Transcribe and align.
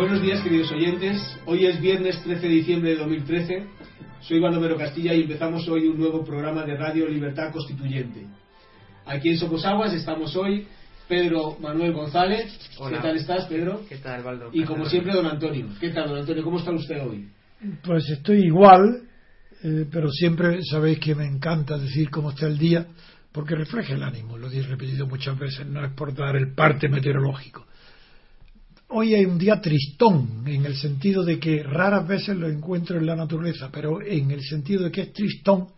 Buenos 0.00 0.22
días, 0.22 0.40
queridos 0.40 0.72
oyentes. 0.72 1.20
Hoy 1.44 1.66
es 1.66 1.78
viernes 1.78 2.22
13 2.22 2.40
de 2.40 2.54
diciembre 2.54 2.90
de 2.92 2.96
2013. 2.96 3.66
Soy 4.22 4.40
Baldomero 4.40 4.78
Castilla 4.78 5.12
y 5.12 5.24
empezamos 5.24 5.68
hoy 5.68 5.88
un 5.88 5.98
nuevo 5.98 6.24
programa 6.24 6.64
de 6.64 6.74
Radio 6.74 7.06
Libertad 7.06 7.52
Constituyente. 7.52 8.26
Aquí 9.04 9.28
en 9.28 9.36
Somos 9.36 9.62
Aguas 9.66 9.92
estamos 9.92 10.34
hoy 10.36 10.66
Pedro 11.06 11.58
Manuel 11.60 11.92
González. 11.92 12.50
Hola. 12.78 12.96
¿Qué 12.96 13.02
tal 13.02 13.16
estás, 13.18 13.44
Pedro? 13.44 13.82
¿Qué 13.90 13.98
tal, 13.98 14.22
Baldo? 14.22 14.48
Y 14.54 14.64
como 14.64 14.86
siempre, 14.86 15.12
don 15.12 15.26
Antonio. 15.26 15.66
¿Qué 15.78 15.90
tal, 15.90 16.08
don 16.08 16.20
Antonio? 16.20 16.42
¿Cómo 16.44 16.60
está 16.60 16.70
usted 16.70 17.06
hoy? 17.06 17.28
Pues 17.84 18.08
estoy 18.08 18.46
igual, 18.46 19.02
eh, 19.62 19.84
pero 19.92 20.10
siempre 20.10 20.62
sabéis 20.62 20.98
que 20.98 21.14
me 21.14 21.26
encanta 21.26 21.76
decir 21.76 22.08
cómo 22.08 22.30
está 22.30 22.46
el 22.46 22.56
día, 22.56 22.86
porque 23.32 23.54
refleja 23.54 23.92
el 23.92 24.02
ánimo, 24.02 24.38
lo 24.38 24.50
he 24.50 24.62
repetido 24.62 25.06
muchas 25.06 25.38
veces, 25.38 25.66
no 25.66 25.84
es 25.84 25.92
por 25.92 26.14
dar 26.14 26.36
el 26.36 26.54
parte 26.54 26.88
meteorológico. 26.88 27.66
Hoy 28.92 29.14
hay 29.14 29.24
un 29.24 29.38
día 29.38 29.60
tristón, 29.60 30.42
en 30.46 30.66
el 30.66 30.74
sentido 30.74 31.24
de 31.24 31.38
que 31.38 31.62
raras 31.62 32.08
veces 32.08 32.36
lo 32.36 32.48
encuentro 32.48 32.98
en 32.98 33.06
la 33.06 33.14
naturaleza, 33.14 33.70
pero 33.72 34.02
en 34.02 34.32
el 34.32 34.42
sentido 34.42 34.82
de 34.82 34.90
que 34.90 35.02
es 35.02 35.12
tristón, 35.12 35.68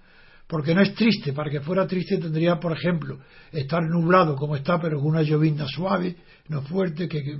porque 0.46 0.74
no 0.74 0.80
es 0.80 0.94
triste, 0.94 1.34
para 1.34 1.50
que 1.50 1.60
fuera 1.60 1.86
triste 1.86 2.16
tendría, 2.16 2.58
por 2.58 2.72
ejemplo, 2.72 3.18
estar 3.52 3.82
nublado 3.82 4.34
como 4.34 4.56
está, 4.56 4.80
pero 4.80 4.98
con 4.98 5.08
una 5.08 5.20
llovizna 5.20 5.66
suave, 5.68 6.16
no 6.48 6.62
fuerte, 6.62 7.06
que, 7.06 7.22
que 7.22 7.36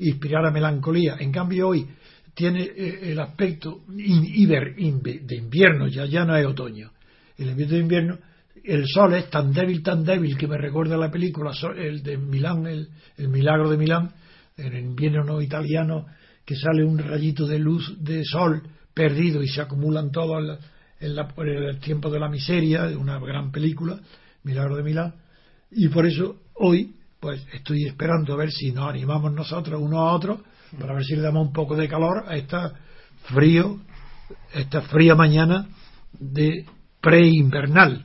inspirara 0.00 0.50
melancolía. 0.50 1.16
En 1.18 1.32
cambio 1.32 1.68
hoy 1.68 1.86
tiene 2.34 2.62
eh, 2.62 3.12
el 3.12 3.18
aspecto 3.18 3.80
de 3.88 5.36
invierno, 5.36 5.88
ya, 5.88 6.04
ya 6.04 6.26
no 6.26 6.36
es 6.36 6.44
otoño. 6.44 6.90
El 7.38 7.48
invierno 7.48 7.74
de 7.76 7.80
invierno, 7.80 8.18
el 8.62 8.86
sol 8.86 9.14
es 9.14 9.30
tan 9.30 9.54
débil, 9.54 9.82
tan 9.82 10.04
débil 10.04 10.36
que 10.36 10.46
me 10.46 10.58
recuerda 10.58 10.98
la 10.98 11.10
película, 11.10 11.52
el 11.78 12.02
de 12.02 12.18
Milán, 12.18 12.66
el, 12.66 12.88
el 13.16 13.28
milagro 13.30 13.70
de 13.70 13.78
Milán, 13.78 14.12
en 14.56 14.76
invierno 14.76 15.24
no 15.24 15.40
italiano, 15.42 16.06
que 16.44 16.56
sale 16.56 16.84
un 16.84 16.98
rayito 16.98 17.46
de 17.46 17.58
luz 17.58 17.96
de 18.02 18.24
sol 18.24 18.62
perdido 18.92 19.42
y 19.42 19.48
se 19.48 19.60
acumulan 19.60 20.10
todos 20.12 20.42
en, 21.00 21.08
en 21.08 21.16
la- 21.16 21.28
el 21.36 21.80
tiempo 21.80 22.10
de 22.10 22.20
la 22.20 22.28
miseria, 22.28 22.86
una 22.98 23.18
gran 23.18 23.50
película, 23.50 23.98
Milagro 24.44 24.76
de 24.76 24.82
Milán, 24.82 25.14
y 25.70 25.88
por 25.88 26.06
eso 26.06 26.36
hoy 26.54 26.94
pues 27.18 27.42
estoy 27.54 27.84
esperando 27.86 28.34
a 28.34 28.36
ver 28.36 28.50
si 28.52 28.70
nos 28.72 28.88
animamos 28.90 29.32
nosotros 29.32 29.80
unos 29.80 29.98
a 30.00 30.12
otros 30.12 30.40
para 30.78 30.92
ver 30.94 31.04
si 31.04 31.16
le 31.16 31.22
damos 31.22 31.46
un 31.46 31.52
poco 31.52 31.74
de 31.74 31.88
calor 31.88 32.24
a 32.28 32.36
esta 32.36 32.74
frío, 33.24 33.80
esta 34.52 34.82
fría 34.82 35.14
mañana 35.14 35.66
de 36.12 36.66
preinvernal. 37.00 38.04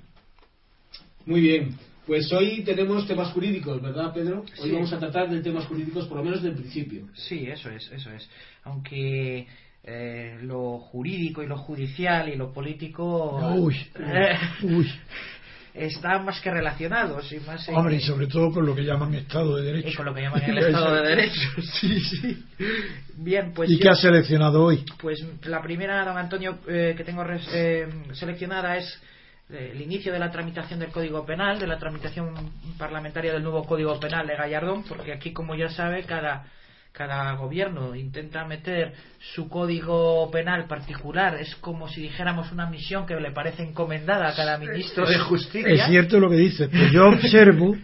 Muy 1.25 1.41
bien. 1.41 1.75
Pues 2.09 2.33
hoy 2.33 2.63
tenemos 2.63 3.05
temas 3.05 3.31
jurídicos, 3.33 3.79
¿verdad, 3.83 4.11
Pedro? 4.11 4.39
Hoy 4.57 4.69
Sí. 4.69 4.71
vamos 4.71 4.91
a 4.91 4.97
tratar 4.97 5.29
de 5.29 5.41
temas 5.41 5.65
jurídicos, 5.67 6.07
por 6.07 6.17
lo 6.17 6.23
menos 6.23 6.41
del 6.41 6.55
principio. 6.55 7.05
Sí, 7.13 7.45
eso 7.45 7.69
es, 7.69 7.87
eso 7.91 8.09
es. 8.09 8.27
Aunque 8.63 9.45
eh, 9.83 10.39
lo 10.41 10.79
jurídico 10.79 11.43
y 11.43 11.47
lo 11.47 11.55
judicial 11.57 12.27
y 12.29 12.35
lo 12.35 12.51
político 12.51 13.37
Uy, 13.55 13.75
eh, 13.99 14.35
uy. 14.63 14.91
están 15.75 16.25
más 16.25 16.41
que 16.41 16.49
relacionados 16.49 17.31
y 17.31 17.39
más 17.41 17.69
en- 17.69 17.75
Hombre, 17.75 17.97
y 17.97 17.99
sobre 18.01 18.25
todo 18.25 18.51
con 18.51 18.65
lo 18.65 18.73
que 18.73 18.81
llaman 18.85 19.13
Estado 19.13 19.57
de 19.57 19.61
y 19.61 19.65
Derecho. 19.67 19.97
con 19.97 20.07
lo 20.07 20.13
que 20.15 20.21
llaman 20.23 20.41
el 20.43 20.57
Estado 20.57 20.95
de 20.95 21.01
Derecho. 21.09 21.61
Sí, 21.79 21.99
sí. 21.99 22.43
Bien, 23.17 23.53
pues 23.53 23.69
¿Y 23.69 23.75
yo- 23.77 23.83
qué 23.83 23.89
ha 23.89 23.93
seleccionado 23.95 24.63
hoy? 24.63 24.83
Pues 24.99 25.23
la 25.43 25.61
primera, 25.61 26.03
don 26.05 26.17
Antonio, 26.17 26.57
eh, 26.67 26.95
que 26.97 27.03
tengo 27.03 27.23
res- 27.23 27.47
eh, 27.53 27.87
seleccionada 28.13 28.77
es 28.77 28.99
el 29.49 29.81
inicio 29.81 30.13
de 30.13 30.19
la 30.19 30.29
tramitación 30.31 30.79
del 30.79 30.91
Código 30.91 31.25
Penal, 31.25 31.57
de 31.59 31.67
la 31.67 31.79
tramitación 31.79 32.33
parlamentaria 32.77 33.33
del 33.33 33.41
nuevo 33.43 33.65
Código 33.65 33.99
Penal 33.99 34.27
de 34.27 34.35
Gallardón, 34.35 34.83
porque 34.87 35.11
aquí, 35.13 35.33
como 35.33 35.55
ya 35.55 35.69
sabe, 35.69 36.03
cada, 36.03 36.45
cada 36.91 37.33
gobierno 37.33 37.95
intenta 37.95 38.45
meter 38.45 38.93
su 39.33 39.49
código 39.49 40.29
penal 40.31 40.67
particular. 40.67 41.35
Es 41.39 41.55
como 41.55 41.87
si 41.87 42.01
dijéramos 42.01 42.51
una 42.51 42.69
misión 42.69 43.05
que 43.07 43.15
le 43.15 43.31
parece 43.31 43.63
encomendada 43.63 44.29
a 44.29 44.35
cada 44.35 44.57
ministro 44.57 45.07
de 45.07 45.17
Justicia. 45.17 45.67
Es 45.85 45.85
cierto 45.89 46.19
lo 46.19 46.29
que 46.29 46.37
dice, 46.37 46.67
pero 46.69 46.87
yo 46.91 47.07
observo 47.09 47.75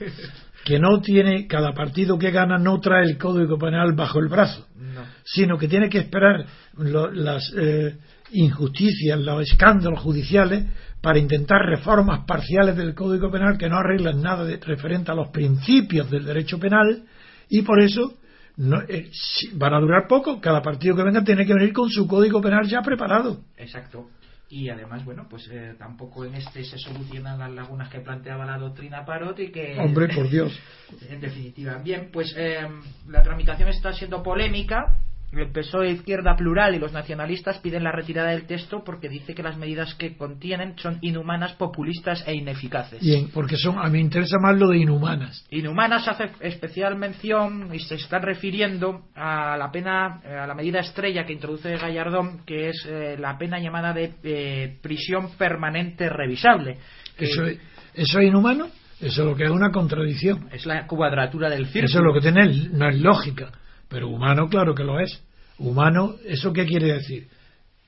que 0.63 0.79
no 0.79 1.01
tiene, 1.01 1.47
cada 1.47 1.73
partido 1.73 2.17
que 2.17 2.31
gana 2.31 2.57
no 2.57 2.79
trae 2.79 3.05
el 3.05 3.17
Código 3.17 3.57
Penal 3.57 3.93
bajo 3.93 4.19
el 4.19 4.27
brazo, 4.27 4.67
No. 4.75 5.01
sino 5.23 5.57
que 5.57 5.67
tiene 5.67 5.89
que 5.89 5.99
esperar 5.99 6.45
lo- 6.77 7.11
las 7.11 7.51
eh, 7.57 7.95
injusticias, 8.31 9.19
los 9.19 9.49
escándalos 9.49 9.99
judiciales 9.99 10.65
para 11.05 11.19
intentar 11.19 11.61
reformas 11.61 12.25
parciales 12.25 12.75
del 12.75 12.95
Código 12.95 13.29
Penal 13.29 13.59
que 13.59 13.69
no 13.69 13.77
arreglan 13.77 14.23
nada 14.23 14.43
de, 14.43 14.57
referente 14.57 15.11
a 15.11 15.13
los 15.13 15.29
principios 15.29 16.09
del 16.09 16.25
derecho 16.25 16.59
penal 16.59 17.03
y 17.47 17.61
por 17.61 17.79
eso 17.79 18.15
no, 18.57 18.81
eh, 18.81 19.11
van 19.53 19.75
a 19.75 19.79
durar 19.79 20.07
poco. 20.07 20.41
Cada 20.41 20.63
partido 20.63 20.95
que 20.95 21.03
venga 21.03 21.23
tiene 21.23 21.45
que 21.45 21.53
venir 21.53 21.73
con 21.73 21.91
su 21.91 22.07
Código 22.07 22.41
Penal 22.41 22.65
ya 22.65 22.81
preparado. 22.81 23.41
Exacto. 23.55 24.09
Y 24.49 24.69
además, 24.69 25.05
bueno, 25.05 25.27
pues 25.29 25.47
eh, 25.51 25.75
tampoco 25.77 26.25
en 26.25 26.33
este 26.33 26.63
se 26.63 26.79
solucionan 26.79 27.37
las 27.37 27.51
lagunas 27.51 27.89
que 27.89 27.99
planteaba 27.99 28.43
la 28.43 28.57
doctrina 28.57 29.05
Parot 29.05 29.39
y 29.39 29.51
que... 29.51 29.77
Hombre, 29.77 30.07
por 30.07 30.27
Dios. 30.27 30.59
En 31.07 31.21
definitiva. 31.21 31.77
Bien, 31.83 32.09
pues 32.11 32.33
eh, 32.35 32.67
la 33.09 33.21
tramitación 33.21 33.69
está 33.69 33.93
siendo 33.93 34.23
polémica. 34.23 34.97
El 35.31 35.51
PSOE, 35.51 35.91
Izquierda 35.91 36.35
Plural 36.35 36.75
y 36.75 36.79
los 36.79 36.93
nacionalistas 36.93 37.59
piden 37.59 37.83
la 37.83 37.91
retirada 37.91 38.29
del 38.29 38.45
texto 38.45 38.83
porque 38.85 39.09
dice 39.09 39.33
que 39.33 39.43
las 39.43 39.57
medidas 39.57 39.93
que 39.95 40.15
contienen 40.15 40.75
son 40.77 40.97
inhumanas, 41.01 41.53
populistas 41.53 42.23
e 42.25 42.35
ineficaces. 42.35 43.01
Bien, 43.01 43.29
porque 43.33 43.57
son, 43.57 43.77
a 43.77 43.85
mí 43.85 43.91
me 43.93 43.99
interesa 43.99 44.37
más 44.39 44.57
lo 44.57 44.69
de 44.69 44.77
inhumanas. 44.77 45.45
Inhumanas 45.49 46.07
hace 46.07 46.31
especial 46.39 46.95
mención 46.95 47.69
y 47.73 47.79
se 47.79 47.95
están 47.95 48.21
refiriendo 48.21 49.07
a 49.15 49.57
la 49.57 49.71
pena, 49.71 50.21
eh, 50.23 50.35
a 50.35 50.47
la 50.47 50.55
medida 50.55 50.79
estrella 50.79 51.25
que 51.25 51.33
introduce 51.33 51.75
Gallardón, 51.77 52.45
que 52.45 52.69
es 52.69 52.85
eh, 52.87 53.17
la 53.19 53.37
pena 53.37 53.59
llamada 53.59 53.93
de 53.93 54.13
eh, 54.23 54.77
prisión 54.81 55.31
permanente 55.37 56.09
revisable. 56.09 56.77
¿Eso 57.17 57.45
es, 57.45 57.59
¿Eso 57.93 58.19
es 58.19 58.27
inhumano? 58.27 58.67
Eso 59.01 59.21
es 59.23 59.27
lo 59.27 59.35
que 59.35 59.43
es 59.43 59.51
una 59.51 59.71
contradicción. 59.71 60.47
es 60.51 60.65
la 60.65 60.87
cuadratura 60.87 61.49
del 61.49 61.65
círculo. 61.65 61.85
Eso 61.85 61.99
es 61.99 62.05
lo 62.05 62.13
que 62.13 62.21
tiene, 62.21 62.69
no 62.71 62.87
es 62.89 62.99
lógica. 62.99 63.51
Pero 63.89 64.09
humano, 64.09 64.47
claro 64.49 64.73
que 64.73 64.83
lo 64.83 64.99
es. 64.99 65.21
Humano, 65.57 66.15
¿eso 66.25 66.51
qué 66.51 66.65
quiere 66.65 66.93
decir? 66.93 67.27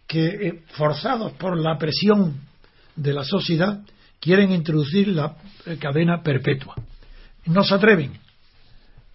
Que 0.07 0.25
eh, 0.25 0.63
forzados 0.69 1.33
por 1.33 1.57
la 1.57 1.77
presión 1.77 2.41
de 2.95 3.13
la 3.13 3.23
sociedad 3.23 3.81
quieren 4.19 4.51
introducir 4.51 5.09
la 5.09 5.35
eh, 5.65 5.77
cadena 5.77 6.21
perpetua. 6.21 6.75
No 7.45 7.63
se 7.63 7.75
atreven, 7.75 8.13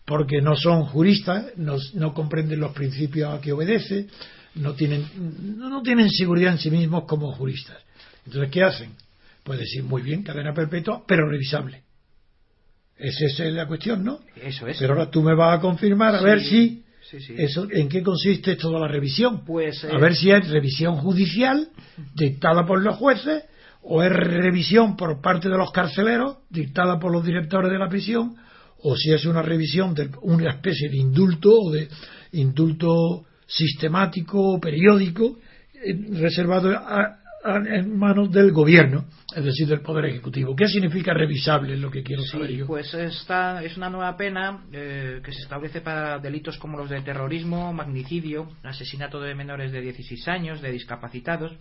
porque 0.05 0.41
no 0.41 0.57
son 0.57 0.85
juristas, 0.85 1.47
no, 1.57 2.15
comprenden 2.15 2.61
los 2.61 2.73
principios 2.73 3.33
a 3.33 3.41
que 3.41 3.53
obedece, 3.53 4.09
no 4.55 4.75
tienen, 4.75 5.07
no 5.59 5.83
tienen 5.83 6.11
seguridad 6.11 6.53
en 6.53 6.59
sí 6.59 6.71
mismos 6.71 7.05
como 7.07 7.33
juristas. 7.33 7.79
Entonces, 8.27 8.51
¿qué 8.51 8.63
hacen? 8.63 8.91
Pues 9.43 9.59
decir, 9.59 9.83
muy 9.83 10.03
bien, 10.03 10.23
cadena 10.23 10.55
perpetua, 10.55 11.03
pero 11.07 11.29
revisable. 11.29 11.83
Esa 13.03 13.45
es 13.45 13.53
la 13.55 13.67
cuestión, 13.67 14.05
¿no? 14.05 14.21
Eso 14.43 14.67
es. 14.69 14.79
Pero 14.79 14.95
ahora 14.95 15.11
tú 15.11 15.23
me 15.23 15.35
vas 15.35 15.59
a 15.59 15.61
confirmar 15.61 16.15
a 16.15 16.19
Sí, 16.21 16.25
ver 16.25 16.41
si 16.41 16.85
sí, 17.11 17.21
sí. 17.21 17.35
eso 17.37 17.67
en 17.71 17.89
qué 17.89 18.03
consiste 18.03 18.57
toda 18.57 18.79
la 18.81 18.89
revisión. 18.89 19.45
Pues, 19.45 19.83
a 19.85 19.89
eh, 19.89 19.99
ver 20.01 20.15
si 20.15 20.31
es 20.31 20.49
revisión 20.49 20.97
judicial 20.97 21.69
dictada 22.15 22.65
por 22.67 22.81
los 22.83 22.97
jueces 22.97 23.45
o 23.83 24.03
es 24.03 24.11
revisión 24.13 24.97
por 24.97 25.21
parte 25.21 25.49
de 25.49 25.57
los 25.59 25.73
carceleros 25.73 26.37
dictada 26.49 26.99
por 27.01 27.13
los 27.13 27.25
directores 27.25 27.71
de 27.73 27.79
la 27.79 27.89
prisión 27.89 28.37
o 28.85 28.97
si 28.97 29.13
es 29.13 29.25
una 29.27 29.43
revisión 29.43 29.95
de 29.95 30.09
una 30.23 30.51
especie 30.51 30.89
de 30.89 30.97
indulto 30.97 31.51
o 31.53 31.71
de 31.73 31.89
indulto 32.33 33.25
sistemático 33.47 34.41
o 34.41 34.61
periódico 34.61 35.39
eh, 35.75 35.95
reservado 36.21 36.71
a- 36.77 37.19
en 37.45 37.99
manos 37.99 38.31
del 38.31 38.53
gobierno, 38.53 39.07
es 39.35 39.45
decir, 39.45 39.67
del 39.67 39.81
Poder 39.81 40.05
Ejecutivo. 40.07 40.55
¿Qué 40.55 40.67
significa 40.69 41.13
revisable? 41.13 41.75
Es 41.75 41.81
lo 41.81 41.91
que 41.91 42.03
quiero 42.03 42.23
saber 42.23 42.49
Sí, 42.51 42.57
yo. 42.59 42.67
pues 42.67 42.93
esta 42.95 43.63
es 43.65 43.77
una 43.77 43.91
nueva 43.91 44.17
pena 44.17 44.65
eh, 44.73 45.21
que 45.25 45.33
se 45.33 45.43
establece 45.43 45.81
para 45.81 46.19
delitos 46.19 46.57
como 46.59 46.79
los 46.79 46.89
de 46.89 47.01
terrorismo, 47.03 47.73
magnicidio, 47.73 48.49
asesinato 48.63 49.21
de 49.21 49.35
menores 49.35 49.73
de 49.73 49.81
16 49.81 50.29
años, 50.29 50.61
de 50.63 50.71
discapacitados 50.71 51.53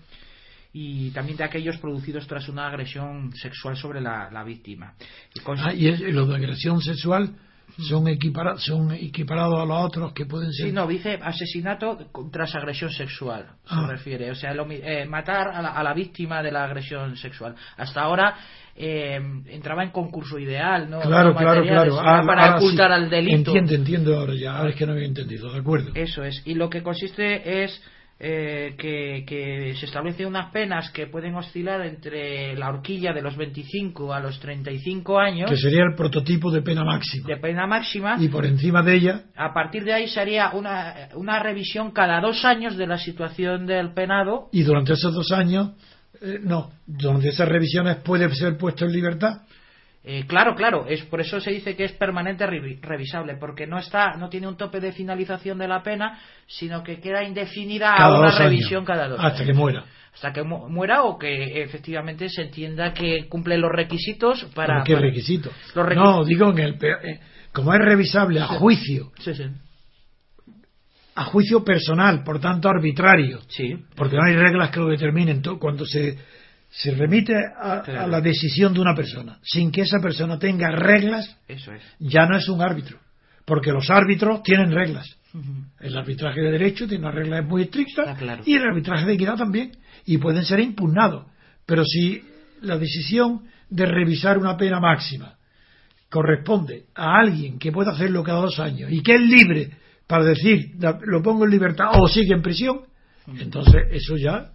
y 0.74 1.10
también 1.12 1.38
de 1.38 1.44
aquellos 1.44 1.78
producidos 1.80 2.28
tras 2.28 2.48
una 2.48 2.68
agresión 2.68 3.34
sexual 3.36 3.76
sobre 3.76 4.00
la, 4.02 4.30
la 4.32 4.44
víctima. 4.44 4.94
Y 5.36 5.40
con- 5.42 5.58
Ah, 5.60 5.74
y 5.74 5.88
es- 5.88 6.00
los 6.14 6.30
de 6.30 6.36
agresión 6.36 6.80
sexual 6.82 7.32
son, 7.78 8.08
equipara- 8.08 8.58
son 8.58 8.92
equiparados 8.92 9.60
a 9.62 9.66
los 9.66 9.86
otros 9.86 10.14
que 10.14 10.26
pueden 10.26 10.52
ser. 10.52 10.68
Sí, 10.68 10.72
no, 10.72 10.88
dice 10.88 11.20
asesinato 11.22 11.98
tras 12.32 12.56
agresión 12.56 12.92
sexual, 12.92 13.46
se 13.66 13.76
Ah. 13.76 13.88
refiere. 13.90 14.32
O 14.32 14.36
sea, 14.36 14.54
lo 14.54 14.66
eh, 14.70 15.06
matar 15.06 15.50
a 15.50 15.62
la, 15.62 15.70
a 15.70 15.84
la 15.84 15.94
víctima 15.94 16.42
de 16.44 16.52
la 16.52 16.64
agresión 16.66 17.16
sexual. 17.18 17.56
Hasta 17.78 18.02
ahora 18.02 18.36
eh, 18.76 19.20
entraba 19.48 19.84
en 19.84 19.92
concurso 19.92 20.40
ideal, 20.40 20.90
¿no? 20.90 21.02
claro, 21.02 21.36
claro, 21.36 21.62
claro. 21.64 22.00
Ah, 22.00 22.24
para 22.26 22.46
ahora 22.46 22.58
ocultar 22.58 22.88
sí. 22.90 22.94
al 22.94 23.10
delito. 23.10 23.36
Entiendo, 23.52 23.74
entiendo 23.76 24.18
ahora 24.20 24.34
ya. 24.36 24.58
Ahora 24.58 24.70
es 24.70 24.76
que 24.76 24.86
no 24.86 24.94
había 24.94 25.06
entendido, 25.08 25.52
de 25.52 25.60
acuerdo. 25.60 25.92
Eso 25.94 26.24
es. 26.24 26.42
Y 26.46 26.54
lo 26.56 26.70
que 26.70 26.82
consiste 26.82 27.64
es 27.64 27.82
eh, 28.24 28.76
que, 28.78 29.24
que, 29.26 29.74
se 29.80 29.88
establecen 29.88 30.28
unas 30.28 30.52
penas 30.52 30.92
que 30.92 31.08
pueden 31.08 31.34
oscilar 31.34 31.84
entre 31.88 32.56
la 32.56 32.70
horquilla 32.70 33.14
de 33.14 33.22
los 33.24 33.36
25 33.36 34.14
a 34.14 34.20
los 34.20 34.40
35 34.40 35.18
años. 35.18 35.50
Que 35.50 35.58
sería 35.58 35.84
el 35.84 35.96
prototipo 35.96 36.52
de 36.52 36.62
pena 36.62 36.84
máxima. 36.84 37.28
De 37.28 37.38
pena 37.38 37.66
máxima. 37.66 38.18
Y 38.20 38.28
por 38.28 38.46
encima 38.46 38.84
de 38.84 38.96
ella. 38.96 39.24
A 39.36 39.56
partir 39.56 39.84
de 39.84 39.94
ahí 39.94 40.08
sería 40.08 40.52
una, 40.52 41.10
una 41.16 41.42
revisión 41.42 41.90
cada 41.90 42.22
dos 42.22 42.46
años 42.46 42.78
de 42.78 42.86
la 42.86 43.00
situación 43.00 43.66
del 43.66 43.92
penado. 43.96 44.50
Y 44.52 44.62
durante 44.62 44.94
esos 44.94 45.16
dos 45.16 45.32
años, 45.32 45.72
eh, 46.22 46.38
no, 46.44 46.74
durante 46.86 47.30
esas 47.30 47.50
revisiones 47.50 47.98
puede 48.04 48.30
ser 48.36 48.56
puesto 48.56 48.86
en 48.86 48.92
libertad. 48.92 49.42
Eh, 50.04 50.26
claro, 50.26 50.56
claro, 50.56 50.88
es 50.88 51.04
por 51.06 51.22
eso 51.22 51.40
se 51.40 51.52
dice 51.52 51.76
que 51.76 51.84
es 51.84 51.92
permanente 51.92 52.48
revisable, 52.48 53.36
porque 53.36 53.68
no 53.68 53.78
está, 53.78 54.16
no 54.18 54.30
tiene 54.30 54.48
un 54.48 54.58
tope 54.58 54.80
de 54.80 54.92
finalización 54.94 55.60
de 55.60 55.68
la 55.68 55.84
pena, 55.84 56.20
sino 56.48 56.82
que 56.82 57.00
queda 57.00 57.24
indefinida 57.24 57.94
a 57.96 58.20
una 58.20 58.36
revisión 58.36 58.84
cada 58.84 59.08
dos 59.08 59.20
hasta 59.24 59.46
que 59.46 59.54
muera, 59.54 59.86
hasta 60.12 60.34
que 60.34 60.42
muera 60.42 61.04
o 61.04 61.20
que 61.20 61.62
efectivamente 61.62 62.30
se 62.30 62.42
entienda 62.42 62.94
que 62.94 63.28
cumple 63.30 63.60
los 63.60 63.72
requisitos 63.72 64.46
para. 64.56 64.84
¿Qué 64.84 64.96
requisitos? 64.96 65.54
No, 65.96 66.26
digo 66.26 66.50
en 66.50 66.58
el 66.58 66.74
eh, 66.84 67.20
como 67.54 67.72
es 67.74 67.80
revisable 67.80 68.40
a 68.40 68.48
juicio. 68.48 69.12
Sí, 69.20 69.36
sí. 69.36 69.44
A 71.14 71.26
juicio 71.26 71.64
personal, 71.64 72.24
por 72.24 72.40
tanto 72.40 72.70
arbitrario. 72.70 73.40
Sí. 73.50 73.76
Porque 73.96 74.16
no 74.16 74.24
hay 74.24 74.36
reglas 74.36 74.72
que 74.72 74.80
lo 74.80 74.88
determinen. 74.88 75.44
Cuando 75.60 75.86
se 75.86 76.18
se 76.72 76.92
remite 76.92 77.36
a, 77.36 78.08
la 78.08 78.22
decisión 78.22 78.74
de 78.74 78.80
una 78.80 78.96
persona. 78.96 79.38
Sin 79.44 79.72
que 79.72 79.82
esa 79.82 80.00
persona 80.00 80.40
tenga 80.40 80.72
reglas, 80.72 81.38
Eso 81.48 81.74
es. 81.74 81.84
ya 82.00 82.26
no 82.26 82.38
es 82.38 82.48
un 82.48 82.62
árbitro, 82.62 82.98
porque 83.46 83.72
los 83.72 83.90
árbitros 83.90 84.42
tienen 84.42 84.72
reglas. 84.72 85.18
El 85.80 85.98
arbitraje 85.98 86.42
de 86.42 86.52
derecho 86.52 86.88
tiene 86.88 87.06
unas 87.06 87.16
reglas 87.16 87.46
muy 87.46 87.64
estrictas 87.64 88.18
y 88.46 88.56
el 88.56 88.64
arbitraje 88.64 89.06
de 89.06 89.14
equidad 89.14 89.36
también, 89.36 89.72
y 90.06 90.18
pueden 90.18 90.46
ser 90.46 90.60
impugnados. 90.62 91.26
Pero 91.66 91.84
si 91.86 92.22
la 92.62 92.78
decisión 92.78 93.44
de 93.70 93.86
revisar 93.86 94.38
una 94.38 94.58
pena 94.58 94.80
máxima 94.80 95.36
corresponde 96.10 96.86
a 96.96 97.20
alguien 97.20 97.60
que 97.60 97.72
puede 97.72 97.92
hacerlo 97.92 98.24
cada 98.24 98.42
dos 98.42 98.60
años 98.60 98.92
y 98.92 99.02
que 99.02 99.16
es 99.16 99.22
libre 99.22 99.72
para 100.08 100.26
decir 100.26 100.74
lo 101.04 101.22
pongo 101.22 101.46
en 101.46 101.52
libertad 101.52 101.92
o 101.98 102.08
sigue 102.08 102.34
en 102.34 102.42
prisión, 102.42 102.82
entonces 103.40 103.84
eso 103.92 104.18
ya 104.18 104.52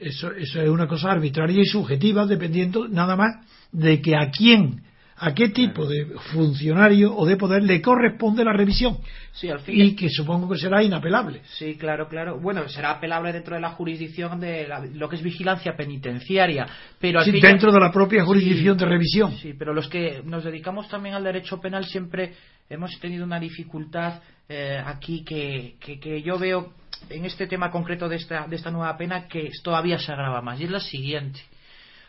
eso, 0.00 0.32
eso 0.32 0.60
es 0.60 0.68
una 0.68 0.86
cosa 0.86 1.10
arbitraria 1.10 1.60
y 1.60 1.66
subjetiva 1.66 2.26
dependiendo 2.26 2.88
nada 2.88 3.16
más 3.16 3.36
de 3.72 4.00
que 4.00 4.16
a 4.16 4.30
quién 4.30 4.82
a 5.16 5.32
qué 5.32 5.48
tipo 5.50 5.86
de 5.86 6.06
funcionario 6.32 7.14
o 7.14 7.24
de 7.24 7.36
poder 7.36 7.62
le 7.62 7.80
corresponde 7.80 8.44
la 8.44 8.52
revisión. 8.52 8.98
Sí, 9.32 9.48
al 9.48 9.60
fin 9.60 9.80
y 9.80 9.94
que 9.94 10.08
supongo 10.08 10.48
que 10.48 10.58
será 10.58 10.82
inapelable. 10.82 11.40
Sí 11.44 11.76
claro 11.76 12.08
claro. 12.08 12.40
Bueno 12.40 12.68
será 12.68 12.92
apelable 12.92 13.32
dentro 13.32 13.54
de 13.54 13.60
la 13.60 13.70
jurisdicción 13.70 14.40
de 14.40 14.68
lo 14.94 15.08
que 15.08 15.16
es 15.16 15.22
vigilancia 15.22 15.76
penitenciaria 15.76 16.66
pero 16.98 17.22
sí, 17.22 17.32
dentro 17.40 17.72
de 17.72 17.80
la 17.80 17.92
propia 17.92 18.24
jurisdicción 18.24 18.76
de 18.76 18.86
revisión. 18.86 19.32
sí 19.38 19.54
pero 19.56 19.72
los 19.72 19.88
que 19.88 20.22
nos 20.24 20.44
dedicamos 20.44 20.88
también 20.88 21.14
al 21.14 21.24
derecho 21.24 21.60
penal 21.60 21.84
siempre 21.84 22.34
hemos 22.68 22.98
tenido 22.98 23.24
una 23.24 23.38
dificultad 23.38 24.20
eh, 24.48 24.80
aquí 24.84 25.24
que, 25.24 25.76
que, 25.80 25.98
que 25.98 26.22
yo 26.22 26.38
veo 26.38 26.72
en 27.10 27.24
este 27.24 27.46
tema 27.46 27.70
concreto 27.70 28.08
de 28.08 28.16
esta, 28.16 28.46
de 28.46 28.56
esta 28.56 28.70
nueva 28.70 28.96
pena 28.96 29.28
que 29.28 29.50
todavía 29.62 29.98
se 29.98 30.12
agrava 30.12 30.40
más 30.42 30.60
y 30.60 30.64
es 30.64 30.70
la 30.70 30.80
siguiente. 30.80 31.40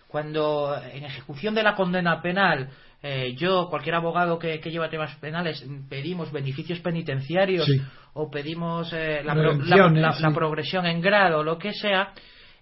Cuando 0.08 0.76
en 0.94 1.04
ejecución 1.04 1.56
de 1.56 1.64
la 1.64 1.76
condena 1.76 2.22
penal 2.22 2.70
eh, 3.08 3.36
yo, 3.38 3.68
cualquier 3.70 3.94
abogado 3.94 4.40
que, 4.40 4.58
lleva 4.58 4.90
temas 4.90 5.16
penales, 5.18 5.64
pedimos 5.88 6.32
beneficios 6.32 6.80
penitenciarios 6.80 7.70
o 8.14 8.32
pedimos 8.32 8.92
eh, 8.94 9.22
la, 9.24 9.36
progresión 10.34 10.88
en 10.88 11.02
grado, 11.02 11.44
lo 11.44 11.60
que 11.60 11.72
sea, 11.72 12.14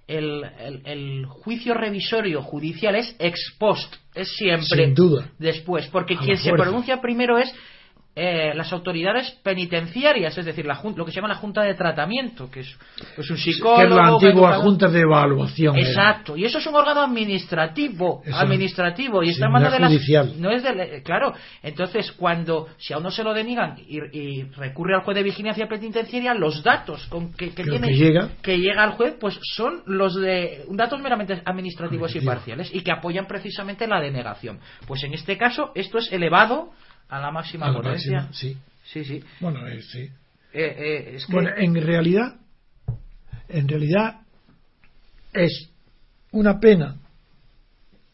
el, 0.05 0.43
el, 0.83 1.25
juicio 1.27 1.73
revisorio 1.73 2.41
judicial 2.41 2.95
es 2.95 3.15
ex 3.19 3.55
post, 3.57 3.95
es 4.13 4.35
siempre 4.35 4.91
duda. 4.93 5.29
después, 5.39 5.87
porque 5.87 6.17
quien 6.17 6.35
se 6.35 6.51
pronuncia 6.51 6.99
primero 6.99 7.37
es 7.37 7.53
eh, 8.15 8.51
las 8.53 8.71
autoridades 8.71 9.31
penitenciarias, 9.41 10.37
es 10.37 10.45
decir, 10.45 10.67
la, 10.67 10.79
lo 10.95 11.03
que 11.03 11.11
se 11.11 11.15
llama 11.15 11.29
la 11.29 11.35
Junta 11.35 11.63
de 11.63 11.73
Tratamiento, 11.73 12.47
que 12.51 12.59
es 12.59 12.77
pues, 13.15 13.27
un 13.31 13.37
psicólogo. 13.37 13.77
Que 13.77 13.85
es 13.85 13.89
la 13.89 14.07
antigua 14.07 14.53
Junta 14.57 14.87
de 14.87 14.99
Evaluación. 14.99 15.75
Exacto, 15.79 16.37
y 16.37 16.45
eso 16.45 16.59
es 16.59 16.67
un 16.67 16.75
órgano 16.75 17.01
administrativo, 17.01 18.21
administrativo, 18.31 19.23
y 19.23 19.29
está 19.29 19.47
en 19.47 19.53
de 19.63 19.79
las. 19.79 20.37
No 20.37 20.51
es 20.51 20.61
de, 20.61 21.01
claro, 21.03 21.33
entonces 21.63 22.11
cuando, 22.11 22.67
si 22.77 22.93
a 22.93 22.99
uno 22.99 23.09
se 23.09 23.23
lo 23.23 23.33
deniegan 23.33 23.77
y, 23.79 24.43
recurre 24.57 24.93
al 24.93 25.01
juez 25.01 25.15
de 25.15 25.23
vigilancia 25.23 25.67
penitenciaria, 25.67 26.35
los 26.35 26.61
datos 26.61 27.07
con 27.07 27.33
que, 27.33 27.47
tiene, 27.47 27.87
que 27.87 27.95
llega. 27.95 28.29
que 28.43 28.59
llega 28.59 28.83
al 28.83 28.91
juez, 28.91 29.15
pues 29.19 29.39
son 29.41 29.81
los 29.87 30.13
de 30.13 30.65
datos 30.69 31.01
meramente 31.01 31.41
administrativos 31.43 32.15
y 32.15 32.21
parciales, 32.21 32.69
y 32.71 32.81
que 32.81 32.91
apoyan 32.91 33.25
precisamente 33.25 33.87
la 33.87 33.99
denegación. 33.99 34.59
Pues 34.85 35.03
en 35.03 35.15
este 35.15 35.35
caso, 35.35 35.71
esto 35.73 35.97
es 35.97 36.11
elevado 36.11 36.69
a 37.13 37.19
la 37.19 37.31
máxima 37.31 37.71
potencia. 37.71 38.29
sí. 38.31 38.57
Sí, 38.85 39.05
sí. 39.05 39.23
Bueno, 39.39 39.65
eh, 39.67 39.81
sí. 39.81 40.09
Eh, 40.53 41.13
eh, 41.13 41.19
bueno, 41.29 41.49
en 41.55 41.73
realidad, 41.75 42.35
en 43.47 43.67
realidad 43.67 44.21
es 45.31 45.69
una 46.31 46.59
pena 46.59 46.97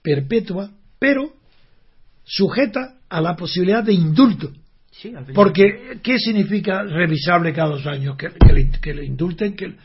perpetua, 0.02 0.72
pero 1.00 1.34
sujeta 2.24 2.98
a 3.10 3.20
la 3.20 3.36
posibilidad 3.36 3.84
de 3.84 3.94
indulto. 3.94 4.52
Sí, 4.92 5.14
Porque, 5.34 6.00
¿qué 6.04 6.18
significa 6.18 6.84
revisable 6.84 7.54
cada 7.54 7.70
dos 7.70 7.86
años? 7.88 8.18
Que, 8.18 8.30
le, 8.94 9.06
indulten, 9.06 9.56
que, 9.56 9.76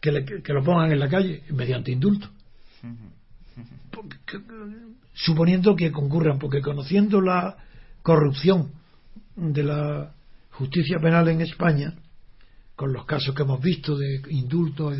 que, 0.00 0.52
lo 0.52 0.64
pongan 0.64 0.90
en 0.90 0.98
la 0.98 1.08
calle 1.08 1.42
mediante 1.50 1.92
indulto. 1.92 2.28
suponiendo 5.12 5.76
que 5.76 5.92
concurran, 5.92 6.38
porque 6.38 6.60
conociendo 6.60 7.20
la, 7.20 7.56
corrupción 8.02 8.72
de 9.36 9.62
la 9.62 10.12
justicia 10.52 10.98
penal 11.00 11.28
en 11.28 11.40
España, 11.40 11.94
con 12.76 12.92
los 12.92 13.04
casos 13.04 13.34
que 13.34 13.42
hemos 13.42 13.60
visto 13.60 13.96
de 13.96 14.22
indultos, 14.30 14.96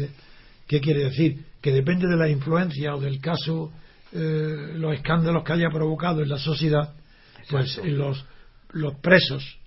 ¿qué 0.66 0.80
quiere 0.80 1.04
decir? 1.04 1.45
Que 1.61 1.73
depende 1.73 2.07
de 2.07 2.16
la 2.16 2.28
influencia 2.28 2.95
o 2.95 3.00
del 3.00 3.21
caso, 3.21 3.73
eh, 4.12 4.73
los 4.75 4.95
escándalos 4.95 5.45
que 5.45 5.52
haya 5.52 5.69
provocado 5.71 6.23
en 6.23 6.28
la 6.28 6.38
sociedad, 6.38 6.95
pues 7.49 7.80
los, 7.85 8.25
los 8.73 8.95
presos 8.97 9.59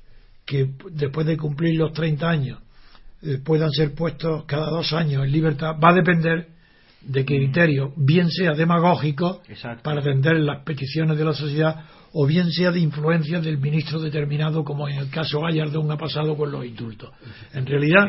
que 0.46 0.70
después 0.92 1.26
de 1.26 1.38
cumplir 1.38 1.78
los 1.78 1.94
30 1.94 2.30
años 2.30 2.60
eh, 3.22 3.40
puedan 3.44 3.72
ser 3.72 3.94
puestos 3.94 4.46
cada 4.46 4.70
dos 4.70 4.94
años 4.94 5.24
en 5.24 5.32
libertad, 5.32 5.76
va 5.82 5.92
a 5.92 5.96
depender 5.96 6.53
de 7.06 7.26
criterio, 7.26 7.94
bien 7.98 8.30
sea 8.30 8.54
demagógico 8.54 9.42
para 9.84 10.00
atender 10.00 10.40
las 10.40 10.64
peticiones 10.64 11.18
de 11.18 11.26
la 11.26 11.34
sociedad 11.34 11.86
o 12.14 12.26
bien 12.26 12.52
sea 12.52 12.72
de 12.72 12.80
influencia 12.80 13.40
del 13.42 13.58
ministro 13.58 14.00
determinado, 14.00 14.64
como 14.64 14.88
en 14.88 14.98
el 14.98 15.10
caso 15.10 15.42
Gallardón 15.42 15.92
ha 15.92 15.98
pasado 15.98 16.38
con 16.38 16.52
los 16.52 16.64
indultos. 16.66 17.12
En 17.54 17.66
realidad, 17.66 18.08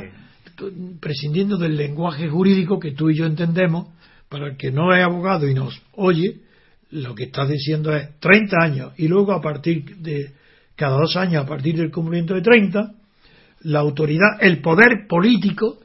prescindiendo 1.01 1.57
del 1.57 1.77
lenguaje 1.77 2.29
jurídico 2.29 2.79
que 2.79 2.93
tú 2.93 3.11
y 3.11 3.17
yo 3.17 3.25
entendemos, 3.25 3.89
para 4.29 4.49
el 4.49 4.57
que 4.57 4.71
no 4.71 4.95
es 4.95 5.03
abogado 5.03 5.49
y 5.49 5.55
nos 5.55 5.81
oye, 5.93 6.41
lo 6.91 7.15
que 7.15 7.25
está 7.25 7.47
diciendo 7.47 7.95
es 7.95 8.19
30 8.21 8.57
años 8.61 8.93
y 8.97 9.09
luego 9.09 9.33
a 9.33 9.41
partir 9.41 9.97
de 9.97 10.33
cada 10.77 10.99
dos 10.99 11.17
años, 11.17 11.45
a 11.45 11.47
partir 11.47 11.77
del 11.77 11.91
cumplimiento 11.91 12.35
de 12.35 12.43
30, 12.43 12.95
la 13.63 13.81
autoridad, 13.81 14.39
el 14.41 14.61
poder 14.61 15.07
político 15.09 15.79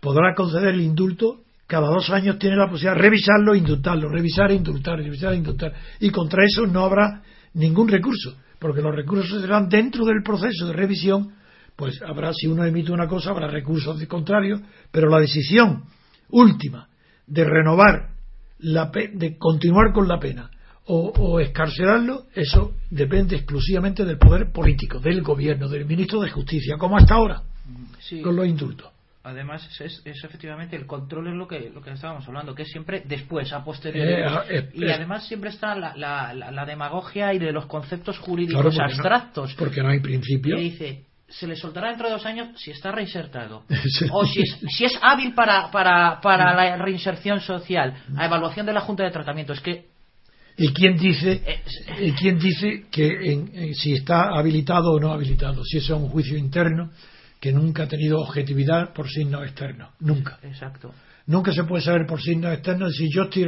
podrá 0.00 0.34
conceder 0.34 0.74
el 0.74 0.82
indulto 0.82 1.43
cada 1.66 1.88
dos 1.88 2.10
años 2.10 2.38
tiene 2.38 2.56
la 2.56 2.68
posibilidad 2.68 2.94
de 2.94 3.02
revisarlo 3.02 3.54
e 3.54 3.58
indultarlo, 3.58 4.08
revisar 4.08 4.50
e 4.50 4.54
indultar, 4.54 4.98
revisar 4.98 5.32
e 5.32 5.36
indultar. 5.36 5.72
Y 6.00 6.10
contra 6.10 6.44
eso 6.44 6.66
no 6.66 6.84
habrá 6.84 7.22
ningún 7.54 7.88
recurso, 7.88 8.36
porque 8.58 8.82
los 8.82 8.94
recursos 8.94 9.40
serán 9.40 9.68
dentro 9.68 10.04
del 10.04 10.22
proceso 10.22 10.66
de 10.66 10.72
revisión, 10.72 11.32
pues 11.76 12.00
habrá, 12.02 12.32
si 12.32 12.46
uno 12.46 12.64
emite 12.64 12.92
una 12.92 13.08
cosa, 13.08 13.30
habrá 13.30 13.48
recursos 13.48 13.98
de 13.98 14.06
contrario, 14.06 14.60
pero 14.90 15.08
la 15.08 15.18
decisión 15.18 15.84
última 16.30 16.88
de 17.26 17.44
renovar, 17.44 18.10
la 18.58 18.90
de 18.90 19.36
continuar 19.38 19.92
con 19.92 20.06
la 20.06 20.20
pena 20.20 20.50
o, 20.86 21.12
o 21.16 21.40
escarcelarlo, 21.40 22.26
eso 22.34 22.74
depende 22.90 23.36
exclusivamente 23.36 24.04
del 24.04 24.18
poder 24.18 24.52
político, 24.52 25.00
del 25.00 25.22
gobierno, 25.22 25.68
del 25.68 25.86
ministro 25.86 26.20
de 26.20 26.30
Justicia, 26.30 26.76
como 26.78 26.98
hasta 26.98 27.14
ahora, 27.14 27.42
con 28.22 28.36
los 28.36 28.46
indultos 28.46 28.93
además 29.24 29.68
es, 29.80 30.02
efectivamente 30.04 30.76
el 30.76 30.86
control 30.86 31.28
es 31.28 31.34
lo 31.34 31.48
que 31.48 31.70
lo 31.70 31.80
que 31.82 31.90
estábamos 31.90 32.26
hablando 32.28 32.54
que 32.54 32.62
es 32.62 32.70
siempre 32.70 33.02
después 33.06 33.52
a 33.52 33.64
posteriori. 33.64 34.12
Eh, 34.12 34.26
eh, 34.50 34.70
y 34.74 34.90
además 34.90 35.26
siempre 35.26 35.50
está 35.50 35.74
la, 35.74 35.94
la, 35.96 36.64
demagogia 36.66 37.32
y 37.32 37.38
de 37.38 37.50
los 37.50 37.66
conceptos 37.66 38.18
jurídicos 38.18 38.78
abstractos. 38.78 39.54
porque 39.54 39.82
no 39.82 39.88
hay 39.88 40.00
principio. 40.00 40.56
Que 40.56 40.62
dice 40.62 41.04
se 41.26 41.46
le 41.46 41.56
soltará 41.56 41.88
dentro 41.88 42.06
de 42.06 42.12
dos 42.12 42.26
años 42.26 42.48
si 42.60 42.70
está 42.70 42.92
reinsertado. 42.92 43.64
O 44.12 44.26
si 44.26 44.42
es, 44.42 44.58
si 44.68 44.84
es 44.84 44.96
hábil 45.02 45.34
para, 45.34 45.70
para, 45.70 46.20
para 46.20 46.54
la 46.54 46.76
reinserción 46.76 47.40
social 47.40 47.94
a 48.16 48.26
evaluación 48.26 48.66
de 48.66 48.74
la 48.74 48.80
junta 48.82 49.04
de 49.04 49.10
tratamiento. 49.10 49.54
Es 49.54 49.60
que 49.60 49.86
¿Y 50.56 50.68
quién 50.72 50.96
dice, 50.96 51.42
eh, 51.44 51.62
¿y 51.98 52.12
quién 52.12 52.38
dice 52.38 52.84
que 52.88 53.72
si 53.74 53.94
está 53.94 54.28
habilitado 54.38 54.92
o 54.92 55.00
no 55.00 55.12
habilitado? 55.12 55.64
Si 55.64 55.78
eso 55.78 55.96
es 55.96 56.02
un 56.02 56.08
juicio 56.08 56.38
interno 56.38 56.90
que 57.44 57.52
nunca 57.52 57.82
ha 57.82 57.86
tenido 57.86 58.20
objetividad 58.20 58.94
por 58.94 59.06
signos 59.06 59.42
externos. 59.44 59.90
Nunca. 60.00 60.38
Exacto. 60.42 60.94
Nunca 61.26 61.52
se 61.52 61.64
puede 61.64 61.82
saber 61.82 62.06
por 62.06 62.18
signos 62.18 62.54
externos 62.54 62.96
si 62.96 63.10
yo 63.12 63.24
estoy. 63.24 63.44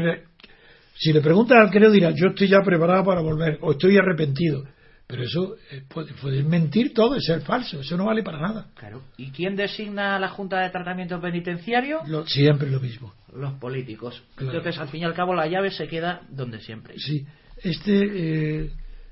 Si 0.99 1.15
le 1.15 1.23
preguntan 1.23 1.63
al 1.63 1.71
creo, 1.71 1.91
dirá: 1.91 2.11
Yo 2.11 2.29
estoy 2.29 2.49
ya 2.49 2.61
preparado 2.63 3.05
para 3.05 3.23
volver, 3.23 3.57
o 3.63 3.73
estoy 3.73 3.97
arrepentido. 3.97 4.65
Pero 5.07 5.23
eso 5.23 5.57
eh, 5.71 5.83
puede, 5.89 6.43
mentir 6.43 6.93
todo, 6.93 7.15
es 7.15 7.25
ser 7.25 7.41
falso, 7.41 7.81
eso 7.81 7.97
no 7.97 8.05
vale 8.05 8.23
para 8.23 8.39
nada. 8.39 8.67
Claro. 8.75 9.01
¿Y 9.17 9.31
quién 9.31 9.57
designa 9.57 10.19
la 10.19 10.29
Junta 10.29 10.61
de 10.61 10.69
Tratamiento 10.69 11.19
Penitenciario? 11.19 12.01
siempre 12.27 12.69
lo 12.69 12.81
mismo. 12.81 13.15
Los 13.35 13.55
políticos. 13.55 14.23
Entonces, 14.39 14.77
al 14.77 14.89
fin 14.89 15.01
y 15.01 15.05
al 15.05 15.15
cabo, 15.15 15.33
la 15.33 15.47
llave 15.47 15.71
se 15.71 15.89
queda 15.89 16.21
donde 16.29 16.61
siempre. 16.61 16.99
Sí. 16.99 17.25
Este. 17.63 18.65
Eh, 18.65 18.71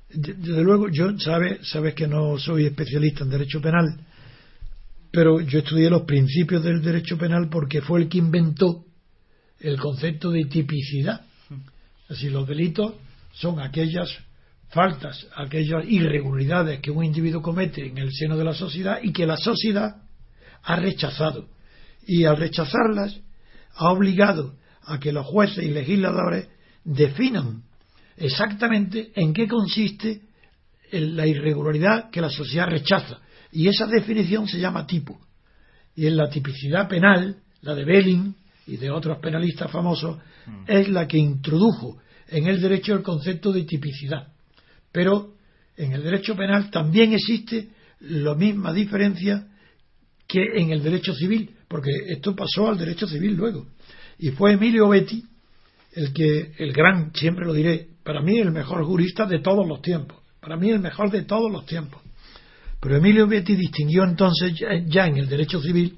desde 0.09 0.61
luego, 0.61 0.89
yo 0.89 1.17
sabe, 1.17 1.57
sabes 1.63 1.95
que 1.95 2.07
no 2.07 2.37
soy 2.37 2.67
especialista 2.67 3.23
en 3.23 3.31
derecho 3.31 3.59
penal, 3.59 3.97
pero 5.15 5.39
yo 5.39 5.59
estudié 5.59 5.89
los 5.89 6.01
principios 6.01 6.61
del 6.61 6.81
derecho 6.81 7.17
penal 7.17 7.47
porque 7.49 7.79
fue 7.79 8.01
el 8.01 8.09
que 8.09 8.17
inventó 8.17 8.83
el 9.61 9.79
concepto 9.79 10.29
de 10.29 10.43
tipicidad. 10.43 11.21
Así, 12.09 12.29
los 12.29 12.45
delitos 12.45 12.95
son 13.31 13.61
aquellas 13.61 14.09
faltas, 14.67 15.25
aquellas 15.37 15.85
irregularidades 15.87 16.81
que 16.81 16.91
un 16.91 17.05
individuo 17.05 17.41
comete 17.41 17.87
en 17.87 17.97
el 17.97 18.11
seno 18.11 18.35
de 18.35 18.43
la 18.43 18.53
sociedad 18.53 18.99
y 19.01 19.13
que 19.13 19.25
la 19.25 19.37
sociedad 19.37 20.01
ha 20.63 20.75
rechazado. 20.75 21.47
Y 22.05 22.25
al 22.25 22.35
rechazarlas, 22.35 23.17
ha 23.73 23.93
obligado 23.93 24.55
a 24.83 24.99
que 24.99 25.13
los 25.13 25.25
jueces 25.25 25.63
y 25.63 25.69
legisladores 25.69 26.49
definan 26.83 27.63
exactamente 28.17 29.13
en 29.15 29.33
qué 29.33 29.47
consiste 29.47 30.23
la 30.91 31.25
irregularidad 31.25 32.09
que 32.09 32.19
la 32.19 32.29
sociedad 32.29 32.67
rechaza. 32.67 33.21
Y 33.51 33.67
esa 33.67 33.87
definición 33.87 34.47
se 34.47 34.59
llama 34.59 34.85
tipo. 34.85 35.19
Y 35.95 36.07
en 36.07 36.17
la 36.17 36.29
tipicidad 36.29 36.87
penal, 36.87 37.37
la 37.61 37.75
de 37.75 37.85
Belling 37.85 38.35
y 38.67 38.77
de 38.77 38.91
otros 38.91 39.19
penalistas 39.19 39.71
famosos, 39.71 40.17
mm. 40.45 40.63
es 40.67 40.89
la 40.89 41.07
que 41.07 41.17
introdujo 41.17 41.97
en 42.27 42.47
el 42.47 42.59
derecho 42.61 42.93
el 42.93 43.03
concepto 43.03 43.51
de 43.51 43.63
tipicidad. 43.63 44.27
Pero 44.91 45.33
en 45.77 45.93
el 45.93 46.03
derecho 46.03 46.35
penal 46.35 46.69
también 46.69 47.13
existe 47.13 47.69
la 47.99 48.35
misma 48.35 48.73
diferencia 48.73 49.47
que 50.27 50.43
en 50.55 50.71
el 50.71 50.81
derecho 50.81 51.13
civil, 51.13 51.55
porque 51.67 51.91
esto 52.07 52.35
pasó 52.35 52.69
al 52.69 52.77
derecho 52.77 53.07
civil 53.07 53.35
luego. 53.35 53.67
Y 54.17 54.29
fue 54.29 54.53
Emilio 54.53 54.89
Betti 54.89 55.23
el 55.93 56.13
que, 56.13 56.51
el 56.57 56.73
gran, 56.73 57.13
siempre 57.13 57.45
lo 57.45 57.53
diré, 57.53 57.87
para 58.03 58.21
mí 58.21 58.37
el 58.37 58.51
mejor 58.51 58.83
jurista 58.83 59.25
de 59.25 59.39
todos 59.39 59.65
los 59.65 59.81
tiempos, 59.81 60.17
para 60.41 60.57
mí 60.57 60.69
el 60.69 60.79
mejor 60.79 61.09
de 61.09 61.23
todos 61.23 61.51
los 61.51 61.65
tiempos. 61.65 62.01
Pero 62.85 62.97
Emilio 62.97 63.25
Betti 63.25 63.55
distinguió 63.55 64.03
entonces 64.03 64.53
ya 64.85 65.07
en 65.07 65.17
el 65.17 65.27
derecho 65.27 65.59
civil 65.59 65.97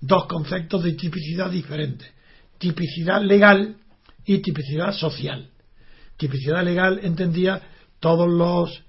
dos 0.00 0.26
conceptos 0.26 0.84
de 0.84 0.92
tipicidad 0.92 1.50
diferentes, 1.50 2.08
tipicidad 2.56 3.20
legal 3.20 3.78
y 4.24 4.38
tipicidad 4.38 4.92
social. 4.92 5.50
Tipicidad 6.16 6.62
legal 6.62 7.00
entendía 7.02 7.60
todos 7.98 8.28
los 8.28 8.84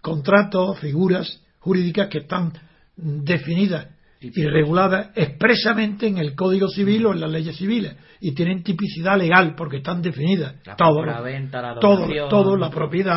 contratos, 0.00 0.78
figuras 0.78 1.42
jurídicas 1.58 2.08
que 2.08 2.20
están 2.20 2.54
definidas 2.96 3.88
y 4.20 4.46
reguladas 4.46 5.10
expresamente 5.14 6.06
en 6.06 6.18
el 6.18 6.34
Código 6.34 6.68
Civil 6.68 7.06
o 7.06 7.12
en 7.12 7.20
las 7.20 7.30
leyes 7.30 7.56
civiles 7.56 7.96
y 8.20 8.32
tienen 8.32 8.62
tipicidad 8.62 9.16
legal 9.18 9.54
porque 9.56 9.78
están 9.78 10.02
definidas. 10.02 10.56
La 10.66 10.76
todo, 10.76 11.04
la 11.04 11.20
venta, 11.22 11.62
la 11.62 11.80
todo, 11.80 12.06
todo, 12.28 12.56
la 12.56 12.70
propiedad, 12.70 13.14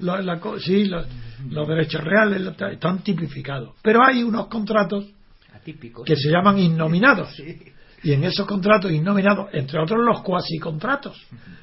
la, 0.00 0.40
sí, 0.58 0.90
los 1.50 1.68
derechos 1.68 2.02
reales 2.02 2.54
están 2.72 3.00
tipificados. 3.00 3.74
Pero 3.82 4.02
hay 4.02 4.22
unos 4.22 4.46
contratos 4.46 5.04
que 6.06 6.16
se 6.16 6.30
llaman 6.30 6.58
innominados. 6.58 7.38
Y 8.02 8.12
en 8.12 8.24
esos 8.24 8.46
contratos 8.46 8.90
innominados, 8.90 9.50
entre 9.52 9.78
otros 9.78 10.00
los 10.02 10.22
cuasi 10.22 10.58
contratos, 10.58 11.20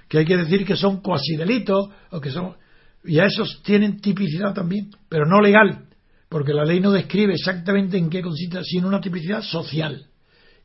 que 0.08 0.20
hay 0.20 0.26
que 0.26 0.38
decir 0.38 0.64
que 0.64 0.76
son 0.76 1.02
cuasi 1.02 1.36
delitos 1.36 1.90
o 2.12 2.22
que 2.22 2.30
son 2.30 2.56
y 3.04 3.20
a 3.20 3.26
esos 3.26 3.62
tienen 3.64 4.02
tipicidad 4.02 4.54
también, 4.54 4.90
pero 5.08 5.26
no 5.26 5.40
legal, 5.40 5.87
porque 6.30 6.54
la 6.54 6.66
ley 6.66 6.80
no 6.80 6.92
describe 6.92 7.34
exactamente 7.34 7.98
en 7.98 8.10
qué 8.10 8.22
consiste, 8.22 8.64
sino 8.64 8.88
una 8.88 9.02
tipicidad 9.02 9.42
social. 9.42 10.08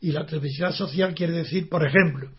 Y 0.00 0.10
la 0.10 0.26
tipicidad 0.26 0.72
social 0.72 1.14
quiere 1.14 1.32
decir, 1.32 1.68
por 1.68 1.86
ejemplo, 1.86 2.30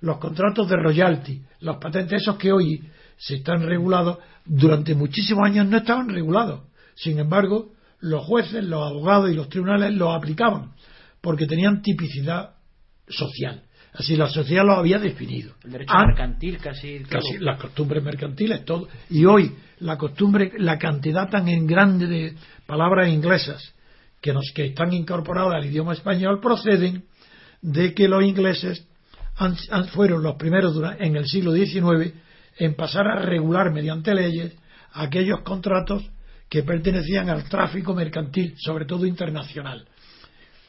los 0.00 0.18
contratos 0.18 0.68
de 0.68 0.76
royalty, 0.76 1.42
los 1.60 1.78
patentes, 1.78 2.22
esos 2.22 2.36
que 2.36 2.52
hoy 2.52 2.82
se 3.16 3.36
están 3.36 3.62
regulados, 3.62 4.18
durante 4.44 4.94
muchísimos 4.94 5.44
años 5.46 5.66
no 5.66 5.78
estaban 5.78 6.08
regulados. 6.08 6.62
Sin 6.94 7.18
embargo, 7.18 7.72
los 8.00 8.24
jueces, 8.24 8.62
los 8.64 8.86
abogados 8.86 9.30
y 9.30 9.34
los 9.34 9.48
tribunales 9.48 9.92
los 9.94 10.14
aplicaban, 10.14 10.72
porque 11.20 11.46
tenían 11.46 11.82
tipicidad 11.82 12.56
social. 13.08 13.62
Así 13.98 14.14
la 14.16 14.28
sociedad 14.28 14.64
lo 14.64 14.74
había 14.74 14.98
definido. 14.98 15.54
El 15.64 15.72
derecho 15.72 15.94
mercantil 16.06 16.58
casi, 16.58 17.00
casi 17.00 17.38
las 17.38 17.58
costumbres 17.58 18.02
mercantiles, 18.02 18.64
todo. 18.64 18.88
Y 19.08 19.24
hoy 19.24 19.54
la 19.78 19.96
costumbre, 19.96 20.52
la 20.58 20.78
cantidad 20.78 21.30
tan 21.30 21.48
en 21.48 21.66
grande 21.66 22.06
de 22.06 22.34
palabras 22.66 23.08
inglesas 23.08 23.74
que, 24.20 24.32
nos, 24.32 24.52
que 24.54 24.66
están 24.66 24.92
incorporadas 24.92 25.54
al 25.54 25.66
idioma 25.66 25.94
español 25.94 26.40
proceden 26.40 27.04
de 27.62 27.94
que 27.94 28.06
los 28.06 28.22
ingleses 28.22 28.86
fueron 29.92 30.22
los 30.22 30.36
primeros 30.36 30.78
en 30.98 31.16
el 31.16 31.26
siglo 31.26 31.52
XIX 31.52 32.12
en 32.58 32.74
pasar 32.74 33.06
a 33.06 33.16
regular 33.16 33.72
mediante 33.72 34.14
leyes 34.14 34.56
aquellos 34.92 35.40
contratos 35.40 36.02
que 36.48 36.62
pertenecían 36.62 37.28
al 37.28 37.48
tráfico 37.48 37.94
mercantil, 37.94 38.54
sobre 38.58 38.84
todo 38.84 39.04
internacional. 39.04 39.86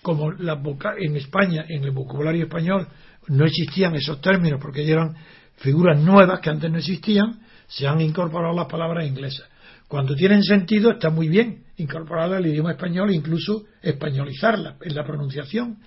Como 0.01 0.31
la, 0.31 0.61
en 0.97 1.15
España, 1.15 1.65
en 1.67 1.83
el 1.83 1.91
vocabulario 1.91 2.43
español, 2.43 2.87
no 3.27 3.45
existían 3.45 3.95
esos 3.95 4.21
términos 4.21 4.59
porque 4.61 4.89
eran 4.89 5.15
figuras 5.57 5.99
nuevas 5.99 6.39
que 6.39 6.49
antes 6.49 6.71
no 6.71 6.77
existían, 6.77 7.39
se 7.67 7.87
han 7.87 7.99
incorporado 8.01 8.55
las 8.55 8.67
palabras 8.67 9.05
inglesas. 9.05 9.47
Cuando 9.87 10.15
tienen 10.15 10.43
sentido 10.43 10.91
está 10.91 11.09
muy 11.09 11.27
bien 11.27 11.63
incorporarlas 11.77 12.39
al 12.39 12.47
idioma 12.47 12.71
español 12.71 13.09
e 13.09 13.15
incluso 13.15 13.65
españolizarlas 13.81 14.75
en 14.81 14.95
la 14.95 15.05
pronunciación. 15.05 15.77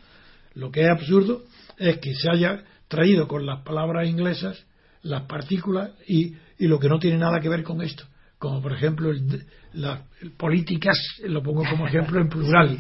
Lo 0.54 0.70
que 0.70 0.82
es 0.82 0.88
absurdo 0.90 1.42
es 1.78 1.98
que 1.98 2.14
se 2.14 2.30
haya 2.30 2.64
traído 2.88 3.28
con 3.28 3.46
las 3.46 3.62
palabras 3.62 4.08
inglesas 4.08 4.64
las 5.02 5.22
partículas 5.22 5.90
y, 6.06 6.34
y 6.58 6.66
lo 6.66 6.78
que 6.78 6.88
no 6.88 6.98
tiene 6.98 7.18
nada 7.18 7.40
que 7.40 7.48
ver 7.48 7.62
con 7.62 7.80
esto 7.80 8.04
como 8.40 8.62
por 8.62 8.72
ejemplo 8.72 9.12
las 9.74 10.00
políticas, 10.38 10.96
lo 11.24 11.42
pongo 11.42 11.62
como 11.68 11.86
ejemplo 11.86 12.18
en 12.22 12.28
plural, 12.30 12.78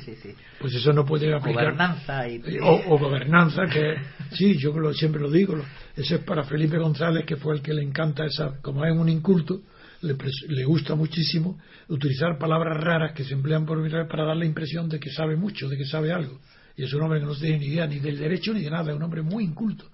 pues 0.58 0.74
eso 0.74 0.90
no 0.94 1.04
puede 1.04 1.32
aplicar. 1.34 1.64
Gobernanza 1.64 2.26
y... 2.26 2.40
o, 2.62 2.98
gobernanza, 2.98 3.66
que 3.66 3.94
sí, 4.32 4.56
yo 4.56 4.72
siempre 4.94 5.20
lo 5.20 5.30
digo, 5.30 5.62
eso 5.94 6.14
es 6.14 6.24
para 6.24 6.44
Felipe 6.44 6.78
González, 6.78 7.26
que 7.26 7.36
fue 7.36 7.56
el 7.56 7.60
que 7.62 7.74
le 7.74 7.82
encanta 7.82 8.24
esa, 8.24 8.58
como 8.62 8.86
es 8.86 8.96
un 8.96 9.10
inculto, 9.10 9.60
le, 10.00 10.16
le 10.48 10.64
gusta 10.64 10.94
muchísimo 10.94 11.60
utilizar 11.88 12.38
palabras 12.38 12.82
raras 12.82 13.12
que 13.12 13.24
se 13.24 13.34
emplean 13.34 13.66
por 13.66 13.78
para 14.08 14.24
dar 14.24 14.36
la 14.38 14.46
impresión 14.46 14.88
de 14.88 14.98
que 14.98 15.10
sabe 15.10 15.36
mucho, 15.36 15.68
de 15.68 15.76
que 15.76 15.84
sabe 15.84 16.10
algo. 16.10 16.40
Y 16.74 16.84
es 16.84 16.94
un 16.94 17.02
hombre 17.02 17.20
que 17.20 17.26
no 17.26 17.34
tiene 17.34 17.58
ni 17.58 17.66
idea 17.66 17.86
ni 17.86 17.98
del 17.98 18.16
derecho 18.16 18.54
ni 18.54 18.62
de 18.62 18.70
nada, 18.70 18.92
es 18.92 18.96
un 18.96 19.02
hombre 19.02 19.20
muy 19.20 19.44
inculto. 19.44 19.84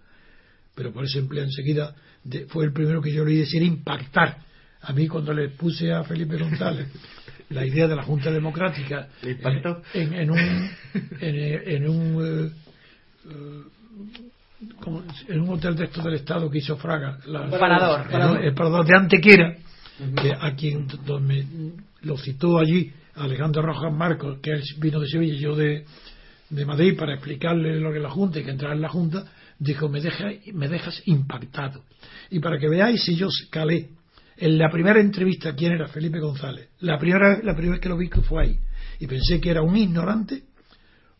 Pero 0.77 0.93
por 0.93 1.05
eso 1.05 1.19
emplea 1.19 1.43
enseguida, 1.43 1.93
fue 2.51 2.67
el 2.67 2.73
primero 2.73 3.03
que 3.03 3.13
yo 3.13 3.25
le 3.25 3.33
oí 3.33 3.39
decir 3.39 3.65
impactar 3.65 4.46
a 4.87 4.93
mí 4.93 5.09
cuando 5.09 5.33
le 5.33 5.49
puse 5.49 5.93
a 5.93 6.05
Felipe 6.05 6.37
González 6.39 6.87
la 7.51 7.67
idea 7.67 7.87
de 7.87 7.97
la 7.97 8.03
Junta 8.03 8.31
Democrática 8.31 9.09
en, 9.23 10.15
en, 10.15 10.31
un 10.31 10.71
en, 11.21 11.89
un 11.89 12.53
eh, 13.25 13.63
en 15.29 15.41
un 15.41 15.49
hotel 15.51 15.77
de 15.77 15.85
estos 15.85 16.05
del 16.05 16.15
Estado 16.15 16.51
que 16.51 16.59
hizo 16.59 16.77
Fraga 16.77 17.19
el 17.25 17.59
parador, 17.59 18.07
el, 18.43 18.55
parador. 18.55 18.87
de 18.87 18.97
Antequera 18.97 19.57
que 20.21 20.33
a 20.33 20.55
quien 20.55 20.87
lo 22.03 22.17
citó 22.17 22.59
allí 22.59 22.93
Alejandro 23.17 23.63
Rojas 23.63 23.93
Marcos 23.93 24.39
que 24.41 24.53
él 24.53 24.63
vino 24.79 25.01
de 25.01 25.09
Sevilla 25.09 25.35
y 25.35 25.39
yo 25.39 25.57
de, 25.57 25.85
de 26.51 26.65
Madrid 26.65 26.97
para 26.97 27.15
explicarle 27.15 27.81
lo 27.81 27.91
que 27.91 27.99
es 27.99 28.03
la 28.03 28.11
Junta 28.11 28.41
y 28.41 28.45
que 28.45 28.51
entrara 28.51 28.75
en 28.75 28.83
la 28.83 28.89
Junta 28.89 29.25
dijo 29.59 29.89
me, 29.89 30.01
deja, 30.01 30.31
me 30.53 30.69
dejas 30.69 31.01
impactado 31.07 31.83
y 32.31 32.41
para 32.41 32.59
que 32.59 32.69
veáis 32.69 33.03
si 33.03 33.17
yo 33.17 33.29
calé 33.51 33.96
en 34.39 34.59
la 34.59 34.71
primera 34.71 35.01
entrevista, 35.01 35.55
¿quién 35.55 35.73
era? 35.73 35.89
Felipe 35.89 36.21
González. 36.21 36.69
La 36.81 36.99
primera, 36.99 37.41
la 37.43 37.55
primera 37.55 37.73
vez 37.73 37.81
que 37.81 37.89
lo 37.89 37.97
vi 37.97 38.09
fue 38.09 38.43
ahí. 38.43 38.59
Y 39.01 39.07
pensé 39.07 39.41
que 39.41 39.51
era 39.51 39.63
un 39.63 39.77
ignorante, 39.77 40.43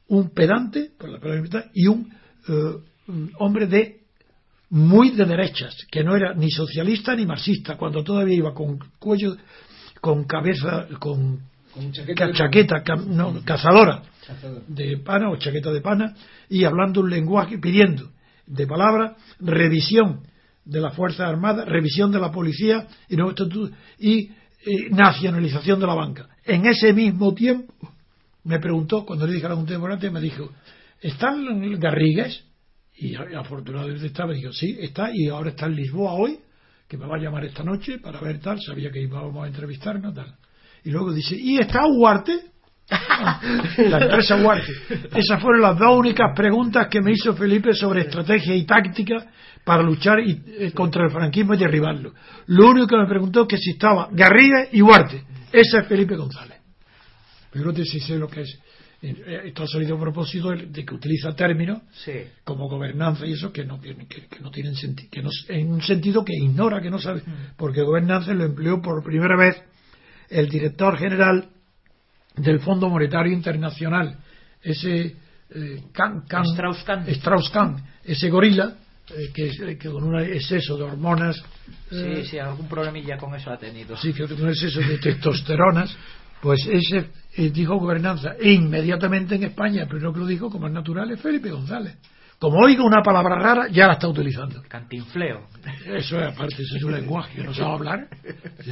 un 0.09 0.31
pedante, 0.31 0.91
por 0.99 1.09
la 1.09 1.19
palabra 1.19 1.71
y 1.75 1.87
un, 1.87 2.13
eh, 2.49 2.77
un 3.09 3.33
hombre 3.39 3.67
de 3.67 4.01
muy 4.71 5.11
de 5.11 5.25
derechas, 5.25 5.77
que 5.91 6.03
no 6.03 6.17
era 6.17 6.35
ni 6.35 6.51
socialista 6.51 7.15
ni 7.15 7.25
marxista, 7.25 7.77
cuando 7.77 8.03
todavía 8.03 8.37
iba 8.37 8.53
con 8.53 8.79
cuello, 8.99 9.37
con 10.01 10.25
cabeza, 10.25 10.87
con, 10.99 11.41
chaqueta, 12.33 12.83
no, 13.07 13.43
cazadora 13.45 14.03
de 14.67 14.99
pana 14.99 15.31
o 15.31 15.37
chaqueta 15.37 15.73
de 15.73 15.81
pana, 15.81 16.15
y 16.49 16.65
hablando 16.65 17.01
un 17.01 17.11
lenguaje, 17.11 17.59
pidiendo 17.59 18.11
de 18.47 18.67
palabra 18.67 19.17
revisión 19.41 20.23
de 20.67 20.81
la 20.81 20.91
Fuerza 20.91 21.27
Armada, 21.27 21.65
revisión 21.65 22.11
de 22.13 22.19
la 22.19 22.31
policía 22.31 22.87
y, 23.09 23.17
y 24.01 24.31
nacionalización 24.91 25.81
de 25.81 25.87
la 25.87 25.95
banca. 25.95 26.29
En 26.45 26.67
ese 26.67 26.93
mismo 26.93 27.33
tiempo 27.35 27.73
me 28.45 28.59
preguntó, 28.59 29.05
cuando 29.07 29.27
le 29.27 29.35
dije 29.35 29.47
a 29.47 29.51
la 29.51 29.57
Junta 29.57 29.73
de 29.73 29.79
Morante, 29.79 30.11
me 30.11 30.21
dijo, 30.21 30.51
¿están 31.01 31.45
Garrigues? 31.79 32.45
Y 32.99 33.15
afortunadamente 33.15 34.07
estaba, 34.07 34.33
dijo, 34.33 34.53
sí, 34.53 34.77
está, 34.81 35.11
y 35.13 35.29
ahora 35.29 35.51
está 35.51 35.67
en 35.67 35.77
Lisboa 35.77 36.15
hoy, 36.15 36.39
que 36.89 36.97
me 36.97 37.07
va 37.07 37.17
a 37.17 37.21
llamar 37.21 37.45
esta 37.45 37.63
noche 37.63 37.99
para 37.99 38.21
ver 38.21 38.41
tal, 38.41 38.61
sabía 38.61 38.91
que 38.91 39.03
íbamos 39.03 39.45
a 39.45 39.49
entrevistarnos, 39.49 40.15
tal. 40.15 40.35
Y 40.85 40.91
luego 40.91 41.13
dice, 41.13 41.37
¿y 41.39 41.59
está 41.59 41.81
Huarte? 41.87 42.39
la 43.79 43.99
empresa 43.99 44.37
Huarte. 44.37 44.73
Esas 45.15 45.43
fueron 45.43 45.63
las 45.63 45.79
dos 45.79 45.97
únicas 45.97 46.33
preguntas 46.35 46.87
que 46.89 47.01
me 47.01 47.13
hizo 47.13 47.35
Felipe 47.35 47.73
sobre 47.75 48.03
estrategia 48.03 48.55
y 48.55 48.65
táctica 48.65 49.27
para 49.67 49.83
luchar 49.83 50.21
eh, 50.21 50.71
contra 50.73 51.07
el 51.07 51.11
franquismo 51.11 51.55
y 51.55 51.57
derribarlo. 51.57 52.15
Lo 52.47 52.71
único 52.71 52.87
que 52.87 52.99
me 52.99 53.09
preguntó 53.09 53.43
es 53.43 53.49
que 53.49 53.59
si 53.59 53.73
estaba 53.73 54.09
Garriga 54.13 54.69
y 54.71 54.81
Huarte. 54.81 55.25
Ese 55.51 55.79
es 55.79 55.89
Felipe 55.89 56.15
González. 56.15 56.61
Pero 57.51 57.73
no 57.73 57.85
sé 57.85 57.99
sé 57.99 58.17
lo 58.17 58.29
que 58.29 58.43
es. 58.43 58.61
Eh, 59.03 59.43
esto 59.47 59.65
ha 59.65 59.67
salido 59.67 59.97
a 59.97 60.01
propósito 60.01 60.51
de 60.53 60.85
que 60.85 60.95
utiliza 60.95 61.35
términos 61.35 61.83
como 62.45 62.69
gobernanza 62.69 63.27
y 63.27 63.33
eso 63.33 63.53
que 63.53 63.65
no, 63.65 63.81
que, 63.81 63.97
no 64.41 64.53
tienen 64.53 64.77
sentido, 64.77 65.09
que 65.11 65.23
no, 65.23 65.31
en 65.49 65.73
un 65.73 65.83
sentido 65.83 66.25
que 66.25 66.35
ignora, 66.35 66.81
que 66.81 66.89
no 66.89 67.01
sabe, 67.01 67.23
mm. 67.27 67.57
porque 67.57 67.83
gobernanza 67.83 68.33
lo 68.35 68.45
empleó 68.45 68.81
por 68.81 69.03
primera 69.03 69.37
vez 69.37 69.61
el 70.31 70.49
director 70.49 70.97
general 70.97 71.49
del 72.37 72.61
Fondo 72.61 72.89
Monetario 72.89 73.33
Internacional, 73.33 74.17
ese 74.63 75.17
eh, 75.51 75.83
Strauss-Kahn, 77.09 77.85
ese 78.05 78.31
gorila, 78.31 78.77
eh, 79.11 79.31
que, 79.33 79.79
que, 79.79 79.91
con 79.91 80.03
un 80.03 80.21
exceso 80.21 80.77
de 80.77 80.83
hormonas. 80.83 81.37
sí, 81.91 81.97
eh, 81.97 82.25
sí, 82.25 82.39
algún 82.39 82.69
problemilla 82.69 83.17
con 83.17 83.35
eso 83.35 83.51
ha 83.51 83.59
tenido. 83.59 83.97
Sí, 83.97 84.13
que 84.13 84.27
con 84.27 84.43
un 84.43 84.49
exceso 84.49 84.81
de 84.81 84.99
testosteronas, 84.99 85.97
pues 86.41 86.67
ese 86.67 87.11
dijo 87.51 87.77
gobernanza. 87.77 88.35
E 88.39 88.53
inmediatamente 88.53 89.37
en 89.37 89.45
España, 89.45 89.83
el 89.83 89.89
primero 89.89 90.13
que 90.13 90.21
lo 90.21 90.27
dijo, 90.27 90.51
como 90.51 90.67
es 90.67 90.73
natural, 90.73 91.11
es 91.11 91.21
Felipe 91.21 91.51
González. 91.51 91.97
Como 92.39 92.59
oiga 92.59 92.85
una 92.85 93.03
palabra 93.03 93.37
rara, 93.37 93.69
ya 93.69 93.87
la 93.87 93.95
está 93.95 94.09
utilizando. 94.09 94.63
Cantinfleo. 94.69 95.47
Eso 95.87 96.21
es 96.21 96.35
aparte, 96.35 96.63
eso 96.63 96.77
es 96.77 96.83
un 96.83 96.93
lenguaje 96.93 97.37
que 97.37 97.45
no 97.45 97.55
sabe 97.55 97.73
hablar. 97.73 98.09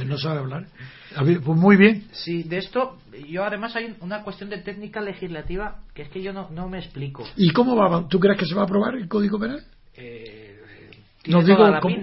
no 0.05 0.17
sabe 0.19 0.39
hablar. 0.39 0.67
Pues 1.15 1.57
muy 1.57 1.75
bien. 1.75 2.05
Sí, 2.11 2.43
de 2.43 2.57
esto, 2.57 2.99
yo 3.27 3.43
además 3.43 3.75
hay 3.75 3.95
una 4.01 4.21
cuestión 4.21 4.51
de 4.51 4.59
técnica 4.59 5.01
legislativa 5.01 5.79
que 5.95 6.03
es 6.03 6.09
que 6.09 6.21
yo 6.21 6.31
no, 6.31 6.49
no 6.51 6.69
me 6.69 6.77
explico. 6.77 7.23
¿Y 7.37 7.49
cómo 7.51 7.75
va? 7.75 8.07
¿Tú 8.07 8.19
crees 8.19 8.37
que 8.37 8.45
se 8.45 8.53
va 8.53 8.61
a 8.61 8.65
aprobar 8.65 8.95
el 8.95 9.07
Código 9.07 9.39
Penal? 9.39 9.63
Eh, 9.97 10.55
no 11.27 11.41
digo 11.41 11.57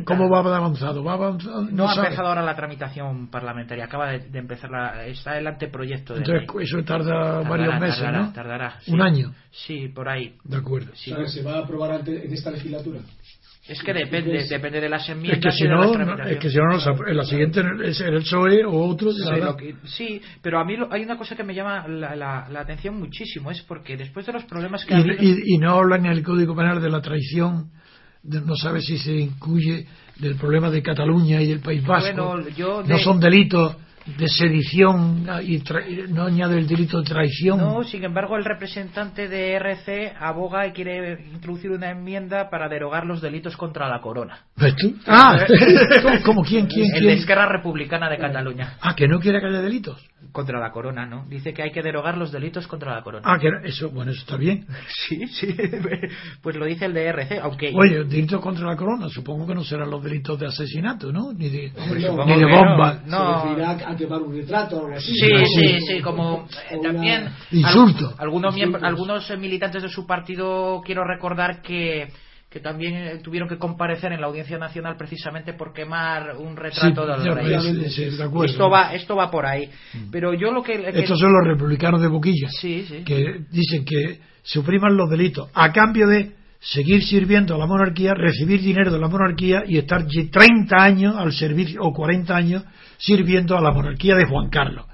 cómo, 0.05 0.29
va 0.29 0.57
avanzado. 0.57 1.05
¿Va 1.05 1.13
avanzado? 1.15 1.63
No, 1.71 1.89
ha 1.89 1.95
empezado 1.95 2.29
ahora 2.29 2.43
la 2.43 2.57
tramitación 2.57 3.29
parlamentaria, 3.29 3.85
acaba 3.85 4.11
de, 4.11 4.39
empezar 4.39 4.71
la, 4.71 5.07
está 5.07 5.39
el 5.39 5.47
anteproyecto. 5.47 6.15
De 6.15 6.21
Entonces 6.21 6.49
eso 6.61 6.83
tarda 6.83 7.41
varios 7.43 7.79
meses, 7.79 8.01
tardará, 8.01 8.19
¿no? 8.19 8.33
Tardará. 8.33 8.79
Un 8.89 9.01
año. 9.01 9.35
Sí, 9.51 9.89
por 9.89 10.09
ahí. 10.09 10.35
De 10.45 10.57
acuerdo. 10.57 10.93
¿Se 10.95 11.43
va 11.43 11.55
a 11.55 11.59
aprobar 11.61 12.03
en 12.09 12.33
esta 12.33 12.51
legislatura? 12.51 13.01
Es 13.69 13.81
que 13.81 13.93
depende, 13.95 14.45
depende 14.51 14.81
de 14.81 14.89
las 14.89 15.09
enmiendas. 15.09 15.39
Es 15.39 15.45
que 15.45 15.53
si 15.53 15.69
no, 15.69 15.85
es 16.25 16.39
que 16.39 16.51
si 16.51 16.59
no, 16.59 17.07
en 17.07 17.17
la 17.17 17.25
siguiente 17.25 17.63
es 17.85 18.01
el 18.01 18.19
PSOE 18.19 18.65
o 18.65 18.73
otro. 18.89 19.11
Sí, 19.85 20.21
pero 20.43 20.59
a 20.59 20.65
mí 20.65 20.75
hay 20.91 21.05
una 21.05 21.17
cosa 21.17 21.37
que 21.37 21.45
me 21.45 21.55
llama 21.55 21.87
la, 21.87 22.17
la, 22.17 22.61
atención 22.61 22.99
muchísimo, 22.99 23.53
es 23.53 23.63
porque 23.63 23.97
después 23.97 24.27
de 24.27 24.33
los 24.33 24.45
problemas 24.47 24.85
que. 24.85 24.95
Y, 24.95 24.99
y, 24.99 25.55
y 25.55 25.59
no 25.59 25.77
hablan 25.77 26.07
en 26.07 26.13
el 26.13 26.25
Código 26.25 26.57
Penal 26.57 26.83
de 26.83 26.91
la 26.91 27.01
traición 27.01 27.71
no 28.25 28.57
sabe 28.57 28.81
si 28.81 28.99
se 28.99 29.13
incluye 29.13 29.87
del 30.17 30.37
problema 30.37 30.71
de 30.71 30.83
Cataluña 30.83 31.41
y 31.41 31.49
del 31.49 31.61
País 31.61 31.85
Vasco. 31.85 32.39
No 32.87 32.99
son 32.99 33.21
delitos 33.21 33.77
de 34.07 34.29
sedición 34.29 35.27
y 35.43 35.63
no 36.09 36.25
añade 36.25 36.59
el 36.59 36.67
delito 36.67 36.99
de 36.99 37.05
traición. 37.05 37.59
No, 37.59 37.85
sin 37.85 38.05
embargo, 38.05 38.37
el 38.37 38.45
representante 38.45 39.29
de 39.29 39.55
RC 39.55 40.15
aboga 40.19 40.67
y 40.67 40.73
quiere 40.73 41.25
introducir 41.33 41.71
una 41.71 41.91
enmienda 41.91 42.51
para 42.51 42.69
derogar 42.69 43.07
los 43.07 43.21
delitos 43.21 43.57
contra 43.57 43.89
la 43.89 44.01
corona. 44.01 44.47
¿Ves 44.57 44.75
tú? 44.77 44.95
Ah, 45.07 45.47
¿cómo 46.25 46.43
quién, 46.43 46.67
quién, 46.67 46.95
El 46.95 47.07
de 47.07 47.13
Esquerra 47.15 47.47
Republicana 47.47 48.11
de 48.11 48.19
Cataluña. 48.19 48.77
Ah, 48.81 48.95
que 48.97 49.07
no 49.07 49.21
quiere 49.21 49.41
que 49.41 49.47
haya 49.47 49.61
delitos. 49.61 50.05
Contra 50.31 50.61
la 50.61 50.71
corona, 50.71 51.05
¿no? 51.05 51.27
Dice 51.29 51.53
que 51.53 51.63
hay 51.63 51.73
que 51.73 51.83
derogar 51.83 52.17
los 52.17 52.31
delitos 52.33 52.67
contra 52.67 52.95
la 52.95 53.03
corona. 53.03 53.23
Ah, 53.27 53.39
que 53.39 53.49
eso, 53.65 53.91
bueno, 53.91 54.13
eso 54.13 54.21
está 54.21 54.37
bien. 54.37 54.67
sí, 55.09 55.27
sí. 55.27 55.57
Pues 56.43 56.57
lo 56.57 56.65
dice 56.65 56.87
el 56.87 56.95
de 56.95 57.07
RC, 57.07 57.41
aunque. 57.41 57.73
Oye, 57.75 58.05
delitos 58.05 58.41
contra 58.41 58.67
la 58.67 58.77
corona, 58.77 59.09
supongo 59.09 59.47
que 59.47 59.55
no 59.55 59.63
serán 59.65 59.91
los 59.91 60.03
delitos 60.03 60.39
de 60.39 60.47
asesinato, 60.47 61.13
¿no? 61.13 61.33
Ni 61.33 61.49
de, 61.49 61.73
ni 61.73 62.03
de 62.03 62.47
bomba. 62.47 63.03
No. 63.07 63.57
Se 63.57 63.65
a 63.65 63.97
quemar 63.97 64.23
un 64.23 64.35
retrato 64.35 64.77
o 64.77 64.87
algo 64.87 64.97
así. 64.97 65.13
Sí, 65.15 65.29
sí, 65.47 65.81
sí, 65.87 66.01
como 66.01 66.47
eh, 66.71 66.79
también. 66.83 67.29
Insulto. 67.51 68.15
algunos, 68.19 68.55
algunos 68.83 69.39
militantes 69.39 69.83
de 69.83 69.89
su 69.89 70.07
partido, 70.07 70.83
quiero 70.85 71.05
recordar 71.05 71.63
que 71.63 72.09
que 72.53 72.61
también 72.61 72.95
eh, 72.95 73.19
tuvieron 73.23 73.49
que 73.49 73.57
comparecer 73.57 74.13
en 74.13 74.21
la 74.21 74.27
Audiencia 74.27 74.59
Nacional 74.59 74.97
precisamente 74.99 75.55
por 75.55 75.73
quemar 75.73 76.37
un 76.37 76.55
retrato 76.55 77.07
de 77.07 77.17
los 77.17 77.35
reyes. 77.35 77.99
esto 77.99 78.69
va 78.69 78.95
esto 78.95 79.17
va 79.17 79.31
por 79.31 79.47
ahí. 79.47 79.71
Mm. 79.95 80.11
Pero 80.11 80.35
yo 80.35 80.53
lo 80.53 80.63
que, 80.63 80.75
estos 80.93 81.19
son 81.19 81.33
los 81.33 81.47
republicanos 81.47 82.03
de 82.03 82.09
Boquilla 82.09 82.49
que 82.61 83.41
dicen 83.51 83.85
que 83.85 84.21
supriman 84.43 84.97
los 84.97 85.09
delitos 85.09 85.49
a 85.55 85.73
cambio 85.73 86.07
de 86.07 86.33
seguir 86.61 87.03
sirviendo 87.03 87.55
a 87.55 87.59
la 87.59 87.67
monarquía, 87.67 88.13
recibir 88.15 88.61
dinero 88.61 88.93
de 88.93 88.99
la 88.99 89.09
monarquía 89.09 89.63
y 89.67 89.79
estar 89.79 90.07
30 90.07 90.77
años 90.77 91.17
al 91.17 91.33
servicio 91.33 91.81
o 91.83 91.93
40 91.93 92.37
años 92.37 92.65
sirviendo 92.99 93.57
a 93.57 93.63
la 93.63 93.73
monarquía 93.73 94.15
de 94.15 94.27
Juan 94.27 94.51
Carlos. 94.51 94.85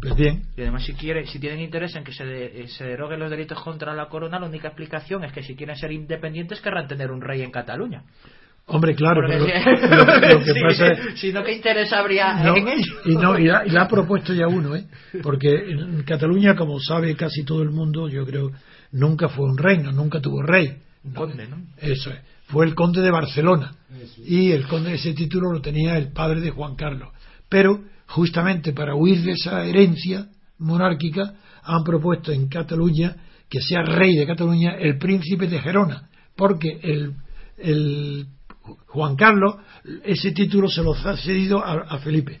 Pues 0.00 0.16
bien. 0.16 0.44
Y 0.56 0.62
además, 0.62 0.84
si, 0.84 0.94
quiere, 0.94 1.26
si 1.26 1.38
tienen 1.38 1.60
interés 1.60 1.94
en 1.94 2.04
que 2.04 2.12
se, 2.12 2.24
eh, 2.24 2.68
se 2.68 2.84
deroguen 2.84 3.20
los 3.20 3.30
delitos 3.30 3.62
contra 3.62 3.94
la 3.94 4.08
corona, 4.08 4.40
la 4.40 4.46
única 4.46 4.68
explicación 4.68 5.24
es 5.24 5.32
que 5.32 5.42
si 5.42 5.54
quieren 5.54 5.76
ser 5.76 5.92
independientes 5.92 6.60
querrán 6.60 6.88
tener 6.88 7.10
un 7.10 7.20
rey 7.20 7.42
en 7.42 7.50
Cataluña. 7.50 8.02
Hombre, 8.66 8.94
claro, 8.94 9.22
pero 9.26 9.40
lo, 9.40 10.44
que 10.44 10.60
pasa 10.68 10.86
es, 10.92 11.20
si 11.20 11.32
no, 11.32 11.42
¿qué 11.42 11.52
interés 11.52 11.92
habría 11.92 12.40
en 12.42 12.68
ello? 12.68 12.94
Y, 13.04 13.16
no, 13.16 13.36
y, 13.36 13.46
la, 13.46 13.82
ha 13.82 13.88
propuesto 13.88 14.32
ya 14.32 14.46
uno, 14.46 14.76
¿eh? 14.76 14.86
porque 15.22 15.48
en 15.48 16.02
Cataluña, 16.04 16.54
como 16.54 16.78
sabe 16.78 17.16
casi 17.16 17.44
todo 17.44 17.62
el 17.62 17.70
mundo, 17.70 18.08
yo 18.08 18.24
creo, 18.24 18.52
nunca 18.92 19.28
fue 19.28 19.46
un 19.46 19.58
reino, 19.58 19.90
nunca 19.90 20.20
tuvo 20.20 20.42
rey. 20.42 20.76
Un 21.04 21.12
conde, 21.12 21.48
¿no? 21.48 21.56
Eso 21.76 22.10
es. 22.10 22.20
Fue 22.46 22.64
el 22.64 22.74
conde 22.74 23.02
de 23.02 23.10
Barcelona. 23.10 23.72
Y 24.24 24.52
el 24.52 24.66
conde, 24.68 24.94
ese 24.94 25.12
título 25.12 25.52
lo 25.52 25.60
tenía 25.60 25.98
el 25.98 26.12
padre 26.12 26.40
de 26.40 26.50
Juan 26.50 26.76
Carlos. 26.76 27.08
Pero 27.48 27.82
justamente 28.12 28.72
para 28.72 28.94
huir 28.94 29.22
de 29.22 29.32
esa 29.32 29.64
herencia 29.64 30.26
monárquica, 30.58 31.34
han 31.62 31.82
propuesto 31.82 32.30
en 32.30 32.48
Cataluña 32.48 33.16
que 33.48 33.60
sea 33.60 33.82
rey 33.82 34.16
de 34.16 34.26
Cataluña 34.26 34.76
el 34.78 34.98
príncipe 34.98 35.46
de 35.46 35.60
Gerona, 35.60 36.08
porque 36.36 36.78
el, 36.82 38.26
Juan 38.86 39.16
Carlos 39.16 39.56
ese 40.04 40.32
título 40.32 40.68
se 40.68 40.82
lo 40.82 40.94
ha 40.94 41.16
cedido 41.16 41.64
a 41.64 41.98
Felipe. 41.98 42.40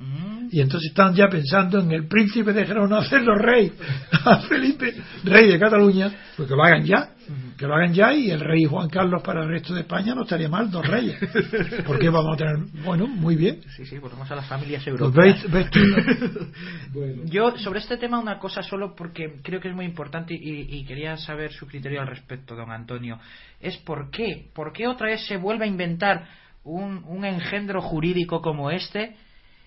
Mm. 0.00 0.48
Y 0.50 0.60
entonces 0.60 0.90
están 0.90 1.14
ya 1.14 1.28
pensando 1.28 1.78
en 1.78 1.92
el 1.92 2.08
príncipe 2.08 2.52
de 2.54 2.66
Gerona 2.66 2.98
hacerlo 2.98 3.36
rey, 3.36 3.70
a 4.24 4.38
Felipe, 4.38 4.94
rey 5.24 5.48
de 5.48 5.58
Cataluña, 5.58 6.10
pues 6.36 6.48
que 6.48 6.56
lo 6.56 6.64
hagan 6.64 6.84
ya, 6.84 7.10
que 7.56 7.66
lo 7.66 7.74
hagan 7.74 7.92
ya 7.92 8.12
y 8.12 8.30
el 8.30 8.40
rey 8.40 8.64
Juan 8.64 8.88
Carlos 8.88 9.22
para 9.22 9.42
el 9.42 9.48
resto 9.48 9.74
de 9.74 9.80
España 9.80 10.14
no 10.14 10.22
estaría 10.22 10.48
mal, 10.48 10.70
dos 10.70 10.86
reyes. 10.86 11.18
Porque 11.86 12.08
vamos 12.08 12.34
a 12.34 12.36
tener, 12.36 12.56
bueno, 12.84 13.06
muy 13.06 13.36
bien. 13.36 13.60
Sí, 13.76 13.84
sí, 13.84 13.98
volvemos 13.98 14.30
a 14.30 14.36
las 14.36 14.46
familias 14.48 14.82
pues 14.84 15.00
europeas. 15.00 15.44
Yo 17.26 17.56
sobre 17.58 17.80
este 17.80 17.96
tema 17.96 18.18
una 18.18 18.38
cosa 18.38 18.62
solo 18.62 18.94
porque 18.94 19.40
creo 19.42 19.60
que 19.60 19.68
es 19.68 19.74
muy 19.74 19.84
importante 19.84 20.34
y, 20.34 20.84
quería 20.84 21.16
saber 21.16 21.52
su 21.52 21.66
criterio 21.66 22.00
al 22.00 22.06
respecto, 22.08 22.54
don 22.56 22.70
Antonio. 22.70 23.18
Es 23.60 23.76
por 23.78 24.10
qué, 24.10 24.48
por 24.54 24.72
qué 24.72 24.88
otra 24.88 25.08
vez 25.08 25.26
se 25.26 25.36
vuelve 25.36 25.64
a 25.64 25.68
inventar 25.68 26.26
un, 26.64 27.04
un 27.04 27.24
engendro 27.24 27.80
jurídico 27.80 28.40
como 28.40 28.70
este 28.70 29.16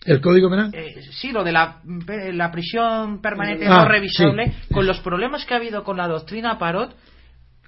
¿El 0.06 0.22
Código 0.22 0.50
Penal? 0.50 0.70
Eh, 0.74 1.02
sí, 1.12 1.32
lo 1.32 1.44
de 1.44 1.52
la, 1.52 1.78
la 2.34 2.52
prisión 2.52 3.22
permanente 3.22 3.66
ah, 3.68 3.84
no 3.84 3.86
revisable, 3.86 4.54
con 4.72 4.86
los 4.86 5.00
problemas 5.00 5.46
que 5.46 5.54
ha 5.54 5.58
habido 5.58 5.84
con 5.84 5.98
la 5.98 6.08
doctrina 6.08 6.58
Parot, 6.58 6.96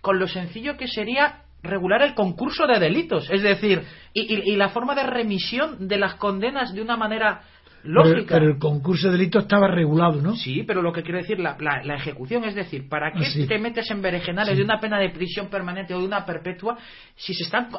con 0.05 0.19
lo 0.19 0.27
sencillo 0.27 0.77
que 0.77 0.87
sería 0.87 1.45
regular 1.63 2.03
el 2.03 2.13
concurso 2.13 2.67
de 2.67 2.77
delitos. 2.77 3.27
Es 3.31 3.41
decir, 3.41 3.81
y, 4.13 4.51
y, 4.51 4.55
la 4.55 4.69
forma 4.69 4.93
de 4.93 5.01
remisión 5.01 5.87
de 5.87 5.97
las 5.97 6.13
condenas 6.13 6.75
de 6.75 6.81
una 6.83 6.95
manera 6.95 7.41
lógica. 7.81 8.35
Pero, 8.35 8.51
el 8.51 8.59
concurso 8.59 9.07
de 9.07 9.13
delitos 9.13 9.45
estaba 9.45 9.67
regulado, 9.67 10.21
¿no? 10.21 10.35
Sí, 10.35 10.61
pero 10.61 10.83
lo 10.83 10.93
que 10.93 11.01
quiero 11.01 11.17
decir, 11.17 11.39
la, 11.39 11.57
la, 11.59 11.95
ejecución, 11.95 12.43
es 12.43 12.53
decir, 12.53 12.87
¿para 12.87 13.13
qué 13.13 13.25
ah, 13.25 13.47
te 13.47 13.57
metes 13.57 13.89
en 13.89 14.03
berenjenales 14.03 14.55
de 14.55 14.63
una 14.63 14.79
pena 14.79 14.99
de 14.99 15.09
prisión 15.09 15.47
permanente 15.47 15.95
o 15.95 15.99
de 15.99 16.05
una 16.05 16.23
perpetua 16.23 16.77
si 17.15 17.33
se 17.33 17.41
están, 17.41 17.69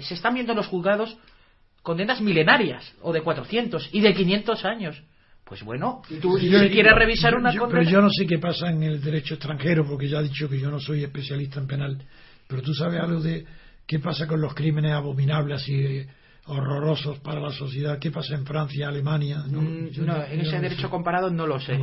se 0.00 0.14
están 0.14 0.34
viendo 0.34 0.54
los 0.54 0.66
juzgados 0.66 1.16
condenas 1.84 2.20
milenarias, 2.20 2.96
o 3.00 3.12
de 3.12 3.20
400 3.20 3.90
y 3.92 4.00
de 4.00 4.12
500 4.12 4.64
años. 4.64 5.04
Pues 5.46 5.62
bueno, 5.62 6.02
tú 6.20 6.36
si 6.38 6.48
quieres 6.48 6.92
revisar 6.96 7.36
una 7.36 7.56
condena... 7.56 7.78
Pero 7.78 7.90
yo 7.90 8.00
no 8.00 8.08
sé 8.10 8.26
qué 8.26 8.38
pasa 8.38 8.68
en 8.68 8.82
el 8.82 9.00
derecho 9.00 9.34
extranjero, 9.34 9.86
porque 9.86 10.08
ya 10.08 10.18
he 10.18 10.24
dicho 10.24 10.48
que 10.48 10.58
yo 10.58 10.72
no 10.72 10.80
soy 10.80 11.04
especialista 11.04 11.60
en 11.60 11.68
penal. 11.68 12.02
Pero 12.48 12.62
tú 12.62 12.74
sabes 12.74 13.00
algo 13.00 13.20
de 13.20 13.46
qué 13.86 14.00
pasa 14.00 14.26
con 14.26 14.40
los 14.40 14.54
crímenes 14.54 14.92
abominables 14.92 15.68
y 15.68 16.04
horrorosos 16.46 17.20
para 17.20 17.40
la 17.40 17.50
sociedad. 17.50 17.96
¿Qué 18.00 18.10
pasa 18.10 18.34
en 18.34 18.44
Francia, 18.44 18.88
Alemania? 18.88 19.44
No, 19.48 19.60
mm, 19.60 19.90
en 20.30 20.40
ese 20.40 20.58
derecho 20.58 20.90
comparado 20.90 21.30
no 21.30 21.46
lo 21.46 21.60
sé. 21.60 21.78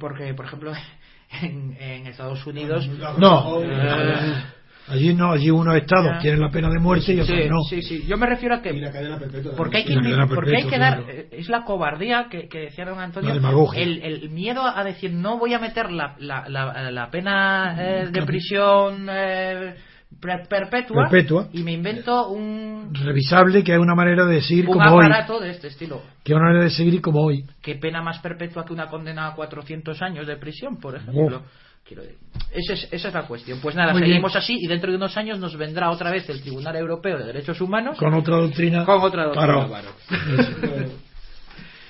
Porque, 0.00 0.34
por 0.34 0.46
ejemplo, 0.46 0.72
en, 1.42 1.76
en 1.78 2.06
Estados 2.08 2.44
Unidos. 2.48 2.88
No. 3.16 3.62
Eh, 3.62 4.42
Allí 4.90 5.14
no, 5.14 5.32
allí 5.32 5.50
unos 5.50 5.76
estados 5.76 6.12
Ya. 6.14 6.18
tienen 6.18 6.40
la 6.40 6.50
pena 6.50 6.68
de 6.70 6.78
muerte 6.78 7.12
y 7.12 7.20
otros 7.20 7.38
sí, 7.38 7.48
no. 7.48 7.62
sí, 7.68 7.82
sí. 7.82 8.04
Yo 8.06 8.16
me 8.16 8.26
refiero 8.26 8.54
a 8.54 8.62
que 8.62 8.70
Y 8.72 8.80
la 8.80 8.90
cadena 8.90 9.18
perpetua. 9.18 9.52
porque 9.56 9.76
hay 9.78 9.84
que, 9.84 9.94
cadena 9.94 10.26
porque 10.26 10.56
hay 10.56 10.62
perpetua, 10.64 10.70
que 10.70 10.78
dar 10.78 10.96
claro. 11.04 11.12
eh, 11.18 11.28
es 11.32 11.48
la 11.48 11.64
cobardía 11.64 12.26
que, 12.30 12.48
que 12.48 12.58
decía 12.60 12.84
don 12.84 12.98
Antonio 12.98 13.32
el, 13.74 14.02
el 14.02 14.30
miedo 14.30 14.62
a 14.64 14.82
decir 14.84 15.12
no 15.12 15.38
voy 15.38 15.54
a 15.54 15.58
meter 15.58 15.90
la, 15.90 16.14
la, 16.18 16.48
la, 16.48 16.90
la 16.90 17.10
pena 17.10 17.76
eh, 17.78 18.04
de 18.06 18.12
Claro. 18.12 18.26
prisión 18.26 19.06
eh, 19.10 19.74
per- 20.20 20.48
perpetua, 20.48 21.08
Perpetua. 21.10 21.48
y 21.52 21.62
me 21.62 21.72
invento 21.72 22.28
un, 22.30 22.90
Revisable, 22.94 23.62
que 23.62 23.72
es 23.74 23.78
una 23.78 23.94
manera 23.94 24.24
de 24.24 24.40
seguir 24.40 24.66
un 24.68 24.72
como 24.78 24.96
hoy. 24.96 25.04
aparato 25.06 25.38
de 25.38 25.50
este 25.50 25.68
estilo 25.68 26.00
Que 26.24 26.32
es 26.32 26.36
una 26.36 26.46
manera 26.46 26.64
de 26.64 26.70
seguir 26.70 27.00
como 27.02 27.20
hoy. 27.24 27.44
qué 27.60 27.74
pena 27.74 28.00
más 28.02 28.18
perpetua 28.20 28.64
que 28.64 28.72
una 28.72 28.86
condena 28.88 29.26
a 29.28 29.34
400 29.34 30.00
años 30.02 30.26
de 30.26 30.36
prisión 30.36 30.78
por 30.78 30.96
ejemplo 30.96 31.42
Quiero 31.88 32.02
decir, 32.02 32.18
esa 32.52 32.72
es, 32.74 32.88
esa 32.92 33.08
es 33.08 33.14
la 33.14 33.22
cuestión. 33.22 33.60
Pues 33.60 33.74
nada, 33.74 33.92
Muy 33.94 34.02
seguimos 34.02 34.36
así 34.36 34.58
y 34.60 34.66
dentro 34.66 34.90
de 34.90 34.98
unos 34.98 35.16
años 35.16 35.38
nos 35.38 35.56
vendrá 35.56 35.90
otra 35.90 36.10
vez 36.10 36.28
el 36.28 36.42
Tribunal 36.42 36.76
Europeo 36.76 37.16
de 37.18 37.24
Derechos 37.24 37.58
Humanos 37.62 37.96
Con 37.98 38.12
otra 38.12 38.36
doctrina. 38.36 38.84
con 38.84 39.00
otra 39.00 39.24
doctrina, 39.24 39.46
Claro. 39.46 39.68
claro. 39.68 40.90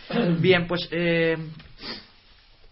Bien, 0.41 0.67
pues 0.67 0.89
eh, 0.91 1.37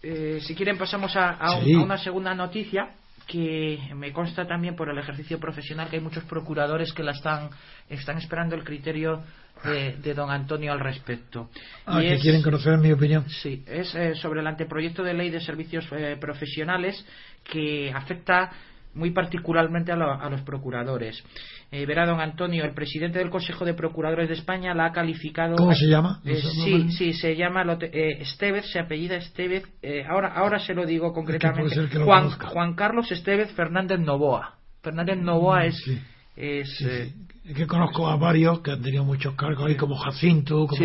eh, 0.01 0.39
si 0.41 0.55
quieren 0.55 0.77
pasamos 0.77 1.15
a, 1.15 1.31
a 1.31 1.55
un- 1.57 1.65
Sí. 1.65 1.73
a 1.73 1.79
una 1.79 1.97
segunda 1.97 2.33
noticia 2.33 2.89
que 3.27 3.77
me 3.93 4.11
consta 4.13 4.47
también 4.47 4.75
por 4.75 4.89
el 4.89 4.97
ejercicio 4.97 5.39
profesional 5.39 5.89
que 5.89 5.97
hay 5.97 6.01
muchos 6.01 6.23
procuradores 6.23 6.93
que 6.93 7.03
la 7.03 7.11
están 7.11 7.49
están 7.89 8.17
esperando 8.17 8.55
el 8.55 8.63
criterio 8.63 9.21
de, 9.63 9.97
de 9.97 10.13
don 10.13 10.29
Antonio 10.31 10.71
al 10.71 10.79
respecto. 10.79 11.49
Ah, 11.85 12.01
Y 12.03 12.07
que 12.07 12.13
es- 12.15 12.21
quieren 12.21 12.41
conocer 12.41 12.77
mi 12.77 12.91
opinión. 12.91 13.27
Sí, 13.29 13.63
es 13.67 13.93
eh, 13.95 14.15
sobre 14.15 14.39
el 14.41 14.47
anteproyecto 14.47 15.03
de 15.03 15.13
ley 15.13 15.29
de 15.29 15.41
servicios 15.41 15.85
eh, 15.91 16.15
profesionales 16.19 17.05
que 17.43 17.91
afecta 17.93 18.51
muy 18.97 19.11
particularmente 19.11 19.91
a, 19.91 19.95
lo- 19.95 20.11
a 20.11 20.29
los 20.29 20.41
procuradores. 20.41 21.23
Eh, 21.71 21.85
verá, 21.85 22.05
don 22.05 22.19
Antonio, 22.19 22.65
el 22.65 22.73
presidente 22.73 23.19
del 23.19 23.29
Consejo 23.29 23.63
de 23.65 23.73
Procuradores 23.73 24.27
de 24.27 24.35
España 24.35 24.73
la 24.73 24.85
ha 24.87 24.91
calificado. 24.91 25.55
¿Cómo 25.55 25.73
se 25.73 25.87
llama? 25.87 26.19
Eh, 26.25 26.31
¿No 26.33 26.35
se 26.49 26.49
sí, 26.49 26.91
sí, 26.91 27.13
se 27.13 27.35
llama 27.35 27.63
eh, 27.81 28.17
Estevez, 28.21 28.65
se 28.71 28.79
apellida 28.79 29.15
Estevez. 29.15 29.63
eh, 29.81 30.03
ahora, 30.09 30.29
ahora 30.33 30.59
se 30.59 30.73
lo 30.73 30.85
digo 30.85 31.13
concretamente. 31.13 31.87
que 31.89 31.99
lo 31.99 32.05
Juan. 32.05 32.29
Juan 32.31 32.73
Carlos 32.75 33.11
Estevez 33.11 33.51
Fernández 33.53 33.99
Novoa. 33.99 34.55
Fernández 34.81 35.17
Novoa 35.17 35.65
es. 35.65 35.77
Sí. 35.83 35.99
es, 36.35 36.69
Sí, 36.77 36.85
eh, 36.87 37.11
sí. 37.13 37.25
Es 37.51 37.55
que 37.55 37.65
conozco 37.67 38.07
a 38.09 38.17
varios 38.17 38.59
que 38.61 38.71
han 38.71 38.81
tenido 38.81 39.03
muchos 39.05 39.33
cargos 39.35 39.67
ahí, 39.67 39.75
como 39.75 39.95
Jacinto, 39.95 40.67
como. 40.67 40.77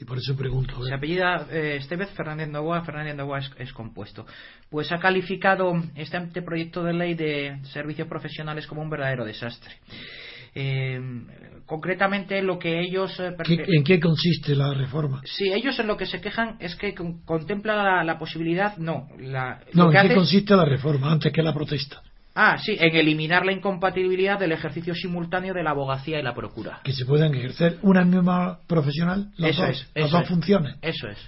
Y 0.00 0.04
por 0.04 0.18
eso 0.18 0.36
pregunto. 0.36 0.82
Se 0.84 0.94
apellida 0.94 1.46
eh, 1.50 1.76
Estevez 1.80 2.10
Fernández 2.10 2.48
Novoa, 2.48 2.82
Fernández 2.84 3.16
Novoa 3.16 3.38
es, 3.40 3.50
es 3.58 3.72
compuesto. 3.72 4.26
Pues 4.70 4.92
ha 4.92 4.98
calificado 4.98 5.72
este 5.96 6.16
anteproyecto 6.16 6.84
de 6.84 6.92
ley 6.92 7.14
de 7.14 7.58
servicios 7.72 8.06
profesionales 8.08 8.66
como 8.66 8.82
un 8.82 8.90
verdadero 8.90 9.24
desastre. 9.24 9.74
Eh, 10.54 11.00
concretamente 11.66 12.42
lo 12.42 12.58
que 12.58 12.80
ellos... 12.80 13.18
eh, 13.20 13.34
¿Qué- 13.44 13.64
¿En 13.68 13.84
qué 13.84 14.00
consiste 14.00 14.54
la 14.54 14.72
reforma? 14.74 15.20
Sí, 15.24 15.52
ellos 15.52 15.78
en 15.78 15.86
lo 15.86 15.96
que 15.96 16.06
se 16.06 16.20
quejan 16.20 16.56
es 16.60 16.74
que 16.76 16.94
con- 16.94 17.22
contempla 17.24 17.76
la, 17.82 18.04
la 18.04 18.18
posibilidad, 18.18 18.76
no, 18.78 19.08
la, 19.18 19.60
No, 19.74 19.84
lo 19.86 19.90
que 19.90 19.96
¿en 19.98 20.02
qué 20.02 20.06
hace- 20.08 20.14
consiste 20.14 20.56
la 20.56 20.64
reforma 20.64 21.12
antes 21.12 21.32
que 21.32 21.42
la 21.42 21.52
protesta? 21.52 22.02
Ah, 22.40 22.56
sí, 22.56 22.76
en 22.78 22.94
eliminar 22.94 23.44
la 23.44 23.50
incompatibilidad 23.52 24.38
del 24.38 24.52
ejercicio 24.52 24.94
simultáneo 24.94 25.52
de 25.54 25.64
la 25.64 25.70
abogacía 25.70 26.20
y 26.20 26.22
la 26.22 26.34
procura. 26.36 26.78
Que 26.84 26.92
se 26.92 27.04
puedan 27.04 27.34
ejercer 27.34 27.78
una 27.82 28.04
misma 28.04 28.60
profesional, 28.68 29.32
las 29.36 29.50
Eso 29.50 29.62
dos, 29.62 29.70
es, 29.72 29.90
las 29.96 30.04
eso 30.06 30.16
dos 30.16 30.22
es. 30.22 30.28
funciones. 30.28 30.76
Eso 30.80 31.08
es, 31.08 31.18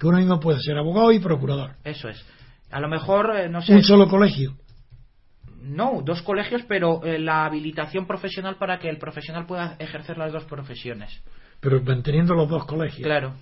Que 0.00 0.06
uno 0.08 0.18
mismo 0.18 0.40
puede 0.40 0.58
ser 0.60 0.76
abogado 0.76 1.12
y 1.12 1.20
procurador. 1.20 1.76
eso 1.84 2.08
es. 2.08 2.20
A 2.72 2.80
lo 2.80 2.88
mejor, 2.88 3.36
eh, 3.36 3.48
no 3.48 3.62
sé... 3.62 3.72
Un 3.72 3.84
solo 3.84 4.08
colegio. 4.08 4.56
No, 5.60 6.02
dos 6.04 6.22
colegios, 6.22 6.62
pero 6.66 7.04
eh, 7.04 7.20
la 7.20 7.44
habilitación 7.44 8.06
profesional 8.08 8.56
para 8.56 8.80
que 8.80 8.88
el 8.88 8.98
profesional 8.98 9.46
pueda 9.46 9.76
ejercer 9.78 10.18
las 10.18 10.32
dos 10.32 10.44
profesiones. 10.46 11.22
Pero 11.60 11.80
manteniendo 11.82 12.34
los 12.34 12.48
dos 12.48 12.64
colegios. 12.64 13.06
Claro. 13.06 13.34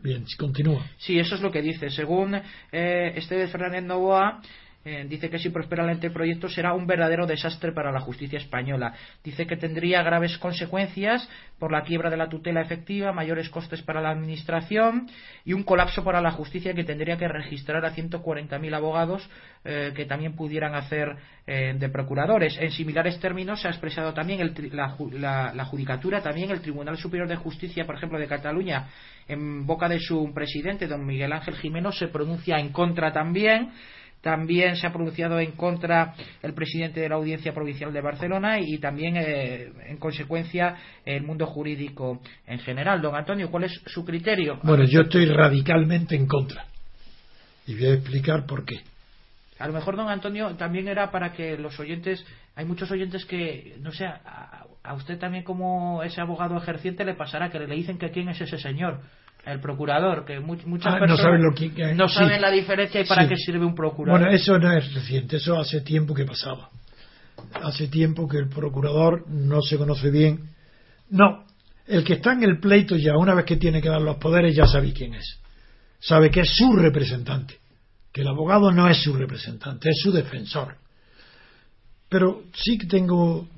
Bien, 0.00 0.24
continúa. 0.38 0.84
Sí, 0.98 1.18
eso 1.18 1.34
es 1.34 1.40
lo 1.40 1.50
que 1.50 1.62
dice. 1.62 1.90
Según 1.90 2.40
eh, 2.70 3.48
Fernández 3.50 3.82
Novoa, 3.82 4.40
eh, 4.84 5.06
dice 5.08 5.30
que 5.30 5.38
si 5.38 5.50
prospera 5.50 5.84
el 5.84 5.90
anteproyecto 5.90 6.48
será 6.48 6.74
un 6.74 6.86
verdadero 6.86 7.26
desastre 7.26 7.72
para 7.72 7.90
la 7.92 8.00
justicia 8.00 8.38
española. 8.38 8.94
Dice 9.22 9.46
que 9.46 9.56
tendría 9.56 10.02
graves 10.02 10.36
consecuencias 10.38 11.28
por 11.58 11.72
la 11.72 11.82
quiebra 11.82 12.10
de 12.10 12.16
la 12.16 12.28
tutela 12.28 12.60
efectiva, 12.60 13.12
mayores 13.12 13.48
costes 13.48 13.82
para 13.82 14.00
la 14.00 14.10
administración 14.10 15.08
y 15.44 15.52
un 15.52 15.62
colapso 15.62 16.04
para 16.04 16.20
la 16.20 16.30
justicia 16.32 16.74
que 16.74 16.84
tendría 16.84 17.16
que 17.16 17.28
registrar 17.28 17.84
a 17.84 17.94
140.000 17.94 18.74
abogados 18.74 19.28
eh, 19.64 19.92
que 19.94 20.04
también 20.04 20.34
pudieran 20.36 20.74
hacer 20.74 21.16
eh, 21.46 21.74
de 21.78 21.88
procuradores. 21.88 22.56
En 22.58 22.70
similares 22.70 23.18
términos 23.20 23.60
se 23.62 23.68
ha 23.68 23.70
expresado 23.70 24.12
también 24.12 24.52
la- 24.72 25.52
la 25.54 25.64
judicatura, 25.64 26.22
también 26.22 26.50
el 26.50 26.60
Tribunal 26.60 26.96
Superior 26.98 27.28
de 27.28 27.36
Justicia, 27.36 27.84
por 27.84 27.96
ejemplo, 27.96 28.18
de 28.18 28.26
Cataluña, 28.26 28.88
en 29.28 29.66
boca 29.66 29.88
de 29.88 29.98
su 30.00 30.32
presidente, 30.34 30.86
don 30.86 31.04
Miguel 31.06 31.32
Ángel 31.32 31.54
Jimeno, 31.56 31.92
se 31.92 32.08
pronuncia 32.08 32.58
en 32.58 32.70
contra 32.70 33.12
también. 33.12 33.70
También 34.24 34.74
se 34.76 34.86
ha 34.86 34.90
pronunciado 34.90 35.38
en 35.38 35.52
contra 35.52 36.14
el 36.42 36.54
presidente 36.54 36.98
de 36.98 37.10
la 37.10 37.16
Audiencia 37.16 37.52
Provincial 37.52 37.92
de 37.92 38.00
Barcelona 38.00 38.58
y 38.58 38.78
también, 38.78 39.18
eh, 39.18 39.70
en 39.84 39.98
consecuencia, 39.98 40.76
el 41.04 41.24
mundo 41.24 41.44
jurídico 41.44 42.22
en 42.46 42.58
general. 42.60 43.02
Don 43.02 43.14
Antonio, 43.14 43.50
¿cuál 43.50 43.64
es 43.64 43.82
su 43.84 44.02
criterio? 44.02 44.60
Bueno, 44.62 44.84
yo 44.84 45.02
estoy 45.02 45.26
radicalmente 45.26 46.16
en 46.16 46.26
contra. 46.26 46.64
Y 47.66 47.74
voy 47.74 47.84
a 47.84 47.94
explicar 47.96 48.46
por 48.46 48.64
qué. 48.64 48.80
A 49.58 49.66
lo 49.66 49.74
mejor, 49.74 49.94
don 49.94 50.08
Antonio, 50.08 50.54
también 50.56 50.88
era 50.88 51.10
para 51.10 51.34
que 51.34 51.58
los 51.58 51.78
oyentes, 51.78 52.24
hay 52.56 52.64
muchos 52.64 52.90
oyentes 52.90 53.26
que, 53.26 53.76
no 53.82 53.92
sé, 53.92 54.06
a, 54.06 54.64
a 54.82 54.94
usted 54.94 55.18
también 55.18 55.44
como 55.44 56.02
ese 56.02 56.22
abogado 56.22 56.56
ejerciente 56.56 57.04
le 57.04 57.12
pasará 57.12 57.50
que 57.50 57.58
le 57.58 57.66
dicen 57.74 57.98
que 57.98 58.10
quién 58.10 58.30
es 58.30 58.40
ese 58.40 58.56
señor, 58.56 59.02
el 59.46 59.60
procurador, 59.60 60.24
que 60.24 60.40
mu- 60.40 60.56
muchas 60.66 60.94
Ah, 60.94 60.98
no 60.98 61.00
personas 61.00 61.20
saben 61.22 61.42
lo 61.42 61.54
que- 61.54 61.72
que- 61.72 61.94
no 61.94 62.08
sí. 62.08 62.14
saben 62.14 62.40
la 62.40 62.50
diferencia 62.50 63.00
y 63.00 63.04
para 63.04 63.22
Sí. 63.24 63.28
qué 63.28 63.36
sirve 63.36 63.64
un 63.64 63.74
procurador. 63.74 64.20
Bueno, 64.20 64.34
eso 64.34 64.58
no 64.58 64.72
es 64.72 64.92
reciente, 64.94 65.36
eso 65.36 65.58
hace 65.58 65.80
tiempo 65.82 66.14
que 66.14 66.24
pasaba. 66.24 66.70
Hace 67.62 67.88
tiempo 67.88 68.26
que 68.28 68.38
el 68.38 68.48
procurador 68.48 69.28
no 69.28 69.60
se 69.60 69.76
conoce 69.76 70.10
bien. 70.10 70.50
No, 71.10 71.44
el 71.86 72.02
que 72.04 72.14
está 72.14 72.32
en 72.32 72.42
el 72.44 72.58
pleito 72.58 72.96
ya, 72.96 73.16
una 73.16 73.34
vez 73.34 73.44
que 73.44 73.56
tiene 73.56 73.82
que 73.82 73.88
dar 73.88 74.00
los 74.00 74.16
poderes, 74.16 74.54
ya 74.56 74.66
sabe 74.66 74.92
quién 74.92 75.14
es. 75.14 75.40
Sabe 76.00 76.30
que 76.30 76.40
es 76.40 76.56
su 76.56 76.72
representante. 76.74 77.58
Que 78.12 78.22
el 78.22 78.28
abogado 78.28 78.70
no 78.70 78.88
es 78.88 78.98
su 79.02 79.12
representante, 79.14 79.90
es 79.90 79.98
su 80.00 80.12
defensor. 80.12 80.76
Pero 82.08 82.44
sí 82.54 82.78
que 82.78 82.86
tengo. 82.86 83.48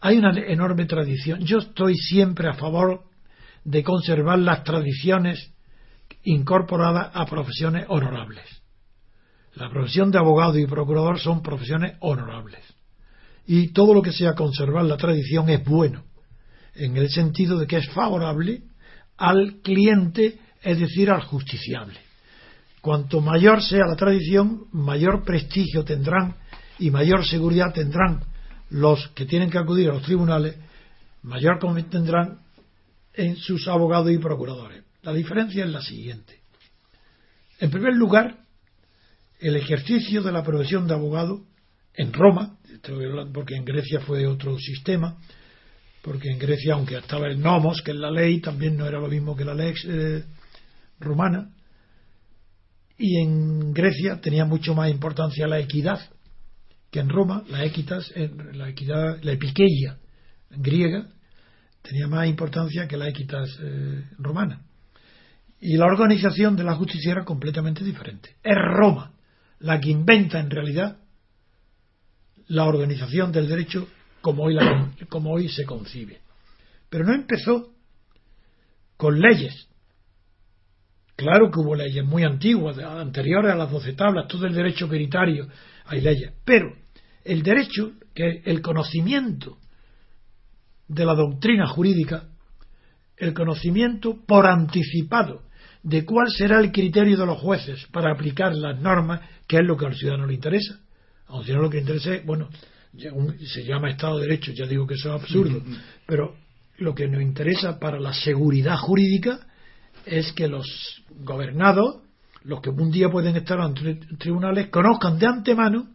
Hay 0.00 0.18
una 0.18 0.30
enorme 0.38 0.84
tradición. 0.86 1.40
Yo 1.44 1.58
estoy 1.58 1.96
siempre 1.96 2.48
a 2.48 2.54
favor 2.54 3.02
de 3.66 3.82
conservar 3.82 4.38
las 4.38 4.62
tradiciones 4.62 5.52
incorporadas 6.22 7.10
a 7.12 7.26
profesiones 7.26 7.84
honorables. 7.88 8.44
La 9.54 9.68
profesión 9.70 10.12
de 10.12 10.18
abogado 10.18 10.56
y 10.58 10.66
procurador 10.66 11.18
son 11.18 11.42
profesiones 11.42 11.96
honorables. 12.00 12.60
Y 13.44 13.68
todo 13.68 13.92
lo 13.92 14.02
que 14.02 14.12
sea 14.12 14.34
conservar 14.34 14.84
la 14.84 14.96
tradición 14.96 15.50
es 15.50 15.64
bueno, 15.64 16.04
en 16.76 16.96
el 16.96 17.10
sentido 17.10 17.58
de 17.58 17.66
que 17.66 17.78
es 17.78 17.88
favorable 17.90 18.62
al 19.16 19.56
cliente, 19.62 20.38
es 20.62 20.78
decir, 20.78 21.10
al 21.10 21.22
justiciable. 21.22 21.98
Cuanto 22.80 23.20
mayor 23.20 23.62
sea 23.62 23.86
la 23.88 23.96
tradición, 23.96 24.66
mayor 24.70 25.24
prestigio 25.24 25.84
tendrán 25.84 26.36
y 26.78 26.90
mayor 26.90 27.26
seguridad 27.26 27.72
tendrán 27.72 28.22
los 28.70 29.08
que 29.08 29.26
tienen 29.26 29.50
que 29.50 29.58
acudir 29.58 29.90
a 29.90 29.94
los 29.94 30.02
tribunales, 30.02 30.56
mayor 31.22 31.58
tendrán 31.90 32.45
en 33.16 33.36
sus 33.36 33.66
abogados 33.68 34.12
y 34.12 34.18
procuradores. 34.18 34.84
La 35.02 35.12
diferencia 35.12 35.64
es 35.64 35.70
la 35.70 35.80
siguiente. 35.80 36.40
En 37.58 37.70
primer 37.70 37.94
lugar, 37.94 38.38
el 39.38 39.56
ejercicio 39.56 40.22
de 40.22 40.32
la 40.32 40.42
profesión 40.42 40.86
de 40.86 40.94
abogado 40.94 41.44
en 41.94 42.12
Roma, 42.12 42.58
porque 43.32 43.54
en 43.54 43.64
Grecia 43.64 44.00
fue 44.00 44.26
otro 44.26 44.58
sistema, 44.58 45.16
porque 46.02 46.30
en 46.30 46.38
Grecia, 46.38 46.74
aunque 46.74 46.96
estaba 46.96 47.26
el 47.28 47.40
nomos, 47.40 47.82
que 47.82 47.92
es 47.92 47.96
la 47.96 48.10
ley, 48.10 48.40
también 48.40 48.76
no 48.76 48.86
era 48.86 49.00
lo 49.00 49.08
mismo 49.08 49.34
que 49.34 49.44
la 49.44 49.54
ley 49.54 49.72
eh, 49.86 50.24
romana, 51.00 51.50
y 52.98 53.18
en 53.18 53.72
Grecia 53.72 54.20
tenía 54.20 54.44
mucho 54.44 54.74
más 54.74 54.90
importancia 54.90 55.46
la 55.46 55.58
equidad 55.58 56.00
que 56.90 57.00
en 57.00 57.08
Roma, 57.08 57.44
la 57.48 57.64
equitas, 57.64 58.10
eh, 58.14 58.30
la 58.54 58.68
equidad, 58.68 59.18
la 59.22 59.32
epiqueia 59.32 59.98
griega 60.50 61.08
tenía 61.86 62.06
más 62.08 62.26
importancia 62.26 62.88
que 62.88 62.96
la 62.96 63.08
equitas 63.08 63.48
eh, 63.60 64.04
romana. 64.18 64.62
Y 65.60 65.76
la 65.76 65.86
organización 65.86 66.56
de 66.56 66.64
la 66.64 66.74
justicia 66.74 67.12
era 67.12 67.24
completamente 67.24 67.84
diferente. 67.84 68.36
Es 68.42 68.56
Roma 68.56 69.12
la 69.60 69.80
que 69.80 69.90
inventa 69.90 70.38
en 70.38 70.50
realidad 70.50 70.98
la 72.48 72.64
organización 72.64 73.32
del 73.32 73.48
derecho 73.48 73.88
como 74.20 74.44
hoy, 74.44 74.54
la- 74.54 74.90
como 75.08 75.32
hoy 75.32 75.48
se 75.48 75.64
concibe. 75.64 76.20
Pero 76.90 77.04
no 77.04 77.14
empezó 77.14 77.72
con 78.96 79.20
leyes, 79.20 79.68
Claro 81.16 81.50
que 81.50 81.60
hubo 81.60 81.74
leyes 81.74 82.04
muy 82.04 82.24
antiguas, 82.24 82.76
anteriores 82.78 83.50
a 83.50 83.56
las 83.56 83.70
doce 83.70 83.94
tablas, 83.94 84.28
todo 84.28 84.46
el 84.46 84.52
derecho 84.54 84.86
veritario, 84.86 85.48
hay 85.86 86.02
leyes. 86.02 86.30
Pero 86.44 86.76
el 87.24 87.42
derecho, 87.42 87.92
que 88.14 88.42
el 88.44 88.60
conocimiento 88.60 89.56
de 90.88 91.04
la 91.04 91.14
doctrina 91.14 91.66
jurídica, 91.66 92.24
el 93.16 93.32
conocimiento 93.34 94.16
por 94.26 94.46
anticipado 94.46 95.42
de 95.82 96.04
cuál 96.04 96.28
será 96.30 96.60
el 96.60 96.72
criterio 96.72 97.16
de 97.16 97.26
los 97.26 97.38
jueces 97.38 97.86
para 97.92 98.12
aplicar 98.12 98.54
las 98.54 98.80
normas, 98.80 99.20
que 99.46 99.58
es 99.58 99.64
lo 99.64 99.76
que 99.76 99.86
al 99.86 99.94
ciudadano 99.94 100.26
le 100.26 100.34
interesa. 100.34 100.80
A 101.28 101.36
un 101.36 101.44
ciudadano 101.44 101.64
lo 101.64 101.70
que 101.70 101.76
le 101.76 101.82
interesa 101.82 102.14
es, 102.14 102.26
bueno, 102.26 102.48
se 103.46 103.64
llama 103.64 103.90
Estado 103.90 104.18
de 104.18 104.26
Derecho, 104.26 104.52
ya 104.52 104.66
digo 104.66 104.86
que 104.86 104.94
eso 104.94 105.14
es 105.14 105.22
absurdo, 105.22 105.62
pero 106.06 106.34
lo 106.78 106.94
que 106.94 107.06
nos 107.08 107.22
interesa 107.22 107.78
para 107.78 108.00
la 108.00 108.12
seguridad 108.12 108.76
jurídica 108.76 109.46
es 110.04 110.32
que 110.32 110.48
los 110.48 111.04
gobernados, 111.20 112.02
los 112.42 112.60
que 112.60 112.70
un 112.70 112.90
día 112.90 113.08
pueden 113.08 113.36
estar 113.36 113.60
ante 113.60 113.94
tribunales, 114.18 114.68
conozcan 114.68 115.18
de 115.18 115.26
antemano 115.26 115.88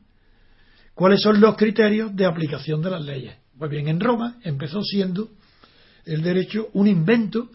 cuáles 0.93 1.21
son 1.21 1.39
los 1.39 1.55
criterios 1.55 2.15
de 2.15 2.25
aplicación 2.25 2.81
de 2.81 2.91
las 2.91 3.03
leyes. 3.03 3.40
Pues 3.61 3.69
bien, 3.69 3.89
en 3.89 3.99
Roma 3.99 4.37
empezó 4.41 4.81
siendo 4.81 5.29
el 6.05 6.23
derecho 6.23 6.69
un 6.73 6.87
invento 6.87 7.51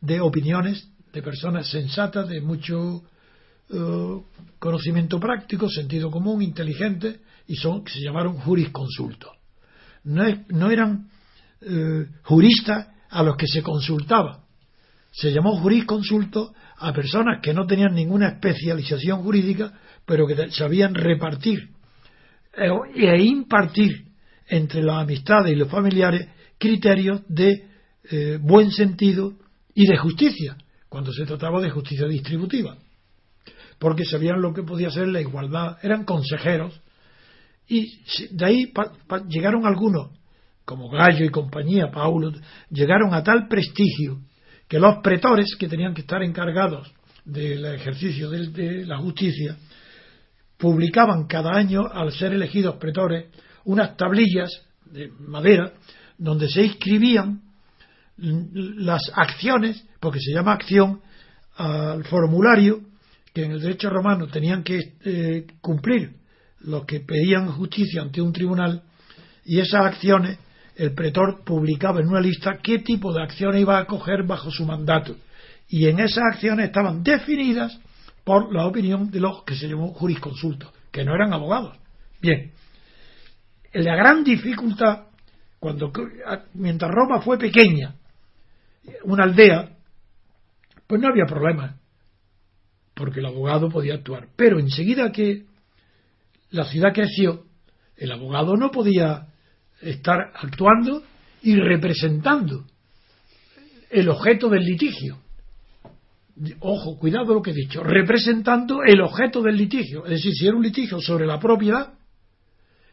de 0.00 0.20
opiniones 0.20 0.88
de 1.12 1.20
personas 1.20 1.68
sensatas, 1.68 2.28
de 2.28 2.40
mucho 2.40 3.02
eh, 3.68 4.20
conocimiento 4.60 5.18
práctico, 5.18 5.68
sentido 5.68 6.12
común, 6.12 6.42
inteligente, 6.42 7.22
y 7.48 7.56
son, 7.56 7.82
se 7.88 7.98
llamaron 7.98 8.34
jurisconsultos. 8.34 9.32
No, 10.04 10.70
eran 10.70 11.08
eh, 11.60 12.06
juristas 12.22 12.86
a 13.10 13.24
los 13.24 13.36
que 13.36 13.48
se 13.48 13.64
consultaba. 13.64 14.44
Se 15.10 15.32
llamó 15.32 15.56
jurisconsulto 15.56 16.54
a 16.78 16.92
personas 16.92 17.40
que 17.42 17.52
no 17.52 17.66
tenían 17.66 17.96
ninguna 17.96 18.28
especialización 18.28 19.24
jurídica, 19.24 19.72
pero 20.06 20.24
que 20.24 20.52
sabían 20.52 20.94
repartir 20.94 21.68
e, 22.54 22.68
e 22.94 23.22
impartir 23.24 24.11
entre 24.52 24.82
las 24.82 25.02
amistades 25.02 25.50
y 25.50 25.56
los 25.56 25.70
familiares 25.70 26.28
criterios 26.58 27.22
de 27.26 27.68
eh, 28.10 28.38
buen 28.38 28.70
sentido 28.70 29.32
y 29.74 29.86
de 29.86 29.96
justicia, 29.96 30.58
cuando 30.90 31.10
se 31.10 31.24
trataba 31.24 31.58
de 31.62 31.70
justicia 31.70 32.06
distributiva, 32.06 32.76
porque 33.78 34.04
sabían 34.04 34.42
lo 34.42 34.52
que 34.52 34.62
podía 34.62 34.90
ser 34.90 35.08
la 35.08 35.22
igualdad, 35.22 35.78
eran 35.82 36.04
consejeros, 36.04 36.78
y 37.66 38.02
de 38.32 38.44
ahí 38.44 38.72
llegaron 39.28 39.64
algunos, 39.64 40.10
como 40.66 40.90
Gallo 40.90 41.24
y 41.24 41.30
compañía, 41.30 41.90
Paulo, 41.90 42.30
llegaron 42.68 43.14
a 43.14 43.22
tal 43.22 43.48
prestigio 43.48 44.20
que 44.68 44.78
los 44.78 44.98
pretores, 45.02 45.56
que 45.58 45.66
tenían 45.66 45.94
que 45.94 46.02
estar 46.02 46.22
encargados 46.22 46.92
del 47.24 47.64
ejercicio 47.64 48.28
de 48.28 48.84
la 48.84 48.98
justicia, 48.98 49.56
publicaban 50.58 51.26
cada 51.26 51.56
año, 51.56 51.80
al 51.90 52.12
ser 52.12 52.34
elegidos 52.34 52.76
pretores, 52.76 53.30
unas 53.64 53.96
tablillas 53.96 54.50
de 54.86 55.10
madera 55.20 55.72
donde 56.18 56.48
se 56.48 56.64
inscribían 56.64 57.40
las 58.16 59.02
acciones, 59.14 59.84
porque 59.98 60.20
se 60.20 60.32
llama 60.32 60.52
acción, 60.52 61.00
al 61.56 62.04
formulario 62.04 62.80
que 63.32 63.44
en 63.44 63.52
el 63.52 63.60
derecho 63.60 63.90
romano 63.90 64.26
tenían 64.26 64.62
que 64.62 64.94
eh, 65.04 65.46
cumplir 65.60 66.16
los 66.60 66.84
que 66.84 67.00
pedían 67.00 67.50
justicia 67.52 68.02
ante 68.02 68.20
un 68.20 68.32
tribunal 68.32 68.82
y 69.44 69.58
esas 69.58 69.86
acciones 69.86 70.38
el 70.76 70.94
pretor 70.94 71.42
publicaba 71.44 72.00
en 72.00 72.08
una 72.08 72.20
lista 72.20 72.58
qué 72.62 72.78
tipo 72.78 73.12
de 73.12 73.22
acciones 73.22 73.60
iba 73.60 73.78
a 73.78 73.86
coger 73.86 74.22
bajo 74.24 74.50
su 74.50 74.64
mandato 74.64 75.16
y 75.68 75.86
en 75.86 76.00
esas 76.00 76.24
acciones 76.32 76.66
estaban 76.66 77.02
definidas 77.02 77.78
por 78.24 78.54
la 78.54 78.66
opinión 78.66 79.10
de 79.10 79.20
los 79.20 79.42
que 79.44 79.56
se 79.56 79.68
llamó 79.68 79.88
jurisconsultos, 79.88 80.70
que 80.90 81.04
no 81.04 81.14
eran 81.14 81.32
abogados. 81.32 81.76
Bien, 82.20 82.52
la 83.72 83.96
gran 83.96 84.22
dificultad, 84.24 85.06
cuando 85.58 85.92
mientras 86.54 86.90
Roma 86.90 87.20
fue 87.20 87.38
pequeña, 87.38 87.94
una 89.04 89.24
aldea, 89.24 89.76
pues 90.86 91.00
no 91.00 91.08
había 91.08 91.24
problema, 91.24 91.76
porque 92.94 93.20
el 93.20 93.26
abogado 93.26 93.68
podía 93.68 93.94
actuar. 93.94 94.28
Pero 94.36 94.58
enseguida 94.58 95.12
que 95.12 95.44
la 96.50 96.64
ciudad 96.64 96.92
creció, 96.92 97.44
el 97.96 98.12
abogado 98.12 98.56
no 98.56 98.70
podía 98.70 99.28
estar 99.80 100.32
actuando 100.34 101.02
y 101.42 101.56
representando 101.56 102.66
el 103.90 104.08
objeto 104.08 104.48
del 104.48 104.64
litigio. 104.64 105.18
Ojo, 106.60 106.98
cuidado 106.98 107.34
lo 107.34 107.42
que 107.42 107.50
he 107.50 107.54
dicho, 107.54 107.82
representando 107.82 108.82
el 108.82 109.00
objeto 109.00 109.42
del 109.42 109.56
litigio. 109.56 110.04
Es 110.04 110.10
decir, 110.10 110.32
si 110.32 110.46
era 110.46 110.56
un 110.56 110.62
litigio 110.62 111.00
sobre 111.00 111.26
la 111.26 111.38
propiedad, 111.38 111.92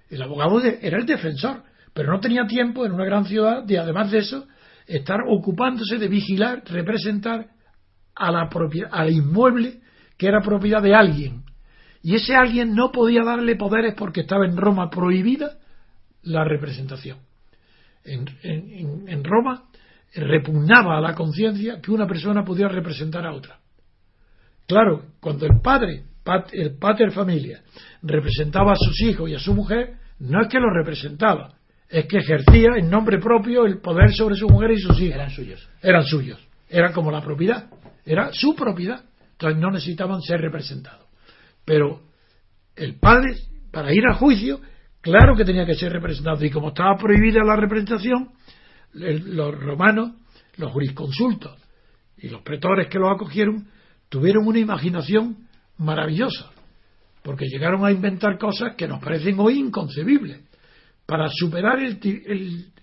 el 0.09 0.21
abogado 0.21 0.61
era 0.61 0.97
el 0.97 1.05
defensor, 1.05 1.63
pero 1.93 2.11
no 2.11 2.19
tenía 2.19 2.45
tiempo 2.45 2.85
en 2.85 2.91
una 2.91 3.05
gran 3.05 3.25
ciudad 3.25 3.63
de, 3.63 3.77
además 3.77 4.11
de 4.11 4.19
eso, 4.19 4.47
estar 4.87 5.19
ocupándose 5.27 5.97
de 5.97 6.07
vigilar, 6.07 6.63
representar 6.65 7.47
a 8.15 8.31
la 8.31 8.49
al 8.91 9.11
inmueble 9.11 9.81
que 10.17 10.27
era 10.27 10.41
propiedad 10.41 10.81
de 10.81 10.95
alguien. 10.95 11.43
Y 12.01 12.15
ese 12.15 12.35
alguien 12.35 12.73
no 12.73 12.91
podía 12.91 13.23
darle 13.23 13.55
poderes 13.55 13.93
porque 13.95 14.21
estaba 14.21 14.45
en 14.45 14.57
Roma 14.57 14.89
prohibida 14.89 15.57
la 16.23 16.43
representación. 16.43 17.19
En, 18.03 18.27
en 18.43 19.23
Roma 19.23 19.69
repugnaba 20.15 20.97
a 20.97 21.01
la 21.01 21.13
conciencia 21.13 21.79
que 21.81 21.91
una 21.91 22.07
persona 22.07 22.43
pudiera 22.43 22.69
representar 22.69 23.25
a 23.25 23.33
otra. 23.33 23.59
Claro, 24.67 25.03
cuando 25.19 25.45
el 25.45 25.61
padre, 25.61 26.05
el 26.51 26.77
pater 26.77 27.11
familia, 27.11 27.61
representaba 28.01 28.73
a 28.73 28.75
sus 28.75 29.01
hijos 29.01 29.29
y 29.29 29.35
a 29.35 29.39
su 29.39 29.53
mujer, 29.53 29.93
no 30.19 30.41
es 30.41 30.47
que 30.47 30.59
lo 30.59 30.69
representaba, 30.69 31.55
es 31.89 32.05
que 32.05 32.17
ejercía 32.17 32.69
en 32.77 32.89
nombre 32.89 33.19
propio 33.19 33.65
el 33.65 33.79
poder 33.79 34.13
sobre 34.13 34.35
su 34.35 34.47
mujer 34.47 34.71
y 34.71 34.79
sus 34.79 34.99
hijos. 34.99 35.15
Eran 35.15 35.31
suyos. 35.31 35.69
Eran 35.81 36.03
suyos. 36.03 36.47
Eran 36.69 36.93
como 36.93 37.11
la 37.11 37.21
propiedad. 37.21 37.69
Era 38.05 38.29
su 38.31 38.55
propiedad. 38.55 39.03
Entonces 39.31 39.59
no 39.59 39.71
necesitaban 39.71 40.21
ser 40.21 40.39
representados. 40.39 41.07
Pero 41.65 42.01
el 42.75 42.99
padre, 42.99 43.35
para 43.71 43.91
ir 43.91 44.03
a 44.07 44.13
juicio, 44.15 44.61
claro 45.01 45.35
que 45.35 45.45
tenía 45.45 45.65
que 45.65 45.73
ser 45.73 45.91
representado. 45.91 46.43
Y 46.45 46.51
como 46.51 46.69
estaba 46.69 46.95
prohibida 46.95 47.43
la 47.43 47.55
representación, 47.55 48.33
los 48.93 49.55
romanos, 49.55 50.11
los 50.57 50.71
jurisconsultos 50.71 51.57
y 52.17 52.29
los 52.29 52.41
pretores 52.41 52.87
que 52.87 52.99
los 52.99 53.09
acogieron, 53.11 53.67
tuvieron 54.09 54.45
una 54.45 54.59
imaginación 54.59 55.47
maravillosa. 55.79 56.51
Porque 57.23 57.45
llegaron 57.47 57.83
a 57.83 57.91
inventar 57.91 58.37
cosas 58.37 58.75
que 58.75 58.87
nos 58.87 59.03
parecen 59.03 59.39
hoy 59.39 59.59
inconcebibles 59.59 60.41
para 61.05 61.27
superar 61.29 61.79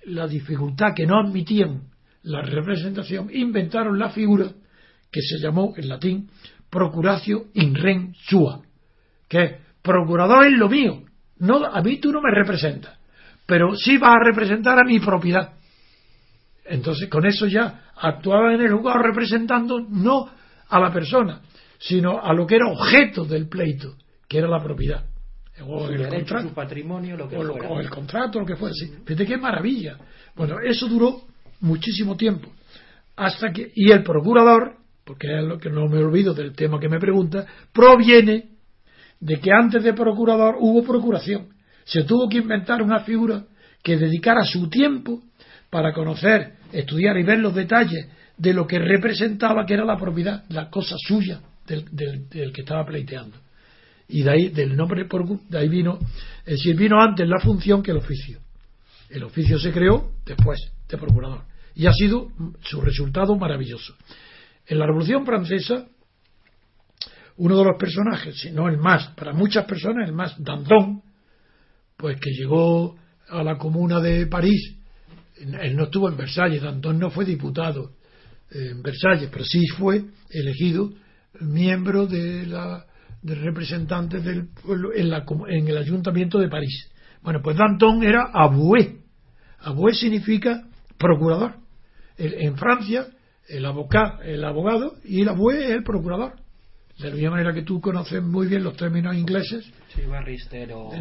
la 0.07 0.27
dificultad 0.27 0.95
que 0.95 1.07
no 1.07 1.21
admitían 1.21 1.83
la 2.23 2.43
representación, 2.43 3.29
inventaron 3.33 3.99
la 3.99 4.11
figura 4.11 4.47
que 5.11 5.21
se 5.21 5.39
llamó 5.39 5.75
en 5.77 5.89
latín 5.89 6.29
procuratio 6.69 7.47
in 7.55 7.75
rem 7.75 8.13
sua, 8.15 8.63
que 9.29 9.43
es 9.43 9.53
procurador 9.81 10.45
es 10.47 10.59
lo 10.59 10.69
mío, 10.69 11.05
no, 11.39 11.65
a 11.65 11.81
mí 11.83 11.99
tú 11.99 12.11
no 12.11 12.21
me 12.21 12.33
representas, 12.33 12.99
pero 13.47 13.77
sí 13.77 13.97
vas 13.99 14.17
a 14.17 14.25
representar 14.25 14.79
a 14.79 14.85
mi 14.85 14.99
propiedad. 14.99 15.53
Entonces 16.65 17.09
con 17.09 17.25
eso 17.25 17.47
ya 17.47 17.93
actuaba 17.95 18.53
en 18.53 18.61
el 18.61 18.71
lugar 18.71 19.01
representando 19.01 19.79
no 19.89 20.29
a 20.69 20.81
la 20.81 20.93
persona, 20.93 21.41
sino 21.79 22.21
a 22.21 22.33
lo 22.33 22.47
que 22.47 22.57
era 22.57 22.67
objeto 22.69 23.25
del 23.25 23.49
pleito, 23.49 23.97
que 24.29 24.39
era 24.39 24.49
la 24.49 24.63
propiedad 24.63 25.05
o 25.65 25.89
el 25.89 26.09
contrato, 26.09 26.49
su 26.49 26.55
patrimonio, 26.55 27.17
lo 27.17 27.29
que 27.29 27.37
o, 27.37 27.81
el 27.81 27.89
contrato, 27.89 28.41
lo 28.41 28.47
que 28.47 28.57
fuera. 28.57 28.75
Fíjate 29.05 29.27
qué 29.27 29.37
maravilla. 29.39 29.97
Bueno, 30.35 30.57
eso 30.63 30.87
duró 30.87 31.23
muchísimo 31.61 32.17
tiempo. 32.17 32.53
Hasta 33.17 33.51
que, 33.53 33.73
y 33.75 33.91
el 33.91 34.03
procurador, 34.03 34.77
porque 35.05 35.39
es 35.39 35.45
lo 35.45 35.59
que 35.59 35.71
no 35.71 35.87
me 35.89 35.99
olvido 35.99 36.35
del 36.35 36.55
tema 36.55 36.79
que 36.79 36.89
me 36.89 36.99
pregunta, 36.99 37.47
proviene 37.73 38.51
de 39.19 39.41
que 39.41 39.51
antes 39.51 39.83
de 39.83 39.95
procurador 39.95 40.57
hubo 40.59 40.85
procuración. 40.85 41.49
Se 41.85 42.05
tuvo 42.05 42.29
que 42.29 42.39
inventar 42.39 42.83
una 42.83 43.01
figura 43.01 43.45
que 43.83 43.97
dedicara 43.97 44.45
su 44.45 44.69
tiempo 44.69 45.23
para 45.71 45.93
conocer, 45.95 46.55
estudiar 46.73 47.17
y 47.17 47.23
ver 47.23 47.39
los 47.39 47.55
detalles 47.55 48.09
de 48.37 48.53
lo 48.53 48.67
que 48.67 48.79
representaba 48.79 49.65
que 49.65 49.75
era 49.75 49.85
la 49.85 49.97
propiedad, 49.97 50.45
la 50.51 50.69
cosa 50.69 50.97
suya 50.99 51.41
del 51.67 52.53
que 52.53 52.61
estaba 52.61 52.85
pleiteando. 52.85 53.37
Y 54.09 54.23
de 54.23 54.31
ahí 54.31 54.49
del 54.49 54.77
nombre 54.77 55.05
por 55.07 55.27
de 55.27 55.59
ahí 55.59 55.69
vino 55.69 55.99
es 56.45 56.59
decir 56.59 56.77
vino 56.77 57.01
antes 57.01 57.29
la 57.29 57.41
función 57.41 57.83
que 57.83 57.91
el 57.91 57.97
oficio. 57.97 58.41
El 59.11 59.25
oficio 59.25 59.59
se 59.59 59.73
creó 59.73 60.13
después 60.25 60.61
de 60.89 60.99
procurador. 60.99 61.43
Y 61.75 61.87
ha 61.87 61.93
sido 61.93 62.31
su 62.63 62.81
resultado 62.81 63.37
maravilloso. 63.37 63.95
En 64.67 64.79
la 64.79 64.87
revolución 64.87 65.25
francesa 65.25 65.87
uno 67.39 67.59
de 67.59 67.65
los 67.65 67.77
personajes 67.79 68.41
si 68.41 68.51
no 68.51 68.69
el 68.69 68.79
más 68.79 69.09
para 69.09 69.33
muchas 69.33 69.65
personas 69.67 70.09
el 70.09 70.15
más 70.15 70.35
Danton 70.43 71.03
pues 71.97 72.19
que 72.21 72.31
llegó 72.31 72.97
a 73.29 73.43
la 73.43 73.59
comuna 73.59 74.01
de 74.01 74.27
París 74.27 74.75
él 75.37 75.77
no 75.77 75.85
estuvo 75.85 76.09
en 76.09 76.17
Versalles 76.17 76.63
Danton 76.63 76.99
no 76.99 77.11
fue 77.11 77.25
diputado 77.25 77.93
en 78.51 78.83
Versalles 78.83 79.29
pero 79.31 79.45
sí 79.45 79.67
fue 79.77 80.03
elegido 80.31 80.91
miembro 81.41 82.07
de 82.07 82.47
la 82.47 82.87
de 83.23 83.35
representantes 83.35 84.23
del 84.25 84.49
pueblo 84.49 84.95
en, 84.95 85.11
la, 85.11 85.25
en 85.49 85.67
el 85.67 85.77
ayuntamiento 85.77 86.39
de 86.39 86.49
París. 86.49 86.89
Bueno, 87.23 87.41
pues 87.43 87.57
Danton 87.57 88.05
era 88.05 88.31
aboué. 88.33 88.99
Aboué 89.61 89.95
significa 89.95 90.63
procurador. 90.97 91.57
en 92.19 92.57
Francia, 92.57 93.09
el, 93.49 93.65
abogado, 93.67 94.23
el 94.23 94.45
abogado 94.45 94.95
y 95.05 95.23
el 95.23 95.29
aboué 95.29 95.65
es 95.65 95.71
el 95.71 95.83
procurador. 95.83 96.35
De 96.99 97.11
la 97.11 97.15
misma 97.15 97.33
manera 97.33 97.53
que 97.53 97.63
tú 97.63 97.81
conoces 97.81 98.23
muy 98.23 98.47
bien 98.47 98.65
los 98.65 98.77
términos 98.77 99.15
ingleses. 99.15 99.71
Sí, 99.95 100.03
barrister 100.07 100.73
o. 100.73 100.93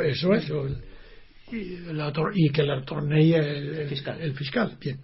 eso 0.00 0.34
es. 0.34 0.48
y, 1.50 1.78
y, 2.34 2.50
que 2.50 2.62
la 2.62 2.84
tornea 2.84 3.38
el, 3.38 3.88
fiscal. 3.88 4.20
el 4.20 4.34
fiscal. 4.34 4.76
Bien. 4.80 5.00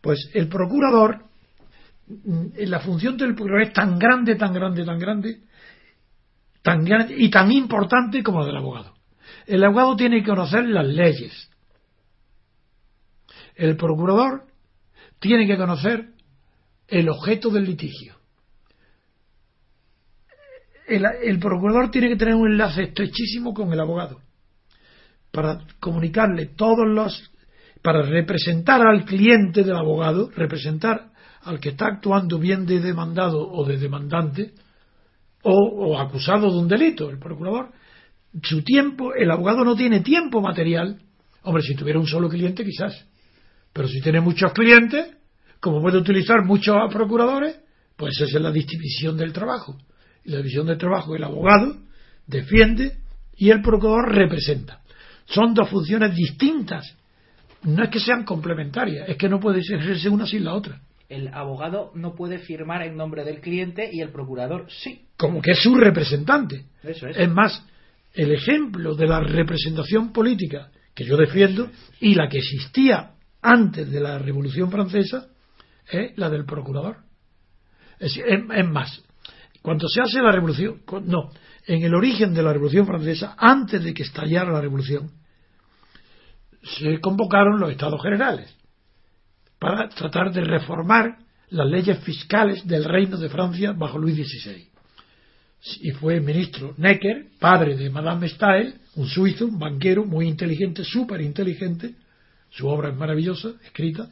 Pues 0.00 0.30
el 0.34 0.48
procurador, 0.48 1.24
la 2.06 2.80
función 2.80 3.16
del 3.16 3.34
procurador 3.34 3.68
es 3.68 3.72
tan 3.72 3.98
grande, 3.98 4.36
tan 4.36 4.52
grande, 4.52 4.84
tan 4.84 4.98
grande, 4.98 5.40
tan 6.62 6.84
grande 6.84 7.14
y 7.16 7.30
tan 7.30 7.50
importante 7.50 8.22
como 8.22 8.40
la 8.40 8.46
del 8.46 8.56
abogado. 8.56 8.94
El 9.46 9.64
abogado 9.64 9.96
tiene 9.96 10.22
que 10.22 10.28
conocer 10.28 10.64
las 10.64 10.86
leyes. 10.86 11.50
El 13.54 13.76
procurador 13.76 14.44
tiene 15.18 15.46
que 15.46 15.56
conocer 15.56 16.08
el 16.88 17.08
objeto 17.08 17.50
del 17.50 17.64
litigio. 17.64 18.14
El, 20.86 21.04
el, 21.22 21.38
procurador 21.38 21.90
tiene 21.90 22.10
que 22.10 22.16
tener 22.16 22.34
un 22.34 22.50
enlace 22.50 22.82
estrechísimo 22.82 23.54
con 23.54 23.72
el 23.72 23.80
abogado 23.80 24.20
para 25.30 25.60
comunicarle 25.80 26.46
todos 26.46 26.86
los 26.86 27.30
para 27.82 28.02
representar 28.02 28.80
al 28.80 29.04
cliente 29.04 29.62
del 29.62 29.76
abogado, 29.76 30.30
representar 30.34 31.10
al 31.44 31.60
que 31.60 31.70
está 31.70 31.86
actuando 31.86 32.38
bien 32.38 32.66
de 32.66 32.80
demandado 32.80 33.40
o 33.40 33.64
de 33.64 33.78
demandante, 33.78 34.52
o, 35.42 35.98
acusado 35.98 36.50
de 36.50 36.58
un 36.58 36.68
delito, 36.68 37.10
el 37.10 37.18
procurador, 37.18 37.70
su 38.42 38.62
tiempo, 38.62 39.14
el 39.14 39.30
abogado 39.30 39.62
no 39.62 39.76
tiene 39.76 40.00
tiempo 40.00 40.40
material. 40.40 40.98
Hombre, 41.42 41.62
si 41.62 41.74
tuviera 41.74 42.00
un 42.00 42.06
solo 42.06 42.30
cliente, 42.30 42.64
quizás. 42.64 43.06
Pero 43.72 43.86
si 43.86 44.00
tiene 44.00 44.22
muchos 44.22 44.52
clientes, 44.54 45.14
como 45.60 45.82
puede 45.82 45.98
utilizar 45.98 46.42
muchos 46.44 46.76
procuradores, 46.90 47.60
pues 47.96 48.18
esa 48.20 48.38
es 48.38 48.42
la 48.42 48.50
distribución 48.50 49.18
del 49.18 49.34
trabajo. 49.34 49.76
Y 50.24 50.30
la 50.30 50.38
división 50.38 50.66
del 50.66 50.78
trabajo, 50.78 51.14
el 51.14 51.24
abogado 51.24 51.76
defiende 52.26 52.96
y 53.36 53.50
el 53.50 53.60
procurador 53.60 54.14
representa. 54.14 54.80
Son 55.26 55.52
dos 55.52 55.68
funciones 55.68 56.14
distintas 56.14 56.96
no 57.64 57.82
es 57.82 57.90
que 57.90 58.00
sean 58.00 58.24
complementarias, 58.24 59.08
es 59.08 59.16
que 59.16 59.28
no 59.28 59.40
puede 59.40 59.60
ejercerse 59.60 60.08
una 60.08 60.26
sin 60.26 60.44
la 60.44 60.54
otra. 60.54 60.80
El 61.14 61.28
abogado 61.28 61.92
no 61.94 62.16
puede 62.16 62.38
firmar 62.38 62.82
en 62.82 62.96
nombre 62.96 63.22
del 63.22 63.40
cliente 63.40 63.88
y 63.92 64.00
el 64.00 64.10
procurador 64.10 64.66
sí. 64.68 65.02
Como 65.16 65.40
que 65.40 65.52
es 65.52 65.62
su 65.62 65.76
representante. 65.76 66.64
Eso 66.82 67.06
es. 67.06 67.16
Es 67.16 67.30
más, 67.30 67.64
el 68.14 68.32
ejemplo 68.32 68.96
de 68.96 69.06
la 69.06 69.20
representación 69.20 70.12
política 70.12 70.72
que 70.92 71.04
yo 71.04 71.16
defiendo 71.16 71.70
y 72.00 72.16
la 72.16 72.28
que 72.28 72.38
existía 72.38 73.12
antes 73.40 73.88
de 73.92 74.00
la 74.00 74.18
Revolución 74.18 74.72
Francesa 74.72 75.28
es 75.88 76.18
la 76.18 76.28
del 76.30 76.44
procurador. 76.46 76.96
Es, 78.00 78.16
es 78.16 78.66
más, 78.66 79.00
cuando 79.62 79.86
se 79.88 80.00
hace 80.00 80.20
la 80.20 80.32
Revolución, 80.32 80.82
no, 81.04 81.30
en 81.64 81.84
el 81.84 81.94
origen 81.94 82.34
de 82.34 82.42
la 82.42 82.52
Revolución 82.52 82.86
Francesa, 82.86 83.36
antes 83.38 83.84
de 83.84 83.94
que 83.94 84.02
estallara 84.02 84.50
la 84.50 84.60
Revolución, 84.60 85.12
se 86.60 86.98
convocaron 86.98 87.60
los 87.60 87.70
estados 87.70 88.02
generales 88.02 88.52
para 89.64 89.88
tratar 89.88 90.30
de 90.30 90.42
reformar 90.42 91.16
las 91.48 91.66
leyes 91.66 91.98
fiscales 92.00 92.66
del 92.66 92.84
reino 92.84 93.16
de 93.16 93.30
Francia 93.30 93.72
bajo 93.72 93.96
Luis 93.96 94.14
XVI. 94.16 94.68
Y 95.80 95.92
fue 95.92 96.20
ministro 96.20 96.74
Necker, 96.76 97.28
padre 97.40 97.74
de 97.74 97.88
Madame 97.88 98.28
Stael, 98.28 98.74
un 98.96 99.06
suizo, 99.06 99.46
un 99.46 99.58
banquero 99.58 100.04
muy 100.04 100.28
inteligente, 100.28 100.84
súper 100.84 101.22
inteligente, 101.22 101.94
su 102.50 102.68
obra 102.68 102.90
es 102.90 102.96
maravillosa, 102.96 103.52
escrita, 103.64 104.10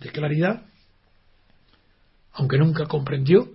de 0.00 0.10
claridad, 0.10 0.62
aunque 2.32 2.58
nunca 2.58 2.86
comprendió 2.86 3.50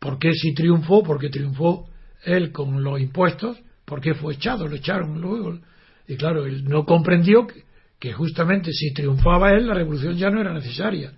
por 0.00 0.18
qué 0.18 0.32
si 0.32 0.52
triunfó, 0.52 1.04
porque 1.04 1.28
triunfó 1.28 1.88
él 2.24 2.50
con 2.50 2.82
los 2.82 3.00
impuestos, 3.00 3.56
por 3.84 4.00
qué 4.00 4.14
fue 4.14 4.34
echado, 4.34 4.66
lo 4.66 4.74
echaron 4.74 5.20
luego, 5.20 5.60
y 6.08 6.16
claro, 6.16 6.44
él 6.44 6.64
no 6.64 6.84
comprendió 6.84 7.46
que, 7.46 7.69
justamente 8.12 8.72
si 8.72 8.92
triunfaba 8.92 9.52
él, 9.52 9.66
la 9.66 9.74
revolución 9.74 10.16
ya 10.16 10.30
no 10.30 10.40
era 10.40 10.52
necesaria. 10.52 11.12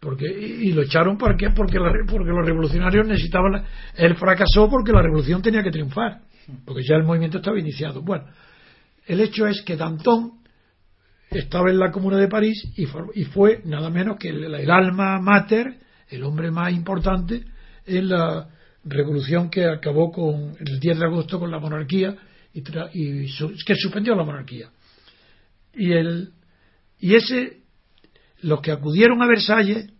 Porque, 0.00 0.26
y, 0.26 0.72
lo 0.72 0.82
echaron 0.82 1.16
porque, 1.16 1.50
porque, 1.50 1.78
porque 2.06 2.30
los 2.30 2.46
revolucionarios 2.46 3.06
necesitaban. 3.06 3.64
él 3.96 4.16
fracasó 4.16 4.68
porque 4.68 4.92
la 4.92 5.00
revolución 5.00 5.40
tenía 5.40 5.62
que 5.62 5.70
triunfar. 5.70 6.20
Porque 6.66 6.82
ya 6.82 6.96
el 6.96 7.04
movimiento 7.04 7.38
estaba 7.38 7.58
iniciado. 7.58 8.02
Bueno, 8.02 8.26
el 9.06 9.20
hecho 9.20 9.46
es 9.46 9.62
que 9.62 9.76
Danton 9.76 10.32
estaba 11.30 11.70
en 11.70 11.78
la 11.78 11.90
Comuna 11.90 12.18
de 12.18 12.28
París 12.28 12.62
y, 12.76 12.86
y 13.14 13.24
fue 13.24 13.62
nada 13.64 13.88
menos 13.90 14.18
que 14.18 14.28
el, 14.28 14.70
alma 14.70 15.18
mater, 15.20 15.78
el 16.10 16.22
hombre 16.22 16.50
más 16.50 16.72
importante 16.72 17.44
en 17.86 18.08
la 18.08 18.48
revolución 18.84 19.50
que 19.50 19.64
acabó 19.64 20.10
con 20.10 20.54
el 20.58 20.80
10 20.80 20.98
de 20.98 21.04
agosto 21.04 21.38
con 21.38 21.50
la 21.50 21.58
monarquía 21.58 22.14
y, 22.52 22.62
que 22.62 23.74
suspendió 23.74 24.14
la 24.14 24.24
monarquía. 24.24 24.68
Y, 25.76 25.92
el, 25.92 26.32
y 26.98 27.14
ese, 27.14 27.62
los 28.40 28.60
que 28.60 28.72
acudieron 28.72 29.22
a 29.22 29.26
Versalles, 29.26 29.90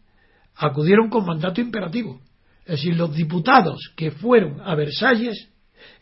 acudieron 0.56 1.08
con 1.08 1.26
mandato 1.26 1.60
imperativo. 1.60 2.20
Es 2.64 2.76
decir, 2.76 2.96
los 2.96 3.14
diputados 3.14 3.92
que 3.96 4.10
fueron 4.10 4.60
a 4.60 4.74
Versalles, 4.74 5.50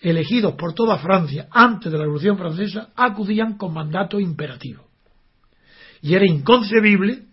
elegidos 0.01 0.55
por 0.55 0.75
toda 0.75 0.99
Francia 0.99 1.49
antes 1.51 1.91
de 1.91 1.99
la 1.99 2.05
Revolución 2.05 2.39
Francesa, 2.39 2.91
acudían 2.95 3.57
con 3.57 3.75
mandato 3.75 4.21
imperativo. 4.21 4.87
Y 6.03 6.15
era 6.15 6.27
inconcebible 6.27 7.25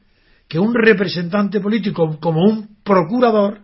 que 0.47 0.59
un 0.59 0.73
representante 0.73 1.59
político 1.59 2.19
como 2.19 2.43
un 2.43 2.77
procurador 2.83 3.61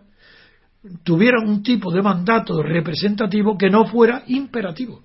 tuviera 1.02 1.40
un 1.40 1.62
tipo 1.62 1.92
de 1.92 2.02
mandato 2.02 2.62
representativo 2.62 3.58
que 3.58 3.70
no 3.70 3.86
fuera 3.86 4.22
imperativo. 4.28 5.02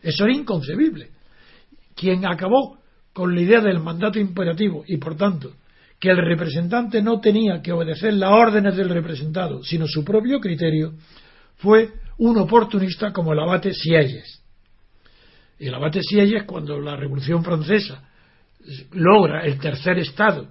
Eso 0.00 0.24
era 0.24 0.34
inconcebible. 0.34 1.10
Quien 1.94 2.26
acabó 2.26 2.78
con 3.12 3.34
la 3.34 3.40
idea 3.40 3.60
del 3.60 3.80
mandato 3.80 4.18
imperativo 4.18 4.84
y, 4.86 4.96
por 4.98 5.16
tanto, 5.16 5.52
que 6.00 6.10
el 6.10 6.18
representante 6.18 7.00
no 7.00 7.20
tenía 7.20 7.62
que 7.62 7.72
obedecer 7.72 8.12
las 8.14 8.30
órdenes 8.30 8.76
del 8.76 8.90
representado, 8.90 9.62
sino 9.62 9.86
su 9.86 10.04
propio 10.04 10.40
criterio, 10.40 10.94
fue 11.56 11.90
un 12.18 12.36
oportunista 12.38 13.12
como 13.12 13.32
el 13.32 13.38
abate 13.38 13.72
Sieyes. 13.72 14.42
El 15.58 15.74
abate 15.74 16.02
Sieyes, 16.02 16.42
cuando 16.44 16.78
la 16.80 16.96
Revolución 16.96 17.44
Francesa 17.44 18.02
logra 18.92 19.44
el 19.44 19.58
tercer 19.58 19.98
Estado, 19.98 20.48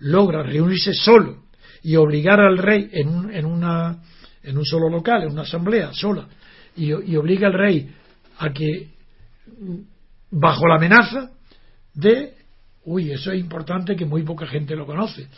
logra 0.00 0.42
reunirse 0.42 0.92
solo 0.92 1.44
y 1.82 1.96
obligar 1.96 2.40
al 2.40 2.58
rey 2.58 2.90
en, 2.92 3.30
en, 3.32 3.46
una, 3.46 4.02
en 4.42 4.58
un 4.58 4.64
solo 4.64 4.90
local, 4.90 5.22
en 5.22 5.32
una 5.32 5.42
asamblea 5.42 5.92
sola, 5.92 6.28
y 6.76 6.92
obliga 7.16 7.46
al 7.46 7.54
rey 7.54 7.94
a 8.38 8.52
que 8.52 8.88
bajo 10.30 10.66
la 10.66 10.76
amenaza 10.76 11.30
de 11.94 12.34
uy 12.84 13.10
eso 13.10 13.32
es 13.32 13.40
importante 13.40 13.96
que 13.96 14.06
muy 14.06 14.22
poca 14.22 14.46
gente 14.46 14.74
lo 14.76 14.86
conoce. 14.86 15.28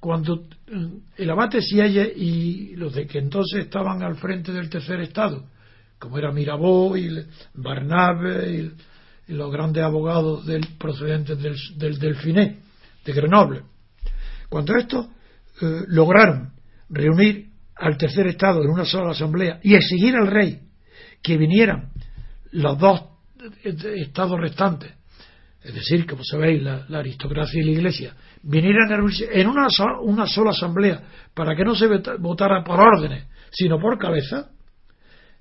Cuando 0.00 0.46
eh, 0.66 0.88
el 1.16 1.30
abate 1.30 1.60
Sieyes 1.60 2.12
y 2.16 2.76
los 2.76 2.94
de 2.94 3.06
que 3.06 3.18
entonces 3.18 3.64
estaban 3.64 4.02
al 4.02 4.16
frente 4.16 4.52
del 4.52 4.70
tercer 4.70 5.00
estado 5.00 5.44
como 5.98 6.16
era 6.16 6.30
Mirabeau 6.30 6.96
y 6.96 7.26
Barnabe 7.54 8.52
y, 8.52 8.72
los 9.32 9.52
grandes 9.52 9.84
abogados 9.84 10.46
del, 10.46 10.66
procedentes 10.78 11.38
del, 11.38 11.54
del 11.76 11.98
Delfiné 11.98 12.60
de 13.04 13.12
Grenoble 13.12 13.62
cuando 14.48 14.74
estos 14.74 15.06
eh, 15.60 15.84
lograron 15.88 16.52
reunir 16.88 17.48
al 17.76 17.98
tercer 17.98 18.26
estado 18.26 18.62
en 18.62 18.70
una 18.70 18.86
sola 18.86 19.10
asamblea 19.10 19.60
y 19.62 19.74
exigir 19.74 20.16
al 20.16 20.28
rey 20.28 20.60
que 21.22 21.36
vinieran 21.36 21.90
los 22.52 22.78
dos 22.78 23.02
estados 23.64 24.40
restantes, 24.40 24.92
es 25.62 25.74
decir, 25.74 26.06
como 26.06 26.22
sabéis, 26.24 26.62
la, 26.62 26.86
la 26.88 26.98
aristocracia 26.98 27.60
y 27.60 27.64
la 27.64 27.72
iglesia, 27.72 28.14
vinieran 28.42 28.90
en 28.90 29.46
una, 29.46 29.68
una 30.02 30.26
sola 30.26 30.50
asamblea 30.50 31.02
para 31.34 31.56
que 31.56 31.64
no 31.64 31.74
se 31.74 31.86
votara 32.18 32.62
por 32.64 32.80
órdenes, 32.80 33.26
sino 33.50 33.78
por 33.78 33.98
cabeza, 33.98 34.50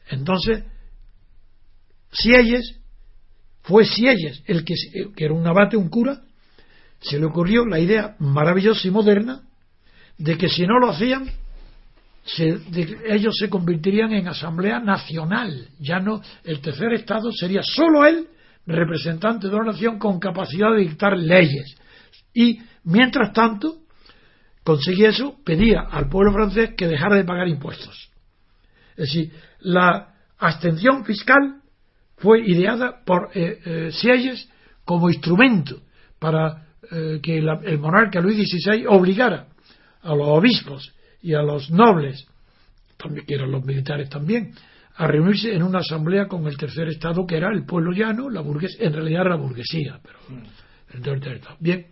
entonces, 0.10 0.64
Sieyes, 2.12 2.80
fue 3.62 3.86
Sieyes 3.86 4.44
el 4.46 4.64
que, 4.64 4.76
que 5.16 5.26
era 5.26 5.34
un 5.34 5.46
abate, 5.46 5.78
un 5.78 5.90
cura, 5.90 6.22
se 7.00 7.20
le 7.20 7.26
ocurrió 7.26 7.66
la 7.66 7.80
idea 7.80 8.16
maravillosa 8.20 8.88
y 8.88 8.92
moderna 8.92 9.42
de 10.18 10.38
que 10.38 10.50
si 10.50 10.66
no 10.66 10.80
lo 10.80 10.90
hacían, 10.90 11.30
ellos 13.06 13.36
se 13.38 13.50
convertirían 13.50 14.12
en 14.12 14.28
asamblea 14.28 14.80
nacional. 14.80 15.70
Ya 15.80 16.00
no, 16.00 16.22
el 16.44 16.60
tercer 16.60 16.94
estado 16.94 17.32
sería 17.32 17.62
solo 17.64 18.06
él 18.06 18.28
representante 18.66 19.48
de 19.48 19.56
una 19.56 19.72
nación 19.72 19.98
con 19.98 20.20
capacidad 20.20 20.72
de 20.74 20.82
dictar 20.82 21.18
leyes. 21.18 21.78
Y 22.34 22.60
mientras 22.84 23.32
tanto, 23.32 23.78
conseguía 24.64 25.10
eso, 25.10 25.38
pedía 25.46 25.88
al 25.90 26.10
pueblo 26.10 26.34
francés 26.34 26.72
que 26.78 26.88
dejara 26.88 27.16
de 27.16 27.24
pagar 27.24 27.48
impuestos. 27.48 28.12
Es 28.92 29.06
decir, 29.08 29.32
la 29.60 30.14
abstención 30.38 31.06
fiscal 31.06 31.62
fue 32.18 32.42
ideada 32.46 33.04
por 33.06 33.30
eh, 33.34 33.90
eh, 33.94 34.36
como 34.84 35.10
instrumento 35.10 35.82
para 36.20 36.68
eh, 36.92 37.20
que 37.22 37.38
el 37.38 37.80
monarca 37.80 38.20
Luis 38.20 38.38
XVI 38.38 38.86
obligara 38.88 39.48
a 40.02 40.16
los 40.16 40.28
obispos 40.28 40.94
y 41.22 41.34
a 41.34 41.42
los 41.42 41.70
nobles, 41.70 42.28
también 42.98 43.26
que 43.26 43.36
eran 43.36 43.52
los 43.52 43.66
militares 43.66 44.10
también, 44.10 44.54
a 44.96 45.08
reunirse 45.08 45.54
en 45.54 45.64
una 45.64 45.80
asamblea 45.80 46.28
con 46.28 46.48
el 46.48 46.58
tercer 46.58 46.88
estado 46.88 47.26
que 47.26 47.38
era 47.38 47.50
el 47.54 47.66
pueblo 47.66 47.92
llano, 47.92 48.30
la 48.30 48.42
burguesía, 48.42 48.88
en 48.88 48.94
realidad 48.94 49.22
era 49.22 49.30
la 49.32 49.42
burguesía, 49.42 50.00
pero 50.02 50.20
el 50.94 51.02
tercer 51.02 51.34
estado. 51.38 51.58
Bien, 51.60 51.88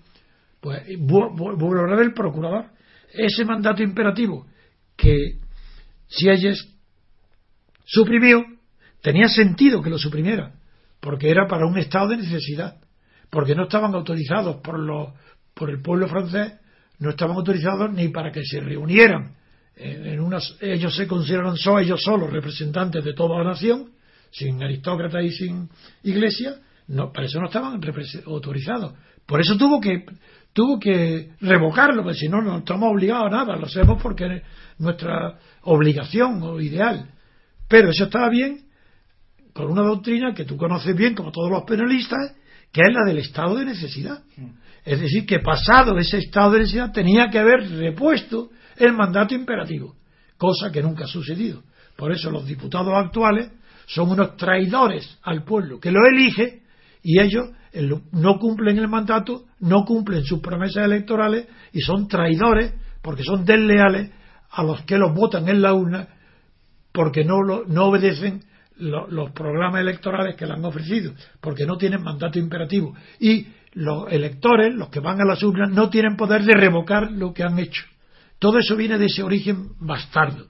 pues 0.60 0.82
vuelvo 0.98 1.76
a 1.76 1.82
hablar 1.82 2.00
del 2.00 2.14
procurador. 2.14 2.66
Ese 3.14 3.46
mandato 3.46 3.84
imperativo 3.84 4.48
que 4.96 5.40
Sieyes 6.08 6.76
suprimió, 7.86 8.44
tenía 9.02 9.28
sentido 9.28 9.82
que 9.82 9.92
lo 9.92 10.00
suprimiera, 10.00 10.54
porque 11.00 11.30
era 11.30 11.48
para 11.48 11.68
un 11.68 11.78
estado 11.78 12.10
de 12.10 12.18
necesidad, 12.18 12.82
porque 13.30 13.54
no 13.54 13.64
estaban 13.64 13.94
autorizados 13.94 14.58
por, 14.62 14.80
los, 14.80 15.14
por 15.54 15.70
el 15.70 15.82
pueblo 15.82 16.08
francés, 16.08 16.54
no 17.00 17.10
estaban 17.10 17.36
autorizados 17.36 17.92
ni 17.94 18.10
para 18.10 18.32
que 18.32 18.44
se 18.44 18.60
reunieran 18.60 19.36
en, 19.78 20.34
ellos 20.62 20.96
se 20.96 21.08
consideran 21.08 21.58
son 21.58 21.82
ellos 21.82 22.02
solos 22.02 22.32
representantes 22.32 23.04
de 23.04 23.14
toda 23.14 23.40
la 23.40 23.52
nación, 23.52 23.92
sin 24.32 24.62
aristócratas 24.64 25.24
y 25.24 25.32
sin 25.32 25.70
iglesia, 26.04 26.56
no, 26.88 27.12
para 27.12 27.26
eso 27.28 27.40
no 27.40 27.48
estaban 27.48 27.82
autorizados. 28.26 28.94
Por 29.26 29.42
eso 29.42 29.58
tuvo 29.58 29.82
que 29.82 30.06
tuvo 30.54 30.80
que 30.80 31.32
revocarlo, 31.42 32.04
porque 32.04 32.20
si 32.20 32.30
no, 32.30 32.42
no 32.42 32.60
estamos 32.60 32.90
obligados 32.90 33.28
a 33.28 33.30
nada, 33.30 33.58
lo 33.58 33.66
hacemos 33.66 34.02
porque 34.02 34.26
es 34.26 34.44
nuestra 34.78 35.38
obligación 35.64 36.42
o 36.44 36.62
ideal. 36.62 37.10
Pero 37.68 37.90
eso 37.90 38.06
estaba 38.06 38.30
bien 38.30 38.62
con 39.52 39.70
una 39.70 39.82
doctrina 39.82 40.34
que 40.34 40.46
tú 40.46 40.56
conoces 40.56 40.96
bien, 40.96 41.16
como 41.16 41.32
todos 41.32 41.50
los 41.50 41.64
penalistas, 41.64 42.36
que 42.72 42.82
es 42.82 42.94
la 42.94 43.04
del 43.06 43.18
estado 43.18 43.56
de 43.56 43.66
necesidad. 43.66 44.24
Es 44.86 45.02
decir, 45.02 45.26
que 45.26 45.40
pasado 45.40 45.98
ese 45.98 46.20
estado 46.20 46.52
de 46.52 46.60
necesidad 46.60 46.92
tenía 46.92 47.30
que 47.30 47.40
haber 47.40 47.68
repuesto 47.72 48.52
el 48.78 48.94
mandato 48.94 49.34
imperativo, 49.34 49.96
cosa 50.38 50.72
que 50.72 50.84
nunca 50.84 51.06
ha 51.06 51.08
sucedido. 51.08 51.64
Por 51.96 52.12
eso 52.12 52.30
los 52.30 52.46
diputados 52.46 52.94
actuales 52.94 53.52
son 53.88 54.12
unos 54.12 54.38
traidores 54.38 55.18
al 55.24 55.44
pueblo 55.44 55.80
que 55.80 55.92
lo 55.92 56.06
elige 56.06 56.62
y 57.02 57.20
ellos 57.20 57.50
no 58.12 58.40
cumplen 58.40 58.78
el 58.78 58.88
mandato, 58.88 59.46
no 59.60 59.84
cumplen 59.86 60.24
sus 60.24 60.40
promesas 60.40 60.86
electorales 60.86 61.48
y 61.74 61.82
son 61.82 62.08
traidores 62.08 62.74
porque 63.02 63.24
son 63.24 63.44
desleales 63.44 64.12
a 64.52 64.64
los 64.64 64.84
que 64.84 64.98
los 64.98 65.14
votan 65.14 65.50
en 65.50 65.62
la 65.62 65.74
urna 65.74 66.08
porque 66.92 67.26
no, 67.26 67.38
no 67.68 67.86
obedecen 67.86 68.44
los 68.78 69.32
programas 69.32 69.82
electorales 69.82 70.36
que 70.36 70.46
le 70.46 70.54
han 70.54 70.66
ofrecido, 70.66 71.14
porque 71.40 71.66
no 71.66 71.78
tienen 71.78 72.04
mandato 72.04 72.40
imperativo. 72.40 72.94
Y 73.20 73.48
los 73.76 74.12
electores, 74.12 74.74
los 74.74 74.90
que 74.90 75.02
van 75.02 75.22
a 75.22 75.26
las 75.26 75.44
urnas, 75.44 75.70
no 75.70 75.90
tienen 75.90 76.16
poder 76.16 76.44
de 76.44 76.54
revocar 76.54 77.12
lo 77.12 77.34
que 77.34 77.44
han 77.44 77.60
hecho. 77.60 77.84
Todo 78.40 78.58
eso 78.58 78.76
viene 78.76 78.98
de 78.98 79.06
ese 79.06 79.22
origen 79.22 79.74
bastardo, 79.80 80.48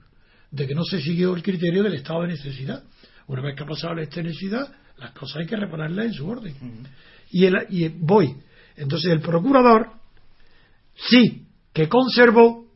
de 0.50 0.66
que 0.66 0.74
no 0.74 0.84
se 0.84 1.00
siguió 1.00 1.34
el 1.34 1.42
criterio 1.42 1.82
del 1.82 1.94
estado 1.94 2.22
de 2.22 2.28
necesidad. 2.28 2.84
Una 3.26 3.42
vez 3.42 3.56
que 3.56 3.64
ha 3.64 3.66
pasado 3.66 3.94
la 3.94 4.02
necesidad, 4.02 4.72
las 4.98 5.10
cosas 5.10 5.38
hay 5.38 5.46
que 5.46 5.56
reponerlas 5.56 6.06
en 6.06 6.12
su 6.12 6.28
orden. 6.28 6.54
y, 7.30 7.44
el, 7.44 7.66
y 7.68 7.88
voy. 7.88 8.32
Entonces 8.76 9.10
el 9.10 9.20
procurador, 9.20 9.90
sí, 10.94 11.46
que 11.72 11.88
conservó, 11.88 12.66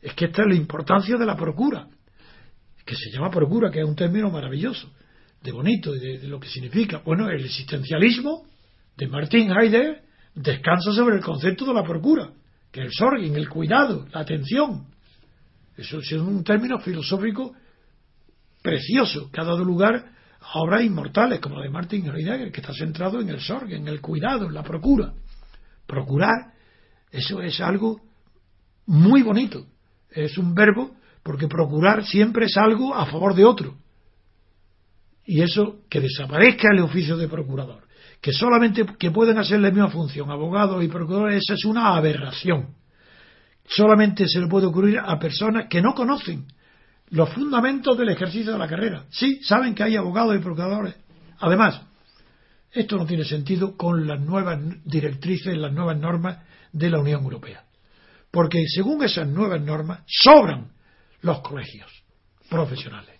es 0.00 0.14
que 0.14 0.24
esta 0.24 0.42
es 0.42 0.48
la 0.48 0.54
importancia 0.54 1.16
de 1.16 1.26
la 1.26 1.36
procura, 1.36 1.86
que 2.84 2.96
se 2.96 3.10
llama 3.12 3.30
procura, 3.30 3.70
que 3.70 3.80
es 3.80 3.86
un 3.86 3.94
término 3.94 4.30
maravilloso, 4.30 4.90
de 5.42 5.52
bonito, 5.52 5.92
de, 5.92 6.18
de 6.18 6.28
lo 6.28 6.40
que 6.40 6.48
significa. 6.48 7.02
Bueno, 7.04 7.28
el 7.28 7.44
existencialismo 7.44 8.51
de 8.96 9.08
Martin 9.08 9.50
Heidegger 9.50 10.02
descansa 10.34 10.92
sobre 10.92 11.16
el 11.16 11.22
concepto 11.22 11.66
de 11.66 11.74
la 11.74 11.84
procura 11.84 12.32
que 12.70 12.80
el 12.80 12.90
sorgin, 12.90 13.36
el 13.36 13.48
cuidado, 13.48 14.06
la 14.12 14.20
atención. 14.20 14.86
Eso 15.76 15.98
es 15.98 16.12
un 16.12 16.42
término 16.42 16.78
filosófico 16.78 17.54
precioso 18.62 19.30
que 19.30 19.40
ha 19.40 19.44
dado 19.44 19.64
lugar 19.64 20.12
a 20.40 20.58
obras 20.58 20.82
inmortales 20.82 21.38
como 21.40 21.56
la 21.56 21.64
de 21.64 21.70
Martin 21.70 22.06
Heidegger, 22.06 22.50
que 22.50 22.60
está 22.60 22.72
centrado 22.72 23.20
en 23.20 23.28
el 23.28 23.40
sorgen, 23.40 23.82
en 23.82 23.88
el 23.88 24.00
cuidado, 24.00 24.46
en 24.46 24.54
la 24.54 24.62
procura. 24.62 25.12
Procurar, 25.86 26.54
eso 27.10 27.42
es 27.42 27.60
algo 27.60 28.00
muy 28.86 29.22
bonito. 29.22 29.66
Es 30.10 30.38
un 30.38 30.54
verbo 30.54 30.96
porque 31.22 31.48
procurar 31.48 32.04
siempre 32.04 32.46
es 32.46 32.56
algo 32.56 32.94
a 32.94 33.06
favor 33.06 33.34
de 33.34 33.44
otro. 33.44 33.76
Y 35.24 35.42
eso, 35.42 35.82
que 35.88 36.00
desaparezca 36.00 36.68
el 36.72 36.80
oficio 36.80 37.16
de 37.16 37.28
procurador 37.28 37.91
que 38.22 38.32
solamente 38.32 38.86
que 38.98 39.10
pueden 39.10 39.36
hacer 39.36 39.58
la 39.58 39.70
misma 39.70 39.90
función 39.90 40.30
abogados 40.30 40.82
y 40.82 40.86
procuradores, 40.86 41.42
esa 41.42 41.54
es 41.54 41.64
una 41.64 41.96
aberración. 41.96 42.76
Solamente 43.66 44.28
se 44.28 44.38
le 44.38 44.46
puede 44.46 44.66
ocurrir 44.66 45.00
a 45.04 45.18
personas 45.18 45.66
que 45.68 45.82
no 45.82 45.92
conocen 45.92 46.46
los 47.10 47.28
fundamentos 47.30 47.98
del 47.98 48.10
ejercicio 48.10 48.52
de 48.52 48.58
la 48.58 48.68
carrera. 48.68 49.06
Sí, 49.10 49.40
saben 49.42 49.74
que 49.74 49.82
hay 49.82 49.96
abogados 49.96 50.36
y 50.36 50.38
procuradores. 50.38 50.94
Además, 51.40 51.82
esto 52.70 52.96
no 52.96 53.06
tiene 53.06 53.24
sentido 53.24 53.76
con 53.76 54.06
las 54.06 54.20
nuevas 54.20 54.60
directrices, 54.84 55.58
las 55.58 55.72
nuevas 55.72 55.98
normas 55.98 56.38
de 56.72 56.90
la 56.90 57.00
Unión 57.00 57.24
Europea. 57.24 57.64
Porque 58.30 58.64
según 58.68 59.02
esas 59.02 59.26
nuevas 59.26 59.60
normas, 59.60 60.04
sobran 60.06 60.70
los 61.22 61.40
colegios 61.40 61.90
profesionales. 62.48 63.11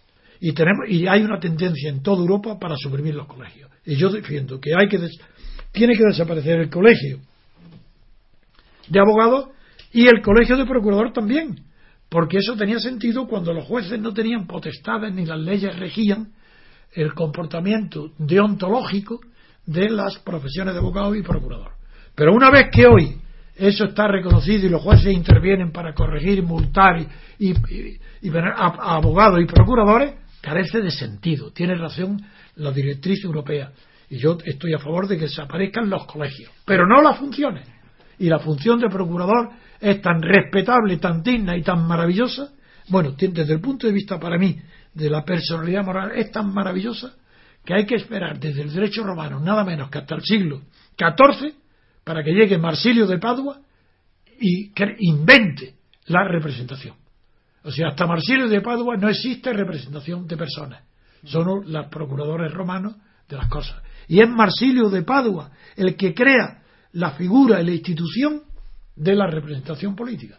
Y, 0.45 0.55
tenemos, 0.55 0.89
y 0.89 1.07
hay 1.07 1.23
una 1.23 1.39
tendencia 1.39 1.89
en 1.89 2.03
toda 2.03 2.21
Europa 2.21 2.59
para 2.59 2.75
suprimir 2.77 3.15
los 3.15 3.29
colegios. 3.29 3.71
Y 3.87 3.95
yo 3.95 4.11
defiendo 4.11 4.59
que 4.59 4.75
hay 4.75 4.89
que 4.89 4.99
tiene 5.71 5.95
que 5.97 6.03
desaparecer 6.03 6.59
el 6.59 6.69
colegio 6.69 7.21
de 8.89 8.99
abogados 8.99 9.51
y 9.93 10.09
el 10.09 10.21
colegio 10.21 10.57
de 10.57 10.67
procurador 10.67 11.13
también, 11.13 11.61
porque 12.09 12.39
eso 12.39 12.57
tenía 12.57 12.81
sentido 12.81 13.29
cuando 13.29 13.53
los 13.53 13.65
jueces 13.67 14.01
no 14.01 14.13
tenían 14.13 14.49
potestades 14.49 15.15
ni 15.15 15.25
las 15.25 15.39
leyes 15.39 15.79
regían 15.79 16.33
el 16.93 17.15
comportamiento 17.15 18.11
deontológico 18.19 19.21
de 19.65 19.91
las 19.91 20.19
profesiones 20.19 20.75
de 20.75 20.81
abogado 20.81 21.15
y 21.15 21.23
procurador. 21.23 21.71
Pero 22.17 22.35
una 22.35 22.51
vez 22.51 22.67
que 22.73 22.85
hoy 22.89 23.17
eso 23.55 23.85
está 23.85 24.09
reconocido 24.09 24.67
y 24.67 24.71
los 24.71 24.83
jueces 24.83 25.13
intervienen 25.13 25.71
para 25.71 25.95
corregir, 25.95 26.43
multar 26.43 26.99
y, 27.39 27.51
y, 27.51 28.01
y, 28.23 28.31
a 28.37 28.97
abogados 28.97 29.41
y 29.41 29.47
procuradores, 29.47 30.15
carece 30.43 30.83
de 30.83 30.91
sentido. 30.91 31.53
Tiene 31.53 31.75
razón 31.77 32.21
la 32.57 32.73
directriz 32.73 33.25
europea. 33.25 33.73
Y 34.11 34.19
yo 34.19 34.37
estoy 34.45 34.75
a 34.75 34.79
favor 34.79 35.09
de 35.09 35.17
que 35.17 35.25
desaparezcan 35.25 35.89
los 35.89 36.05
colegios, 36.05 36.53
pero 36.67 36.87
no 36.87 37.01
las 37.01 37.17
funciones. 37.17 37.67
Y 38.19 38.29
la 38.29 38.39
función 38.39 38.79
de 38.79 38.91
procurador 38.91 39.51
es 39.81 40.03
tan 40.03 40.21
respetable, 40.21 40.99
tan 40.99 41.23
digna 41.23 41.57
y 41.57 41.63
tan 41.63 41.87
maravillosa. 41.87 42.53
Bueno, 42.89 43.13
desde 43.13 43.55
el 43.55 43.61
punto 43.61 43.87
de 43.87 43.93
vista 43.95 44.21
para 44.21 44.37
mí 44.37 44.59
de 44.93 45.09
la 45.09 45.25
personalidad 45.25 45.85
moral 45.85 46.13
es 46.15 46.31
tan 46.31 46.53
maravillosa 46.53 47.15
que 47.65 47.75
hay 47.75 47.87
que 47.87 47.95
esperar 47.95 48.39
desde 48.39 48.63
el 48.63 48.73
derecho 48.73 49.05
romano 49.05 49.41
nada 49.41 49.65
menos 49.65 49.89
que 49.89 49.99
hasta 49.99 50.17
el 50.17 50.23
siglo 50.23 50.63
XIV 50.99 51.55
para 52.05 52.23
que 52.23 52.33
llegue 52.33 52.59
Marsilio 52.59 53.07
de 53.07 53.19
Padua 53.19 53.61
y 54.41 54.73
que 54.73 54.97
invente 54.99 55.77
la 56.07 56.25
representación. 56.25 57.02
O 57.65 57.71
sea, 57.71 57.89
hasta 57.89 58.07
Marsilio 58.07 58.49
de 58.49 58.61
Padua 58.61 58.97
no 58.97 59.09
existe 59.09 59.53
representación 59.53 60.27
de 60.27 60.37
personas 60.37 60.83
son 61.25 61.73
los 61.73 61.87
procuradores 61.87 62.53
romanos 62.53 62.95
de 63.29 63.37
las 63.37 63.49
cosas. 63.49 63.83
Y 64.09 64.21
es 64.21 64.29
Marsilio 64.29 64.89
de 64.89 65.03
Padua 65.03 65.51
el 65.77 65.97
que 65.97 66.15
crea 66.15 66.63
la 66.93 67.13
figura 67.13 67.61
y 67.61 67.67
la 67.67 67.73
institución 67.73 68.43
de 68.97 69.15
la 69.15 69.27
representación 69.27 69.95
política. 69.97 70.37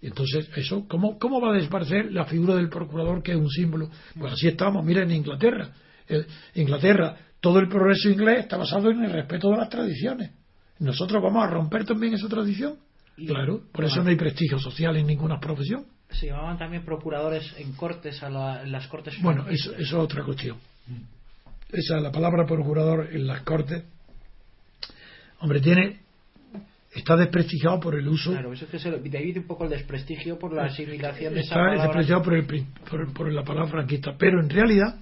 Y 0.00 0.08
entonces, 0.08 0.48
eso, 0.54 0.86
¿cómo, 0.86 1.18
¿cómo 1.18 1.40
va 1.40 1.50
a 1.50 1.54
desaparecer 1.54 2.12
la 2.12 2.26
figura 2.26 2.54
del 2.54 2.68
procurador 2.68 3.22
que 3.22 3.32
es 3.32 3.38
un 3.38 3.50
símbolo? 3.50 3.90
Pues 4.18 4.34
así 4.34 4.46
estamos, 4.46 4.84
mira 4.84 5.02
en 5.02 5.10
Inglaterra. 5.10 5.70
Inglaterra, 6.54 7.16
todo 7.40 7.58
el 7.58 7.68
progreso 7.68 8.10
inglés 8.10 8.40
está 8.40 8.56
basado 8.56 8.90
en 8.90 9.02
el 9.04 9.12
respeto 9.12 9.50
de 9.50 9.56
las 9.56 9.70
tradiciones. 9.70 10.30
Nosotros 10.78 11.22
vamos 11.22 11.42
a 11.42 11.50
romper 11.50 11.84
también 11.86 12.14
esa 12.14 12.28
tradición. 12.28 12.76
claro, 13.16 13.62
por 13.72 13.86
eso 13.86 14.02
no 14.02 14.10
hay 14.10 14.16
prestigio 14.16 14.58
social 14.58 14.96
en 14.96 15.06
ninguna 15.06 15.40
profesión 15.40 15.86
se 16.10 16.26
llamaban 16.26 16.58
también 16.58 16.84
procuradores 16.84 17.54
en 17.58 17.72
cortes 17.72 18.22
a 18.22 18.30
las 18.30 18.86
cortes 18.88 19.20
bueno 19.20 19.48
eso, 19.48 19.74
es 19.76 19.92
otra 19.92 20.24
cuestión. 20.24 20.58
Esa 21.70 22.00
la 22.00 22.12
palabra 22.12 22.46
procurador 22.46 23.08
en 23.12 23.26
las 23.26 23.42
cortes 23.42 23.84
hombre 25.40 25.60
tiene 25.60 26.00
está 26.94 27.16
desprestigiado 27.16 27.80
por 27.80 27.94
el 27.94 28.08
uso 28.08 28.30
claro 28.30 28.52
eso 28.52 28.64
es 28.64 28.70
que 28.70 28.78
se 28.78 28.90
divide 28.98 29.40
un 29.40 29.46
poco 29.46 29.64
el 29.64 29.70
desprestigio 29.70 30.38
por 30.38 30.52
la 30.52 30.64
asimilación 30.64 31.34
de 31.34 31.40
está 31.40 31.72
desprestigiado 31.72 32.22
por, 32.22 32.34
el, 32.34 32.46
por, 33.12 33.32
la 33.32 33.44
palabra 33.44 33.70
franquista 33.70 34.14
pero 34.16 34.40
en 34.40 34.48
realidad 34.48 35.00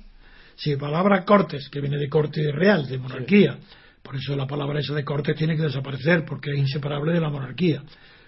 si 0.56 0.72
la 0.72 0.78
palabra 0.78 1.24
cortes 1.24 1.68
que 1.68 1.80
viene 1.80 1.98
de 1.98 2.08
corte 2.08 2.50
real 2.52 2.88
de 2.88 2.98
monarquía 2.98 3.58
por 4.02 4.16
eso 4.16 4.34
la 4.34 4.46
palabra 4.46 4.80
esa 4.80 4.94
de 4.94 5.04
cortes 5.04 5.36
tiene 5.36 5.56
que 5.56 5.62
desaparecer 5.62 6.24
porque 6.24 6.52
es 6.52 6.58
inseparable 6.58 7.12
de 7.12 7.20
la 7.20 7.30
monarquía 7.30 7.82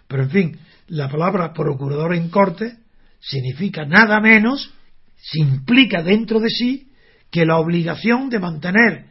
Pero 0.09 0.23
en 0.25 0.31
fin, 0.31 0.59
la 0.89 1.09
palabra 1.09 1.53
procurador 1.53 2.15
en 2.15 2.29
corte 2.29 2.79
significa 3.21 3.85
nada 3.85 4.21
menos, 4.21 4.73
se 5.17 5.41
implica 5.41 6.03
dentro 6.03 6.41
de 6.41 6.49
sí 6.49 6.91
que 7.31 7.45
la 7.45 7.59
obligación 7.59 8.29
de 8.29 8.39
mantener 8.39 9.07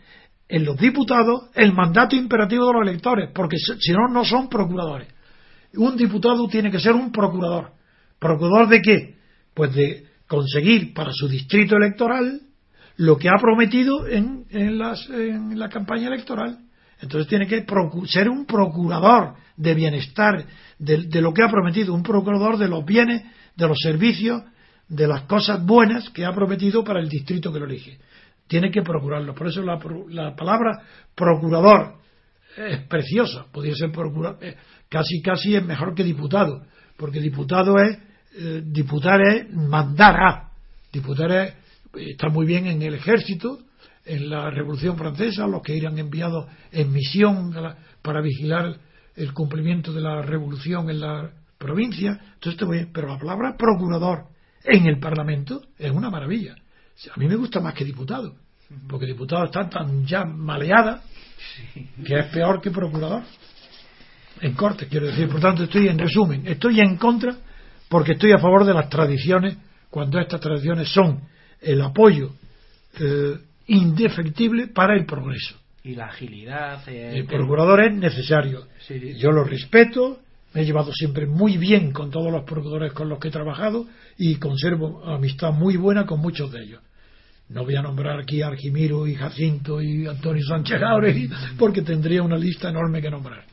en 0.48 0.64
los 0.64 0.78
diputados 0.78 1.50
el 1.56 1.74
mandato 1.74 2.16
imperativo 2.16 2.68
de 2.68 2.74
los 2.74 2.88
electores, 2.88 3.30
porque 3.34 3.58
si 3.58 3.92
no, 3.92 4.08
no 4.08 4.24
son 4.24 4.48
procuradores. 4.48 5.08
Un 5.74 5.98
diputado 5.98 6.48
tiene 6.48 6.72
que 6.72 6.80
ser 6.80 6.94
un 6.94 7.12
procurador. 7.12 7.74
¿Procurador 8.20 8.70
de 8.70 8.82
qué? 8.82 9.16
Pues 9.54 9.74
de 9.74 10.06
conseguir 10.28 10.94
para 10.94 11.12
su 11.12 11.28
distrito 11.28 11.76
electoral 11.76 12.42
lo 12.98 13.18
que 13.18 13.28
ha 13.28 13.38
prometido 13.42 14.08
en, 14.08 14.46
en, 14.50 14.80
la 14.80 15.70
campaña 15.70 16.08
electoral. 16.08 16.60
Entonces 17.02 17.28
tiene 17.28 17.48
que 17.48 17.66
ser 18.08 18.30
un 18.30 18.46
procurador 18.46 19.36
de 19.58 19.74
bienestar, 19.74 20.46
de, 20.78 21.22
lo 21.22 21.34
que 21.34 21.44
ha 21.44 21.50
prometido, 21.50 21.94
un 21.94 22.04
procurador 22.04 22.58
de 22.58 22.68
los 22.68 22.86
bienes, 22.86 23.24
de 23.56 23.68
los 23.68 23.80
servicios, 23.80 24.44
de 24.88 25.08
las 25.08 25.24
cosas 25.24 25.66
buenas 25.66 26.10
que 26.10 26.26
ha 26.26 26.34
prometido 26.34 26.84
para 26.84 27.00
el 27.00 27.10
distrito 27.10 27.52
que 27.52 27.60
lo 27.60 27.66
elige. 27.66 27.98
Tiene 28.48 28.70
que 28.70 28.82
procurarlo. 28.82 29.34
Por 29.34 29.48
eso 29.48 29.62
la, 29.64 29.80
palabra 30.36 30.84
procurador 31.16 31.96
es 32.58 32.80
preciosa. 32.88 33.46
Podría 33.52 33.74
ser 33.76 33.92
procurador, 33.92 34.44
eh, 34.44 34.56
casi 34.90 35.22
casi 35.22 35.56
es 35.56 35.66
mejor 35.66 35.96
que 35.96 36.04
diputado, 36.04 36.64
porque 36.98 37.20
diputado 37.20 37.80
es 37.80 37.98
eh, 38.38 38.62
diputar 38.66 39.22
es 39.22 39.54
mandar 39.54 40.16
a. 40.16 40.52
Diputar 40.92 41.32
es, 41.32 41.54
está 41.96 42.28
muy 42.30 42.46
bien 42.46 42.68
en 42.68 42.82
el 42.82 42.96
ejército, 42.96 43.60
en 44.06 44.30
la 44.30 44.50
Revolución 44.50 44.98
Francesa, 44.98 45.48
los 45.48 45.62
que 45.62 45.78
eran 45.78 45.98
enviados 45.98 46.46
en 46.72 46.92
misión 46.92 47.54
para 48.02 48.22
vigilar 48.22 48.78
el 49.16 49.34
cumplimiento 49.34 49.94
de 49.94 50.02
la 50.02 50.22
revolución 50.22 50.90
en 50.90 51.00
la 51.00 51.30
provincia. 51.58 52.12
Entonces, 52.12 52.54
está 52.54 52.66
muy 52.66 52.78
bien. 52.78 52.92
Pero 52.94 53.08
la 53.08 53.18
palabra 53.18 53.56
procurador 53.58 54.26
en 54.64 54.88
el 54.88 55.00
Parlamento 55.00 55.62
es 55.78 55.92
una 55.92 56.10
maravilla. 56.10 56.56
A 57.14 57.20
mí 57.20 57.28
me 57.28 57.36
gusta 57.36 57.60
más 57.60 57.74
que 57.74 57.84
diputado, 57.84 58.36
porque 58.88 59.06
diputado 59.06 59.46
está 59.46 59.70
tan 59.70 60.06
ya 60.06 60.24
maleada 60.24 61.04
que 62.06 62.20
es 62.20 62.26
peor 62.28 62.62
que 62.62 62.72
procurador. 62.72 63.24
En 64.42 64.54
corte, 64.54 64.88
quiero 64.88 65.08
decir. 65.08 65.30
Por 65.30 65.40
tanto, 65.40 65.64
estoy 65.64 65.88
en 65.88 65.98
resumen, 65.98 66.46
estoy 66.48 66.80
en 66.82 66.98
contra 66.98 67.36
porque 67.90 68.14
estoy 68.14 68.32
a 68.32 68.40
favor 68.40 68.66
de 68.66 68.74
las 68.74 68.90
tradiciones 68.90 69.58
cuando 69.90 70.20
estas 70.20 70.42
tradiciones 70.42 70.90
son 70.90 71.22
el 71.62 71.82
apoyo 71.82 72.34
eh, 73.00 73.38
indefectible 73.68 74.68
para 74.68 74.96
el 74.96 75.06
progreso. 75.06 75.56
Y 75.86 75.94
la 75.94 76.08
agilidad. 76.08 76.82
Eh, 76.90 77.20
el 77.20 77.28
procurador 77.28 77.84
es 77.84 77.94
necesario. 77.94 78.66
Yo 79.20 79.32
lo 79.32 79.44
respeto, 79.44 80.20
me 80.52 80.62
he 80.62 80.66
llevado 80.66 80.92
siempre 80.92 81.28
muy 81.28 81.58
bien 81.58 81.92
con 81.92 82.10
todos 82.10 82.32
los 82.32 82.44
procuradores 82.44 82.92
con 82.92 83.08
los 83.08 83.20
que 83.20 83.28
he 83.28 83.32
trabajado 83.32 83.86
y 84.18 84.38
conservo 84.38 85.06
amistad 85.06 85.52
muy 85.52 85.78
buena 85.78 86.08
con 86.08 86.20
muchos 86.20 86.52
de 86.52 86.64
ellos. 86.64 86.82
No 87.50 87.64
voy 87.64 87.76
a 87.76 87.84
nombrar 87.84 88.20
aquí 88.20 88.42
a 88.42 88.48
Argimiro 88.48 89.06
y 89.06 89.14
Jacinto 89.14 89.80
y 89.80 90.08
Antonio 90.08 90.44
Sánchez 90.44 90.80
Jauregui 90.80 91.30
porque 91.60 91.84
tendría 91.84 92.24
una 92.24 92.38
lista 92.38 92.70
enorme 92.70 93.00
que 93.00 93.12
nombrar. 93.12 93.44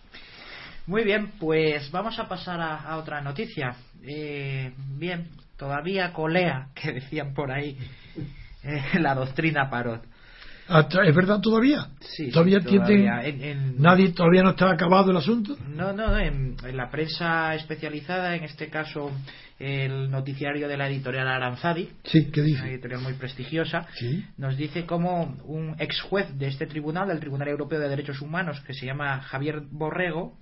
Muy 0.86 1.04
bien, 1.04 1.32
pues 1.38 1.90
vamos 1.90 2.18
a 2.18 2.26
pasar 2.26 2.62
a, 2.62 2.96
otra 2.96 3.20
noticia. 3.20 3.76
Eh, 4.02 4.72
bien, 4.96 5.28
todavía 5.58 6.14
colea, 6.14 6.68
que 6.74 6.92
decían 6.92 7.34
por 7.34 7.52
ahí, 7.52 7.76
eh, 8.64 8.98
la 8.98 9.14
doctrina 9.14 9.68
Parot. 9.68 10.11
¿Es 10.80 11.14
verdad 11.14 11.40
todavía? 11.40 11.88
Sí, 12.00 12.30
¿Todavía, 12.30 12.60
¿Nadie 13.78 14.12
todavía 14.12 14.42
no 14.42 14.50
está 14.50 14.70
acabado 14.70 15.10
el 15.10 15.16
asunto? 15.16 15.56
No, 15.68 15.92
no, 15.92 16.18
en, 16.18 16.56
la 16.72 16.90
prensa 16.90 17.54
especializada, 17.54 18.34
en 18.36 18.44
este 18.44 18.68
caso 18.68 19.10
el 19.58 20.10
noticiario 20.10 20.66
de 20.66 20.76
la 20.76 20.88
editorial 20.88 21.28
Aranzadi, 21.28 21.88
sí, 22.04 22.30
¿qué 22.32 22.42
dice? 22.42 22.62
una 22.62 22.70
editorial 22.70 23.00
muy 23.00 23.12
prestigiosa, 23.14 23.86
nos 24.36 24.56
dice 24.56 24.86
cómo 24.86 25.36
un 25.44 25.76
ex 25.78 26.00
juez 26.00 26.36
de 26.36 26.48
este 26.48 26.66
tribunal, 26.66 27.08
del 27.08 27.20
Tribunal 27.20 27.48
Europeo 27.48 27.78
de 27.78 27.88
Derechos 27.88 28.20
Humanos, 28.20 28.60
que 28.66 28.74
se 28.74 28.86
llama 28.86 29.20
Javier 29.20 29.62
Borrego, 29.70 30.36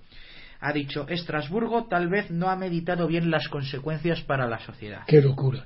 ha 0.61 0.73
dicho 0.73 1.07
Estrasburgo 1.07 1.85
tal 1.85 2.07
vez 2.07 2.31
no 2.31 2.49
ha 2.49 2.55
meditado 2.55 3.07
bien 3.07 3.29
las 3.29 3.47
consecuencias 3.47 4.21
para 4.21 4.47
la 4.47 4.59
sociedad. 4.59 5.01
¡Qué 5.07 5.21
locura! 5.21 5.65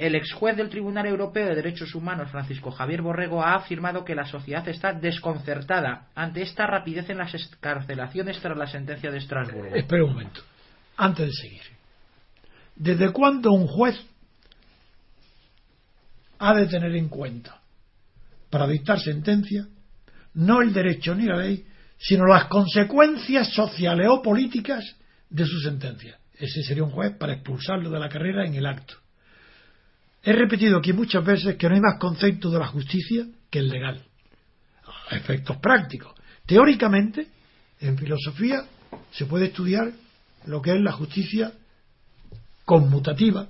El 0.00 0.14
ex 0.14 0.32
juez 0.32 0.56
del 0.56 0.70
Tribunal 0.70 1.04
Europeo 1.04 1.46
de 1.46 1.54
Derechos 1.54 1.94
Humanos, 1.94 2.30
Francisco 2.30 2.70
Javier 2.70 3.02
Borrego, 3.02 3.42
ha 3.42 3.56
afirmado 3.56 4.02
que 4.02 4.14
la 4.14 4.24
sociedad 4.24 4.66
está 4.66 4.94
desconcertada 4.94 6.08
ante 6.14 6.40
esta 6.40 6.66
rapidez 6.66 7.10
en 7.10 7.18
las 7.18 7.34
escarcelaciones 7.34 8.40
tras 8.40 8.56
la 8.56 8.66
sentencia 8.66 9.10
de 9.10 9.18
Estrasburgo. 9.18 9.74
Espera 9.74 10.04
un 10.04 10.12
momento, 10.12 10.40
antes 10.96 11.26
de 11.26 11.32
seguir. 11.34 11.60
¿Desde 12.76 13.12
cuándo 13.12 13.52
un 13.52 13.66
juez 13.66 14.02
ha 16.38 16.54
de 16.54 16.66
tener 16.66 16.96
en 16.96 17.10
cuenta, 17.10 17.60
para 18.48 18.66
dictar 18.66 18.98
sentencia, 19.00 19.66
no 20.32 20.62
el 20.62 20.72
derecho 20.72 21.14
ni 21.14 21.26
la 21.26 21.36
ley, 21.36 21.66
sino 21.98 22.24
las 22.24 22.46
consecuencias 22.46 23.52
sociales 23.52 24.06
o 24.08 24.22
políticas 24.22 24.82
de 25.28 25.44
su 25.44 25.60
sentencia? 25.60 26.16
Ese 26.32 26.62
sería 26.62 26.84
un 26.84 26.90
juez 26.90 27.14
para 27.18 27.34
expulsarlo 27.34 27.90
de 27.90 28.00
la 28.00 28.08
carrera 28.08 28.46
en 28.46 28.54
el 28.54 28.64
acto. 28.64 28.94
He 30.22 30.32
repetido 30.32 30.78
aquí 30.78 30.92
muchas 30.92 31.24
veces 31.24 31.56
que 31.56 31.68
no 31.68 31.74
hay 31.74 31.80
más 31.80 31.98
concepto 31.98 32.50
de 32.50 32.58
la 32.58 32.66
justicia 32.66 33.26
que 33.50 33.60
el 33.60 33.68
legal. 33.68 34.04
A 35.10 35.16
efectos 35.16 35.56
prácticos. 35.56 36.12
Teóricamente, 36.46 37.26
en 37.80 37.96
filosofía 37.96 38.64
se 39.12 39.26
puede 39.26 39.46
estudiar 39.46 39.92
lo 40.46 40.60
que 40.60 40.72
es 40.72 40.80
la 40.80 40.92
justicia 40.92 41.52
conmutativa, 42.64 43.48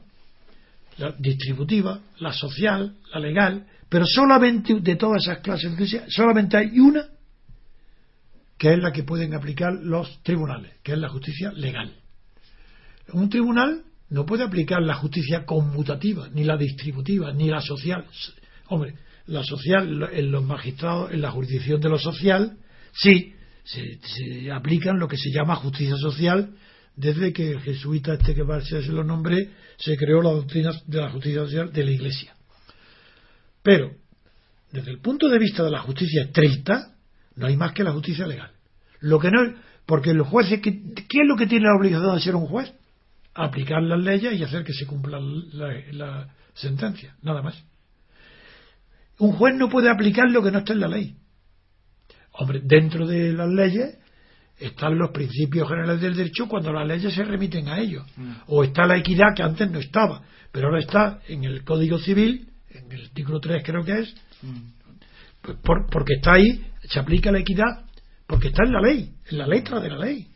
la 0.98 1.12
distributiva, 1.18 2.00
la 2.18 2.32
social, 2.32 2.94
la 3.12 3.20
legal, 3.20 3.66
pero 3.88 4.06
solamente 4.06 4.74
de 4.80 4.96
todas 4.96 5.22
esas 5.22 5.38
clases 5.38 5.70
de 5.70 5.76
justicia, 5.76 6.04
solamente 6.08 6.56
hay 6.56 6.78
una 6.78 7.06
que 8.56 8.74
es 8.74 8.78
la 8.78 8.92
que 8.92 9.02
pueden 9.02 9.34
aplicar 9.34 9.72
los 9.72 10.22
tribunales, 10.22 10.74
que 10.82 10.92
es 10.92 10.98
la 10.98 11.08
justicia 11.08 11.50
legal. 11.52 11.94
Un 13.12 13.30
tribunal 13.30 13.82
no 14.10 14.26
puede 14.26 14.44
aplicar 14.44 14.82
la 14.82 14.94
justicia 14.94 15.44
conmutativa, 15.44 16.28
ni 16.32 16.44
la 16.44 16.56
distributiva, 16.56 17.32
ni 17.32 17.48
la 17.48 17.60
social. 17.60 18.04
Hombre, 18.68 18.94
la 19.26 19.44
social, 19.44 20.08
en 20.12 20.32
los 20.32 20.42
magistrados, 20.42 21.12
en 21.12 21.22
la 21.22 21.30
jurisdicción 21.30 21.80
de 21.80 21.88
lo 21.88 21.98
social, 21.98 22.58
sí, 22.92 23.34
se, 23.64 24.50
aplican 24.50 24.98
lo 24.98 25.06
que 25.06 25.16
se 25.16 25.30
llama 25.30 25.54
justicia 25.56 25.96
social 25.96 26.54
desde 26.96 27.32
que 27.32 27.52
el 27.52 27.60
jesuita 27.60 28.14
este 28.14 28.34
que 28.34 28.42
se 28.62 28.82
lo 28.92 29.04
nombré 29.04 29.50
se 29.78 29.96
creó 29.96 30.22
la 30.22 30.32
doctrina 30.32 30.72
de 30.86 31.00
la 31.00 31.10
justicia 31.10 31.42
social 31.42 31.72
de 31.72 31.84
la 31.84 31.90
Iglesia. 31.92 32.34
Pero, 33.62 33.92
desde 34.72 34.90
el 34.90 35.00
punto 35.00 35.28
de 35.28 35.38
vista 35.38 35.62
de 35.62 35.70
la 35.70 35.80
justicia 35.80 36.24
estricta, 36.24 36.94
no 37.36 37.46
hay 37.46 37.56
más 37.56 37.72
que 37.72 37.84
la 37.84 37.92
justicia 37.92 38.26
legal. 38.26 38.50
Lo 39.00 39.20
que 39.20 39.30
no, 39.30 39.54
porque 39.86 40.12
los 40.12 40.26
jueces, 40.26 40.60
¿qué 40.60 40.70
es 40.70 41.26
lo 41.26 41.36
que 41.36 41.46
tiene 41.46 41.66
la 41.66 41.76
obligación 41.76 42.16
de 42.16 42.20
ser 42.20 42.34
un 42.34 42.46
juez? 42.46 42.72
Aplicar 43.34 43.82
las 43.82 44.00
leyes 44.00 44.38
y 44.38 44.44
hacer 44.44 44.64
que 44.64 44.72
se 44.72 44.86
cumpla 44.86 45.20
la, 45.20 46.28
sentencia, 46.54 47.14
nada 47.22 47.42
más. 47.42 47.62
Un 49.18 49.32
juez 49.32 49.54
no 49.54 49.68
puede 49.68 49.90
aplicar 49.90 50.30
lo 50.30 50.42
que 50.42 50.50
no 50.50 50.58
está 50.58 50.72
en 50.72 50.80
la 50.80 50.88
ley. 50.88 51.16
Hombre, 52.32 52.60
dentro 52.62 53.06
de 53.06 53.32
las 53.32 53.48
leyes 53.48 53.98
están 54.58 54.98
los 54.98 55.10
principios 55.10 55.68
generales 55.68 56.00
del 56.00 56.14
derecho 56.14 56.48
cuando 56.48 56.72
las 56.72 56.86
leyes 56.86 57.14
se 57.14 57.24
remiten 57.24 57.68
a 57.68 57.78
ellos. 57.78 58.04
Mm. 58.16 58.32
O 58.48 58.64
está 58.64 58.86
la 58.86 58.96
equidad 58.96 59.34
que 59.34 59.42
antes 59.42 59.70
no 59.70 59.78
estaba, 59.78 60.22
pero 60.52 60.66
ahora 60.66 60.80
está 60.80 61.20
en 61.28 61.44
el 61.44 61.64
Código 61.64 61.98
Civil, 61.98 62.48
en 62.70 62.92
el 62.92 63.06
artículo 63.06 63.40
3 63.40 63.62
creo 63.64 63.84
que 63.84 64.00
es, 64.00 64.14
mm. 64.42 65.52
porque 65.62 66.14
está 66.14 66.34
ahí, 66.34 66.64
se 66.88 66.98
aplica 66.98 67.32
la 67.32 67.40
equidad, 67.40 67.86
porque 68.26 68.48
está 68.48 68.64
en 68.64 68.72
la 68.72 68.80
ley, 68.80 69.14
en 69.30 69.38
la 69.38 69.46
letra 69.46 69.80
de 69.80 69.88
la 69.88 69.98
ley. 69.98 70.28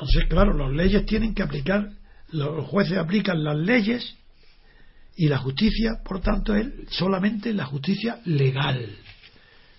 Entonces, 0.00 0.26
claro, 0.28 0.56
las 0.56 0.70
leyes 0.70 1.04
tienen 1.06 1.34
que 1.34 1.42
aplicar, 1.42 1.90
los 2.30 2.64
jueces 2.68 2.98
aplican 2.98 3.42
las 3.42 3.56
leyes 3.56 4.16
y 5.16 5.26
la 5.26 5.38
justicia, 5.38 5.94
por 6.04 6.20
tanto, 6.20 6.54
es 6.54 6.68
solamente 6.90 7.52
la 7.52 7.64
justicia 7.64 8.20
legal. 8.24 8.96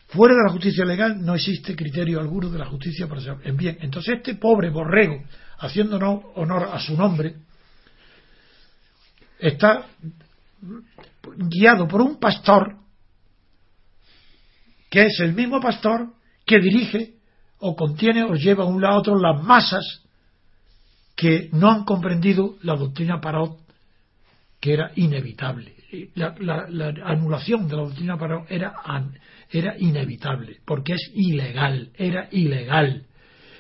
Fuera 0.08 0.36
de 0.36 0.44
la 0.44 0.52
justicia 0.52 0.84
legal 0.84 1.24
no 1.24 1.36
existe 1.36 1.74
criterio 1.74 2.20
alguno 2.20 2.50
de 2.50 2.60
la 2.60 2.66
justicia 2.66 3.08
para 3.08 3.22
ser. 3.22 3.54
Bien, 3.54 3.78
entonces 3.80 4.18
este 4.18 4.36
pobre 4.36 4.70
borrego, 4.70 5.24
haciendo 5.60 5.96
honor 6.36 6.70
a 6.74 6.80
su 6.82 6.98
nombre, 6.98 7.36
está 9.40 9.86
guiado 11.38 11.88
por 11.88 12.02
un 12.02 12.20
pastor 12.20 12.76
que 14.90 15.06
es 15.06 15.18
el 15.22 15.34
mismo 15.34 15.62
pastor 15.62 16.10
que 16.46 16.60
dirige 16.60 17.14
o 17.60 17.74
contiene 17.74 18.24
o 18.24 18.34
lleva 18.34 18.66
a 18.66 18.68
un 18.68 18.82
lado 18.82 18.96
a 18.96 19.00
otro 19.00 19.18
las 19.18 19.42
masas 19.42 20.04
que 21.20 21.50
no 21.52 21.70
han 21.70 21.84
comprendido 21.84 22.56
la 22.62 22.78
doctrina 22.78 23.20
Parot, 23.20 23.58
que 24.58 24.72
era 24.72 24.92
inevitable. 24.96 25.76
La, 26.16 26.34
anulación 27.04 27.68
de 27.68 27.76
la 27.76 27.82
doctrina 27.82 28.18
Parot 28.18 28.50
era, 28.50 28.76
era 29.52 29.76
inevitable, 29.78 30.62
porque 30.66 30.94
es 30.94 31.12
ilegal, 31.14 31.90
era 31.98 32.30
ilegal. 32.32 33.04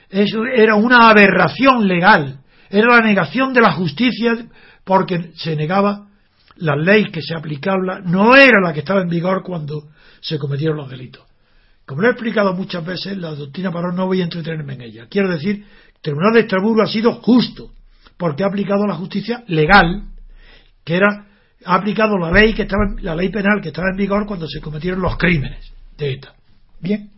Eso 0.09 0.45
era 0.45 0.75
una 0.75 1.09
aberración 1.09 1.85
legal, 1.85 2.39
era 2.69 2.95
la 2.95 3.01
negación 3.01 3.51
de 3.51 3.59
la 3.59 3.73
justicia 3.73 4.37
porque 4.85 5.31
se 5.35 5.57
negaba 5.57 6.07
la 6.55 6.77
ley 6.77 7.11
que 7.11 7.21
se 7.21 7.35
aplicaba, 7.35 7.99
no 8.05 8.37
era 8.37 8.61
la 8.63 8.71
que 8.71 8.79
estaba 8.79 9.01
en 9.01 9.09
vigor 9.09 9.43
cuando 9.43 9.89
se 10.21 10.39
cometieron 10.39 10.77
los 10.77 10.89
delitos. 10.89 11.25
Como 11.85 12.03
lo 12.03 12.07
he 12.07 12.11
explicado 12.11 12.53
muchas 12.53 12.85
veces, 12.85 13.17
la 13.17 13.31
doctrina 13.31 13.69
Parón 13.69 13.97
no 13.97 14.05
voy 14.05 14.21
a 14.21 14.23
entretenerme 14.23 14.75
en 14.75 14.81
ella. 14.81 15.07
Quiero 15.09 15.27
decir, 15.27 15.65
Tribunal 16.01 16.33
de 16.33 16.41
Estrasburgo 16.41 16.81
ha 16.81 16.87
sido 16.87 17.13
justo, 17.21 17.71
porque 18.17 18.43
ha 18.43 18.47
aplicado 18.47 18.85
la 18.87 18.95
justicia 18.95 19.43
legal, 19.47 20.03
que 20.83 20.95
era, 20.95 21.27
ha 21.65 21.75
aplicado 21.75 22.17
la 22.17 22.31
ley 22.31 22.53
que 22.53 22.63
estaba, 22.63 22.83
la 23.01 23.15
ley 23.15 23.29
penal 23.29 23.61
que 23.61 23.69
estaba 23.69 23.89
en 23.91 23.97
vigor 23.97 24.25
cuando 24.25 24.47
se 24.47 24.61
cometieron 24.61 25.01
los 25.01 25.17
crímenes 25.17 25.71
de 25.97 26.13
ETA. 26.13 26.33
Bien. 26.79 27.11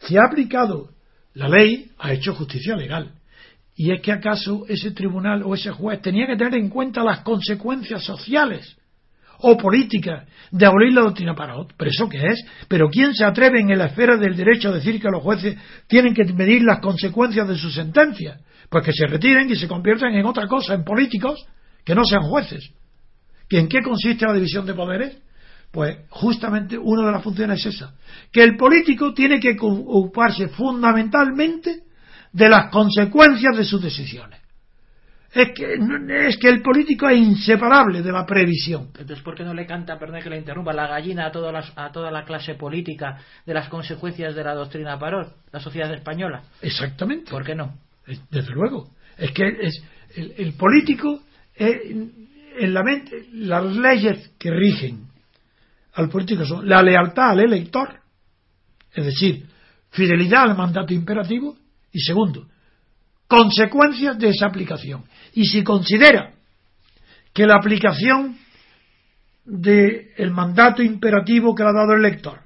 Si 0.00 0.16
ha 0.16 0.22
aplicado 0.26 0.90
la 1.34 1.48
ley, 1.48 1.92
ha 1.98 2.12
hecho 2.12 2.34
justicia 2.34 2.76
legal. 2.76 3.12
Y 3.74 3.92
es 3.92 4.02
que 4.02 4.12
acaso 4.12 4.64
ese 4.68 4.90
tribunal 4.90 5.42
o 5.44 5.54
ese 5.54 5.70
juez 5.70 6.02
tenía 6.02 6.26
que 6.26 6.36
tener 6.36 6.54
en 6.54 6.68
cuenta 6.68 7.02
las 7.02 7.20
consecuencias 7.20 8.04
sociales 8.04 8.76
o 9.42 9.56
políticas 9.56 10.28
de 10.50 10.66
abolir 10.66 10.92
la 10.92 11.02
doctrina 11.02 11.34
para 11.34 11.54
¿Pero 11.76 11.90
eso 11.90 12.08
qué 12.08 12.26
es? 12.26 12.44
¿Pero 12.68 12.88
quién 12.88 13.14
se 13.14 13.24
atreve 13.24 13.60
en 13.60 13.76
la 13.76 13.86
esfera 13.86 14.16
del 14.16 14.36
derecho 14.36 14.68
a 14.68 14.72
decir 14.72 15.00
que 15.00 15.08
los 15.10 15.22
jueces 15.22 15.56
tienen 15.86 16.14
que 16.14 16.24
medir 16.32 16.62
las 16.62 16.80
consecuencias 16.80 17.48
de 17.48 17.56
sus 17.56 17.74
sentencias? 17.74 18.40
Pues 18.68 18.84
que 18.84 18.92
se 18.92 19.06
retiren 19.06 19.50
y 19.50 19.56
se 19.56 19.68
conviertan 19.68 20.14
en 20.14 20.24
otra 20.24 20.46
cosa, 20.46 20.74
en 20.74 20.84
políticos, 20.84 21.44
que 21.84 21.94
no 21.94 22.04
sean 22.04 22.22
jueces. 22.22 22.70
¿Y 23.48 23.56
en 23.58 23.68
qué 23.68 23.82
consiste 23.82 24.24
la 24.24 24.32
división 24.32 24.64
de 24.64 24.74
poderes? 24.74 25.18
Pues 25.70 25.98
justamente 26.10 26.78
una 26.78 27.06
de 27.06 27.12
las 27.12 27.22
funciones 27.22 27.64
es 27.64 27.74
esa, 27.74 27.94
que 28.30 28.42
el 28.42 28.56
político 28.56 29.12
tiene 29.14 29.40
que 29.40 29.56
ocuparse 29.58 30.48
fundamentalmente 30.48 31.80
de 32.32 32.48
las 32.48 32.70
consecuencias 32.70 33.56
de 33.56 33.64
sus 33.64 33.82
decisiones. 33.82 34.41
Es 35.34 35.52
que, 35.54 35.78
es 36.28 36.36
que 36.36 36.48
el 36.48 36.60
político 36.60 37.08
es 37.08 37.18
inseparable 37.18 38.02
de 38.02 38.12
la 38.12 38.26
previsión. 38.26 38.88
Entonces, 38.98 39.20
¿por 39.20 39.34
qué 39.34 39.44
no 39.44 39.54
le 39.54 39.64
canta, 39.64 39.98
perdón 39.98 40.20
que 40.22 40.28
le 40.28 40.36
interrumpa, 40.36 40.74
la 40.74 40.86
gallina 40.86 41.26
a 41.26 41.32
toda 41.32 41.50
la, 41.50 41.64
a 41.74 41.90
toda 41.90 42.10
la 42.10 42.24
clase 42.24 42.54
política 42.54 43.18
de 43.46 43.54
las 43.54 43.68
consecuencias 43.68 44.34
de 44.34 44.44
la 44.44 44.54
doctrina 44.54 44.98
Parón, 44.98 45.28
la 45.50 45.60
sociedad 45.60 45.92
española? 45.94 46.42
Exactamente. 46.60 47.30
¿Por 47.30 47.44
qué 47.44 47.54
no? 47.54 47.78
Desde 48.30 48.52
luego. 48.52 48.90
Es 49.16 49.30
que 49.32 49.48
es, 49.60 49.82
el, 50.14 50.52
político, 50.52 51.22
en 51.56 52.74
la 52.74 52.82
mente, 52.82 53.26
las 53.32 53.64
leyes 53.64 54.32
que 54.38 54.50
rigen 54.50 55.06
al 55.94 56.10
político 56.10 56.44
son 56.44 56.68
la 56.68 56.82
lealtad 56.82 57.30
al 57.30 57.40
elector, 57.40 58.00
es 58.94 59.04
decir, 59.06 59.46
fidelidad 59.90 60.50
al 60.50 60.56
mandato 60.56 60.92
imperativo, 60.92 61.56
y 61.90 62.00
segundo, 62.00 62.48
consecuencias 63.32 64.18
de 64.18 64.28
esa 64.28 64.46
aplicación. 64.46 65.04
Y 65.32 65.46
si 65.46 65.64
considera 65.64 66.32
que 67.32 67.46
la 67.46 67.56
aplicación 67.56 68.36
del 69.44 70.30
mandato 70.32 70.82
imperativo 70.82 71.54
que 71.54 71.62
le 71.62 71.70
ha 71.70 71.72
dado 71.72 71.94
el 71.94 72.02
lector 72.02 72.40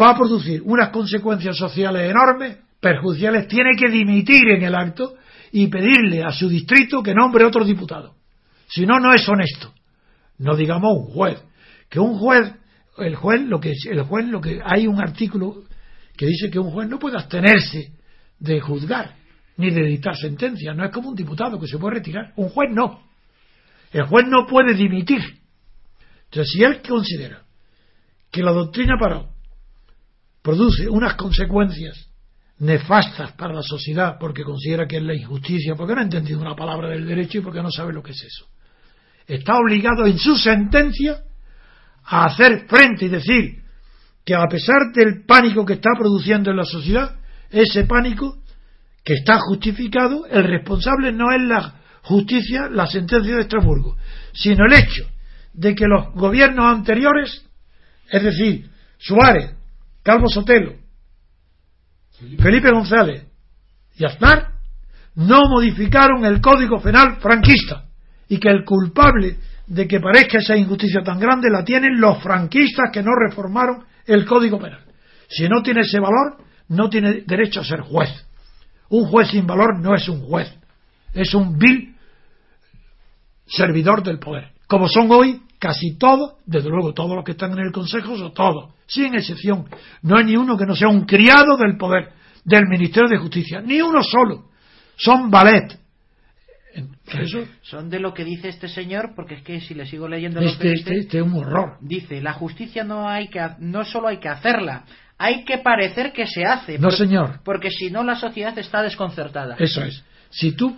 va 0.00 0.10
a 0.10 0.16
producir 0.16 0.62
unas 0.64 0.88
consecuencias 0.88 1.56
sociales 1.58 2.10
enormes, 2.10 2.56
perjudiciales, 2.80 3.48
tiene 3.48 3.70
que 3.78 3.90
dimitir 3.90 4.48
en 4.48 4.62
el 4.62 4.74
acto 4.74 5.16
y 5.52 5.66
pedirle 5.66 6.22
a 6.24 6.30
su 6.30 6.48
distrito 6.48 7.02
que 7.02 7.14
nombre 7.14 7.44
otro 7.44 7.64
diputado. 7.64 8.14
Si 8.66 8.86
no, 8.86 8.98
no 8.98 9.12
es 9.12 9.28
honesto. 9.28 9.74
No 10.38 10.56
digamos 10.56 10.90
un 10.96 11.06
juez. 11.12 11.42
Que 11.90 12.00
un 12.00 12.18
juez, 12.18 12.50
el 12.96 13.14
juez, 13.14 13.42
lo 13.42 13.60
que, 13.60 13.74
el 13.90 14.02
juez, 14.02 14.26
lo 14.26 14.40
que, 14.40 14.60
hay 14.64 14.86
un 14.86 15.00
artículo 15.00 15.64
que 16.16 16.26
dice 16.26 16.50
que 16.50 16.58
un 16.58 16.70
juez 16.70 16.88
no 16.88 16.98
puede 16.98 17.16
abstenerse 17.16 17.92
de 18.38 18.60
juzgar 18.60 19.17
ni 19.58 19.70
de 19.70 19.82
dictar 19.82 20.16
sentencia. 20.16 20.72
No 20.72 20.84
es 20.84 20.92
como 20.92 21.10
un 21.10 21.14
diputado 21.14 21.60
que 21.60 21.66
se 21.66 21.78
puede 21.78 21.96
retirar. 21.96 22.32
Un 22.36 22.48
juez 22.48 22.70
no. 22.72 23.02
El 23.92 24.04
juez 24.04 24.26
no 24.28 24.46
puede 24.46 24.74
dimitir. 24.74 25.20
Entonces, 26.24 26.52
si 26.52 26.62
él 26.62 26.80
considera 26.86 27.42
que 28.30 28.42
la 28.42 28.52
doctrina 28.52 28.94
Paró 28.98 29.30
produce 30.42 30.88
unas 30.88 31.14
consecuencias 31.14 32.08
nefastas 32.58 33.32
para 33.32 33.54
la 33.54 33.62
sociedad 33.62 34.16
porque 34.18 34.44
considera 34.44 34.86
que 34.86 34.98
es 34.98 35.02
la 35.02 35.14
injusticia, 35.14 35.74
porque 35.74 35.94
no 35.94 36.00
ha 36.00 36.04
entendido 36.04 36.40
una 36.40 36.54
palabra 36.54 36.90
del 36.90 37.06
derecho 37.06 37.38
y 37.38 37.40
porque 37.40 37.62
no 37.62 37.70
sabe 37.70 37.92
lo 37.92 38.02
que 38.02 38.12
es 38.12 38.22
eso, 38.22 38.46
está 39.26 39.56
obligado 39.56 40.06
en 40.06 40.18
su 40.18 40.36
sentencia 40.36 41.22
a 42.04 42.26
hacer 42.26 42.66
frente 42.68 43.06
y 43.06 43.08
decir 43.08 43.62
que 44.24 44.34
a 44.34 44.46
pesar 44.46 44.92
del 44.94 45.24
pánico 45.24 45.64
que 45.64 45.74
está 45.74 45.90
produciendo 45.98 46.50
en 46.50 46.56
la 46.58 46.64
sociedad, 46.64 47.16
ese 47.50 47.84
pánico 47.84 48.42
que 49.08 49.14
está 49.14 49.38
justificado, 49.40 50.26
el 50.26 50.44
responsable 50.44 51.12
no 51.12 51.32
es 51.32 51.40
la 51.40 51.76
justicia, 52.02 52.68
la 52.70 52.86
sentencia 52.86 53.36
de 53.36 53.40
Estrasburgo, 53.40 53.96
sino 54.34 54.66
el 54.66 54.74
hecho 54.74 55.08
de 55.54 55.74
que 55.74 55.86
los 55.86 56.12
gobiernos 56.12 56.66
anteriores, 56.66 57.42
es 58.10 58.22
decir, 58.22 58.68
Suárez, 58.98 59.54
Calvo 60.02 60.28
Sotelo, 60.28 60.74
Felipe 62.38 62.70
González 62.70 63.24
y 63.96 64.04
Aznar, 64.04 64.48
no 65.14 65.48
modificaron 65.48 66.26
el 66.26 66.42
Código 66.42 66.78
Penal 66.78 67.16
franquista 67.18 67.86
y 68.28 68.38
que 68.38 68.50
el 68.50 68.62
culpable 68.62 69.38
de 69.66 69.88
que 69.88 70.00
parezca 70.00 70.36
esa 70.36 70.54
injusticia 70.54 71.00
tan 71.02 71.18
grande 71.18 71.48
la 71.48 71.64
tienen 71.64 71.98
los 71.98 72.22
franquistas 72.22 72.90
que 72.92 73.02
no 73.02 73.12
reformaron 73.26 73.86
el 74.04 74.26
Código 74.26 74.58
Penal. 74.58 74.84
Si 75.30 75.48
no 75.48 75.62
tiene 75.62 75.80
ese 75.80 75.98
valor, 75.98 76.44
no 76.68 76.90
tiene 76.90 77.22
derecho 77.26 77.60
a 77.60 77.64
ser 77.64 77.80
juez. 77.80 78.27
Un 78.90 79.06
juez 79.06 79.28
sin 79.30 79.46
valor 79.46 79.78
no 79.80 79.94
es 79.94 80.08
un 80.08 80.22
juez, 80.22 80.52
es 81.12 81.34
un 81.34 81.58
vil 81.58 81.94
servidor 83.46 84.02
del 84.02 84.18
poder. 84.18 84.52
Como 84.66 84.88
son 84.88 85.10
hoy 85.10 85.42
casi 85.58 85.96
todos, 85.96 86.34
desde 86.46 86.68
luego 86.68 86.94
todos 86.94 87.14
los 87.14 87.24
que 87.24 87.32
están 87.32 87.52
en 87.52 87.66
el 87.66 87.72
Consejo 87.72 88.16
son 88.16 88.32
todos, 88.32 88.72
sin 88.86 89.14
excepción. 89.14 89.66
No 90.02 90.16
hay 90.16 90.24
ni 90.24 90.36
uno 90.36 90.56
que 90.56 90.66
no 90.66 90.74
sea 90.74 90.88
un 90.88 91.04
criado 91.04 91.56
del 91.56 91.76
poder, 91.76 92.12
del 92.44 92.66
Ministerio 92.66 93.08
de 93.08 93.18
Justicia, 93.18 93.60
ni 93.60 93.80
uno 93.80 94.02
solo. 94.02 94.46
Son 94.96 95.30
ballet. 95.30 95.78
Son 97.62 97.88
de 97.90 97.98
lo 97.98 98.14
que 98.14 98.24
dice 98.24 98.48
este 98.48 98.68
señor, 98.68 99.12
porque 99.16 99.36
es 99.36 99.42
que 99.42 99.60
si 99.60 99.74
le 99.74 99.86
sigo 99.86 100.06
leyendo 100.06 100.40
este, 100.40 100.72
este, 100.72 100.98
este, 100.98 101.18
es 101.18 101.24
un 101.24 101.34
horror. 101.34 101.78
Dice, 101.80 102.20
la 102.20 102.34
justicia 102.34 102.84
no 102.84 103.08
hay 103.08 103.28
que 103.28 103.40
no 103.58 103.84
solo 103.84 104.08
hay 104.08 104.18
que 104.18 104.28
hacerla, 104.28 104.84
hay 105.18 105.44
que 105.44 105.58
parecer 105.58 106.12
que 106.12 106.26
se 106.26 106.44
hace. 106.44 106.78
No, 106.78 106.90
señor. 106.90 107.40
Porque 107.44 107.70
si 107.70 107.90
no, 107.90 108.04
la 108.04 108.14
sociedad 108.14 108.56
está 108.56 108.82
desconcertada. 108.82 109.56
Eso 109.58 109.82
es. 109.82 110.04
Si 110.30 110.52
tú 110.52 110.76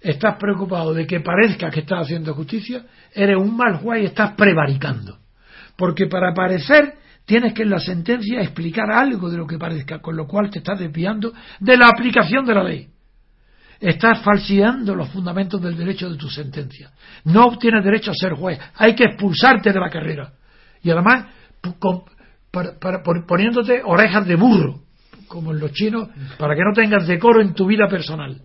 estás 0.00 0.36
preocupado 0.38 0.94
de 0.94 1.06
que 1.06 1.20
parezca 1.20 1.70
que 1.70 1.80
estás 1.80 2.04
haciendo 2.04 2.32
justicia, 2.34 2.84
eres 3.12 3.36
un 3.36 3.56
mal 3.56 3.76
juez 3.76 4.02
y 4.02 4.06
estás 4.06 4.32
prevaricando. 4.32 5.18
Porque 5.76 6.06
para 6.06 6.32
parecer 6.32 6.94
tienes 7.26 7.52
que 7.52 7.62
en 7.62 7.70
la 7.70 7.80
sentencia 7.80 8.40
explicar 8.40 8.90
algo 8.90 9.28
de 9.28 9.36
lo 9.36 9.46
que 9.46 9.58
parezca, 9.58 9.98
con 9.98 10.16
lo 10.16 10.26
cual 10.26 10.50
te 10.50 10.60
estás 10.60 10.78
desviando 10.78 11.32
de 11.60 11.76
la 11.76 11.88
aplicación 11.88 12.44
de 12.46 12.54
la 12.54 12.62
ley. 12.62 12.88
Estás 13.80 14.22
falseando 14.22 14.94
los 14.94 15.10
fundamentos 15.10 15.60
del 15.60 15.76
derecho 15.76 16.08
de 16.08 16.16
tu 16.16 16.30
sentencia. 16.30 16.90
No 17.24 17.58
tienes 17.58 17.84
derecho 17.84 18.12
a 18.12 18.14
ser 18.14 18.32
juez. 18.32 18.58
Hay 18.76 18.94
que 18.94 19.04
expulsarte 19.04 19.72
de 19.72 19.80
la 19.80 19.90
carrera. 19.90 20.32
Y 20.82 20.90
además, 20.90 21.26
poniéndote 23.26 23.82
orejas 23.84 24.26
de 24.26 24.36
burro, 24.36 24.80
como 25.28 25.52
en 25.52 25.60
los 25.60 25.72
chinos, 25.72 26.08
para 26.38 26.54
que 26.54 26.62
no 26.62 26.72
tengas 26.72 27.06
decoro 27.06 27.40
en 27.40 27.54
tu 27.54 27.66
vida 27.66 27.88
personal. 27.88 28.40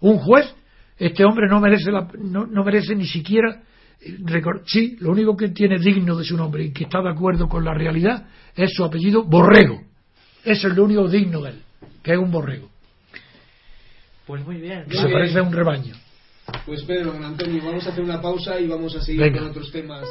Un 0.00 0.18
juez, 0.18 0.54
este 0.96 1.24
hombre 1.24 1.48
no 1.48 1.60
merece, 1.60 1.90
no, 2.18 2.64
merece 2.64 2.94
ni 2.94 3.06
siquiera. 3.06 3.62
Eh, 4.00 4.18
sí, 4.66 4.96
lo 5.00 5.10
único 5.10 5.36
que 5.36 5.48
tiene 5.48 5.78
digno 5.78 6.16
de 6.16 6.24
su 6.24 6.36
nombre 6.36 6.64
y 6.64 6.72
que 6.72 6.84
está 6.84 7.02
de 7.02 7.10
acuerdo 7.10 7.48
con 7.48 7.64
la 7.64 7.74
realidad 7.74 8.26
es 8.54 8.70
su 8.74 8.84
apellido 8.84 9.24
Borrego. 9.24 9.80
Eso 10.44 10.68
es 10.68 10.76
lo 10.76 10.84
único 10.84 11.08
digno 11.08 11.40
de 11.42 11.50
él, 11.50 11.62
que 12.02 12.12
es 12.12 12.18
un 12.18 12.30
borrego. 12.30 12.68
Pues 14.26 14.44
muy 14.44 14.60
bien. 14.60 14.84
Que 14.88 14.96
se 14.96 15.08
parece 15.08 15.38
a 15.38 15.42
un 15.42 15.52
rebaño. 15.52 15.94
Pues 16.64 16.82
Pedro, 16.84 17.12
Antonio, 17.12 17.62
vamos 17.64 17.86
a 17.86 17.90
hacer 17.90 18.04
una 18.04 18.20
pausa 18.20 18.58
y 18.60 18.66
vamos 18.66 18.94
a 18.94 19.00
seguir 19.00 19.32
con 19.32 19.48
otros 19.48 19.70
temas. 19.70 20.06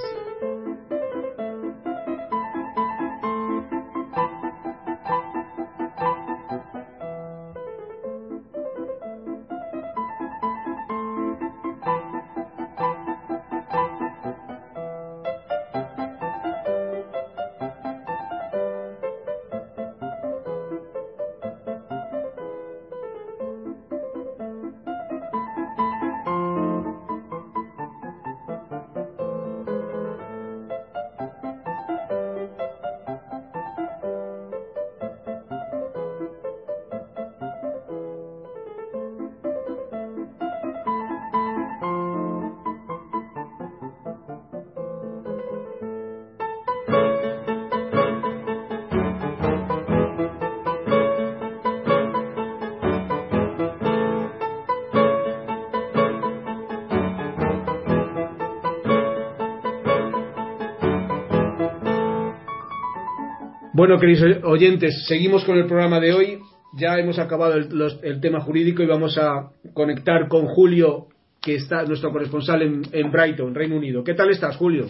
Bueno, 63.78 64.00
queridos 64.00 64.44
oyentes, 64.44 65.06
seguimos 65.08 65.46
con 65.46 65.56
el 65.56 65.68
programa 65.68 66.00
de 66.00 66.12
hoy. 66.12 66.40
Ya 66.80 66.98
hemos 66.98 67.20
acabado 67.20 67.54
el, 67.58 68.20
tema 68.22 68.40
jurídico 68.40 68.82
y 68.82 68.88
vamos 68.88 69.20
a 69.20 69.52
conectar 69.76 70.28
con 70.30 70.48
Julio, 70.48 71.10
que 71.40 71.54
está 71.54 71.84
nuestro 71.84 72.12
corresponsal 72.12 72.64
en, 72.64 72.82
en 72.92 73.12
Brighton, 73.12 73.54
Reino 73.54 73.78
Unido. 73.78 74.04
¿Qué 74.04 74.16
tal 74.16 74.32
estás, 74.32 74.58
Julio? 74.58 74.88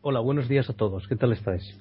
Hola, 0.00 0.18
buenos 0.18 0.48
días 0.48 0.68
a 0.68 0.72
todos. 0.72 1.06
¿Qué 1.06 1.14
tal 1.14 1.32
estáis? 1.32 1.78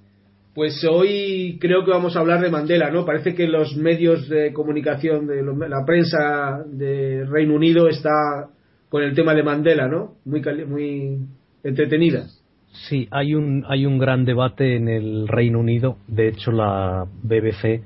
Pues 0.53 0.85
hoy 0.87 1.57
creo 1.59 1.83
que 1.83 1.89
vamos 1.89 2.15
a 2.15 2.19
hablar 2.19 2.39
de 2.39 2.51
Mandela, 2.51 2.91
¿no? 2.91 3.03
Parece 3.03 3.33
que 3.33 3.47
los 3.47 3.75
medios 3.75 4.29
de 4.29 4.53
comunicación, 4.53 5.25
de 5.25 5.41
la 5.41 5.83
prensa 5.87 6.63
de 6.67 7.25
Reino 7.25 7.55
Unido 7.55 7.87
está 7.87 8.47
con 8.89 9.01
el 9.01 9.15
tema 9.15 9.33
de 9.33 9.41
Mandela, 9.41 9.87
¿no? 9.87 10.17
Muy, 10.25 10.43
muy 10.67 11.17
entretenida. 11.63 12.27
Sí, 12.71 13.07
hay 13.11 13.35
un, 13.35 13.65
hay 13.67 13.85
un 13.85 13.97
gran 13.97 14.23
debate 14.23 14.77
en 14.77 14.87
el 14.87 15.27
Reino 15.27 15.59
Unido. 15.59 15.97
De 16.07 16.29
hecho, 16.29 16.51
la 16.51 17.05
BBC 17.21 17.83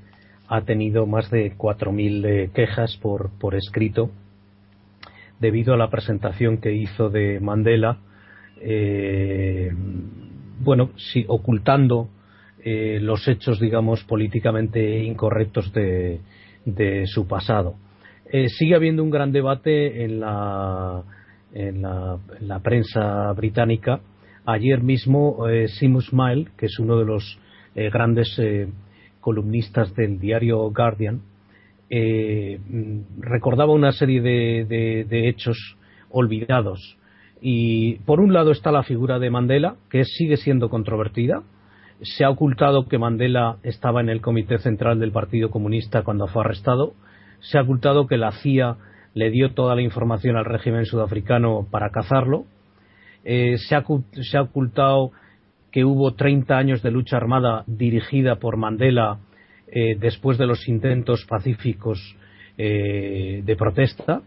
ha 0.48 0.62
tenido 0.62 1.08
más 1.08 1.32
de 1.32 1.58
4.000 1.58 2.26
eh, 2.26 2.50
quejas 2.54 2.96
por, 2.98 3.32
por 3.40 3.56
escrito 3.56 4.12
debido 5.40 5.74
a 5.74 5.78
la 5.78 5.90
presentación 5.90 6.60
que 6.60 6.74
hizo 6.74 7.10
de 7.10 7.40
Mandela, 7.42 7.98
eh, 8.62 9.70
bueno, 10.60 10.92
sí, 10.96 11.26
ocultando 11.28 12.08
eh, 12.64 13.00
los 13.02 13.28
hechos, 13.28 13.60
digamos, 13.60 14.04
políticamente 14.06 15.04
incorrectos 15.04 15.74
de, 15.74 16.22
de 16.64 17.06
su 17.08 17.28
pasado. 17.28 17.76
sigue 18.48 18.76
habiendo 18.76 19.04
un 19.04 19.10
gran 19.10 19.32
debate 19.34 20.06
en 20.06 20.22
la, 20.22 21.04
en 21.54 21.82
la, 21.82 22.18
en 22.40 22.48
la 22.48 22.60
prensa 22.60 23.34
británica 23.34 24.00
Ayer 24.46 24.84
mismo 24.84 25.48
eh, 25.50 25.68
Mile, 26.12 26.48
que 26.58 26.68
es 26.68 26.78
uno 26.80 26.98
de 26.98 27.06
los 27.06 27.40
eh, 27.74 27.90
grandes 27.90 28.38
eh, 28.38 28.68
columnistas 29.20 29.94
del 29.96 30.20
diario 30.20 30.72
Guardian, 30.72 31.22
eh, 31.90 32.60
mm, 32.70 33.22
recordaba 33.22 33.74
una 33.74 33.92
serie 33.92 34.22
de, 34.22 35.30
hechos 35.30 35.58
olvidados. 36.10 36.98
Y 37.42 37.96
por 38.06 38.20
un 38.20 38.34
lado 38.34 38.52
está 38.52 38.72
la 38.72 38.84
figura 38.84 39.18
de 39.18 39.32
Mandela, 39.32 39.78
que 39.90 40.04
sigue 40.06 40.38
siendo 40.38 40.70
controvertida. 40.70 41.42
Se 42.02 42.24
ha 42.24 42.30
ocultado 42.30 42.88
que 42.88 43.00
Mandela 43.00 43.58
estaba 43.64 44.02
en 44.02 44.10
el 44.10 44.22
Comité 44.22 44.60
Central 44.60 45.00
del 45.00 45.12
Partido 45.12 45.50
Comunista 45.50 46.04
cuando 46.04 46.28
fue 46.28 46.44
arrestado. 46.44 46.94
Se 47.40 47.58
ha 47.58 47.64
ocultado 47.64 48.06
que 48.06 48.18
la 48.18 48.32
CIA 48.32 48.78
le 49.16 49.32
dio 49.32 49.54
toda 49.54 49.76
la 49.76 49.82
información 49.82 50.38
al 50.38 50.46
régimen 50.46 50.86
sudafricano 50.86 51.68
para 51.72 51.90
cazarlo 51.90 52.46
eh, 53.28 53.58
se, 53.58 53.76
ha, 53.76 54.42
ocultado 54.42 55.12
que 55.72 55.84
hubo 55.84 56.14
30 56.14 56.56
años 56.56 56.84
de 56.84 56.92
lucha 56.92 57.18
armada 57.18 57.64
dirigida 57.66 58.36
por 58.36 58.56
Mandela 58.56 59.18
eh, 59.68 59.98
después 60.00 60.38
de 60.38 60.46
los 60.46 60.68
intentos 60.68 61.26
pacíficos 61.26 62.16
eh, 62.58 63.42
de 63.44 63.56
protesta. 63.56 64.22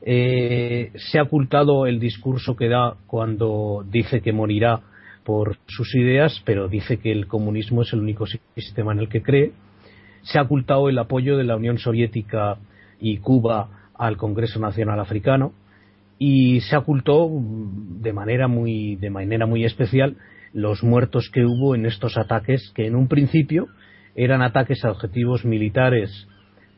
se 0.00 1.18
ha 1.18 1.22
ocultado 1.22 1.86
el 1.86 1.98
discurso 1.98 2.54
que 2.54 2.68
da 2.68 2.94
cuando 3.08 3.84
dice 3.90 4.20
que 4.20 4.32
morirá 4.32 4.80
por 5.24 5.58
sus 5.66 5.94
ideas, 5.96 6.40
pero 6.46 6.68
dice 6.68 6.98
que 6.98 7.10
el 7.10 7.26
comunismo 7.26 7.82
es 7.82 7.92
el 7.92 8.00
único 8.00 8.24
sistema 8.54 8.92
en 8.92 9.00
el 9.00 9.08
que 9.08 9.20
cree. 9.20 9.52
Se 10.22 10.38
ha 10.38 10.42
ocultado 10.42 10.88
el 10.88 10.98
apoyo 10.98 11.36
de 11.36 11.44
la 11.44 11.56
Unión 11.56 11.78
Soviética 11.78 12.56
y 13.00 13.18
Cuba 13.18 13.90
al 13.94 14.16
Congreso 14.16 14.60
Nacional 14.60 15.00
Africano 15.00 15.52
y 16.18 16.60
se 16.62 16.76
ocultó 16.76 17.30
de 17.30 18.12
manera 18.12 18.48
muy 18.48 18.96
de 18.96 19.10
manera 19.10 19.46
muy 19.46 19.64
especial 19.64 20.16
los 20.52 20.82
muertos 20.82 21.30
que 21.32 21.44
hubo 21.44 21.74
en 21.74 21.86
estos 21.86 22.16
ataques 22.16 22.72
que 22.74 22.86
en 22.86 22.96
un 22.96 23.08
principio 23.08 23.68
eran 24.18 24.42
ataques 24.42 24.84
a 24.84 24.90
objetivos 24.90 25.44
militares, 25.44 26.26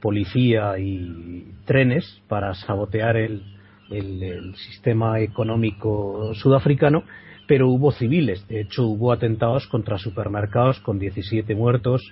policía 0.02 0.78
y 0.78 1.46
trenes 1.64 2.20
para 2.28 2.52
sabotear 2.52 3.16
el, 3.16 3.42
el, 3.90 4.54
sistema 4.56 5.20
económico 5.20 6.34
sudafricano, 6.34 7.02
pero 7.48 7.68
hubo 7.68 7.92
civiles. 7.92 8.46
De 8.46 8.60
hecho, 8.60 8.86
hubo 8.86 9.10
atentados 9.10 9.66
contra 9.68 9.96
supermercados 9.96 10.80
con 10.80 10.98
17 10.98 11.54
muertos. 11.54 12.02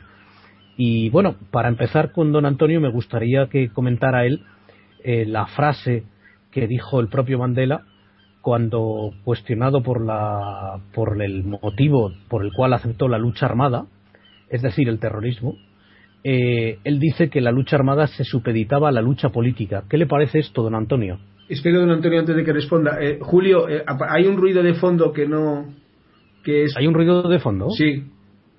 Y 0.79 1.11
bueno, 1.11 1.37
para 1.51 1.69
empezar 1.69 2.13
con 2.13 2.33
don 2.33 2.47
Antonio, 2.47 2.81
me 2.81 2.91
gustaría 2.91 3.49
que 3.49 3.69
comentara 3.69 4.25
él 4.25 4.45
eh, 5.05 5.27
la 5.27 5.45
frase 5.47 6.05
que 6.51 6.67
dijo 6.67 7.01
el 7.01 7.09
propio 7.09 7.39
Mandela 7.39 7.85
cuando 8.41 9.13
cuestionado 9.25 9.83
por 9.83 10.05
la 10.05 10.81
por 10.95 11.21
el 11.23 11.45
motivo 11.45 12.13
por 12.29 12.45
el 12.45 12.53
cual 12.53 12.73
aceptó 12.73 13.09
la 13.09 13.19
lucha 13.19 13.47
armada, 13.47 13.87
es 14.49 14.63
decir, 14.63 14.89
el 14.89 14.99
terrorismo, 14.99 15.57
eh, 16.25 16.79
él 16.85 16.99
dice 16.99 17.31
que 17.31 17.41
la 17.41 17.53
lucha 17.53 17.77
armada 17.77 18.07
se 18.07 18.25
supeditaba 18.25 18.89
a 18.89 18.93
la 18.93 19.03
lucha 19.03 19.31
política. 19.31 19.85
¿Qué 19.89 19.99
le 19.99 20.07
parece 20.07 20.39
esto, 20.39 20.63
don 20.63 20.75
Antonio? 20.75 21.19
Espero, 21.49 21.81
don 21.81 21.91
Antonio, 21.91 22.21
antes 22.21 22.37
de 22.37 22.45
que 22.45 22.53
responda. 22.53 22.99
Eh, 23.01 23.19
Julio, 23.21 23.69
eh, 23.69 23.85
hay 24.09 24.27
un 24.27 24.37
ruido 24.37 24.63
de 24.63 24.75
fondo 24.75 25.13
que 25.13 25.27
no. 25.27 25.75
que 26.45 26.65
es... 26.65 26.77
¿Hay 26.77 26.87
un 26.87 26.95
ruido 26.95 27.29
de 27.29 27.39
fondo? 27.39 27.71
Sí. 27.71 28.05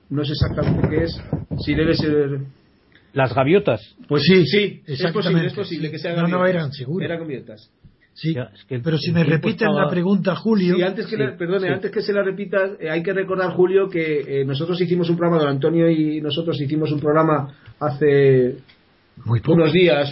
No 0.09 0.23
sé 0.23 0.33
exactamente 0.33 0.89
qué 0.89 1.03
es. 1.03 1.23
Si 1.59 1.75
debe 1.75 1.93
ser. 1.93 2.39
¿Las 3.13 3.33
gaviotas? 3.35 3.95
Pues 4.07 4.23
sí, 4.23 4.45
sí. 4.45 4.81
Es 4.87 5.11
posible, 5.11 5.45
es 5.45 5.53
posible 5.53 5.91
que 5.91 5.99
sea 5.99 6.11
gaviotas. 6.11 6.31
No, 6.31 6.39
no 6.39 6.45
eran, 6.47 6.71
seguro. 6.71 7.05
Eran 7.05 7.19
gaviotas. 7.19 7.71
Sí, 8.21 8.35
pero 8.83 8.97
si 8.97 9.13
me 9.13 9.23
repiten 9.23 9.73
la 9.73 9.87
pregunta, 9.87 10.35
Julio. 10.35 10.75
Sí, 10.75 10.81
antes 10.81 11.07
que, 11.07 11.15
perdone, 11.37 11.69
antes 11.69 11.89
que 11.89 12.01
se 12.01 12.11
la 12.11 12.21
repita, 12.21 12.71
eh, 12.77 12.89
hay 12.89 13.01
que 13.01 13.13
recordar, 13.13 13.51
Julio, 13.53 13.87
que 13.87 14.41
eh, 14.41 14.45
nosotros 14.45 14.79
hicimos 14.81 15.09
un 15.09 15.15
programa, 15.15 15.41
don 15.41 15.51
Antonio 15.51 15.89
y 15.89 16.19
nosotros 16.19 16.59
hicimos 16.59 16.91
un 16.91 16.99
programa 16.99 17.53
hace 17.79 18.57
Muy 19.23 19.41
unos 19.47 19.71
días. 19.71 20.11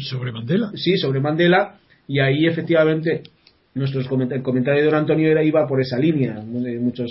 ¿Sobre 0.00 0.32
Mandela? 0.32 0.70
Sí, 0.74 0.96
sobre 0.96 1.20
Mandela, 1.20 1.74
y 2.08 2.18
ahí 2.20 2.46
efectivamente 2.46 3.24
nuestros 3.74 4.08
el 4.30 4.42
comentario 4.42 4.82
de 4.82 4.86
don 4.86 5.00
Antonio 5.00 5.30
era, 5.30 5.44
iba 5.44 5.66
por 5.66 5.82
esa 5.82 5.98
línea, 5.98 6.40
de 6.40 6.78
muchos. 6.78 7.10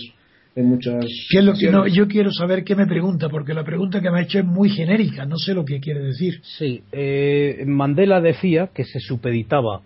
En 0.55 0.67
muchas 0.67 1.03
¿Qué 1.31 1.39
es 1.39 1.43
lo 1.43 1.53
que 1.53 1.71
no, 1.71 1.87
yo 1.87 2.07
quiero 2.07 2.31
saber 2.31 2.63
qué 2.63 2.75
me 2.75 2.85
pregunta, 2.85 3.27
porque 3.27 3.55
la 3.55 3.63
pregunta 3.63 4.01
que 4.01 4.11
me 4.11 4.19
ha 4.19 4.21
hecho 4.21 4.37
es 4.37 4.45
muy 4.45 4.69
genérica, 4.69 5.25
no 5.25 5.37
sé 5.37 5.55
lo 5.55 5.65
que 5.65 5.79
quiere 5.79 6.01
decir. 6.01 6.41
Sí, 6.43 6.83
eh, 6.91 7.63
Mandela 7.65 8.21
decía 8.21 8.69
que 8.71 8.83
se 8.83 8.99
supeditaba 8.99 9.81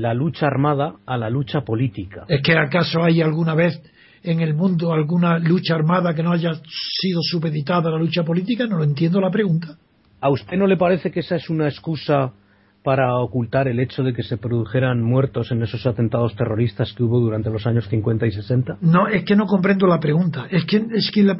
la 0.00 0.14
lucha 0.14 0.46
armada 0.46 0.94
a 1.06 1.16
la 1.16 1.30
lucha 1.30 1.60
política. 1.60 2.24
¿Es 2.28 2.42
que 2.42 2.56
acaso 2.56 3.02
hay 3.02 3.20
alguna 3.20 3.54
vez 3.54 3.80
en 4.22 4.40
el 4.40 4.54
mundo 4.54 4.92
alguna 4.92 5.38
lucha 5.38 5.74
armada 5.74 6.14
que 6.14 6.22
no 6.22 6.32
haya 6.32 6.52
sido 7.00 7.20
supeditada 7.22 7.88
a 7.88 7.92
la 7.92 7.98
lucha 7.98 8.24
política? 8.24 8.66
No 8.66 8.78
lo 8.78 8.84
entiendo 8.84 9.20
la 9.20 9.30
pregunta. 9.30 9.76
¿A 10.20 10.28
usted 10.30 10.56
no 10.56 10.66
le 10.66 10.76
parece 10.76 11.10
que 11.10 11.20
esa 11.20 11.36
es 11.36 11.48
una 11.48 11.68
excusa 11.68 12.32
para 12.82 13.14
ocultar 13.16 13.68
el 13.68 13.78
hecho 13.78 14.02
de 14.02 14.12
que 14.12 14.22
se 14.22 14.38
produjeran 14.38 15.02
muertos 15.02 15.50
en 15.50 15.62
esos 15.62 15.86
atentados 15.86 16.34
terroristas 16.34 16.92
que 16.92 17.02
hubo 17.02 17.20
durante 17.20 17.50
los 17.50 17.66
años 17.66 17.86
50 17.88 18.26
y 18.26 18.32
60? 18.32 18.78
No, 18.80 19.06
es 19.08 19.24
que 19.24 19.36
no 19.36 19.46
comprendo 19.46 19.86
la 19.86 19.98
pregunta. 19.98 20.46
Es 20.50 20.64
que, 20.64 20.84
es 20.92 21.10
que, 21.12 21.22
la, 21.22 21.38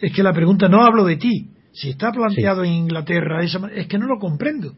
es 0.00 0.12
que 0.12 0.22
la 0.22 0.32
pregunta, 0.32 0.68
no 0.68 0.82
hablo 0.82 1.04
de 1.04 1.16
ti. 1.16 1.50
Si 1.72 1.90
está 1.90 2.10
planteado 2.10 2.64
en 2.64 2.72
Inglaterra, 2.72 3.42
es 3.42 3.86
que 3.86 3.98
no 3.98 4.06
lo 4.06 4.18
comprendo. 4.18 4.72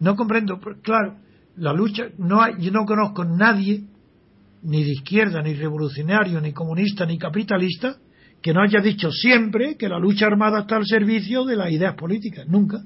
No 0.00 0.16
comprendo. 0.16 0.58
Claro, 0.82 1.16
la 1.56 1.72
lucha, 1.72 2.08
no 2.18 2.42
hay, 2.42 2.54
yo 2.58 2.70
no 2.70 2.84
conozco 2.84 3.24
nadie, 3.24 3.82
ni 4.62 4.84
de 4.84 4.90
izquierda, 4.90 5.42
ni 5.42 5.54
revolucionario, 5.54 6.40
ni 6.40 6.52
comunista, 6.52 7.06
ni 7.06 7.18
capitalista, 7.18 7.96
que 8.42 8.54
no 8.54 8.62
haya 8.62 8.80
dicho 8.80 9.10
siempre 9.10 9.76
que 9.76 9.88
la 9.88 9.98
lucha 9.98 10.26
armada 10.26 10.60
está 10.60 10.76
al 10.76 10.86
servicio 10.86 11.44
de 11.44 11.56
las 11.56 11.70
ideas 11.70 11.94
políticas, 11.94 12.46
nunca. 12.48 12.78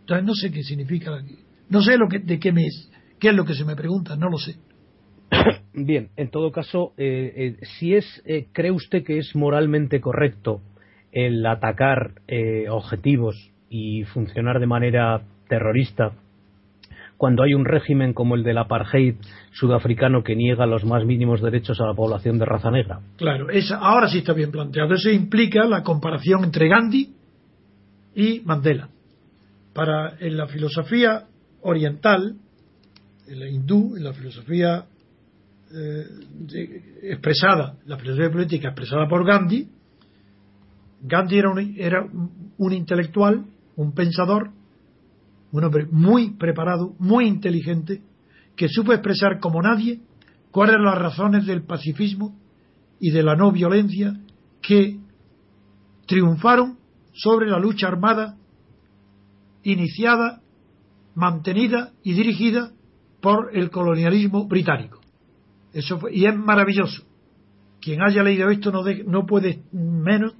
Entonces 0.00 0.26
no 0.26 0.34
sé 0.34 0.50
qué 0.50 0.62
significa, 0.62 1.22
no 1.68 1.82
sé 1.82 1.96
lo 1.96 2.08
que, 2.08 2.18
de 2.18 2.38
qué 2.38 2.52
me 2.52 2.66
es, 2.66 2.90
qué 3.18 3.28
es 3.28 3.34
lo 3.34 3.44
que 3.44 3.54
se 3.54 3.64
me 3.64 3.76
pregunta, 3.76 4.16
no 4.16 4.28
lo 4.28 4.38
sé. 4.38 4.56
Bien, 5.74 6.10
en 6.16 6.30
todo 6.30 6.52
caso, 6.52 6.92
eh, 6.96 7.32
eh, 7.36 7.66
si 7.78 7.94
es, 7.94 8.22
eh, 8.26 8.46
cree 8.52 8.70
usted 8.70 9.04
que 9.04 9.18
es 9.18 9.34
moralmente 9.34 10.00
correcto 10.00 10.60
el 11.12 11.44
atacar 11.44 12.22
objetivos 12.70 13.50
y 13.68 14.04
funcionar 14.04 14.60
de 14.60 14.66
manera 14.66 15.20
terrorista 15.46 16.12
cuando 17.22 17.44
hay 17.44 17.54
un 17.54 17.64
régimen 17.64 18.14
como 18.14 18.34
el 18.34 18.42
del 18.42 18.58
apartheid 18.58 19.14
sudafricano 19.52 20.24
que 20.24 20.34
niega 20.34 20.66
los 20.66 20.84
más 20.84 21.04
mínimos 21.04 21.40
derechos 21.40 21.80
a 21.80 21.86
la 21.86 21.94
población 21.94 22.36
de 22.36 22.44
raza 22.44 22.68
negra. 22.72 22.98
Claro, 23.16 23.46
ahora 23.78 24.08
sí 24.08 24.18
está 24.18 24.32
bien 24.32 24.50
planteado. 24.50 24.92
Eso 24.92 25.08
implica 25.08 25.64
la 25.66 25.84
comparación 25.84 26.42
entre 26.42 26.68
Gandhi 26.68 27.14
y 28.16 28.40
Mandela. 28.40 28.88
Para 29.72 30.16
en 30.18 30.36
la 30.36 30.48
filosofía 30.48 31.22
oriental, 31.60 32.34
en 33.28 33.38
la 33.38 33.48
hindú, 33.48 33.94
en 33.96 34.02
la 34.02 34.12
filosofía 34.14 34.84
eh, 35.72 36.04
expresada, 37.04 37.76
la 37.86 37.98
filosofía 37.98 38.32
política 38.32 38.70
expresada 38.70 39.06
por 39.06 39.24
Gandhi, 39.24 39.68
Gandhi 41.02 41.38
era 41.38 41.52
era 41.76 42.04
un 42.58 42.72
intelectual, 42.72 43.44
un 43.76 43.94
pensador 43.94 44.50
un 45.52 45.64
hombre 45.64 45.86
muy 45.90 46.30
preparado, 46.30 46.94
muy 46.98 47.26
inteligente, 47.26 48.02
que 48.56 48.68
supo 48.68 48.92
expresar 48.92 49.38
como 49.38 49.62
nadie 49.62 50.00
cuáles 50.50 50.74
eran 50.74 50.86
las 50.86 50.98
razones 50.98 51.46
del 51.46 51.62
pacifismo 51.64 52.34
y 52.98 53.10
de 53.10 53.22
la 53.22 53.36
no 53.36 53.52
violencia 53.52 54.14
que 54.60 54.98
triunfaron 56.06 56.78
sobre 57.12 57.48
la 57.48 57.58
lucha 57.58 57.88
armada 57.88 58.36
iniciada, 59.62 60.40
mantenida 61.14 61.92
y 62.02 62.14
dirigida 62.14 62.72
por 63.20 63.56
el 63.56 63.70
colonialismo 63.70 64.46
británico. 64.46 65.00
Eso 65.72 66.00
y 66.10 66.26
es 66.26 66.36
maravilloso. 66.36 67.04
Quien 67.80 68.02
haya 68.02 68.22
leído 68.22 68.50
esto 68.50 68.70
no, 68.70 68.82
no 69.06 69.26
puede 69.26 69.62
menos 69.72 70.34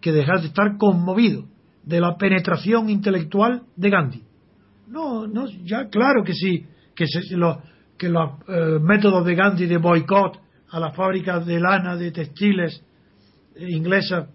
que 0.00 0.12
dejar 0.12 0.40
de 0.40 0.48
estar 0.48 0.76
conmovido 0.76 1.46
de 1.82 2.00
la 2.00 2.16
penetración 2.16 2.90
intelectual 2.90 3.62
de 3.76 3.90
Gandhi. 3.90 4.29
No, 4.90 5.24
no, 5.28 5.46
ya 5.64 5.88
claro 5.88 6.24
que 6.24 6.34
sí, 6.34 6.66
que, 6.96 7.04
que 7.96 8.08
los 8.08 8.30
eh, 8.48 8.78
métodos 8.82 9.24
de 9.24 9.36
Gandhi 9.36 9.66
de 9.66 9.78
boicot 9.78 10.40
a 10.68 10.80
las 10.80 10.96
fábricas 10.96 11.46
de 11.46 11.60
lana, 11.60 11.96
de 11.96 12.10
textiles 12.10 12.82
eh, 13.54 13.70
inglesas 13.70 14.28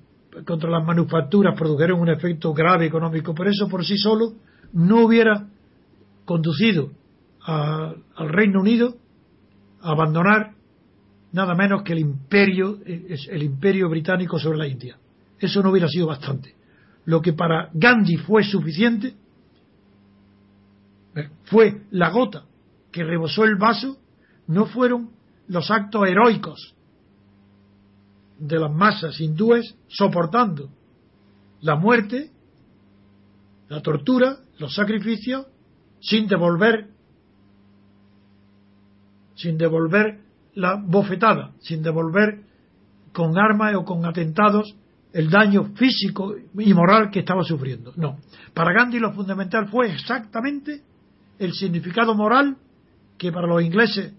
contra 0.45 0.69
las 0.69 0.85
manufacturas 0.85 1.55
produjeron 1.57 1.99
un 1.99 2.09
efecto 2.09 2.53
grave 2.53 2.85
económico, 2.85 3.35
pero 3.35 3.49
eso 3.49 3.67
por 3.67 3.85
sí 3.85 3.97
solo 3.97 4.33
no 4.71 5.05
hubiera 5.05 5.45
conducido 6.23 6.91
al 7.45 8.29
Reino 8.29 8.61
Unido 8.61 8.95
a 9.81 9.91
abandonar 9.91 10.53
nada 11.31 11.53
menos 11.53 11.83
que 11.83 11.93
el 11.93 11.99
imperio, 11.99 12.79
el 12.85 13.43
imperio 13.43 13.87
británico 13.87 14.39
sobre 14.39 14.57
la 14.57 14.67
India. 14.67 14.97
Eso 15.37 15.61
no 15.61 15.69
hubiera 15.69 15.87
sido 15.87 16.07
bastante. 16.07 16.55
Lo 17.05 17.21
que 17.21 17.33
para 17.33 17.69
Gandhi 17.73 18.17
fue 18.17 18.43
suficiente 18.43 19.09
eh, 19.09 19.15
fue 21.45 21.83
la 21.91 22.09
gota 22.09 22.45
que 22.91 23.03
rebosó 23.03 23.43
el 23.43 23.55
vaso, 23.55 23.97
no 24.47 24.65
fueron 24.65 25.11
los 25.47 25.69
actos 25.71 26.07
heroicos 26.07 26.75
de 28.37 28.59
las 28.59 28.71
masas 28.71 29.19
hindúes 29.19 29.77
soportando 29.87 30.69
la 31.61 31.75
muerte, 31.75 32.31
la 33.69 33.81
tortura, 33.81 34.37
los 34.59 34.75
sacrificios, 34.75 35.47
sin 35.99 36.27
devolver, 36.27 36.89
sin 39.35 39.57
devolver 39.57 40.19
la 40.53 40.75
bofetada, 40.75 41.53
sin 41.59 41.81
devolver 41.81 42.43
con 43.13 43.37
armas 43.37 43.75
o 43.75 43.83
con 43.83 44.05
atentados 44.05 44.75
el 45.11 45.29
daño 45.29 45.71
físico 45.75 46.35
y 46.57 46.73
moral 46.73 47.09
que 47.09 47.19
estaba 47.19 47.43
sufriendo. 47.43 47.93
No. 47.95 48.19
Para 48.53 48.73
Gandhi 48.73 48.99
lo 48.99 49.13
fundamental 49.13 49.67
fue 49.69 49.91
exactamente 49.91 50.83
el 51.39 51.53
significado 51.53 52.15
moral 52.15 52.57
que 53.17 53.31
para 53.31 53.47
los 53.47 53.63
ingleses 53.63 54.13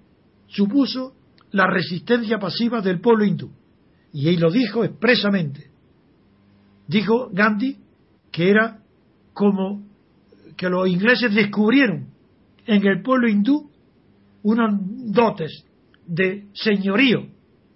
supuso 0.49 1.15
la 1.53 1.67
resistencia 1.67 2.39
pasiva 2.39 2.81
del 2.81 3.01
pueblo 3.01 3.25
hindú. 3.25 3.51
Y 4.13 4.29
él 4.29 4.41
lo 4.41 4.51
dijo 4.51 4.85
expresamente. 4.85 5.71
Dijo 6.87 7.29
Gandhi 7.33 7.79
que 8.31 8.51
era 8.51 8.79
como 9.33 9.85
que 10.57 10.69
los 10.69 10.89
ingleses 10.89 11.35
descubrieron 11.35 12.09
en 12.67 12.87
el 12.87 13.03
pueblo 13.03 13.29
hindú 13.29 13.71
unos 14.43 14.81
dotes 15.13 15.65
de 16.07 16.47
señorío, 16.55 17.27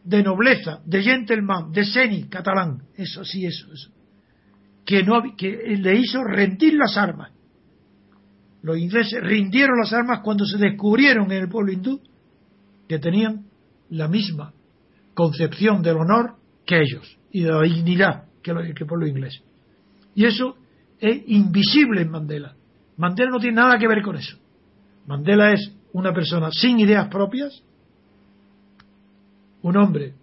de 0.04 0.22
nobleza, 0.22 0.80
de 0.84 1.02
gentleman, 1.02 1.72
de 1.72 1.84
seni 1.84 2.24
catalán, 2.24 2.82
eso 2.94 3.24
sí, 3.24 3.44
eso, 3.44 3.72
eso, 3.72 3.90
que, 4.84 5.02
no, 5.02 5.22
que 5.36 5.50
le 5.76 5.96
hizo 5.96 6.22
rendir 6.24 6.74
las 6.74 6.96
armas. 6.96 7.32
Los 8.62 8.78
ingleses 8.78 9.22
rindieron 9.22 9.78
las 9.78 9.92
armas 9.92 10.20
cuando 10.22 10.44
se 10.44 10.58
descubrieron 10.58 11.30
en 11.32 11.42
el 11.42 11.48
pueblo 11.48 11.72
hindú 11.72 12.00
que 12.88 12.98
tenían 12.98 13.46
la 13.88 14.08
misma 14.08 14.52
concepción 15.14 15.82
del 15.82 15.96
honor 15.96 16.36
que 16.66 16.80
ellos 16.80 17.18
y 17.32 17.42
de 17.42 17.50
la 17.50 17.62
dignidad 17.62 18.24
que, 18.42 18.50
el 18.50 18.86
pueblo 18.86 19.06
inglés. 19.06 19.42
Y 20.14 20.24
eso 20.24 20.56
es 20.98 21.22
invisible 21.26 22.02
en 22.02 22.10
Mandela. 22.10 22.54
Mandela 22.96 23.30
no 23.30 23.38
tiene 23.38 23.56
nada 23.56 23.78
que 23.78 23.88
ver 23.88 24.02
con 24.02 24.16
eso. 24.16 24.36
Mandela 25.06 25.52
es 25.52 25.72
una 25.92 26.12
persona 26.12 26.50
sin 26.52 26.78
ideas 26.78 27.08
propias, 27.08 27.62
un 29.62 29.76
hombre 29.76 30.14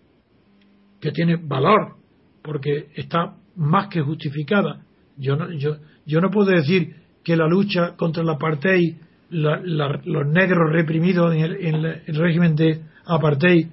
que 0.99 1.11
tiene 1.11 1.35
valor 1.37 1.95
porque 2.41 2.89
está 2.95 3.35
más 3.55 3.87
que 3.87 4.01
justificada. 4.01 4.85
Yo 5.17 5.35
no, 5.35 5.51
yo, 5.51 5.77
yo 6.05 6.21
no 6.21 6.29
puedo 6.29 6.51
decir 6.51 6.96
que 7.27 7.35
la 7.35 7.45
lucha 7.45 7.97
contra 7.97 8.23
el 8.23 8.29
apartheid, 8.29 8.95
los 9.31 10.27
negros 10.27 10.71
reprimidos 10.71 11.35
en 11.35 11.41
el, 11.43 12.15
régimen 12.15 12.55
de 12.55 12.81
apartheid, 13.05 13.67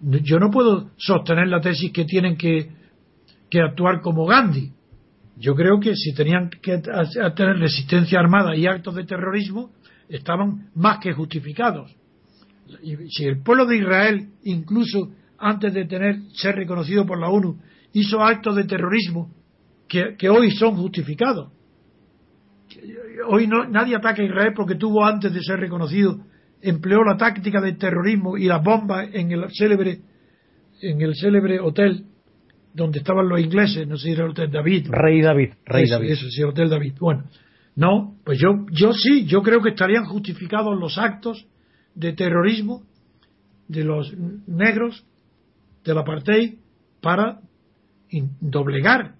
yo 0.00 0.38
no 0.38 0.52
puedo 0.52 0.90
sostener 0.96 1.48
la 1.48 1.60
tesis 1.60 1.90
que 1.92 2.04
tienen 2.04 2.36
que, 2.36 2.70
que 3.50 3.60
actuar 3.60 4.00
como 4.00 4.24
Gandhi. 4.24 4.70
Yo 5.36 5.56
creo 5.56 5.80
que 5.80 5.96
si 5.96 6.14
tenían 6.14 6.48
que 6.48 6.78
tener 6.78 7.56
resistencia 7.58 8.20
armada 8.20 8.54
y 8.54 8.66
actos 8.66 8.94
de 8.94 9.04
terrorismo, 9.04 9.72
estaban 10.08 10.70
más 10.76 11.00
que 11.00 11.12
justificados 11.12 11.92
si 13.08 13.24
el 13.24 13.42
pueblo 13.42 13.66
de 13.66 13.78
Israel, 13.78 14.28
incluso 14.44 15.10
antes 15.38 15.72
de 15.72 15.86
tener 15.86 16.16
ser 16.34 16.54
reconocido 16.54 17.06
por 17.06 17.18
la 17.18 17.28
ONU, 17.28 17.58
hizo 17.92 18.20
actos 18.20 18.56
de 18.56 18.64
terrorismo 18.64 19.30
que, 19.88 20.28
hoy 20.28 20.50
son 20.52 20.76
justificados. 20.76 21.52
Hoy 23.28 23.46
no, 23.46 23.66
nadie 23.66 23.96
ataca 23.96 24.22
a 24.22 24.24
Israel 24.24 24.52
porque 24.54 24.74
tuvo 24.74 25.04
antes 25.04 25.32
de 25.32 25.42
ser 25.42 25.60
reconocido, 25.60 26.18
empleó 26.62 27.02
la 27.04 27.16
táctica 27.16 27.60
del 27.60 27.76
terrorismo 27.78 28.36
y 28.36 28.46
las 28.46 28.62
bombas 28.62 29.08
en 29.12 29.32
el 29.32 29.44
célebre, 29.50 30.00
en 30.82 31.00
el 31.00 31.14
célebre 31.14 31.60
hotel 31.60 32.04
donde 32.72 33.00
estaban 33.00 33.28
los 33.28 33.40
ingleses, 33.40 33.86
no 33.86 33.96
sé 33.96 34.08
si 34.08 34.12
era 34.12 34.24
el 34.24 34.30
Hotel 34.30 34.50
David. 34.50 34.86
Rey 34.90 35.20
David, 35.20 35.50
Rey 35.66 35.84
eso, 35.84 35.94
David. 35.94 36.10
Eso 36.10 36.30
sí, 36.30 36.42
Hotel 36.42 36.68
David. 36.68 36.94
Bueno, 37.00 37.24
no, 37.74 38.16
pues 38.24 38.38
yo, 38.38 38.66
yo 38.70 38.92
sí, 38.92 39.26
yo 39.26 39.42
creo 39.42 39.60
que 39.60 39.70
estarían 39.70 40.04
justificados 40.04 40.78
los 40.78 40.96
actos 40.98 41.46
de 41.94 42.12
terrorismo 42.12 42.82
de 43.68 43.84
los 43.84 44.14
negros 44.46 45.04
del 45.84 45.98
apartheid 45.98 46.58
para 47.00 47.40
doblegar 48.40 49.14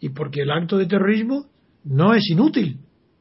y 0.00 0.10
porque 0.10 0.42
el 0.42 0.50
acto 0.50 0.78
de 0.78 0.86
terrorismo 0.86 1.46
no 1.84 2.14
es 2.14 2.28
inútil 2.30 2.78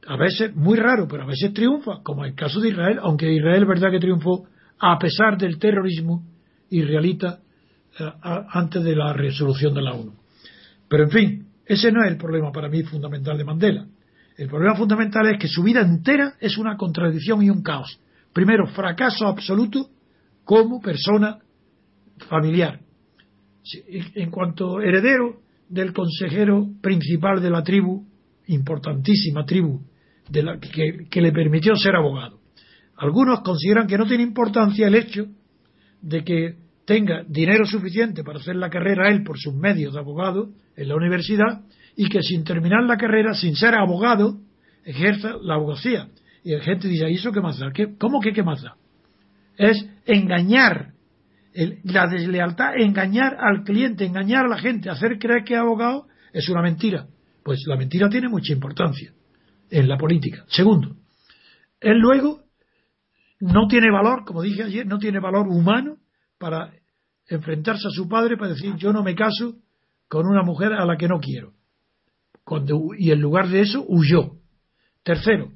a 0.07 0.17
veces 0.17 0.55
muy 0.55 0.77
raro 0.77 1.07
pero 1.07 1.23
a 1.23 1.27
veces 1.27 1.53
triunfa 1.53 2.01
como 2.03 2.23
en 2.23 2.31
el 2.31 2.35
caso 2.35 2.59
de 2.59 2.69
Israel 2.69 2.99
aunque 3.01 3.31
Israel 3.31 3.65
verdad 3.65 3.91
que 3.91 3.99
triunfó 3.99 4.45
a 4.79 4.97
pesar 4.99 5.37
del 5.37 5.57
terrorismo 5.59 6.23
israelita 6.69 7.39
eh, 7.99 8.11
antes 8.23 8.83
de 8.83 8.95
la 8.95 9.13
resolución 9.13 9.73
de 9.73 9.81
la 9.81 9.93
ONU. 9.93 10.13
Pero 10.87 11.03
en 11.03 11.09
fin 11.09 11.47
ese 11.65 11.91
no 11.91 12.03
es 12.03 12.11
el 12.11 12.17
problema 12.17 12.51
para 12.51 12.69
mí 12.69 12.83
fundamental 12.83 13.37
de 13.37 13.43
Mandela. 13.43 13.85
El 14.37 14.49
problema 14.49 14.75
fundamental 14.75 15.27
es 15.27 15.39
que 15.39 15.47
su 15.47 15.63
vida 15.63 15.81
entera 15.81 16.33
es 16.39 16.57
una 16.57 16.75
contradicción 16.75 17.41
y 17.43 17.49
un 17.49 17.61
caos. 17.61 17.99
Primero, 18.33 18.67
fracaso 18.67 19.27
absoluto 19.27 19.89
como 20.43 20.81
persona 20.81 21.39
familiar. 22.27 22.79
En 24.15 24.31
cuanto 24.31 24.81
heredero 24.81 25.39
del 25.69 25.93
consejero 25.93 26.67
principal 26.81 27.41
de 27.41 27.49
la 27.49 27.63
tribu, 27.63 28.05
importantísima 28.47 29.45
tribu, 29.45 29.81
de 30.29 30.43
la, 30.43 30.59
que, 30.59 31.21
le 31.21 31.31
permitió 31.31 31.75
ser 31.75 31.95
abogado. 31.95 32.39
Algunos 32.97 33.41
consideran 33.41 33.87
que 33.87 33.97
no 33.97 34.05
tiene 34.05 34.23
importancia 34.23 34.87
el 34.87 34.95
hecho 34.95 35.25
de 36.01 36.23
que 36.23 36.55
tenga 36.85 37.23
dinero 37.27 37.65
suficiente 37.65 38.23
para 38.23 38.39
hacer 38.39 38.55
la 38.55 38.69
carrera 38.69 39.09
él 39.09 39.23
por 39.23 39.37
sus 39.39 39.53
medios 39.55 39.93
de 39.93 39.99
abogado 39.99 40.49
en 40.75 40.87
la 40.87 40.95
universidad 40.95 41.61
y 41.95 42.09
que 42.09 42.21
sin 42.21 42.43
terminar 42.43 42.83
la 42.83 42.97
carrera, 42.97 43.33
sin 43.33 43.55
ser 43.55 43.75
abogado, 43.75 44.39
ejerza 44.83 45.35
la 45.41 45.55
abogacía. 45.55 46.09
Y 46.43 46.51
la 46.51 46.61
gente 46.61 46.87
dice, 46.87 47.09
¿y 47.09 47.15
eso 47.15 47.31
qué 47.31 47.41
más 47.41 47.59
da? 47.59 47.71
¿Cómo 47.97 48.19
que 48.19 48.33
qué 48.33 48.43
más 48.43 48.61
da? 48.61 48.75
Es 49.57 49.85
engañar, 50.05 50.93
la 51.83 52.07
deslealtad, 52.07 52.77
engañar 52.77 53.37
al 53.39 53.63
cliente, 53.63 54.05
engañar 54.05 54.45
a 54.45 54.49
la 54.49 54.57
gente, 54.57 54.89
hacer 54.89 55.19
creer 55.19 55.43
que 55.43 55.53
es 55.53 55.59
abogado, 55.59 56.07
es 56.33 56.49
una 56.49 56.61
mentira. 56.61 57.07
Pues 57.43 57.59
la 57.67 57.77
mentira 57.77 58.09
tiene 58.09 58.27
mucha 58.27 58.51
importancia 58.51 59.13
en 59.73 59.89
la 59.89 59.97
política. 59.97 60.45
Segundo, 60.49 60.95
él 61.79 61.97
luego 61.97 62.43
no 63.39 63.67
tiene 63.67 63.91
valor, 63.91 64.23
como 64.23 64.43
dije 64.43 64.63
ayer, 64.63 64.85
no 64.85 64.99
tiene 64.99 65.19
valor 65.19 65.47
humano 65.47 65.97
para 66.37 66.71
enfrentarse 67.27 67.87
a 67.87 67.91
su 67.91 68.07
padre 68.07 68.37
para 68.37 68.53
decir 68.53 68.75
yo 68.75 68.93
no 68.93 69.03
me 69.03 69.15
caso 69.15 69.55
con 70.07 70.27
una 70.27 70.43
mujer 70.43 70.73
a 70.73 70.85
la 70.85 70.95
que 70.95 71.07
no 71.07 71.19
quiero. 71.19 71.53
y 72.99 73.11
en 73.11 73.19
lugar 73.19 73.49
de 73.49 73.61
eso 73.61 73.83
huyó. 73.87 74.33
Tercero, 75.01 75.51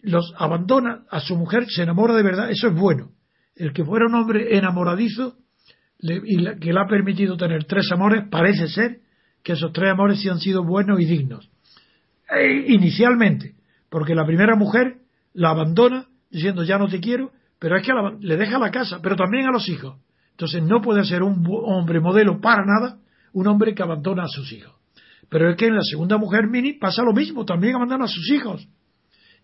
los 0.00 0.34
abandona 0.36 1.04
a 1.10 1.20
su 1.20 1.36
mujer, 1.36 1.64
se 1.68 1.82
enamora 1.82 2.14
de 2.14 2.22
verdad, 2.22 2.50
eso 2.50 2.68
es 2.68 2.74
bueno. 2.74 3.12
El 3.56 3.72
que 3.72 3.84
fuera 3.84 4.06
un 4.06 4.14
hombre 4.14 4.56
enamoradizo 4.58 5.38
y 5.98 6.44
que 6.58 6.72
le 6.72 6.80
ha 6.80 6.86
permitido 6.86 7.36
tener 7.38 7.64
tres 7.64 7.90
amores, 7.92 8.24
parece 8.30 8.68
ser 8.68 9.00
que 9.42 9.52
esos 9.52 9.72
tres 9.72 9.90
amores 9.90 10.20
sí 10.20 10.28
han 10.28 10.38
sido 10.38 10.62
buenos 10.64 11.00
y 11.00 11.06
dignos. 11.06 11.49
E, 12.30 12.72
inicialmente, 12.72 13.54
porque 13.88 14.14
la 14.14 14.26
primera 14.26 14.56
mujer 14.56 14.98
la 15.34 15.50
abandona 15.50 16.06
diciendo 16.30 16.62
ya 16.62 16.78
no 16.78 16.88
te 16.88 17.00
quiero, 17.00 17.32
pero 17.58 17.76
es 17.76 17.84
que 17.84 17.92
le 18.20 18.36
deja 18.36 18.58
la 18.58 18.70
casa, 18.70 19.00
pero 19.02 19.16
también 19.16 19.46
a 19.46 19.52
los 19.52 19.68
hijos. 19.68 19.96
Entonces 20.30 20.62
no 20.62 20.80
puede 20.80 21.04
ser 21.04 21.22
un 21.22 21.44
hombre 21.64 22.00
modelo 22.00 22.40
para 22.40 22.64
nada, 22.64 22.98
un 23.32 23.46
hombre 23.46 23.74
que 23.74 23.82
abandona 23.82 24.24
a 24.24 24.28
sus 24.28 24.50
hijos. 24.52 24.74
Pero 25.28 25.50
es 25.50 25.56
que 25.56 25.66
en 25.66 25.76
la 25.76 25.82
segunda 25.82 26.16
mujer 26.18 26.48
mini 26.48 26.72
pasa 26.72 27.02
lo 27.02 27.12
mismo, 27.12 27.44
también 27.44 27.76
abandona 27.76 28.06
a 28.06 28.08
sus 28.08 28.30
hijos. 28.30 28.66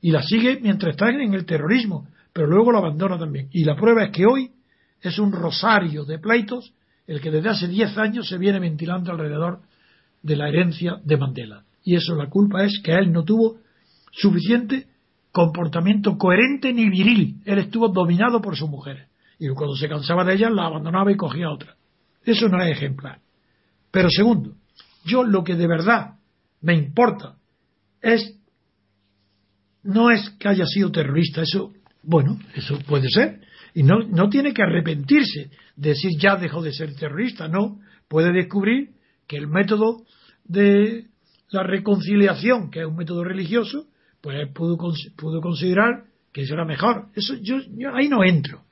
Y 0.00 0.10
la 0.10 0.22
sigue 0.22 0.58
mientras 0.62 0.92
está 0.92 1.10
en 1.10 1.34
el 1.34 1.44
terrorismo, 1.44 2.08
pero 2.32 2.46
luego 2.46 2.72
lo 2.72 2.78
abandona 2.78 3.18
también. 3.18 3.48
Y 3.52 3.64
la 3.64 3.76
prueba 3.76 4.04
es 4.04 4.10
que 4.10 4.26
hoy 4.26 4.50
es 5.00 5.18
un 5.18 5.32
rosario 5.32 6.04
de 6.04 6.18
pleitos 6.18 6.72
el 7.06 7.20
que 7.20 7.30
desde 7.30 7.50
hace 7.50 7.68
10 7.68 7.98
años 7.98 8.28
se 8.28 8.38
viene 8.38 8.58
ventilando 8.58 9.12
alrededor 9.12 9.60
de 10.22 10.36
la 10.36 10.48
herencia 10.48 10.96
de 11.04 11.16
Mandela. 11.16 11.65
Y 11.86 11.94
eso 11.94 12.16
la 12.16 12.28
culpa 12.28 12.64
es 12.64 12.80
que 12.82 12.92
él 12.92 13.12
no 13.12 13.22
tuvo 13.22 13.58
suficiente 14.10 14.88
comportamiento 15.30 16.18
coherente 16.18 16.72
ni 16.72 16.90
viril. 16.90 17.40
Él 17.44 17.58
estuvo 17.60 17.88
dominado 17.88 18.42
por 18.42 18.56
su 18.56 18.66
mujer. 18.66 19.06
Y 19.38 19.48
cuando 19.50 19.76
se 19.76 19.88
cansaba 19.88 20.24
de 20.24 20.34
ella, 20.34 20.50
la 20.50 20.66
abandonaba 20.66 21.12
y 21.12 21.16
cogía 21.16 21.48
otra. 21.48 21.76
Eso 22.24 22.48
no 22.48 22.60
es 22.60 22.72
ejemplar. 22.72 23.20
Pero 23.92 24.10
segundo, 24.10 24.56
yo 25.04 25.22
lo 25.22 25.44
que 25.44 25.54
de 25.54 25.68
verdad 25.68 26.16
me 26.60 26.74
importa 26.74 27.36
es 28.02 28.36
no 29.84 30.10
es 30.10 30.28
que 30.40 30.48
haya 30.48 30.66
sido 30.66 30.90
terrorista, 30.90 31.42
eso, 31.42 31.72
bueno, 32.02 32.36
eso 32.56 32.80
puede 32.80 33.08
ser, 33.08 33.42
y 33.74 33.84
no, 33.84 34.00
no 34.00 34.28
tiene 34.28 34.52
que 34.52 34.62
arrepentirse 34.62 35.50
de 35.76 35.90
decir 35.90 36.18
ya 36.18 36.34
dejó 36.34 36.62
de 36.62 36.72
ser 36.72 36.96
terrorista, 36.96 37.46
no, 37.46 37.78
puede 38.08 38.32
descubrir 38.32 38.96
que 39.28 39.36
el 39.36 39.46
método 39.46 40.02
de 40.44 41.06
la 41.50 41.62
reconciliación, 41.62 42.70
que 42.70 42.80
es 42.80 42.86
un 42.86 42.96
método 42.96 43.24
religioso, 43.24 43.86
pues 44.20 44.48
pudo, 44.52 44.76
pudo 45.16 45.40
considerar 45.40 46.04
que 46.32 46.42
eso 46.42 46.54
era 46.54 46.64
mejor. 46.64 47.08
Eso 47.14 47.34
yo, 47.40 47.56
ahí 47.94 48.08
no 48.08 48.24
entro. 48.24 48.64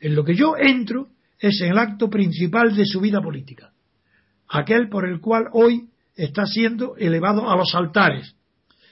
En 0.00 0.14
lo 0.14 0.24
que 0.24 0.34
yo 0.34 0.54
entro 0.58 1.08
es 1.38 1.60
en 1.62 1.72
el 1.72 1.78
acto 1.78 2.10
principal 2.10 2.74
de 2.74 2.84
su 2.84 3.00
vida 3.00 3.20
política, 3.20 3.72
aquel 4.48 4.88
por 4.88 5.08
el 5.08 5.20
cual 5.20 5.44
hoy 5.52 5.88
está 6.14 6.46
siendo 6.46 6.96
elevado 6.96 7.48
a 7.50 7.56
los 7.56 7.74
altares. 7.74 8.34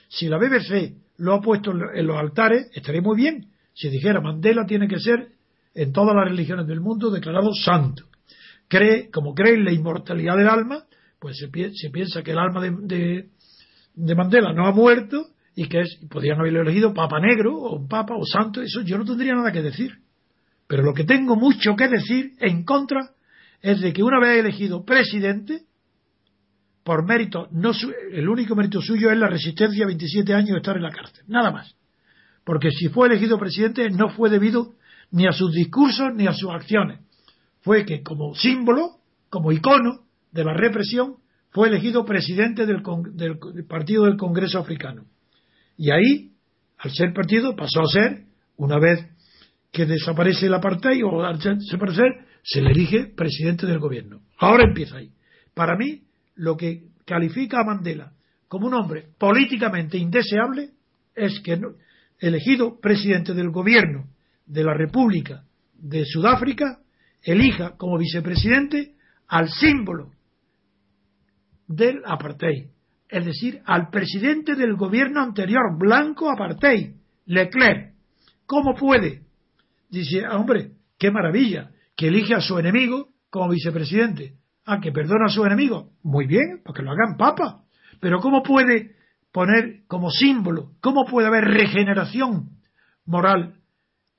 Si 0.07 0.27
la 0.27 0.37
BBC 0.37 0.95
lo 1.17 1.33
ha 1.33 1.41
puesto 1.41 1.71
en 1.71 2.07
los 2.07 2.17
altares, 2.17 2.69
estaría 2.73 3.01
muy 3.01 3.17
bien. 3.17 3.51
Si 3.73 3.89
dijera 3.89 4.21
Mandela 4.21 4.65
tiene 4.65 4.87
que 4.87 4.99
ser 4.99 5.29
en 5.73 5.91
todas 5.91 6.15
las 6.15 6.25
religiones 6.25 6.65
del 6.67 6.81
mundo 6.81 7.11
declarado 7.11 7.53
santo. 7.53 8.05
Cree, 8.67 9.11
como 9.11 9.35
cree 9.35 9.55
en 9.55 9.65
la 9.65 9.71
inmortalidad 9.71 10.37
del 10.37 10.47
alma, 10.47 10.85
pues 11.19 11.37
se, 11.37 11.47
piensa 11.49 12.23
que 12.23 12.31
el 12.31 12.39
alma 12.39 12.61
de, 12.61 13.29
Mandela 13.95 14.53
no 14.53 14.67
ha 14.67 14.71
muerto 14.71 15.27
y 15.55 15.67
que 15.67 15.81
es, 15.81 15.99
podrían 16.09 16.39
haberlo 16.39 16.61
elegido 16.61 16.93
Papa 16.93 17.19
Negro 17.19 17.55
o 17.55 17.77
un 17.77 17.87
Papa 17.87 18.15
o 18.15 18.25
Santo, 18.25 18.61
eso 18.61 18.81
yo 18.81 18.97
no 18.97 19.05
tendría 19.05 19.33
nada 19.33 19.51
que 19.51 19.61
decir. 19.61 19.99
Pero 20.67 20.83
lo 20.83 20.93
que 20.93 21.03
tengo 21.03 21.35
mucho 21.35 21.75
que 21.75 21.87
decir 21.87 22.33
en 22.39 22.63
contra 22.63 23.11
es 23.61 23.81
de 23.81 23.93
que 23.93 24.03
una 24.03 24.19
vez 24.19 24.39
elegido 24.39 24.83
presidente, 24.83 25.63
por 26.83 27.07
mérito, 27.07 27.47
no 27.51 27.71
el 28.11 28.27
único 28.27 28.55
mérito 28.55 28.81
suyo 28.81 29.11
es 29.11 29.17
la 29.17 29.27
resistencia 29.27 29.85
a 29.85 29.87
27 29.87 30.33
años 30.33 30.51
de 30.51 30.57
estar 30.57 30.75
en 30.75 30.83
la 30.83 30.91
cárcel, 30.91 31.23
nada 31.27 31.51
más. 31.51 31.75
Porque 32.43 32.69
si 32.71 32.89
fue 32.89 33.07
elegido 33.07 33.39
presidente 33.39 33.89
no 33.89 34.09
fue 34.09 34.29
debido 34.29 34.73
ni 35.11 35.27
a 35.27 35.31
sus 35.31 35.51
discursos 35.51 36.13
ni 36.13 36.27
a 36.27 36.33
sus 36.33 36.51
acciones. 36.51 36.99
Fue 37.61 37.85
que 37.85 38.03
como 38.03 38.35
símbolo, 38.35 38.97
como 39.29 39.51
icono 39.51 40.04
de 40.35 40.43
la 40.43 40.53
represión, 40.53 41.15
fue 41.51 41.69
elegido 41.69 42.03
presidente 42.03 42.65
del, 42.65 42.83
partido 43.67 44.03
del 44.03 44.17
Congreso 44.17 44.59
Africano. 44.59 45.05
Y 45.77 45.91
ahí, 45.91 46.31
al 46.77 46.91
ser 46.91 47.13
partido, 47.13 47.55
pasó 47.55 47.79
a 47.79 47.87
ser, 47.87 48.25
una 48.57 48.77
vez 48.77 48.99
que 49.71 49.85
desaparece 49.85 50.47
el 50.47 50.53
apartheid 50.53 51.05
o 51.05 51.23
al 51.23 51.39
desaparecer, 51.39 52.25
se 52.43 52.61
le 52.61 52.71
elige 52.71 53.13
presidente 53.15 53.65
del 53.65 53.79
gobierno. 53.79 54.19
Ahora 54.37 54.65
empieza 54.67 54.97
ahí. 54.97 55.09
Para 55.53 55.77
mí, 55.77 56.01
lo 56.35 56.57
que 56.57 56.83
califica 57.05 57.61
a 57.61 57.65
Mandela 57.65 58.11
como 58.49 58.67
un 58.67 58.73
hombre 58.73 59.07
políticamente 59.17 59.97
indeseable 59.97 60.71
es 61.15 61.39
que 61.39 61.57
elegido 62.19 62.77
presidente 62.81 63.33
del 63.33 63.51
gobierno 63.51 64.09
de 64.45 64.63
la 64.65 64.73
República 64.73 65.45
de 65.75 66.03
Sudáfrica 66.05 66.79
elija 67.23 67.77
como 67.77 67.97
vicepresidente 67.97 68.95
al 69.27 69.49
símbolo 69.49 70.11
del 71.67 72.01
apartheid, 72.05 72.67
es 73.09 73.25
decir, 73.25 73.61
al 73.65 73.89
presidente 73.89 74.55
del 74.55 74.75
gobierno 74.75 75.21
anterior, 75.21 75.77
blanco 75.77 76.29
apartheid, 76.29 76.95
Leclerc. 77.25 77.93
¿Cómo 78.45 78.75
puede? 78.75 79.23
Dice, 79.89 80.23
ah, 80.25 80.37
hombre, 80.37 80.71
qué 80.99 81.11
maravilla, 81.11 81.71
que 81.95 82.07
elige 82.07 82.35
a 82.35 82.41
su 82.41 82.57
enemigo 82.59 83.09
como 83.29 83.49
vicepresidente. 83.49 84.33
Ah, 84.65 84.79
que 84.79 84.91
perdona 84.91 85.25
a 85.25 85.29
su 85.29 85.45
enemigo. 85.45 85.91
Muy 86.03 86.25
bien, 86.25 86.61
porque 86.63 86.81
lo 86.81 86.91
hagan 86.91 87.17
papa. 87.17 87.63
Pero 87.99 88.19
¿cómo 88.19 88.43
puede 88.43 88.95
poner 89.31 89.83
como 89.87 90.09
símbolo, 90.09 90.71
cómo 90.81 91.05
puede 91.05 91.27
haber 91.27 91.45
regeneración 91.45 92.49
moral 93.05 93.59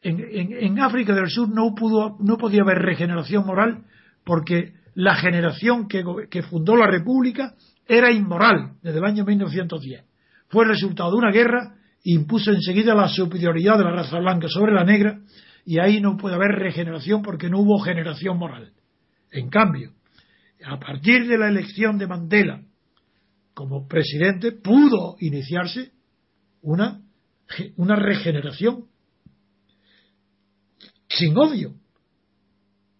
en, 0.02 0.78
África 0.78 1.14
del 1.14 1.28
Sur 1.28 1.48
no, 1.48 1.74
pudo, 1.74 2.16
no 2.20 2.36
podía 2.36 2.62
haber 2.62 2.78
regeneración 2.78 3.46
moral 3.46 3.84
porque 4.24 4.74
la 4.96 5.14
generación 5.14 5.88
que, 5.88 6.42
fundó 6.42 6.74
la 6.74 6.86
República 6.86 7.54
era 7.86 8.10
inmoral 8.10 8.76
desde 8.82 8.98
el 8.98 9.04
año 9.04 9.24
1910. 9.24 10.04
Fue 10.48 10.64
el 10.64 10.70
resultado 10.70 11.10
de 11.10 11.16
una 11.18 11.30
guerra 11.30 11.74
impuso 12.02 12.50
enseguida 12.50 12.94
la 12.94 13.08
superioridad 13.08 13.76
de 13.76 13.84
la 13.84 13.90
raza 13.90 14.18
blanca 14.18 14.48
sobre 14.48 14.72
la 14.72 14.84
negra 14.84 15.20
y 15.66 15.78
ahí 15.78 16.00
no 16.00 16.16
puede 16.16 16.36
haber 16.36 16.52
regeneración 16.52 17.20
porque 17.20 17.50
no 17.50 17.60
hubo 17.60 17.78
generación 17.80 18.38
moral. 18.38 18.72
En 19.30 19.50
cambio, 19.50 19.92
a 20.64 20.78
partir 20.78 21.28
de 21.28 21.36
la 21.36 21.48
elección 21.48 21.98
de 21.98 22.06
Mandela 22.06 22.62
como 23.52 23.86
presidente 23.86 24.52
pudo 24.52 25.16
iniciarse 25.20 25.92
una, 26.62 27.02
una 27.76 27.96
regeneración 27.96 28.86
sin 31.08 31.36
odio, 31.36 31.74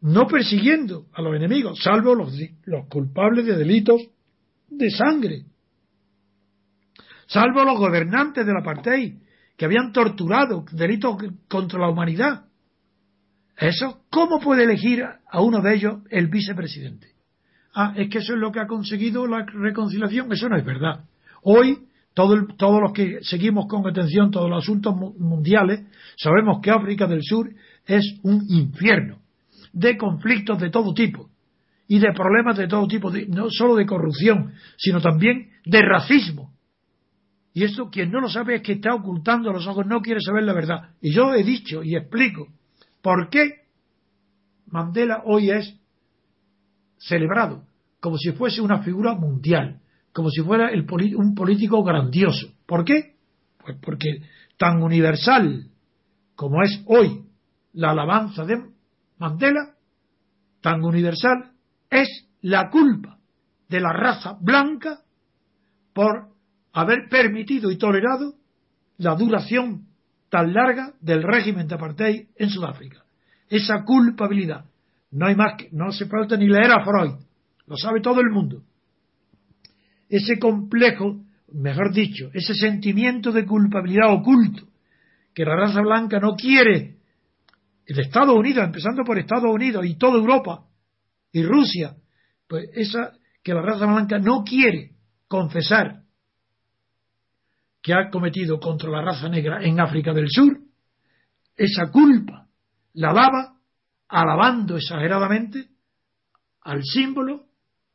no 0.01 0.27
persiguiendo 0.27 1.07
a 1.13 1.23
los 1.23 1.35
enemigos, 1.35 1.81
salvo 1.83 2.15
los, 2.15 2.33
culpables 2.89 3.47
de 3.47 3.57
delitos 3.57 4.01
de 4.69 4.91
sangre, 4.91 5.45
salvo 7.27 7.65
los 7.65 7.79
gobernantes 7.79 8.47
del 8.47 8.57
apartheid 8.57 9.15
que 9.57 9.65
habían 9.65 9.93
torturado 9.93 10.65
delitos 10.73 11.17
contra 11.49 11.81
la 11.81 11.89
humanidad. 11.89 12.45
Eso, 13.57 14.03
¿cómo 14.11 14.39
puede 14.39 14.65
elegir 14.65 15.03
a 15.03 15.41
uno 15.41 15.63
de 15.63 15.75
ellos 15.75 16.03
el 16.11 16.27
vicepresidente? 16.29 17.15
Ah, 17.75 17.95
es 17.97 18.11
que 18.11 18.19
eso 18.19 18.35
es 18.35 18.39
lo 18.39 18.53
que 18.53 18.61
ha 18.61 18.67
conseguido 18.67 19.27
la 19.27 19.47
reconciliación. 19.47 20.31
Eso 20.31 20.49
no 20.49 20.57
es 20.57 20.65
verdad. 20.65 21.05
Hoy, 21.43 21.87
todos 22.13 22.81
los 22.83 22.93
que 22.93 23.19
seguimos 23.23 23.67
con 23.67 23.87
atención 23.87 24.31
todos 24.31 24.51
los 24.51 24.63
asuntos 24.63 24.95
mundiales, 24.95 25.87
sabemos 26.17 26.61
que 26.63 26.71
África 26.71 27.07
del 27.07 27.23
Sur 27.23 27.51
es 27.87 28.19
un 28.23 28.45
infierno 28.49 29.26
de 29.77 29.99
conflictos 29.99 30.59
de 30.59 30.71
todo 30.71 30.95
tipo 30.95 31.29
y 31.87 31.99
de 31.99 32.13
problemas 32.13 32.57
de 32.57 32.67
todo 32.67 32.89
tipo, 32.89 33.13
no 33.29 33.51
solo 33.51 33.77
de 33.77 33.85
corrupción, 33.85 34.55
sino 34.79 35.01
también 35.01 35.51
de 35.67 35.83
racismo. 35.83 36.53
Y 37.53 37.65
esto 37.65 37.91
quien 37.91 38.11
no 38.11 38.21
lo 38.21 38.29
sabe 38.29 38.57
es 38.57 38.63
que 38.63 38.73
está 38.73 38.95
ocultando 38.95 39.53
los 39.53 39.67
ojos, 39.67 39.87
no 39.87 40.01
quiere 40.01 40.21
saber 40.21 40.45
la 40.45 40.55
verdad. 40.55 40.91
Y 41.01 41.13
yo 41.13 41.35
he 41.35 41.45
dicho 41.45 41.83
y 41.83 41.95
explico 41.95 42.49
por 43.03 43.29
qué 43.29 43.67
Mandela 44.67 45.23
hoy 45.27 45.51
es 45.51 45.79
celebrado 46.97 47.65
como 48.01 48.17
si 48.17 48.33
fuese 48.33 48.63
una 48.63 48.83
figura 48.83 49.15
mundial, 49.15 49.81
como 50.13 50.31
si 50.31 50.41
fuera 50.43 50.71
el, 50.71 50.87
un 51.17 51.35
político 51.35 51.85
grandioso. 51.85 52.49
¿Por 52.67 52.85
qué? 52.85 53.17
Pues 53.59 53.77
porque 53.83 54.23
tan 54.57 54.83
universal 54.83 55.67
como 56.35 56.63
es 56.63 56.83
hoy 56.87 57.27
la 57.75 57.91
alabanza 57.91 58.45
de 58.45 58.76
Mandela, 59.19 59.75
tan 60.61 60.83
universal, 60.85 61.53
es 61.91 62.09
la 62.43 62.71
culpa 62.71 63.19
de 63.69 63.81
la 63.81 63.93
raza 63.93 64.37
blanca 64.41 65.01
por 65.93 66.29
haber 66.73 67.09
permitido 67.09 67.71
y 67.71 67.79
tolerado 67.79 68.35
la 68.99 69.15
duración 69.15 69.87
tan 70.29 70.53
larga 70.53 70.93
del 71.01 71.23
régimen 71.23 71.67
de 71.67 71.75
apartheid 71.75 72.27
en 72.37 72.51
Sudáfrica. 72.51 73.05
Esa 73.49 73.85
culpabilidad. 73.85 74.67
No 75.13 75.27
hay 75.27 75.35
más 75.35 75.55
que, 75.57 75.69
no 75.73 75.87
hace 75.89 76.07
falta 76.07 76.37
ni 76.37 76.49
leer 76.49 76.71
a 76.73 76.85
Freud, 76.85 77.15
lo 77.67 77.77
sabe 77.77 78.01
todo 78.01 78.21
el 78.21 78.31
mundo. 78.31 78.63
Ese 80.09 80.39
complejo, 80.39 81.21
mejor 81.53 81.93
dicho, 81.93 82.31
ese 82.35 82.55
sentimiento 82.55 83.33
de 83.33 83.47
culpabilidad 83.47 84.13
oculto 84.13 84.67
que 85.33 85.45
la 85.45 85.57
raza 85.57 85.81
blanca 85.81 86.19
no 86.21 86.35
quiere 86.35 86.97
de 87.95 88.03
Estados 88.03 88.35
Unidos, 88.35 88.65
empezando 88.65 89.05
por 89.05 89.19
Estados 89.19 89.53
Unidos 89.53 89.85
y 89.87 89.97
toda 89.97 90.19
Europa 90.19 90.65
y 91.33 91.43
Rusia, 91.43 91.95
pues 92.49 92.69
esa 92.75 93.13
que 93.43 93.55
la 93.55 93.63
raza 93.63 93.87
blanca 93.87 94.19
no 94.19 94.43
quiere 94.43 94.93
confesar 95.29 96.03
que 97.83 97.95
ha 97.95 98.11
cometido 98.11 98.59
contra 98.59 98.91
la 98.91 99.03
raza 99.03 99.29
negra 99.29 99.63
en 99.63 99.79
África 99.79 100.13
del 100.13 100.29
Sur, 100.29 100.59
esa 101.55 101.91
culpa 101.91 102.49
la 102.95 103.13
lava 103.13 103.57
alabando 104.09 104.77
exageradamente 104.77 105.69
al 106.63 106.83
símbolo 106.83 107.47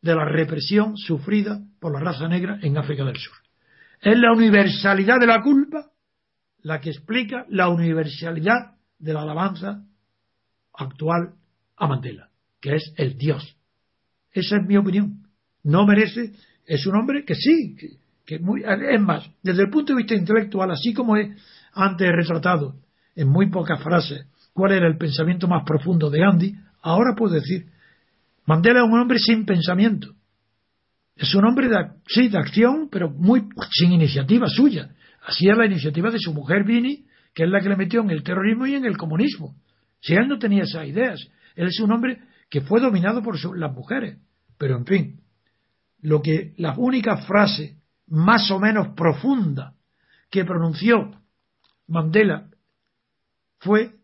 de 0.01 0.15
la 0.15 0.25
represión 0.25 0.95
sufrida 0.95 1.59
por 1.79 1.93
la 1.93 1.99
raza 1.99 2.27
negra 2.27 2.59
en 2.61 2.77
África 2.77 3.03
del 3.03 3.17
Sur. 3.17 3.35
Es 3.99 4.17
la 4.17 4.31
universalidad 4.31 5.19
de 5.19 5.27
la 5.27 5.41
culpa 5.41 5.91
la 6.61 6.79
que 6.79 6.89
explica 6.89 7.45
la 7.49 7.69
universalidad 7.69 8.75
de 9.01 9.13
la 9.13 9.21
alabanza 9.21 9.83
actual 10.73 11.33
a 11.75 11.87
Mandela, 11.87 12.29
que 12.59 12.75
es 12.75 12.93
el 12.95 13.17
Dios. 13.17 13.57
Esa 14.31 14.57
es 14.57 14.67
mi 14.67 14.77
opinión. 14.77 15.27
No 15.63 15.85
merece, 15.85 16.33
es 16.65 16.85
un 16.85 16.95
hombre 16.95 17.25
que 17.25 17.35
sí, 17.35 17.75
que, 18.25 18.39
muy, 18.39 18.63
es 18.63 19.01
más, 19.01 19.29
desde 19.43 19.63
el 19.63 19.69
punto 19.69 19.93
de 19.93 19.97
vista 19.97 20.15
intelectual, 20.15 20.71
así 20.71 20.93
como 20.93 21.17
he 21.17 21.35
antes 21.73 22.11
retratado 22.11 22.75
en 23.15 23.27
muy 23.29 23.49
pocas 23.49 23.81
frases 23.83 24.25
cuál 24.53 24.73
era 24.73 24.87
el 24.87 24.97
pensamiento 24.97 25.47
más 25.47 25.63
profundo 25.65 26.09
de 26.09 26.19
Gandhi, 26.19 26.55
ahora 26.81 27.15
puedo 27.15 27.33
decir, 27.33 27.67
Mandela 28.45 28.81
es 28.81 28.85
un 28.85 28.99
hombre 28.99 29.19
sin 29.19 29.45
pensamiento. 29.45 30.13
Es 31.15 31.33
un 31.35 31.45
hombre 31.45 31.67
de, 31.67 31.75
sí, 32.07 32.29
de 32.29 32.37
acción, 32.37 32.89
pero 32.91 33.09
muy 33.09 33.47
sin 33.71 33.91
iniciativa 33.91 34.47
suya. 34.47 34.89
Así 35.25 35.47
es 35.47 35.57
la 35.57 35.65
iniciativa 35.65 36.09
de 36.09 36.19
su 36.19 36.33
mujer 36.33 36.63
Vini, 36.63 37.05
que 37.33 37.43
es 37.43 37.49
la 37.49 37.61
que 37.61 37.69
le 37.69 37.77
metió 37.77 38.01
en 38.01 38.11
el 38.11 38.23
terrorismo 38.23 38.67
y 38.67 38.75
en 38.75 38.85
el 38.85 38.97
comunismo. 38.97 39.55
Si 40.01 40.13
él 40.13 40.27
no 40.27 40.39
tenía 40.39 40.63
esas 40.63 40.87
ideas, 40.87 41.19
él 41.55 41.67
es 41.67 41.79
un 41.79 41.91
hombre 41.91 42.21
que 42.49 42.61
fue 42.61 42.81
dominado 42.81 43.21
por 43.21 43.37
las 43.57 43.73
mujeres. 43.73 44.19
Pero 44.57 44.77
en 44.77 44.85
fin, 44.85 45.21
lo 46.01 46.21
que 46.21 46.53
la 46.57 46.75
única 46.77 47.17
frase 47.17 47.77
más 48.07 48.51
o 48.51 48.59
menos 48.59 48.89
profunda 48.95 49.75
que 50.29 50.43
pronunció 50.43 51.11
Mandela 51.87 52.49
fue 53.59 53.95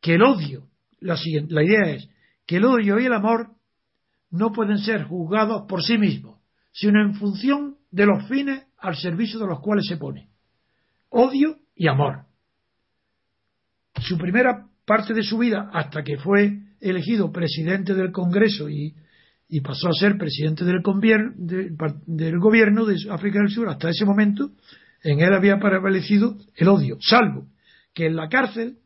que 0.00 0.14
el 0.14 0.22
odio, 0.22 0.68
la, 1.00 1.16
la 1.48 1.64
idea 1.64 1.90
es 1.90 2.08
que 2.46 2.56
el 2.56 2.64
odio 2.64 2.98
y 2.98 3.06
el 3.06 3.12
amor 3.12 3.50
no 4.30 4.52
pueden 4.52 4.78
ser 4.78 5.04
juzgados 5.04 5.66
por 5.68 5.82
sí 5.82 5.98
mismos, 5.98 6.38
sino 6.72 7.00
en 7.00 7.14
función 7.14 7.76
de 7.90 8.06
los 8.06 8.26
fines 8.28 8.64
al 8.78 8.96
servicio 8.96 9.38
de 9.40 9.46
los 9.46 9.60
cuales 9.60 9.86
se 9.86 9.96
pone. 9.96 10.28
Odio 11.08 11.56
y 11.74 11.88
amor. 11.88 12.29
Su 13.98 14.16
primera 14.18 14.66
parte 14.86 15.14
de 15.14 15.22
su 15.22 15.38
vida, 15.38 15.70
hasta 15.72 16.02
que 16.02 16.16
fue 16.16 16.58
elegido 16.80 17.32
presidente 17.32 17.94
del 17.94 18.12
Congreso 18.12 18.68
y, 18.68 18.94
pasó 19.62 19.88
a 19.88 19.92
ser 19.92 20.16
presidente 20.16 20.64
del, 20.64 20.82
del 22.06 22.38
gobierno 22.38 22.84
de 22.86 22.96
África 23.10 23.40
del 23.40 23.50
Sur, 23.50 23.68
hasta 23.68 23.90
ese 23.90 24.04
momento, 24.04 24.50
en 25.02 25.20
él 25.20 25.34
había 25.34 25.58
prevalecido 25.58 26.36
el 26.56 26.68
odio, 26.68 26.98
salvo 27.00 27.46
que 27.94 28.06
en 28.06 28.16
la 28.16 28.28
cárcel, 28.28 28.78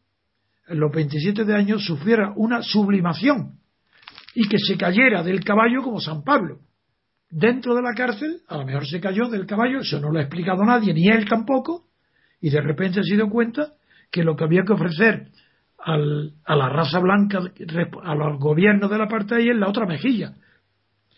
en 0.69 0.81
los 0.81 0.93
27 0.93 1.45
de 1.45 1.55
años, 1.55 1.85
sufriera 1.85 2.33
una 2.37 2.63
sublimación 2.63 3.59
y 4.35 4.49
que 4.49 4.59
se 4.59 4.77
cayera 4.77 5.23
del 5.23 5.45
caballo 5.45 5.83
como 5.83 6.01
San 6.01 6.25
Pablo. 6.25 6.61
Dentro 7.31 7.75
de 7.75 7.83
la 7.83 7.95
cárcel, 7.95 8.43
a 8.49 8.59
lo 8.59 8.67
mejor 8.67 8.87
se 8.87 9.01
cayó 9.01 9.29
del 9.29 9.47
caballo, 9.47 9.81
eso 9.81 10.01
no 10.01 10.11
lo 10.11 10.19
ha 10.19 10.23
explicado 10.23 10.65
nadie, 10.65 10.95
ni 10.95 11.09
él 11.09 11.29
tampoco, 11.29 11.89
y 12.41 12.51
de 12.51 12.61
repente 12.61 13.03
se 13.03 13.15
dio 13.15 13.29
cuenta 13.29 13.75
que 14.15 14.23
lo 14.23 14.37
que 14.37 14.45
había 14.45 14.63
que 14.63 14.75
ofrecer 14.75 15.27
al, 15.77 16.35
a 16.45 16.55
la 16.55 16.69
raza 16.69 17.01
blanca, 17.01 17.41
a 17.41 18.15
los 18.15 18.39
gobiernos 18.39 18.89
de 18.89 18.97
la 18.97 19.09
ahí, 19.33 19.49
es 19.49 19.57
la 19.57 19.69
otra 19.69 19.87
mejilla, 19.87 20.35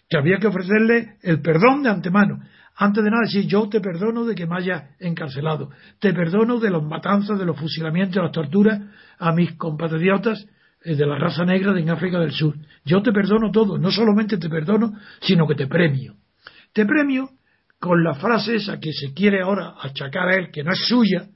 que 0.09 0.17
había 0.17 0.39
que 0.39 0.47
ofrecerle 0.47 1.19
el 1.21 1.43
perdón 1.43 1.83
de 1.83 1.91
antemano. 1.91 2.41
Antes 2.75 3.05
de 3.05 3.11
nada 3.11 3.25
decir, 3.25 3.47
yo 3.47 3.69
te 3.69 3.83
perdono 3.83 4.25
de 4.25 4.35
que 4.35 4.47
me 4.47 4.57
haya 4.57 4.93
encarcelado, 4.99 5.69
te 6.01 6.15
perdono 6.15 6.59
de 6.59 6.71
los 6.71 6.83
matanzas, 6.83 7.39
de 7.39 7.45
los 7.45 7.61
fusilamientos, 7.61 8.15
de 8.15 8.23
las 8.23 8.33
torturas 8.33 8.81
a 9.19 9.33
mis 9.33 9.53
compatriotas 9.57 10.47
eh, 10.83 10.97
de 10.97 11.07
la 11.07 11.19
raza 11.19 11.45
negra 11.45 11.75
de 11.75 11.83
en 11.83 11.91
África 11.91 12.19
del 12.19 12.33
Sur. 12.33 12.55
Yo 12.83 13.03
te 13.03 13.13
perdono 13.13 13.51
todo, 13.51 13.77
no 13.77 13.91
solamente 13.91 14.39
te 14.39 14.49
perdono, 14.49 14.95
sino 15.21 15.47
que 15.47 15.55
te 15.55 15.67
premio. 15.67 16.15
Te 16.73 16.87
premio 16.87 17.29
con 17.79 18.03
la 18.03 18.15
frase 18.15 18.57
esa 18.57 18.81
que 18.81 18.95
se 18.95 19.13
quiere 19.13 19.43
ahora 19.43 19.75
achacar 19.83 20.29
a 20.31 20.37
él, 20.37 20.51
que 20.51 20.65
no 20.65 20.73
es 20.73 20.81
suya, 20.87 21.29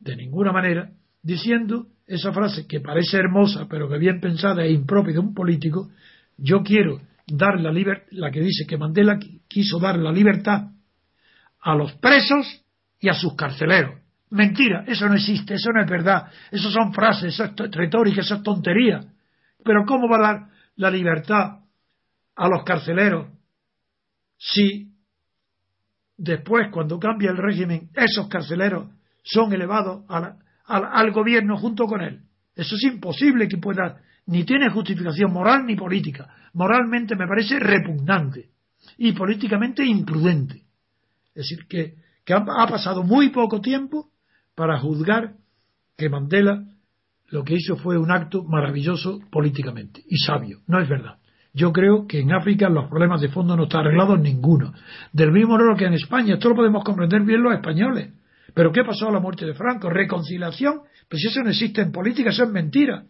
de 0.00 0.16
ninguna 0.16 0.52
manera, 0.52 0.90
diciendo 1.22 1.86
esa 2.06 2.32
frase 2.32 2.66
que 2.66 2.80
parece 2.80 3.18
hermosa, 3.18 3.66
pero 3.68 3.88
que 3.88 3.98
bien 3.98 4.20
pensada 4.20 4.64
e 4.64 4.72
impropia 4.72 5.12
de 5.12 5.20
un 5.20 5.34
político, 5.34 5.90
yo 6.36 6.62
quiero 6.62 7.00
dar 7.26 7.60
la 7.60 7.70
libertad, 7.70 8.08
la 8.10 8.30
que 8.30 8.40
dice 8.40 8.66
que 8.66 8.78
Mandela 8.78 9.18
quiso 9.46 9.78
dar 9.78 9.98
la 9.98 10.10
libertad 10.10 10.70
a 11.60 11.74
los 11.74 11.92
presos 11.94 12.64
y 12.98 13.08
a 13.08 13.14
sus 13.14 13.36
carceleros. 13.36 14.00
Mentira, 14.30 14.84
eso 14.86 15.06
no 15.06 15.14
existe, 15.14 15.54
eso 15.54 15.70
no 15.72 15.82
es 15.82 15.90
verdad, 15.90 16.28
eso 16.50 16.70
son 16.70 16.92
frases, 16.92 17.34
eso 17.34 17.44
es 17.44 17.70
retórica, 17.72 18.22
eso 18.22 18.36
es 18.36 18.42
tontería. 18.42 19.00
Pero 19.62 19.84
¿cómo 19.84 20.08
va 20.08 20.16
a 20.16 20.32
dar 20.32 20.48
la 20.76 20.90
libertad 20.90 21.60
a 22.36 22.48
los 22.48 22.64
carceleros 22.64 23.28
si 24.38 24.94
después, 26.16 26.68
cuando 26.72 26.98
cambia 26.98 27.30
el 27.30 27.36
régimen, 27.36 27.90
esos 27.94 28.28
carceleros 28.28 28.88
son 29.22 29.52
elevados 29.52 30.04
al 30.66 31.10
gobierno 31.12 31.56
junto 31.56 31.86
con 31.86 32.00
él? 32.00 32.20
Eso 32.54 32.74
es 32.76 32.84
imposible 32.84 33.48
que 33.48 33.58
pueda, 33.58 34.00
ni 34.26 34.44
tiene 34.44 34.70
justificación 34.70 35.32
moral 35.32 35.64
ni 35.66 35.76
política 35.76 36.34
moralmente 36.52 37.16
me 37.16 37.26
parece 37.26 37.58
repugnante 37.58 38.50
y 38.98 39.12
políticamente 39.12 39.84
imprudente. 39.84 40.62
Es 41.34 41.48
decir, 41.48 41.66
que, 41.68 41.94
ha, 42.32 42.66
pasado 42.66 43.02
muy 43.02 43.30
poco 43.30 43.60
tiempo 43.60 44.10
para 44.54 44.78
juzgar 44.78 45.34
que 45.96 46.08
Mandela 46.08 46.64
lo 47.28 47.44
que 47.44 47.54
hizo 47.54 47.76
fue 47.76 47.98
un 47.98 48.10
acto 48.10 48.42
maravilloso 48.44 49.20
políticamente 49.30 50.02
y 50.06 50.16
sabio. 50.16 50.60
No 50.66 50.80
es 50.80 50.88
verdad. 50.88 51.18
Yo 51.52 51.72
creo 51.72 52.06
que 52.06 52.20
en 52.20 52.32
África 52.32 52.68
los 52.68 52.88
problemas 52.88 53.20
de 53.20 53.28
fondo 53.28 53.56
no 53.56 53.64
están 53.64 53.82
arreglados 53.82 54.20
ninguno. 54.20 54.72
Del 55.12 55.32
mismo 55.32 55.56
modo 55.56 55.76
que 55.76 55.86
en 55.86 55.94
España. 55.94 56.34
Esto 56.34 56.50
lo 56.50 56.56
podemos 56.56 56.84
comprender 56.84 57.22
bien 57.22 57.42
los 57.42 57.54
españoles. 57.54 58.12
Pero 58.54 58.72
¿qué 58.72 58.82
pasó 58.84 59.08
a 59.08 59.12
la 59.12 59.20
muerte 59.20 59.46
de 59.46 59.54
Franco? 59.54 59.90
¿Reconciliación? 59.90 60.82
Pues 61.08 61.24
eso 61.24 61.42
no 61.42 61.50
existe 61.50 61.80
en 61.80 61.92
política, 61.92 62.30
eso 62.30 62.44
es 62.44 62.50
mentira. 62.50 63.04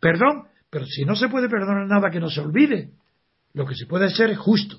Perdón, 0.00 0.44
pero 0.70 0.84
si 0.86 1.04
no 1.04 1.16
se 1.16 1.28
puede 1.28 1.48
perdonar 1.48 1.86
nada 1.86 2.10
que 2.10 2.20
no 2.20 2.28
se 2.28 2.40
olvide, 2.40 2.90
lo 3.54 3.66
que 3.66 3.74
se 3.74 3.86
puede 3.86 4.06
hacer 4.06 4.30
es 4.30 4.38
justo. 4.38 4.78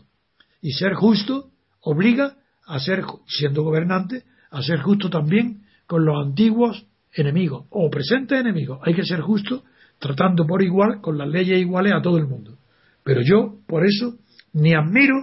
Y 0.62 0.72
ser 0.74 0.94
justo 0.94 1.52
obliga 1.82 2.38
a 2.66 2.80
ser, 2.80 3.04
siendo 3.28 3.64
gobernante, 3.64 4.24
a 4.52 4.62
ser 4.62 4.80
justo 4.80 5.10
también 5.10 5.64
con 5.86 6.06
los 6.06 6.26
antiguos 6.26 6.86
enemigos 7.14 7.66
o 7.70 7.90
presentes 7.90 8.40
enemigos. 8.40 8.80
Hay 8.84 8.94
que 8.94 9.06
ser 9.06 9.22
justo 9.22 9.64
tratando 10.00 10.46
por 10.46 10.62
igual, 10.62 11.02
con 11.02 11.18
las 11.18 11.28
leyes 11.28 11.60
iguales 11.60 11.94
a 11.94 12.02
todo 12.02 12.18
el 12.18 12.28
mundo. 12.28 12.58
Pero 13.04 13.22
yo, 13.22 13.60
por 13.68 13.86
eso, 13.86 14.18
ni 14.54 14.74
admiro 14.74 15.16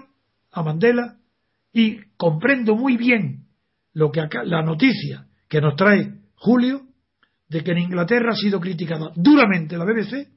a 0.50 0.62
Mandela 0.62 1.16
y 1.72 2.00
comprendo 2.16 2.74
muy 2.74 2.96
bien 2.96 3.43
lo 3.94 4.10
que 4.10 4.20
acá, 4.20 4.44
la 4.44 4.62
noticia 4.62 5.26
que 5.48 5.60
nos 5.60 5.76
trae 5.76 6.12
Julio 6.36 6.82
de 7.48 7.62
que 7.62 7.72
en 7.72 7.78
Inglaterra 7.78 8.32
ha 8.32 8.36
sido 8.36 8.60
criticada 8.60 9.12
duramente 9.14 9.76
la 9.76 9.84
BBC 9.84 10.28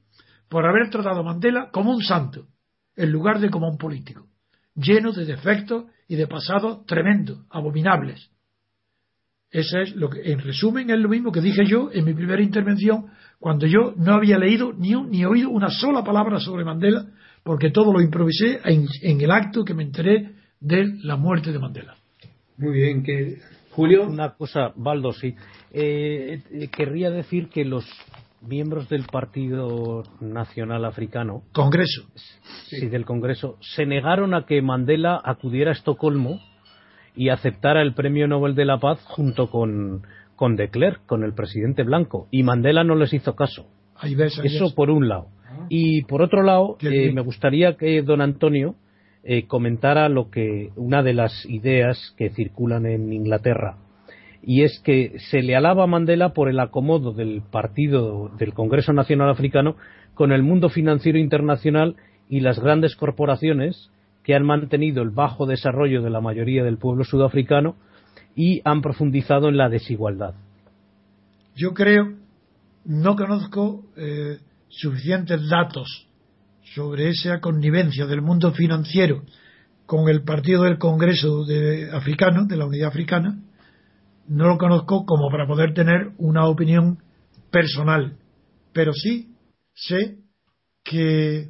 por 0.48 0.66
haber 0.66 0.90
tratado 0.90 1.22
a 1.22 1.24
Mandela 1.24 1.70
como 1.72 1.92
un 1.92 2.02
santo, 2.02 2.48
en 2.96 3.12
lugar 3.12 3.40
de 3.40 3.50
como 3.50 3.68
un 3.68 3.78
político, 3.78 4.28
lleno 4.76 5.12
de 5.12 5.26
defectos 5.26 5.86
y 6.08 6.16
de 6.16 6.28
pasados 6.28 6.86
tremendos, 6.86 7.46
abominables. 7.50 8.30
Ese 9.50 9.82
es 9.82 9.96
lo 9.96 10.10
que, 10.10 10.32
en 10.32 10.40
resumen, 10.40 10.90
es 10.90 11.00
lo 11.00 11.10
mismo 11.10 11.32
que 11.32 11.42
dije 11.42 11.66
yo 11.66 11.90
en 11.92 12.06
mi 12.06 12.14
primera 12.14 12.42
intervención, 12.42 13.08
cuando 13.40 13.66
yo 13.66 13.94
no 13.96 14.14
había 14.14 14.38
leído 14.38 14.74
ni, 14.74 14.94
ni 14.94 15.26
oído 15.26 15.50
una 15.50 15.70
sola 15.70 16.04
palabra 16.04 16.40
sobre 16.40 16.66
Mandela, 16.66 17.06
porque 17.44 17.72
todo 17.72 17.94
lo 17.94 18.02
improvisé 18.02 18.60
en, 18.66 19.22
el 19.22 19.32
acto 19.32 19.64
que 19.64 19.74
me 19.74 19.84
enteré 19.84 20.36
de 20.60 20.98
la 21.04 21.16
muerte 21.16 21.52
de 21.52 21.60
Mandela. 21.60 21.96
Muy 22.58 22.74
bien, 22.74 23.04
que 23.04 23.38
Julio. 23.72 24.08
Una 24.08 24.34
cosa, 24.34 24.72
Baldo, 24.76 25.14
sí. 25.14 25.36
Eh, 25.72 26.42
eh, 26.52 26.68
querría 26.76 27.12
decir 27.12 27.50
que 27.50 27.64
los 27.64 27.86
miembros 28.42 28.90
del 28.90 29.04
Partido 29.04 30.04
Nacional 30.20 30.86
Africano. 30.86 31.44
Congreso. 31.54 32.04
Sí, 32.66 32.88
del 32.88 33.06
Congreso. 33.06 33.58
Se 33.62 33.86
negaron 33.86 34.34
a 34.34 34.46
que 34.46 34.62
Mandela 34.62 35.22
acudiera 35.24 35.72
a 35.72 35.74
Estocolmo 35.74 36.40
y 37.16 37.30
aceptara 37.30 37.82
el 37.82 37.94
Premio 37.94 38.28
Nobel 38.28 38.56
de 38.56 38.66
la 38.66 38.80
Paz 38.80 39.00
junto 39.06 39.50
con, 39.50 40.04
con 40.36 40.56
de 40.56 40.70
Klerk, 40.70 41.06
con 41.06 41.24
el 41.24 41.34
presidente 41.34 41.84
blanco. 41.84 42.28
Y 42.32 42.44
Mandela 42.44 42.84
no 42.84 42.96
les 42.96 43.14
hizo 43.14 43.36
caso. 43.36 43.68
Eso 44.04 44.74
por 44.76 44.90
un 44.90 45.08
lado. 45.08 45.28
Ah. 45.46 45.66
Y 45.70 46.04
por 46.04 46.22
otro 46.22 46.42
lado, 46.42 46.78
eh, 46.82 47.12
me 47.12 47.22
gustaría 47.22 47.78
que 47.78 48.02
don 48.02 48.22
Antonio 48.22 48.76
eh, 49.30 49.46
comentara 49.46 50.08
lo 50.08 50.32
que 50.32 50.72
una 50.78 51.04
de 51.04 51.14
las 51.14 51.46
ideas 51.50 52.14
que 52.18 52.30
circulan 52.30 52.86
en 52.86 53.12
Inglaterra 53.12 53.76
y 54.42 54.64
es 54.64 54.80
que 54.80 55.20
se 55.30 55.42
le 55.42 55.58
alaba 55.58 55.84
a 55.84 55.88
Mandela 55.88 56.34
por 56.34 56.48
el 56.48 56.62
acomodo 56.62 57.12
del 57.12 57.42
partido 57.42 58.32
del 58.40 58.54
Congreso 58.54 58.94
Nacional 58.94 59.30
Africano 59.30 59.76
con 60.14 60.32
el 60.32 60.44
mundo 60.44 60.70
financiero 60.70 61.20
internacional 61.20 61.98
y 62.30 62.40
las 62.40 62.58
grandes 62.58 62.96
corporaciones 62.96 63.92
que 64.24 64.34
han 64.34 64.46
mantenido 64.46 65.04
el 65.04 65.10
bajo 65.10 65.46
desarrollo 65.46 66.02
de 66.02 66.10
la 66.10 66.22
mayoría 66.22 66.64
del 66.64 66.78
pueblo 66.78 67.04
sudafricano 67.04 67.76
y 68.34 68.62
han 68.64 68.82
profundizado 68.82 69.50
en 69.50 69.58
la 69.58 69.68
desigualdad. 69.68 70.36
Yo 71.54 71.74
creo, 71.74 72.14
no 72.86 73.18
conozco 73.18 73.84
eh, 73.98 74.38
suficientes 74.70 75.50
datos 75.50 76.07
sobre 76.78 77.10
esa 77.10 77.40
connivencia 77.40 78.06
del 78.06 78.22
mundo 78.22 78.54
financiero 78.54 79.24
con 79.88 80.10
el 80.10 80.24
partido 80.24 80.62
del 80.62 80.78
Congreso 80.78 81.44
de 81.44 81.90
africano, 81.92 82.46
de 82.46 82.56
la 82.56 82.68
Unidad 82.68 82.90
Africana, 82.90 83.42
no 84.28 84.48
lo 84.48 84.60
conozco 84.60 85.04
como 85.04 85.32
para 85.32 85.48
poder 85.48 85.74
tener 85.74 86.12
una 86.20 86.46
opinión 86.46 87.00
personal, 87.50 88.18
pero 88.74 88.94
sí 88.94 89.34
sé 89.74 90.20
que 90.84 91.50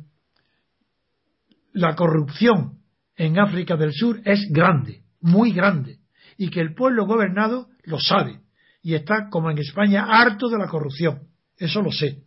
la 1.73 1.93
corrupción 1.95 2.77
en 3.17 3.37
África 3.37 3.75
del 3.75 3.91
Sur 3.91 4.21
es 4.23 4.47
grande, 4.49 5.01
muy 5.19 5.51
grande, 5.51 5.97
y 6.37 6.49
que 6.49 6.61
el 6.61 6.73
pueblo 6.73 7.05
gobernado 7.05 7.67
lo 7.83 7.99
sabe 7.99 8.39
y 8.81 8.95
está, 8.95 9.27
como 9.29 9.51
en 9.51 9.57
España, 9.57 10.05
harto 10.07 10.47
de 10.47 10.57
la 10.57 10.69
corrupción. 10.69 11.23
Eso 11.57 11.81
lo 11.81 11.91
sé. 11.91 12.23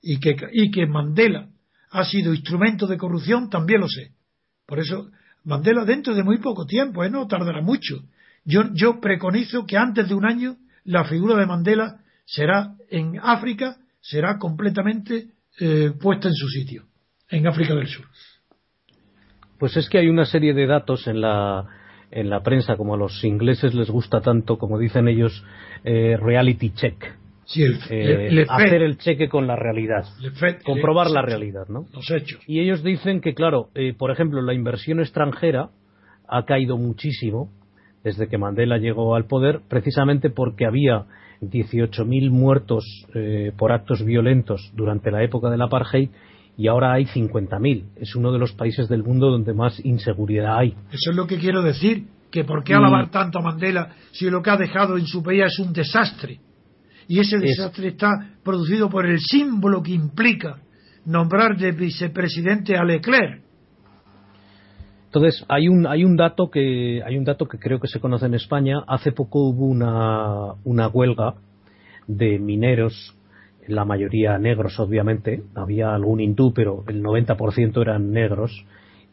Y 0.00 0.20
que, 0.20 0.36
y 0.52 0.70
que 0.70 0.86
Mandela 0.86 1.48
ha 1.94 2.04
sido 2.04 2.34
instrumento 2.34 2.88
de 2.88 2.98
corrupción, 2.98 3.48
también 3.48 3.80
lo 3.80 3.88
sé. 3.88 4.10
Por 4.66 4.80
eso, 4.80 5.10
Mandela 5.44 5.84
dentro 5.84 6.12
de 6.12 6.24
muy 6.24 6.38
poco 6.38 6.66
tiempo, 6.66 7.04
¿eh? 7.04 7.10
no 7.10 7.28
tardará 7.28 7.62
mucho. 7.62 8.02
Yo, 8.44 8.64
yo 8.72 9.00
preconizo 9.00 9.64
que 9.64 9.76
antes 9.76 10.08
de 10.08 10.14
un 10.14 10.24
año 10.24 10.56
la 10.82 11.04
figura 11.04 11.36
de 11.36 11.46
Mandela 11.46 12.00
será 12.24 12.74
en 12.90 13.20
África, 13.22 13.76
será 14.00 14.38
completamente 14.38 15.28
eh, 15.60 15.92
puesta 16.00 16.26
en 16.26 16.34
su 16.34 16.48
sitio, 16.48 16.82
en 17.30 17.46
África 17.46 17.76
del 17.76 17.86
Sur. 17.86 18.06
Pues 19.60 19.76
es 19.76 19.88
que 19.88 19.98
hay 19.98 20.08
una 20.08 20.24
serie 20.24 20.52
de 20.52 20.66
datos 20.66 21.06
en 21.06 21.20
la, 21.20 21.64
en 22.10 22.28
la 22.28 22.42
prensa, 22.42 22.76
como 22.76 22.94
a 22.94 22.98
los 22.98 23.22
ingleses 23.22 23.72
les 23.72 23.88
gusta 23.88 24.20
tanto, 24.20 24.58
como 24.58 24.80
dicen 24.80 25.06
ellos, 25.06 25.44
eh, 25.84 26.16
reality 26.20 26.70
check. 26.70 27.23
Eh, 27.90 28.44
hacer 28.48 28.82
el 28.82 28.98
cheque 28.98 29.28
con 29.28 29.46
la 29.46 29.56
realidad, 29.56 30.04
comprobar 30.64 31.10
la 31.10 31.22
realidad, 31.22 31.68
¿no? 31.68 31.86
Los 31.92 32.10
hechos. 32.10 32.40
Y 32.46 32.60
ellos 32.60 32.82
dicen 32.82 33.20
que, 33.20 33.34
claro, 33.34 33.70
por 33.98 34.10
ejemplo, 34.10 34.40
la 34.42 34.54
inversión 34.54 35.00
extranjera 35.00 35.70
ha 36.28 36.44
caído 36.44 36.76
muchísimo 36.76 37.50
desde 38.02 38.28
que 38.28 38.38
Mandela 38.38 38.78
llegó 38.78 39.14
al 39.14 39.24
poder, 39.24 39.62
precisamente 39.68 40.30
porque 40.30 40.66
había 40.66 41.06
18.000 41.40 42.30
muertos 42.30 42.84
eh, 43.14 43.52
por 43.56 43.72
actos 43.72 44.04
violentos 44.04 44.70
durante 44.74 45.10
la 45.10 45.22
época 45.22 45.50
del 45.50 45.62
apartheid 45.62 46.10
y 46.56 46.68
ahora 46.68 46.92
hay 46.92 47.06
50.000. 47.06 47.84
Es 47.96 48.14
uno 48.14 48.30
de 48.30 48.38
los 48.38 48.52
países 48.52 48.88
del 48.88 49.02
mundo 49.02 49.30
donde 49.30 49.54
más 49.54 49.84
inseguridad 49.84 50.58
hay. 50.58 50.74
Eso 50.92 51.10
es 51.10 51.16
lo 51.16 51.26
que 51.26 51.38
quiero 51.38 51.62
decir, 51.62 52.04
que 52.30 52.44
por 52.44 52.62
qué 52.62 52.74
alabar 52.74 53.10
tanto 53.10 53.38
a 53.38 53.42
Mandela 53.42 53.90
si 54.12 54.28
lo 54.28 54.42
que 54.42 54.50
ha 54.50 54.56
dejado 54.56 54.96
en 54.96 55.06
su 55.06 55.22
país 55.22 55.44
es 55.46 55.58
un 55.58 55.72
desastre. 55.72 56.38
Y 57.08 57.20
ese 57.20 57.38
desastre 57.38 57.88
está 57.88 58.08
producido 58.42 58.88
por 58.88 59.06
el 59.06 59.18
símbolo 59.20 59.82
que 59.82 59.92
implica 59.92 60.58
nombrar 61.04 61.56
de 61.56 61.72
vicepresidente 61.72 62.76
a 62.76 62.84
Leclerc. 62.84 63.42
Entonces, 65.06 65.44
hay 65.48 65.68
un, 65.68 65.86
hay 65.86 66.04
un 66.04 66.16
dato 66.16 66.50
que 66.50 67.00
hay 67.04 67.16
un 67.16 67.24
dato 67.24 67.46
que 67.46 67.58
creo 67.58 67.78
que 67.78 67.86
se 67.86 68.00
conoce 68.00 68.26
en 68.26 68.34
España. 68.34 68.82
Hace 68.88 69.12
poco 69.12 69.48
hubo 69.48 69.66
una, 69.66 70.54
una 70.64 70.88
huelga 70.88 71.34
de 72.08 72.38
mineros, 72.40 73.16
la 73.68 73.84
mayoría 73.84 74.36
negros, 74.38 74.80
obviamente. 74.80 75.42
Había 75.54 75.94
algún 75.94 76.20
hindú, 76.20 76.52
pero 76.52 76.82
el 76.88 77.00
90% 77.02 77.80
eran 77.80 78.10
negros. 78.10 78.64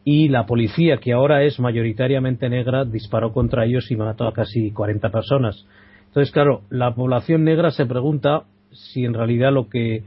Y 0.04 0.28
la 0.28 0.44
policía, 0.44 0.96
que 0.96 1.12
ahora 1.12 1.44
es 1.44 1.60
mayoritariamente 1.60 2.48
negra, 2.48 2.84
disparó 2.84 3.32
contra 3.32 3.64
ellos 3.64 3.88
y 3.90 3.96
mató 3.96 4.26
a 4.26 4.32
casi 4.32 4.72
40 4.72 5.10
personas. 5.10 5.64
Entonces, 6.12 6.32
claro, 6.32 6.62
la 6.70 6.94
población 6.94 7.44
negra 7.44 7.70
se 7.70 7.86
pregunta 7.86 8.44
si 8.70 9.04
en 9.04 9.14
realidad 9.14 9.52
lo 9.52 9.68
que 9.68 10.04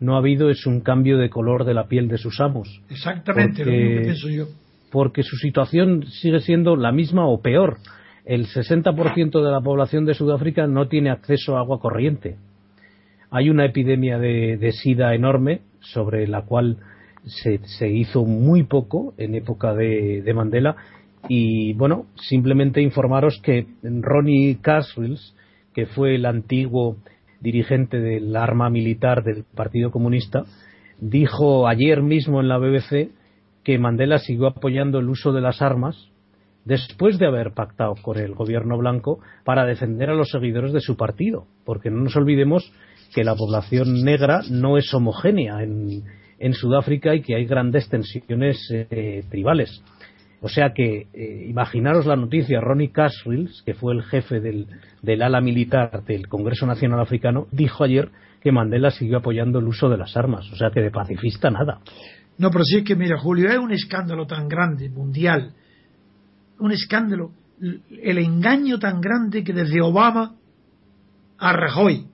no 0.00 0.14
ha 0.14 0.18
habido 0.18 0.50
es 0.50 0.66
un 0.66 0.80
cambio 0.80 1.18
de 1.18 1.30
color 1.30 1.64
de 1.64 1.74
la 1.74 1.88
piel 1.88 2.08
de 2.08 2.18
sus 2.18 2.40
amos. 2.40 2.80
Exactamente, 2.88 3.64
lo 3.64 3.72
mismo 3.72 3.88
que 3.88 4.00
pienso 4.02 4.28
yo 4.28 4.46
porque 4.90 5.22
su 5.22 5.36
situación 5.36 6.04
sigue 6.06 6.40
siendo 6.40 6.76
la 6.76 6.92
misma 6.92 7.26
o 7.26 7.40
peor. 7.40 7.78
El 8.24 8.46
60% 8.46 9.42
de 9.42 9.50
la 9.50 9.60
población 9.60 10.04
de 10.04 10.14
Sudáfrica 10.14 10.66
no 10.66 10.88
tiene 10.88 11.10
acceso 11.10 11.56
a 11.56 11.60
agua 11.60 11.80
corriente. 11.80 12.36
Hay 13.30 13.50
una 13.50 13.66
epidemia 13.66 14.18
de, 14.18 14.72
sida 14.72 15.14
enorme 15.14 15.60
sobre 15.80 16.26
la 16.26 16.42
cual 16.42 16.78
se, 17.24 17.88
hizo 17.88 18.24
muy 18.24 18.64
poco 18.64 19.14
en 19.18 19.34
época 19.34 19.74
de, 19.74 20.32
Mandela 20.34 20.76
y 21.28 21.74
bueno, 21.74 22.06
simplemente 22.16 22.80
informaros 22.80 23.40
que 23.42 23.66
Ronnie 23.82 24.58
Caswills, 24.62 25.34
que 25.78 25.86
fue 25.86 26.16
el 26.16 26.26
antiguo 26.26 26.96
dirigente 27.40 28.00
del 28.00 28.34
arma 28.34 28.68
militar 28.68 29.22
del 29.22 29.44
Partido 29.44 29.92
Comunista, 29.92 30.42
dijo 30.98 31.68
ayer 31.68 32.02
mismo 32.02 32.40
en 32.40 32.48
la 32.48 32.58
BBC 32.58 33.12
que 33.62 33.78
Mandela 33.78 34.18
siguió 34.18 34.48
apoyando 34.48 34.98
el 34.98 35.08
uso 35.08 35.32
de 35.32 35.40
las 35.40 35.62
armas 35.62 36.08
después 36.64 37.20
de 37.20 37.28
haber 37.28 37.52
pactado 37.52 37.94
con 38.02 38.18
el 38.18 38.34
gobierno 38.34 38.76
blanco 38.76 39.20
para 39.44 39.66
defender 39.66 40.10
a 40.10 40.16
los 40.16 40.30
seguidores 40.30 40.72
de 40.72 40.80
su 40.80 40.96
partido, 40.96 41.46
porque 41.64 41.90
no 41.90 42.02
nos 42.02 42.16
olvidemos 42.16 42.72
que 43.14 43.22
la 43.22 43.36
población 43.36 44.02
negra 44.02 44.40
no 44.50 44.78
es 44.78 44.92
homogénea 44.92 45.62
en, 45.62 46.02
Sudáfrica 46.54 47.14
y 47.14 47.22
que 47.22 47.36
hay 47.36 47.46
grandes 47.46 47.88
tensiones 47.88 48.68
eh, 48.72 49.22
tribales. 49.30 49.80
O 50.40 50.48
sea 50.48 50.72
que 50.72 51.08
eh, 51.12 51.46
imaginaros 51.48 52.06
la 52.06 52.16
noticia, 52.16 52.60
Ronnie 52.60 52.92
Casrills, 52.92 53.62
que 53.62 53.74
fue 53.74 53.94
el 53.94 54.02
jefe 54.04 54.40
del, 54.40 54.66
del, 55.02 55.22
ala 55.22 55.40
militar 55.40 56.04
del 56.04 56.28
Congreso 56.28 56.64
Nacional 56.64 57.00
Africano, 57.00 57.48
dijo 57.50 57.82
ayer 57.82 58.10
que 58.40 58.52
Mandela 58.52 58.90
siguió 58.90 59.18
apoyando 59.18 59.58
el 59.58 59.66
uso 59.66 59.88
de 59.88 59.96
las 59.96 60.16
armas. 60.16 60.48
O 60.52 60.56
sea 60.56 60.70
que 60.70 60.80
de 60.80 60.92
pacifista 60.92 61.50
nada. 61.50 61.80
No, 62.38 62.50
pero 62.50 62.62
sí 62.62 62.78
es 62.78 62.84
que, 62.84 62.94
mira, 62.94 63.18
Julio, 63.18 63.50
es 63.50 63.58
un 63.58 63.72
escándalo 63.72 64.26
tan 64.26 64.48
grande, 64.48 64.88
mundial, 64.88 65.54
un 66.60 66.70
escándalo, 66.70 67.32
el 67.60 68.18
engaño 68.18 68.78
tan 68.78 69.00
grande 69.00 69.42
que 69.42 69.52
desde 69.52 69.80
Obama 69.80 70.36
a 71.38 71.52
Rajoy 71.52 72.06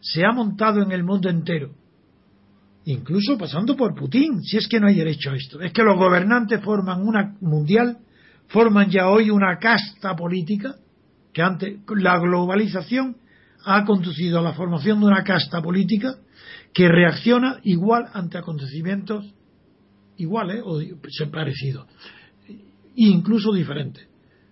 se 0.00 0.24
ha 0.24 0.32
montado 0.32 0.82
en 0.82 0.92
el 0.92 1.02
mundo 1.02 1.30
entero, 1.30 1.70
incluso 2.84 3.38
pasando 3.38 3.76
por 3.76 3.94
Putin, 3.94 4.42
si 4.42 4.56
es 4.56 4.68
que 4.68 4.80
no 4.80 4.88
hay 4.88 4.96
derecho 4.96 5.30
a 5.30 5.36
esto. 5.36 5.60
Es 5.60 5.72
que 5.72 5.82
los 5.82 5.96
gobernantes 5.96 6.62
forman 6.62 7.02
una 7.06 7.36
mundial, 7.40 7.98
forman 8.48 8.90
ya 8.90 9.08
hoy 9.08 9.30
una 9.30 9.58
casta 9.58 10.14
política, 10.16 10.76
que 11.32 11.42
antes 11.42 11.78
la 11.96 12.18
globalización 12.18 13.16
ha 13.64 13.84
conducido 13.84 14.38
a 14.38 14.42
la 14.42 14.52
formación 14.52 15.00
de 15.00 15.06
una 15.06 15.22
casta 15.22 15.62
política 15.62 16.16
que 16.74 16.88
reacciona 16.88 17.58
igual 17.62 18.06
ante 18.12 18.38
acontecimientos 18.38 19.32
iguales 20.16 20.62
o 20.64 20.80
parecidos, 21.30 21.86
e 22.48 22.56
incluso 22.94 23.52
diferentes. 23.52 24.06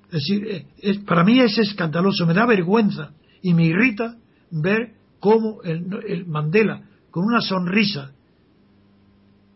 Es 0.06 0.26
decir, 0.26 0.66
eh, 0.82 1.00
para 1.06 1.24
mí 1.24 1.40
es 1.40 1.56
escandaloso, 1.58 2.26
me 2.26 2.34
da 2.34 2.46
vergüenza 2.46 3.12
y 3.42 3.54
me 3.54 3.66
irrita 3.66 4.16
ver 4.50 4.94
cómo 5.20 5.62
el, 5.62 6.26
Mandela, 6.26 6.82
con 7.10 7.24
una 7.24 7.40
sonrisa 7.40 8.12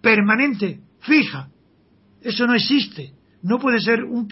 permanente, 0.05 0.81
fija, 1.01 1.49
eso 2.21 2.47
no 2.47 2.55
existe. 2.55 3.15
No 3.43 3.59
puede 3.59 3.81
ser 3.81 4.05
un, 4.05 4.29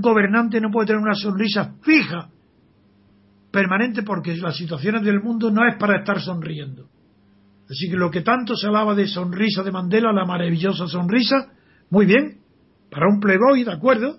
gobernante, 0.00 0.60
no 0.60 0.70
puede 0.70 0.86
tener 0.86 1.02
una 1.02 1.14
sonrisa 1.14 1.74
fija, 1.82 2.30
permanente, 3.50 4.02
porque 4.02 4.36
las 4.36 4.56
situaciones 4.56 5.02
del 5.02 5.20
mundo 5.20 5.50
no 5.50 5.66
es 5.68 5.76
para 5.78 5.98
estar 5.98 6.20
sonriendo. 6.20 6.88
Así 7.68 7.90
que 7.90 7.96
lo 7.96 8.10
que 8.10 8.22
tanto 8.22 8.54
se 8.56 8.68
hablaba 8.68 8.94
de 8.94 9.08
sonrisa 9.08 9.62
de 9.62 9.72
Mandela, 9.72 10.12
la 10.12 10.24
maravillosa 10.24 10.86
sonrisa, 10.86 11.52
muy 11.90 12.06
bien, 12.06 12.38
para 12.90 13.06
un 13.08 13.18
playboy, 13.18 13.64
de 13.64 13.72
acuerdo, 13.72 14.18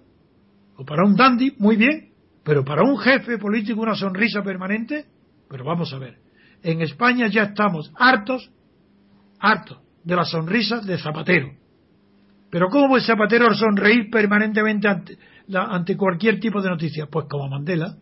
o 0.76 0.86
para 0.86 1.06
un 1.06 1.16
dandy, 1.16 1.56
muy 1.58 1.78
bien, 1.78 2.10
pero 2.44 2.66
para 2.66 2.84
un 2.84 2.98
jefe 2.98 3.38
político 3.38 3.82
una 3.82 3.96
sonrisa 3.96 4.42
permanente, 4.44 5.06
pero 5.50 5.64
vamos 5.64 5.94
a 5.94 6.00
ver, 6.00 6.18
en 6.64 6.82
España 6.82 7.28
ya 7.28 7.44
estamos 7.44 7.92
hartos, 7.96 8.50
hartos 9.40 9.87
de 10.08 10.16
la 10.16 10.24
sonrisa 10.24 10.80
de 10.80 10.98
Zapatero. 10.98 11.52
Pero 12.50 12.70
¿cómo 12.70 12.88
puede 12.88 13.04
Zapatero 13.04 13.54
sonreír 13.54 14.10
permanentemente 14.10 14.88
ante, 14.88 15.18
ante 15.54 15.98
cualquier 15.98 16.40
tipo 16.40 16.62
de 16.62 16.70
noticia? 16.70 17.08
Pues 17.12 17.26
como 17.30 17.50
Mandela. 17.50 17.98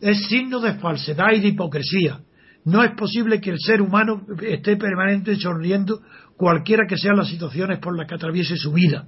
Es 0.00 0.26
signo 0.26 0.58
de 0.58 0.74
falsedad 0.74 1.32
y 1.34 1.40
de 1.40 1.48
hipocresía 1.48 2.20
no 2.64 2.82
es 2.82 2.92
posible 2.92 3.42
que 3.42 3.50
el 3.50 3.58
ser 3.58 3.82
humano 3.82 4.26
esté 4.40 4.76
permanentemente 4.76 5.36
sonriendo 5.36 6.00
cualquiera 6.34 6.84
que 6.88 6.96
sean 6.96 7.16
las 7.16 7.28
situaciones 7.28 7.78
por 7.78 7.96
las 7.96 8.08
que 8.08 8.14
atraviese 8.14 8.56
su 8.56 8.72
vida, 8.72 9.06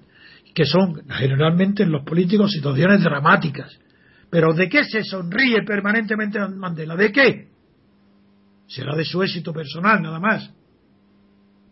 que 0.54 0.66
son 0.66 1.08
generalmente 1.08 1.82
en 1.82 1.90
los 1.90 2.04
políticos 2.04 2.52
situaciones 2.52 3.02
dramáticas. 3.02 3.78
Pero 4.30 4.52
¿de 4.52 4.68
qué 4.68 4.84
se 4.84 5.02
sonríe 5.04 5.62
permanentemente 5.66 6.38
Mandela? 6.38 6.96
¿De 6.96 7.10
qué? 7.10 7.48
Será 8.66 8.94
de 8.94 9.06
su 9.06 9.22
éxito 9.22 9.54
personal, 9.54 10.02
nada 10.02 10.20
más. 10.20 10.52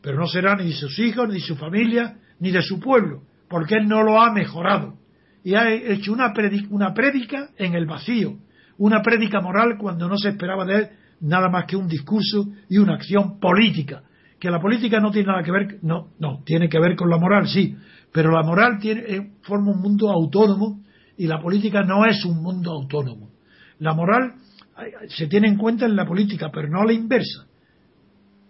Pero 0.05 0.19
no 0.19 0.27
será 0.29 0.55
ni 0.55 0.67
de 0.67 0.73
sus 0.73 0.99
hijos, 1.01 1.27
ni 1.27 1.35
de 1.35 1.41
su 1.41 1.57
familia, 1.57 2.19
ni 2.39 2.53
de 2.53 2.63
su 2.63 2.79
pueblo, 2.79 3.23
porque 3.49 3.75
él 3.75 3.89
no 3.89 4.03
lo 4.03 4.21
ha 4.21 4.33
mejorado. 4.33 4.99
Y 5.43 5.55
ha 5.55 5.73
hecho 5.73 6.13
una 6.13 6.33
una 6.71 6.95
prédica 6.95 7.49
en 7.57 7.75
el 7.75 7.87
vacío, 7.87 8.39
una 8.79 9.03
prédica 9.03 9.41
moral 9.41 9.77
cuando 9.79 10.07
no 10.07 10.17
se 10.19 10.29
esperaba 10.29 10.65
de 10.65 10.77
él 10.77 10.89
nada 11.21 11.49
más 11.49 11.65
que 11.65 11.77
un 11.77 11.89
discurso 11.89 12.47
y 12.69 12.79
una 12.79 12.95
acción 12.95 13.41
política 13.41 14.03
que 14.39 14.51
la 14.51 14.61
política 14.61 15.01
no 15.01 15.11
tiene 15.11 15.29
nada 15.29 15.43
que 15.43 15.51
ver, 15.51 15.79
no, 15.81 16.11
no, 16.19 16.43
tiene 16.45 16.69
que 16.69 16.79
ver 16.79 16.97
con 16.97 17.09
la 17.09 17.17
moral, 17.17 17.49
sí, 17.49 17.75
pero 18.13 18.31
la 18.31 18.43
moral 18.43 18.79
eh, 18.83 19.33
forma 19.41 19.71
un 19.73 19.81
mundo 19.81 20.11
autónomo 20.11 20.83
y 21.17 21.27
la 21.27 21.41
política 21.41 21.83
no 21.83 22.05
es 22.05 22.23
un 22.27 22.43
mundo 22.43 22.73
autónomo. 22.73 23.31
La 23.79 23.95
moral 23.95 24.35
se 25.09 25.29
tiene 25.29 25.49
en 25.49 25.57
cuenta 25.57 25.87
en 25.87 25.97
la 25.97 26.05
política, 26.05 26.51
pero 26.53 26.69
no 26.69 26.85
la 26.85 26.93
inversa. 26.93 27.47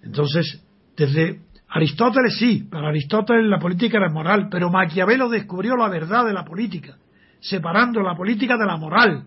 Entonces, 0.02 0.64
desde 0.96 1.40
Aristóteles 1.68 2.36
sí, 2.38 2.68
para 2.70 2.88
Aristóteles 2.88 3.46
la 3.46 3.58
política 3.58 3.98
era 3.98 4.08
moral, 4.08 4.48
pero 4.50 4.70
Maquiavelo 4.70 5.28
descubrió 5.28 5.76
la 5.76 5.88
verdad 5.88 6.24
de 6.24 6.32
la 6.32 6.44
política, 6.44 6.96
separando 7.40 8.00
la 8.00 8.14
política 8.14 8.56
de 8.56 8.66
la 8.66 8.76
moral, 8.76 9.24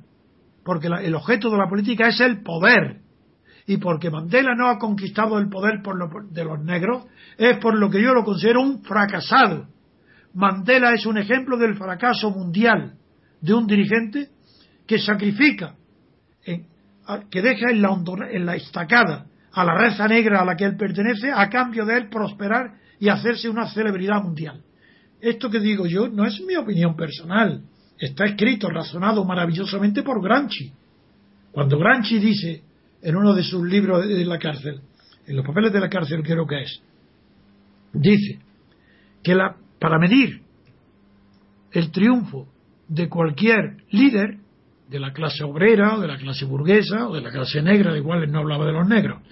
porque 0.64 0.88
el 0.88 1.16
objeto 1.16 1.50
de 1.50 1.58
la 1.58 1.68
política 1.68 2.08
es 2.08 2.20
el 2.22 2.42
poder. 2.44 3.02
Y 3.70 3.78
porque 3.78 4.10
Mandela 4.10 4.56
no 4.56 4.70
ha 4.70 4.78
conquistado 4.78 5.38
el 5.40 5.50
poder 5.50 5.82
por 5.84 5.98
lo, 5.98 6.10
de 6.32 6.46
los 6.46 6.64
negros, 6.64 7.06
es 7.38 7.58
por 7.58 7.78
lo 7.78 7.90
que 7.90 8.02
yo 8.02 8.14
lo 8.14 8.24
considero 8.24 8.62
un 8.62 8.82
fracasado. 8.82 9.68
Mandela 10.34 10.94
es 10.94 11.06
un 11.06 11.18
ejemplo 11.18 11.58
del 11.58 11.76
fracaso 11.76 12.32
mundial 12.32 12.94
de 13.42 13.54
un 13.54 13.68
dirigente 13.68 14.30
que 14.88 15.00
sacrifica, 15.00 15.76
que 17.30 17.42
deja 17.42 17.72
en 17.72 17.82
la, 17.82 17.90
en 18.32 18.46
la 18.46 18.56
estacada 18.56 19.26
a 19.58 19.64
la 19.64 19.74
raza 19.74 20.08
negra 20.08 20.42
a 20.42 20.46
la 20.46 20.56
que 20.56 20.66
él 20.66 20.78
pertenece 20.78 21.32
a 21.34 21.50
cambio 21.50 21.84
de 21.84 21.98
él 21.98 22.10
prosperar 22.10 22.76
y 23.00 23.10
hacerse 23.10 23.50
una 23.50 23.68
celebridad 23.68 24.22
mundial. 24.22 24.62
Esto 25.20 25.50
que 25.50 25.60
digo 25.60 25.88
yo 25.88 26.08
no 26.08 26.26
es 26.26 26.40
mi 26.42 26.56
opinión 26.56 26.96
personal, 26.96 27.64
está 27.98 28.26
escrito, 28.26 28.70
razonado 28.70 29.26
maravillosamente 29.26 30.04
por 30.04 30.22
Granchi. 30.22 30.72
Cuando 31.52 31.80
Granchi 31.80 32.20
dice 32.20 32.62
en 33.02 33.16
uno 33.16 33.34
de 33.34 33.42
sus 33.42 33.66
libros 33.68 34.08
de 34.08 34.26
la 34.26 34.38
cárcel, 34.38 34.80
en 35.26 35.36
los 35.36 35.44
papeles 35.44 35.74
de 35.74 35.80
la 35.80 35.90
cárcel 35.90 36.22
creo 36.22 36.46
que 36.46 36.62
es, 36.62 36.80
dice 37.94 38.40
que 39.24 39.34
la, 39.34 39.56
para 39.80 39.98
medir 39.98 40.40
el 41.72 41.90
triunfo 41.90 42.48
de 42.88 43.10
cualquier 43.10 43.78
líder 43.90 44.38
de 44.88 45.00
la 45.00 45.14
clase 45.14 45.44
obrera 45.44 45.98
de 45.98 46.08
la 46.08 46.18
clase 46.18 46.46
burguesa 46.46 47.10
o 47.10 47.16
de 47.16 47.22
la 47.22 47.32
clase 47.32 47.60
negra, 47.64 47.92
de 47.92 47.98
igual 47.98 48.32
no 48.32 48.42
hablaba 48.42 48.68
de 48.68 48.72
los 48.72 48.88
negros, 48.88 49.24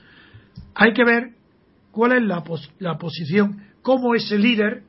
hay 0.76 0.94
que 0.94 1.04
ver 1.04 1.32
cuál 1.92 2.12
es 2.14 2.24
la, 2.24 2.44
la 2.80 2.98
posición, 2.98 3.64
cómo 3.82 4.14
ese 4.14 4.38
líder 4.38 4.84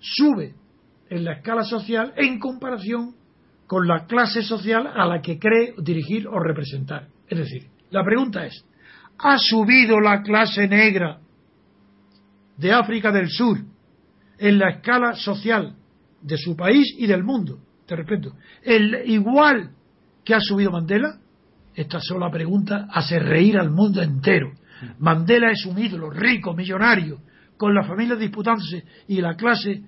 sube 0.00 0.54
en 1.08 1.24
la 1.24 1.34
escala 1.34 1.62
social 1.62 2.12
en 2.16 2.38
comparación 2.38 3.14
con 3.66 3.86
la 3.86 4.06
clase 4.06 4.42
social 4.42 4.86
a 4.86 5.06
la 5.06 5.20
que 5.20 5.38
cree 5.38 5.74
dirigir 5.78 6.26
o 6.26 6.38
representar. 6.40 7.08
Es 7.28 7.38
decir, 7.38 7.68
la 7.90 8.02
pregunta 8.02 8.44
es, 8.46 8.64
¿ha 9.18 9.38
subido 9.38 10.00
la 10.00 10.22
clase 10.22 10.66
negra 10.66 11.20
de 12.56 12.72
África 12.72 13.12
del 13.12 13.28
Sur 13.28 13.58
en 14.38 14.58
la 14.58 14.70
escala 14.70 15.14
social 15.14 15.76
de 16.22 16.36
su 16.36 16.56
país 16.56 16.94
y 16.98 17.06
del 17.06 17.22
mundo? 17.22 17.58
Te 17.86 17.94
respeto. 17.94 18.32
El 18.62 19.02
igual 19.08 19.70
que 20.24 20.34
ha 20.34 20.40
subido 20.40 20.70
Mandela, 20.70 21.18
esta 21.74 22.00
sola 22.00 22.30
pregunta 22.30 22.88
hace 22.90 23.18
reír 23.18 23.58
al 23.58 23.70
mundo 23.70 24.02
entero. 24.02 24.52
Mandela 24.98 25.50
es 25.50 25.64
un 25.66 25.78
ídolo 25.78 26.10
rico, 26.10 26.54
millonario, 26.54 27.20
con 27.56 27.74
la 27.74 27.84
familia 27.84 28.16
disputándose 28.16 28.84
y 29.08 29.20
la 29.20 29.34
clase 29.34 29.82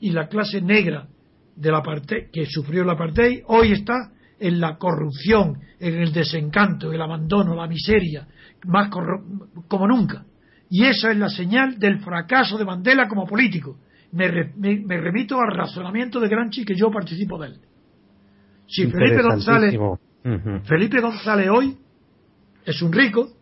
y 0.00 0.10
la 0.10 0.28
clase 0.28 0.60
negra 0.60 1.06
de 1.54 1.70
la 1.70 1.82
parte 1.82 2.28
que 2.32 2.44
sufrió 2.46 2.84
la 2.84 2.92
apartheid 2.92 3.42
hoy 3.46 3.72
está 3.72 4.12
en 4.38 4.60
la 4.60 4.76
corrupción, 4.76 5.58
en 5.80 5.94
el 5.94 6.12
desencanto, 6.12 6.92
el 6.92 7.00
abandono, 7.00 7.54
la 7.54 7.66
miseria, 7.66 8.26
más 8.66 8.90
como 9.68 9.86
nunca. 9.88 10.24
Y 10.68 10.84
esa 10.84 11.10
es 11.10 11.16
la 11.16 11.28
señal 11.28 11.78
del 11.78 12.00
fracaso 12.00 12.58
de 12.58 12.64
Mandela 12.64 13.08
como 13.08 13.26
político. 13.26 13.78
Me, 14.12 14.52
me, 14.56 15.00
remito 15.00 15.40
al 15.40 15.56
razonamiento 15.56 16.20
de 16.20 16.28
Granchi 16.28 16.64
que 16.64 16.74
yo 16.74 16.90
participo 16.90 17.38
de 17.38 17.48
él. 17.48 17.60
Si 18.66 18.90
Felipe 18.90 19.22
González, 19.22 19.78
Felipe 20.64 21.00
González 21.00 21.48
hoy 21.50 21.76
es 22.64 22.82
un 22.82 22.92
rico, 22.92 23.35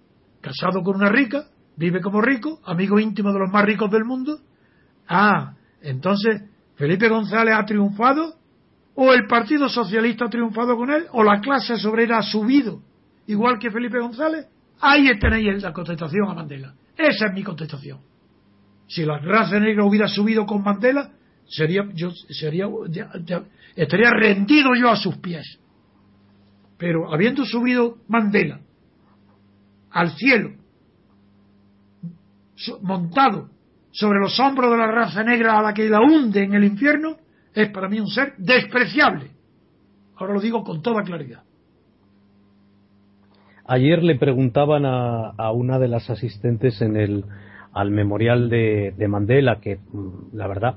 casado 0.44 0.82
con 0.82 0.96
una 0.96 1.08
rica, 1.08 1.46
vive 1.76 2.02
como 2.02 2.20
rico, 2.20 2.60
amigo 2.66 3.00
íntimo 3.00 3.32
de 3.32 3.38
los 3.38 3.50
más 3.50 3.64
ricos 3.64 3.90
del 3.90 4.04
mundo. 4.04 4.40
Ah, 5.08 5.54
entonces, 5.80 6.42
¿Felipe 6.76 7.08
González 7.08 7.54
ha 7.56 7.64
triunfado? 7.64 8.34
¿O 8.94 9.12
el 9.14 9.26
Partido 9.26 9.70
Socialista 9.70 10.26
ha 10.26 10.28
triunfado 10.28 10.76
con 10.76 10.90
él? 10.90 11.06
¿O 11.12 11.24
la 11.24 11.40
clase 11.40 11.74
obrera 11.88 12.18
ha 12.18 12.22
subido 12.22 12.82
igual 13.26 13.58
que 13.58 13.70
Felipe 13.70 13.98
González? 13.98 14.46
Ahí 14.80 15.18
tenéis 15.18 15.62
la 15.62 15.72
contestación 15.72 16.28
a 16.28 16.34
Mandela. 16.34 16.74
Esa 16.96 17.26
es 17.28 17.32
mi 17.32 17.42
contestación. 17.42 18.00
Si 18.86 19.02
la 19.02 19.18
raza 19.18 19.58
negra 19.58 19.84
hubiera 19.84 20.08
subido 20.08 20.44
con 20.44 20.62
Mandela, 20.62 21.10
sería, 21.46 21.88
yo, 21.94 22.10
sería, 22.10 22.66
estaría 23.74 24.10
rendido 24.10 24.74
yo 24.78 24.90
a 24.90 24.96
sus 24.96 25.16
pies. 25.16 25.58
Pero 26.76 27.12
habiendo 27.12 27.46
subido 27.46 27.96
Mandela 28.08 28.60
al 29.94 30.10
cielo, 30.16 30.50
montado 32.82 33.48
sobre 33.92 34.18
los 34.18 34.38
hombros 34.40 34.72
de 34.72 34.76
la 34.76 34.88
raza 34.88 35.22
negra 35.22 35.56
a 35.56 35.62
la 35.62 35.72
que 35.72 35.88
la 35.88 36.00
hunde 36.00 36.42
en 36.42 36.54
el 36.54 36.64
infierno, 36.64 37.16
es 37.54 37.70
para 37.70 37.88
mí 37.88 38.00
un 38.00 38.08
ser 38.08 38.34
despreciable. 38.36 39.30
Ahora 40.16 40.34
lo 40.34 40.40
digo 40.40 40.64
con 40.64 40.82
toda 40.82 41.04
claridad. 41.04 41.44
Ayer 43.66 44.02
le 44.02 44.16
preguntaban 44.16 44.84
a, 44.84 45.52
una 45.52 45.78
de 45.78 45.88
las 45.88 46.10
asistentes 46.10 46.82
en 46.82 46.96
el 46.96 47.24
al 47.72 47.90
memorial 47.90 48.50
de, 48.50 48.94
Mandela 49.08 49.60
que 49.60 49.76
mm, 49.76 50.36
la 50.36 50.46
verdad 50.48 50.76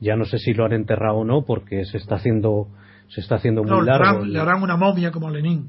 ya 0.00 0.16
no 0.16 0.24
sé 0.24 0.38
si 0.38 0.54
lo 0.54 0.64
han 0.64 0.72
enterrado 0.72 1.18
o 1.18 1.24
no 1.24 1.42
porque 1.44 1.84
se 1.84 1.98
está 1.98 2.16
haciendo 2.16 2.68
se 3.08 3.20
está 3.20 3.36
haciendo 3.36 3.62
muy 3.62 3.84
largo. 3.84 4.24
Le 4.24 4.40
harán 4.40 4.62
una 4.62 4.76
momia 4.76 5.10
como 5.10 5.28
a 5.28 5.30
Lenin. 5.30 5.68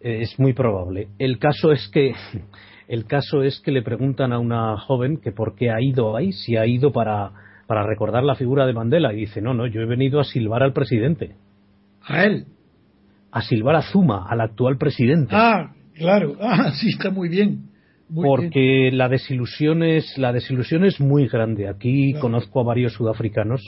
Es 0.00 0.38
muy 0.38 0.52
probable. 0.54 1.08
El 1.18 1.38
caso 1.38 1.72
es 1.72 1.88
que 1.88 2.14
el 2.88 3.06
caso 3.06 3.42
es 3.44 3.60
que 3.60 3.70
le 3.70 3.82
preguntan 3.82 4.32
a 4.32 4.40
una 4.40 4.76
joven 4.76 5.18
que 5.18 5.30
por 5.30 5.54
qué 5.54 5.70
ha 5.70 5.80
ido 5.80 6.16
ahí, 6.16 6.32
si 6.32 6.56
ha 6.56 6.66
ido 6.66 6.90
para, 6.90 7.30
para 7.68 7.86
recordar 7.86 8.24
la 8.24 8.34
figura 8.34 8.66
de 8.66 8.72
Mandela. 8.72 9.12
Y 9.12 9.16
dice, 9.20 9.40
no, 9.40 9.54
no, 9.54 9.68
yo 9.68 9.80
he 9.80 9.86
venido 9.86 10.18
a 10.18 10.24
silbar 10.24 10.64
al 10.64 10.72
presidente. 10.72 11.36
¿A 12.02 12.24
él? 12.24 12.46
A 13.30 13.42
silbar 13.42 13.76
a 13.76 13.82
Zuma, 13.82 14.26
al 14.28 14.40
actual 14.40 14.76
presidente. 14.76 15.30
Ah, 15.36 15.72
claro. 15.94 16.36
Ah, 16.40 16.72
sí, 16.72 16.88
está 16.88 17.10
muy 17.10 17.28
bien. 17.28 17.68
porque 18.12 18.90
la 18.92 19.08
desilusión 19.08 19.84
es 19.84 20.18
la 20.18 20.32
desilusión 20.32 20.84
es 20.84 21.00
muy 21.00 21.28
grande. 21.28 21.68
Aquí 21.68 22.14
conozco 22.14 22.60
a 22.60 22.64
varios 22.64 22.94
sudafricanos 22.94 23.62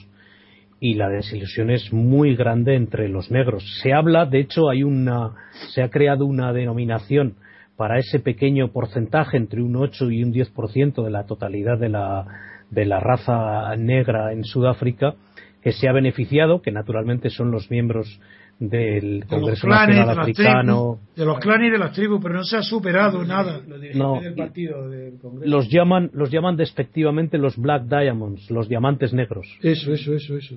y 0.85 0.95
la 0.95 1.09
desilusión 1.09 1.71
es 1.71 1.93
muy 1.93 2.35
grande 2.35 2.75
entre 2.75 3.09
los 3.09 3.31
negros. 3.31 3.63
Se 3.81 3.93
habla, 3.93 4.27
de 4.27 4.41
hecho, 4.41 4.69
hay 4.69 4.83
una, 4.83 5.31
se 5.73 5.81
ha 5.81 5.91
creado 5.91 6.27
una 6.27 6.53
denominación 6.53 7.37
para 7.77 8.01
ese 8.01 8.19
pequeño 8.19 8.73
porcentaje 8.73 9.37
entre 9.37 9.63
un 9.63 9.77
8 9.77 10.11
y 10.11 10.25
un 10.25 10.33
10% 10.33 11.05
de 11.05 11.11
la 11.11 11.25
totalidad 11.25 11.79
de 11.79 11.89
la, 11.89 12.27
de 12.69 12.85
la 12.85 12.99
raza 12.99 13.77
negra 13.77 14.33
en 14.33 14.43
Sudáfrica 14.43 15.15
que 15.63 15.71
se 15.71 15.89
ha 15.89 15.93
beneficiado, 15.93 16.63
que 16.63 16.73
naturalmente 16.73 17.31
son 17.31 17.53
los 17.53 17.71
miembros 17.71 18.21
del 18.59 19.25
Congreso 19.29 19.69
Nacional 19.69 20.19
Africano. 20.19 20.99
de 21.15 21.25
los 21.25 21.39
clanes 21.39 21.69
y 21.69 21.71
de 21.71 21.79
las 21.79 21.93
tribus, 21.93 22.21
pero 22.21 22.35
no 22.35 22.43
se 22.43 22.57
ha 22.57 22.63
superado 22.63 23.25
nada. 23.25 23.61
No, 23.95 24.21
los 25.45 25.69
llaman, 25.71 26.11
los 26.13 26.29
llaman 26.33 26.57
despectivamente 26.57 27.39
los 27.39 27.57
Black 27.57 27.85
Diamonds, 27.85 28.51
los 28.51 28.69
diamantes 28.69 29.13
negros. 29.13 29.47
Eso, 29.63 29.93
eso, 29.93 30.13
eso, 30.13 30.37
eso. 30.37 30.57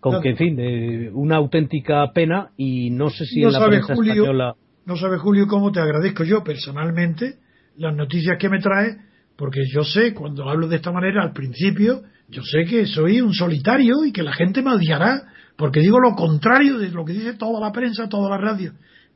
Con 0.00 0.22
que, 0.22 0.30
en 0.30 0.36
fin, 0.36 0.56
eh, 0.58 1.10
una 1.12 1.36
auténtica 1.36 2.10
pena 2.12 2.50
y 2.56 2.90
no 2.90 3.10
sé 3.10 3.26
si 3.26 3.42
en 3.42 3.52
la 3.52 3.66
prensa 3.66 3.92
española... 3.92 4.54
No 4.86 4.96
sabe 4.96 5.18
Julio 5.18 5.46
cómo 5.46 5.70
te 5.70 5.80
agradezco 5.80 6.24
yo 6.24 6.42
personalmente 6.42 7.34
las 7.76 7.94
noticias 7.94 8.36
que 8.38 8.48
me 8.48 8.60
trae, 8.60 8.96
porque 9.36 9.60
yo 9.72 9.84
sé, 9.84 10.14
cuando 10.14 10.48
hablo 10.48 10.68
de 10.68 10.76
esta 10.76 10.90
manera 10.90 11.22
al 11.22 11.32
principio, 11.32 12.02
yo 12.28 12.42
sé 12.42 12.64
que 12.64 12.86
soy 12.86 13.20
un 13.20 13.34
solitario 13.34 14.04
y 14.04 14.12
que 14.12 14.22
la 14.22 14.32
gente 14.32 14.62
me 14.62 14.72
odiará, 14.72 15.22
porque 15.56 15.80
digo 15.80 16.00
lo 16.00 16.14
contrario 16.14 16.78
de 16.78 16.90
lo 16.90 17.04
que 17.04 17.12
dice 17.12 17.34
toda 17.34 17.60
la 17.60 17.72
prensa, 17.72 18.08
toda 18.08 18.30
la 18.30 18.38
radio. 18.38 18.72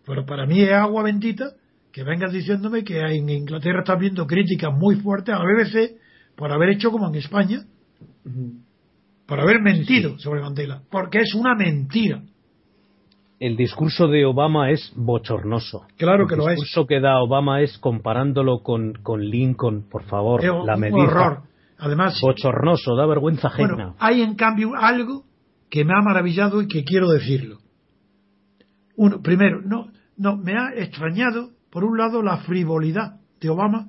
Pero 0.07 0.27
para 0.27 0.47
mí 0.47 0.61
es 0.61 0.73
agua 0.73 1.03
bendita 1.03 1.53
que 1.93 2.05
vengas 2.05 2.33
diciéndome 2.33 2.85
que 2.85 2.99
en 2.99 3.29
Inglaterra 3.29 3.81
está 3.81 3.97
viendo 3.97 4.27
críticas 4.27 4.71
muy 4.75 4.97
fuertes 4.97 5.35
a 5.35 5.39
la 5.39 5.45
BBC 5.45 5.97
por 6.37 6.53
haber 6.53 6.71
hecho 6.71 6.91
como 6.91 7.09
en 7.09 7.15
España 7.15 7.65
por 9.27 9.41
haber 9.41 9.61
mentido 9.61 10.19
sobre 10.19 10.41
Mandela, 10.41 10.83
porque 10.91 11.19
es 11.19 11.35
una 11.35 11.55
mentira. 11.55 12.23
El 13.41 13.57
discurso 13.57 14.07
de 14.07 14.25
Obama 14.25 14.71
es 14.71 14.93
bochornoso. 14.95 15.87
Claro 15.97 16.27
que 16.27 16.37
lo 16.37 16.45
es. 16.45 16.51
El 16.51 16.55
discurso 16.57 16.87
que 16.87 17.01
da 17.01 17.21
Obama 17.21 17.61
es 17.61 17.77
comparándolo 17.79 18.63
con, 18.63 18.95
Lincoln, 19.19 19.89
por 19.91 20.05
favor, 20.05 20.43
la 20.65 20.77
medida. 20.77 21.03
horror. 21.03 21.43
Además, 21.79 22.19
bochornoso, 22.23 22.95
da 22.97 23.07
vergüenza 23.07 23.49
ajena. 23.49 23.75
Bueno, 23.75 23.97
hay 23.99 24.23
en 24.23 24.37
cambio 24.37 24.75
algo 24.75 25.25
que 25.69 25.85
me 25.85 25.93
ha 25.93 26.03
maravillado 26.03 26.63
y 26.63 26.69
que 26.69 26.85
quiero 26.85 27.09
decirlo. 27.11 27.59
Uno, 28.97 29.21
primero, 29.21 29.61
no, 29.61 29.89
no, 30.17 30.37
me 30.37 30.57
ha 30.57 30.73
extrañado, 30.77 31.51
por 31.71 31.85
un 31.85 31.99
lado, 31.99 32.23
la 32.23 32.39
frivolidad 32.39 33.21
de 33.41 33.51
Obama 33.51 33.89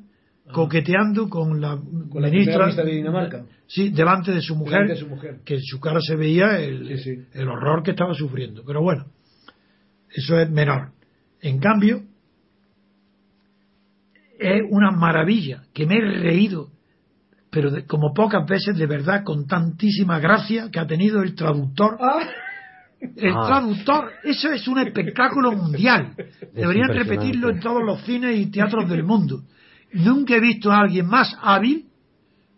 coqueteando 0.51 1.27
con 1.30 1.59
la 1.59 1.77
Con 2.09 2.22
la 2.22 2.30
ministra 2.30 2.67
de 2.73 2.91
Dinamarca. 2.91 3.45
Sí, 3.67 3.89
delante 3.89 4.31
de 4.31 4.41
su 4.41 4.55
mujer, 4.55 4.73
Delante 4.81 4.93
de 4.93 4.99
su 4.99 5.07
mujer. 5.07 5.39
que 5.43 5.55
en 5.55 5.63
su 5.63 5.80
cara 5.80 5.99
se 6.01 6.15
veía 6.15 6.59
el, 6.59 6.88
Sí, 6.99 7.15
sí. 7.15 7.22
el 7.34 7.47
horror 7.49 7.81
que 7.84 7.91
estaba 7.91 8.13
sufriendo. 8.13 8.63
Pero 8.65 8.81
bueno, 8.81 9.05
eso 10.09 10.39
es 10.39 10.49
menor. 10.51 10.91
En 11.41 11.59
cambio, 11.59 12.03
es 14.39 14.61
una 14.69 14.91
maravilla 14.91 15.63
que 15.73 15.85
me 15.85 15.95
he 15.97 16.01
reído, 16.01 16.69
pero 17.49 17.72
de- 17.72 17.85
como 17.85 18.13
pocas 18.13 18.45
veces 18.47 18.77
de 18.77 18.85
verdad, 18.85 19.23
con 19.23 19.47
tantísima 19.47 20.19
gracia 20.19 20.69
que 20.72 20.80
ha 20.80 20.88
tenido 20.88 21.22
el 21.23 21.35
traductor. 21.35 21.97
El 22.99 23.34
Ah. 23.35 23.45
traductor, 23.47 24.11
eso 24.23 24.51
es 24.51 24.67
un 24.67 24.80
espectáculo 24.80 25.51
mundial. 25.53 26.13
Deberían 26.53 26.89
repetirlo 26.89 27.49
en 27.49 27.59
todos 27.59 27.84
los 27.84 28.01
cines 28.03 28.38
y 28.39 28.47
teatros 28.47 28.89
del 28.89 29.03
mundo. 29.03 29.41
Nunca 29.95 30.35
he 30.35 30.41
visto 30.41 30.72
a 30.72 30.81
alguien 30.81 31.07
más 31.07 31.38
hábil 31.41 31.85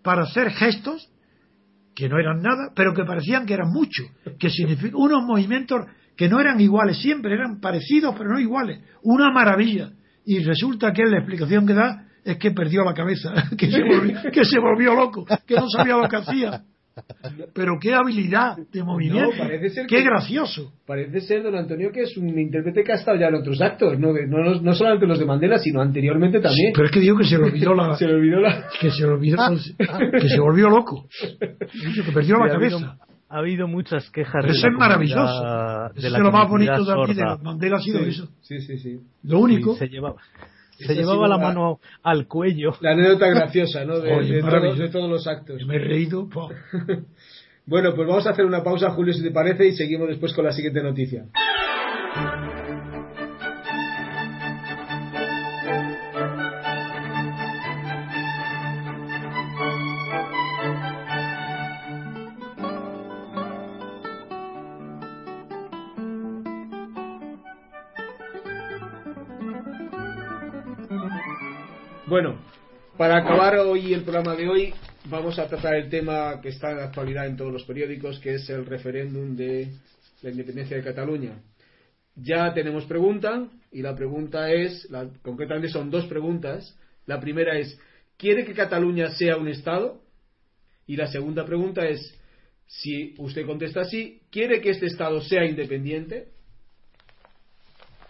para 0.02 0.24
hacer 0.24 0.50
gestos 0.52 1.10
que 1.96 2.10
no 2.10 2.20
eran 2.20 2.42
nada, 2.42 2.72
pero 2.76 2.94
que 2.94 3.04
parecían 3.04 3.46
que 3.46 3.54
eran 3.54 3.72
mucho, 3.72 4.04
que 4.40 4.50
unos 4.94 5.24
movimientos 5.24 5.86
que 6.16 6.28
no 6.28 6.40
eran 6.40 6.60
iguales 6.60 6.98
siempre, 7.00 7.34
eran 7.34 7.60
parecidos 7.60 8.16
pero 8.18 8.32
no 8.32 8.40
iguales. 8.40 8.82
Una 9.04 9.32
maravilla. 9.32 9.92
Y 10.26 10.40
resulta 10.40 10.92
que 10.92 11.06
la 11.06 11.20
explicación 11.20 11.66
que 11.68 11.74
da 11.74 12.08
es 12.24 12.38
que 12.38 12.52
perdió 12.52 12.84
la 12.84 12.94
cabeza, 12.94 13.34
que 13.58 13.72
se 13.72 13.84
volvió, 13.84 14.22
que 14.32 14.44
se 14.44 14.60
volvió 14.60 14.96
loco, 14.96 15.26
que 15.46 15.56
no 15.56 15.70
sabía 15.70 15.96
lo 15.96 16.10
que 16.10 16.16
hacía. 16.16 16.64
Pero 17.54 17.78
qué 17.80 17.94
habilidad 17.94 18.58
de 18.72 18.84
movimiento, 18.84 19.32
No, 19.32 19.38
parece 19.38 19.70
ser 19.70 19.88
qué 19.88 19.98
que- 19.98 20.04
gracioso. 20.04 20.74
Parece 20.86 21.22
ser, 21.22 21.44
don 21.44 21.56
Antonio, 21.56 21.92
que 21.92 22.02
es 22.04 22.16
un 22.18 22.38
intérprete 22.40 22.84
que 22.84 22.92
ha 22.92 22.96
estado 22.96 23.18
ya 23.20 23.28
en 23.28 23.36
otros 23.36 23.60
actos, 23.62 24.00
no, 24.00 24.14
no, 24.14 24.44
no- 24.44 24.62
no 24.62 24.74
solamente 24.74 25.06
los 25.06 25.20
de 25.20 25.26
Mandela, 25.26 25.58
sino 25.60 25.82
anteriormente 25.82 26.40
también. 26.40 26.72
Pero 26.74 26.86
es 26.86 26.92
que 26.92 27.00
digo 27.00 27.18
que 27.18 27.26
se 27.26 27.38
le 27.38 27.44
olvidó 27.46 27.74
la, 27.74 27.96
Se 27.98 28.06
le 28.08 28.14
olvidó 28.16 28.40
la... 28.40 28.66
que 28.80 28.90
se 28.92 29.02
le 29.04 29.10
olvidó, 29.14 29.38
que 30.12 30.30
se 30.30 30.40
volvió 30.40 30.70
loco, 30.70 31.08
que 31.30 32.12
perdió 32.14 32.38
la 32.38 32.46
Sí, 32.48 32.52
ha 32.52 32.56
habido- 32.56 32.80
cabeza. 32.80 32.98
Ha 33.30 33.40
habido 33.40 33.68
muchas 33.68 34.10
quejas 34.12 34.36
Pero 34.40 34.54
de 34.54 34.58
eso 34.58 34.68
la 34.68 34.74
es 34.74 34.80
maravilloso. 34.80 35.44
de 35.94 36.00
Eso 36.00 36.08
es 36.08 36.14
la 36.14 36.20
lo 36.20 36.32
más 36.32 36.50
bonito 36.50 36.72
de 36.86 36.94
aquí 36.94 37.14
de 37.14 37.20
sorda. 37.22 37.38
Mandela 37.44 37.76
ha 37.76 37.82
sido 37.82 38.00
Sí, 38.00 38.06
eso. 38.10 38.30
sí, 38.40 38.62
sí, 38.62 38.78
sí. 38.78 39.00
Lo 39.24 39.40
único, 39.40 39.74
Sí, 39.74 39.80
se 39.80 39.88
llevaba, 39.90 40.16
se 40.78 40.96
llevaba 40.96 41.28
la 41.28 41.38
la- 41.38 41.44
mano 41.44 41.80
al 42.04 42.28
cuello. 42.28 42.74
La 42.82 42.92
anécdota 42.92 43.28
graciosa, 43.30 43.84
¿no? 43.86 44.00
De, 44.00 44.14
Oye, 44.14 44.42
de 44.42 44.90
todos 44.90 45.10
los 45.10 45.28
actos. 45.28 45.66
me 45.66 45.76
he 45.76 45.80
reído. 45.80 46.28
Bueno, 47.70 47.94
pues 47.94 48.08
vamos 48.08 48.26
a 48.26 48.30
hacer 48.30 48.46
una 48.46 48.64
pausa, 48.64 48.92
Julio, 48.92 49.14
si 49.14 49.22
te 49.22 49.32
parece, 49.32 49.68
y 49.68 49.74
seguimos 49.74 50.08
después 50.08 50.34
con 50.34 50.46
la 50.46 50.54
siguiente 50.54 50.82
noticia. 50.82 51.26
Bueno, 72.20 72.40
para 72.98 73.18
acabar 73.18 73.60
hoy 73.60 73.94
el 73.94 74.02
programa 74.02 74.36
de 74.36 74.50
hoy, 74.50 74.74
vamos 75.06 75.38
a 75.38 75.48
tratar 75.48 75.76
el 75.76 75.88
tema 75.88 76.42
que 76.42 76.50
está 76.50 76.72
en 76.72 76.78
la 76.78 76.86
actualidad 76.86 77.28
en 77.28 77.38
todos 77.38 77.54
los 77.54 77.64
periódicos, 77.64 78.18
que 78.18 78.34
es 78.34 78.50
el 78.50 78.66
referéndum 78.66 79.36
de 79.36 79.68
la 80.24 80.32
independencia 80.32 80.76
de 80.78 80.82
Cataluña. 80.84 81.34
Ya 82.16 82.52
tenemos 82.56 82.86
pregunta, 82.86 83.48
y 83.72 83.84
la 83.84 83.96
pregunta 83.96 84.52
es, 84.52 84.90
la- 84.90 85.08
concretamente 85.22 85.70
son 85.70 85.92
dos 85.92 86.08
preguntas. 86.08 86.76
La 87.06 87.20
primera 87.20 87.56
es, 87.56 87.80
¿quiere 88.18 88.46
que 88.46 88.56
Cataluña 88.56 89.12
sea 89.12 89.38
un 89.38 89.50
Estado? 89.50 90.02
Y 90.88 90.96
la 90.96 91.06
segunda 91.12 91.46
pregunta 91.46 91.86
es, 91.88 92.00
si 92.66 93.14
usted 93.20 93.46
contesta 93.46 93.86
sí, 93.86 94.22
¿quiere 94.32 94.60
que 94.60 94.72
este 94.72 94.88
Estado 94.88 95.22
sea 95.22 95.46
independiente? 95.46 96.30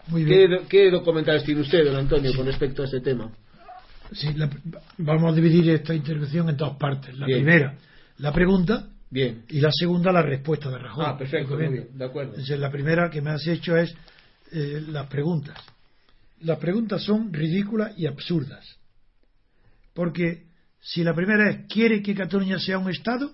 Muy 0.06 0.24
¿Qué, 0.24 0.46
bien. 0.46 0.60
qué 0.66 0.90
comentarios 1.04 1.44
tiene 1.44 1.60
usted, 1.60 1.84
don 1.84 1.96
Antonio, 1.96 2.32
con 2.34 2.46
respecto 2.46 2.80
a 2.80 2.86
este 2.86 3.02
tema? 3.02 3.30
Sí, 4.12 4.32
la- 4.34 4.50
vamos 4.98 5.32
a 5.32 5.36
dividir 5.36 5.68
esta 5.70 5.94
intervención 5.94 6.48
en 6.48 6.56
dos 6.56 6.76
partes. 6.76 7.16
La 7.18 7.26
Bien. 7.26 7.38
primera, 7.40 7.78
la 8.18 8.32
pregunta, 8.32 8.88
Bien. 9.10 9.44
y 9.48 9.60
la 9.60 9.70
segunda, 9.72 10.10
la 10.12 10.22
respuesta 10.22 10.70
de 10.70 10.78
Rajoy. 10.78 11.04
Ah, 11.06 11.16
perfecto, 11.18 11.56
muy 11.56 11.68
bien, 11.68 11.88
de 11.92 12.04
acuerdo. 12.04 12.30
Entonces, 12.32 12.58
la 12.58 12.70
primera 12.70 13.10
que 13.10 13.20
me 13.20 13.30
has 13.30 13.46
hecho 13.46 13.76
es 13.76 13.94
eh, 14.52 14.82
las 14.88 15.06
preguntas. 15.08 15.58
Las 16.40 16.58
preguntas 16.58 17.02
son 17.02 17.32
ridículas 17.32 17.92
y 17.98 18.06
absurdas. 18.06 18.64
Porque 19.92 20.46
si 20.80 21.02
la 21.02 21.12
primera 21.14 21.50
es, 21.50 21.66
¿quiere 21.68 22.00
que 22.02 22.14
Cataluña 22.14 22.58
sea 22.58 22.78
un 22.78 22.88
Estado? 22.90 23.32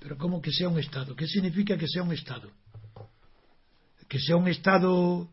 Pero 0.00 0.16
¿cómo 0.18 0.40
que 0.42 0.50
sea 0.50 0.68
un 0.68 0.78
Estado? 0.78 1.14
¿Qué 1.14 1.26
significa 1.26 1.76
que 1.76 1.86
sea 1.86 2.02
un 2.02 2.12
Estado? 2.12 2.50
Que 4.08 4.18
sea 4.18 4.36
un 4.36 4.48
Estado, 4.48 5.28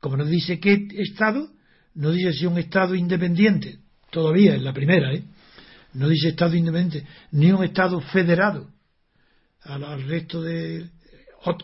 como 0.00 0.16
no 0.16 0.24
dice 0.24 0.58
qué 0.60 0.88
Estado, 0.92 1.48
no 1.94 2.10
dice 2.10 2.32
si 2.32 2.46
un 2.46 2.58
Estado 2.58 2.94
independiente, 2.94 3.78
todavía 4.10 4.54
en 4.54 4.64
la 4.64 4.72
primera, 4.72 5.12
¿eh? 5.12 5.24
No 5.94 6.08
dice 6.08 6.28
Estado 6.28 6.56
independiente, 6.56 7.08
ni 7.32 7.52
un 7.52 7.64
Estado 7.64 8.00
federado 8.00 8.68
al, 9.62 10.02
resto 10.04 10.42
de 10.42 10.90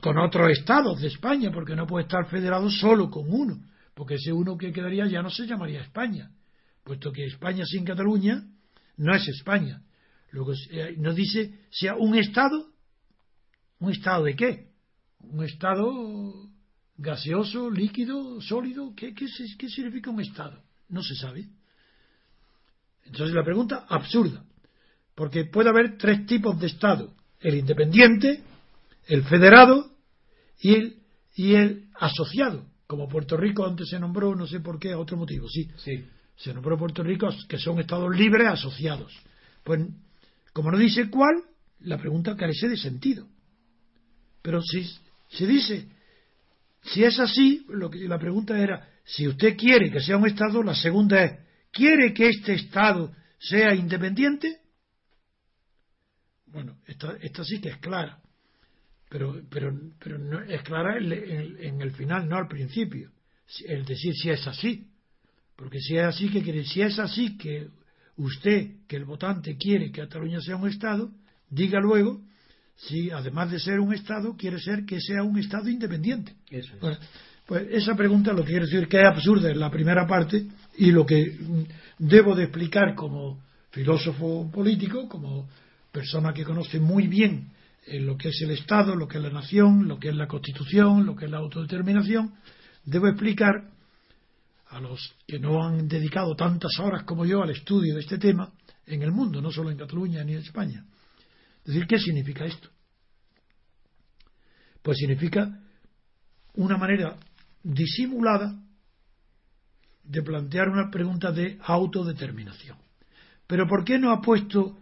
con 0.03 0.19
otros 0.19 0.51
estados 0.51 1.01
de 1.01 1.09
España, 1.09 1.51
porque 1.51 1.75
no 1.75 1.87
puede 1.87 2.05
estar 2.05 2.27
federado 2.29 2.71
solo 2.71 3.09
con 3.09 3.33
uno, 3.33 3.63
porque 3.95 4.15
ese 4.15 4.33
uno 4.33 4.57
que 4.59 4.73
quedaría 4.73 5.07
ya 5.07 5.23
no 5.23 5.31
se 5.31 5.47
llamaría 5.47 5.81
España, 5.81 6.31
puesto 6.85 7.11
que 7.13 7.25
España 7.25 7.65
sin 7.65 7.85
Cataluña 7.85 8.45
no 8.99 9.15
es 9.15 9.27
España. 9.29 9.83
Luego 10.33 10.53
eh, 10.71 10.95
nos 10.99 11.17
dice 11.17 11.61
sea 11.71 11.97
un 11.97 12.15
estado, 12.15 12.69
un 13.79 13.91
estado 13.91 14.25
de 14.25 14.37
qué? 14.37 14.67
Un 15.21 15.45
estado 15.45 16.50
gaseoso, 17.01 17.71
líquido, 17.71 18.41
sólido, 18.43 18.93
¿qué, 18.95 19.15
qué, 19.15 19.27
qué 19.59 19.69
significa 19.69 20.11
un 20.11 20.21
estado? 20.21 20.63
No 20.89 21.03
se 21.03 21.15
sabe. 21.15 21.49
Entonces 23.07 23.35
la 23.35 23.43
pregunta 23.43 23.87
absurda, 23.89 24.45
porque 25.15 25.45
puede 25.47 25.71
haber 25.71 25.97
tres 25.97 26.27
tipos 26.27 26.61
de 26.61 26.67
estado, 26.67 27.15
el 27.41 27.55
independiente, 27.55 28.43
el 29.07 29.25
federado 29.25 29.91
y 30.61 30.75
el, 30.75 31.03
y 31.35 31.55
el 31.55 31.89
asociado. 31.95 32.67
Como 32.87 33.09
Puerto 33.09 33.37
Rico 33.37 33.65
antes 33.65 33.89
se 33.89 33.99
nombró, 33.99 34.35
no 34.35 34.47
sé 34.47 34.61
por 34.61 34.79
qué, 34.79 34.93
a 34.93 34.99
otro 34.99 35.17
motivo, 35.17 35.49
sí. 35.49 35.69
Sí. 35.79 36.05
Se 36.37 36.53
nombró 36.53 36.79
Puerto 36.79 37.03
Rico 37.03 37.29
que 37.49 37.59
son 37.59 37.81
estados 37.81 38.15
libres 38.15 38.47
asociados. 38.49 39.13
Pues, 39.65 39.81
como 40.53 40.71
no 40.71 40.79
dice 40.79 41.09
cuál, 41.09 41.45
la 41.81 41.99
pregunta 41.99 42.37
carece 42.37 42.69
de 42.69 42.77
sentido. 42.77 43.27
Pero 44.43 44.61
si 44.63 44.85
se 45.29 45.47
dice, 45.47 45.89
si 46.83 47.05
es 47.05 47.19
así, 47.21 47.65
lo 47.69 47.91
que 47.91 47.99
la 48.09 48.19
pregunta 48.19 48.59
era, 48.59 48.89
si 49.05 49.27
usted 49.29 49.57
quiere 49.57 49.91
que 49.91 50.01
sea 50.01 50.17
un 50.17 50.27
estado, 50.27 50.63
la 50.63 50.75
segunda 50.75 51.23
es, 51.25 51.39
¿quiere 51.73 52.13
que 52.15 52.29
este 52.29 52.55
estado 52.55 53.13
sea 53.39 53.75
independiente? 53.75 54.59
Bueno, 56.47 56.79
esta, 56.87 57.17
esta 57.21 57.45
sí 57.45 57.61
que 57.61 57.69
es 57.71 57.77
clara, 57.79 58.19
pero, 59.09 59.41
pero, 59.51 59.73
pero 60.03 60.19
no, 60.19 60.41
es 60.41 60.63
clara 60.63 60.99
en, 60.99 61.13
en- 61.13 61.57
en 61.65 61.81
el 61.83 61.93
final, 61.93 62.29
no 62.29 62.37
al 62.37 62.49
principio. 62.49 63.11
El 63.67 63.85
decir 63.85 64.15
si 64.15 64.31
es 64.31 64.47
así. 64.47 64.87
Porque 65.57 65.81
si 65.81 65.97
es 65.97 66.05
así, 66.05 66.31
que 66.31 66.43
quiere? 66.43 66.65
Si 66.65 66.81
es 66.81 66.99
así 66.99 67.37
que 67.37 67.69
usted, 68.17 68.77
que 68.89 68.97
el 68.97 69.05
votante 69.05 69.57
quiere 69.57 69.91
que 69.91 70.01
Cataluña 70.03 70.41
sea 70.41 70.57
un 70.57 70.69
Estado, 70.69 71.11
diga 71.51 71.81
luego 71.81 72.21
si, 72.77 73.11
además 73.11 73.51
de 73.51 73.61
ser 73.61 73.81
un 73.81 73.93
Estado, 73.93 74.37
quiere 74.37 74.59
ser 74.59 74.85
que 74.85 75.01
sea 75.01 75.23
un 75.23 75.39
Estado 75.39 75.69
independiente. 75.69 76.35
Eso 76.51 76.75
es. 76.75 76.81
Bueno, 76.81 76.99
pues 77.47 77.67
esa 77.71 77.97
pregunta 77.97 78.33
lo 78.33 78.45
que 78.45 78.51
quiero 78.51 78.67
decir 78.67 78.87
que 78.87 79.01
es 79.01 79.07
absurda 79.07 79.51
en 79.51 79.59
la 79.59 79.71
primera 79.71 80.07
parte 80.07 80.47
y 80.79 80.93
lo 80.93 81.05
que 81.05 81.37
debo 81.99 82.35
de 82.35 82.45
explicar 82.45 82.95
como 82.95 83.41
filósofo 83.71 84.51
político, 84.53 85.09
como 85.09 85.49
persona 85.91 86.33
que 86.33 86.45
conoce 86.45 86.79
muy 86.79 87.09
bien 87.09 87.49
eh, 87.87 87.99
lo 88.01 88.17
que 88.17 88.29
es 88.29 88.41
el 88.43 88.53
Estado, 88.53 88.95
lo 88.95 89.09
que 89.09 89.19
es 89.19 89.25
la 89.25 89.31
nación, 89.31 89.89
lo 89.89 89.99
que 89.99 90.11
es 90.11 90.15
la 90.15 90.29
Constitución, 90.29 91.05
lo 91.05 91.17
que 91.17 91.25
es 91.25 91.31
la 91.31 91.39
autodeterminación, 91.39 92.35
debo 92.85 93.09
explicar 93.09 93.69
a 94.69 94.81
los 94.81 95.15
que 95.27 95.39
no 95.39 95.65
han 95.67 95.89
dedicado 95.89 96.37
tantas 96.37 96.79
horas 96.79 97.03
como 97.03 97.27
yo 97.27 97.43
al 97.43 97.51
estudio 97.51 97.95
de 97.95 98.01
este 98.01 98.19
tema 98.19 98.53
en 98.87 99.03
el 99.03 99.11
mundo, 99.11 99.43
no 99.43 99.51
solo 99.51 99.71
en 99.71 99.79
Cataluña 99.79 100.23
ni 100.23 100.35
en 100.35 100.39
España. 100.39 100.85
Es 101.61 101.75
decir, 101.75 101.87
¿qué 101.87 101.99
significa 101.99 102.45
esto? 102.45 102.69
Pues 104.83 104.97
significa 104.99 105.61
una 106.55 106.77
manera 106.77 107.17
disimulada 107.63 108.59
de 110.03 110.23
plantear 110.23 110.69
una 110.69 110.91
pregunta 110.91 111.31
de 111.31 111.59
autodeterminación. 111.63 112.79
Pero 113.47 113.67
¿por 113.67 113.85
qué 113.85 113.99
no 113.99 114.11
ha 114.11 114.21
puesto, 114.21 114.79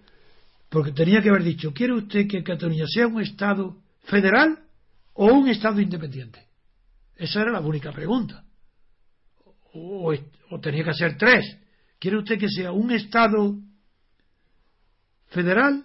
porque 0.69 0.93
tenía 0.93 1.21
que 1.21 1.31
haber 1.31 1.43
dicho, 1.43 1.73
¿quiere 1.73 1.95
usted 1.95 2.27
que 2.29 2.43
Cataluña 2.43 2.85
sea 2.87 3.07
un 3.07 3.21
Estado 3.21 3.77
federal 4.05 4.59
o 5.15 5.27
un 5.27 5.49
Estado 5.49 5.81
independiente? 5.81 6.47
Esa 7.17 7.43
era 7.43 7.53
la 7.53 7.61
única 7.61 7.93
pregunta. 7.93 8.45
O, 9.75 10.15
tenía 10.63 10.85
que 10.85 10.95
ser 10.95 11.17
tres. 11.19 11.45
¿Quiere 11.99 12.19
usted 12.19 12.39
que 12.39 12.49
sea 12.49 12.73
un 12.73 12.93
Estado 12.93 13.59
federal, 15.29 15.85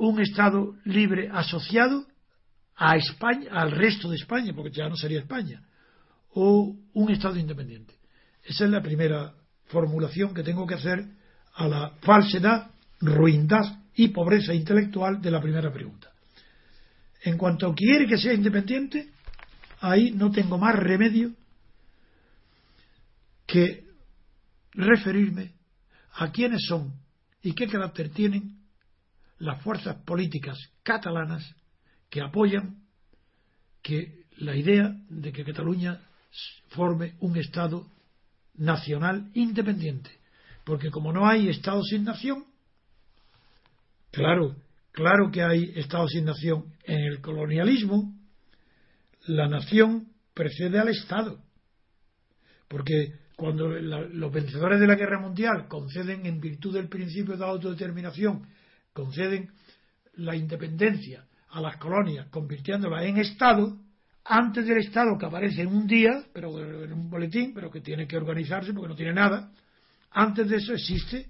un 0.00 0.18
Estado 0.20 0.76
libre 0.84 1.28
asociado 1.30 2.06
a 2.74 2.96
España, 2.96 3.50
al 3.52 3.70
resto 3.72 4.08
de 4.08 4.16
España, 4.16 4.54
porque 4.54 4.72
ya 4.72 4.88
no 4.88 4.96
sería 4.96 5.20
España, 5.20 5.62
o 6.30 6.74
un 6.94 7.10
Estado 7.10 7.36
independiente? 7.36 7.94
Esa 8.42 8.64
es 8.64 8.70
la 8.70 8.80
primera 8.80 9.34
formulación 9.66 10.32
que 10.32 10.42
tengo 10.42 10.66
que 10.66 10.74
hacer 10.74 11.04
a 11.54 11.68
la 11.68 11.90
falsedad, 12.00 12.70
ruindad 13.00 13.80
y 13.94 14.08
pobreza 14.08 14.54
intelectual 14.54 15.20
de 15.20 15.30
la 15.30 15.42
primera 15.42 15.70
pregunta. 15.70 16.10
En 17.22 17.36
cuanto 17.36 17.74
quiere 17.74 18.06
que 18.06 18.16
sea 18.16 18.32
independiente, 18.32 19.10
ahí 19.80 20.12
no 20.12 20.30
tengo 20.30 20.56
más 20.56 20.76
remedio 20.76 21.32
que 23.46 23.84
referirme 24.72 25.52
a 26.14 26.32
quiénes 26.32 26.62
son 26.66 26.94
y 27.42 27.52
qué 27.52 27.66
carácter 27.66 28.08
tienen 28.08 28.59
las 29.40 29.62
fuerzas 29.62 29.96
políticas 30.04 30.58
catalanas 30.82 31.54
que 32.08 32.20
apoyan 32.20 32.84
que 33.82 34.24
la 34.36 34.54
idea 34.54 34.94
de 35.08 35.32
que 35.32 35.44
Cataluña 35.44 36.00
forme 36.68 37.14
un 37.20 37.36
Estado 37.36 37.86
nacional 38.54 39.30
independiente. 39.34 40.10
Porque 40.64 40.90
como 40.90 41.12
no 41.12 41.26
hay 41.26 41.48
Estado 41.48 41.82
sin 41.82 42.04
nación, 42.04 42.44
claro, 44.10 44.56
claro 44.92 45.30
que 45.32 45.42
hay 45.42 45.72
Estado 45.74 46.06
sin 46.08 46.26
nación. 46.26 46.66
En 46.84 47.00
el 47.00 47.20
colonialismo, 47.20 48.14
la 49.26 49.48
nación 49.48 50.08
precede 50.34 50.78
al 50.78 50.88
Estado. 50.88 51.38
Porque 52.68 53.14
cuando 53.36 53.68
los 53.68 54.32
vencedores 54.32 54.78
de 54.78 54.86
la 54.86 54.96
guerra 54.96 55.18
mundial 55.18 55.66
conceden, 55.66 56.26
en 56.26 56.40
virtud 56.40 56.74
del 56.74 56.88
principio 56.88 57.36
de 57.36 57.44
autodeterminación, 57.44 58.46
conceden 58.92 59.50
la 60.14 60.36
independencia 60.36 61.24
a 61.50 61.60
las 61.60 61.76
colonias, 61.76 62.28
convirtiéndolas 62.28 63.04
en 63.04 63.18
Estado, 63.18 63.76
antes 64.24 64.66
del 64.66 64.78
Estado 64.78 65.16
que 65.18 65.26
aparece 65.26 65.62
en 65.62 65.68
un 65.68 65.86
día, 65.86 66.24
pero 66.32 66.84
en 66.84 66.92
un 66.92 67.10
boletín, 67.10 67.52
pero 67.54 67.70
que 67.70 67.80
tiene 67.80 68.06
que 68.06 68.16
organizarse 68.16 68.72
porque 68.72 68.88
no 68.88 68.94
tiene 68.94 69.14
nada, 69.14 69.50
antes 70.10 70.48
de 70.48 70.56
eso 70.56 70.72
existe 70.72 71.26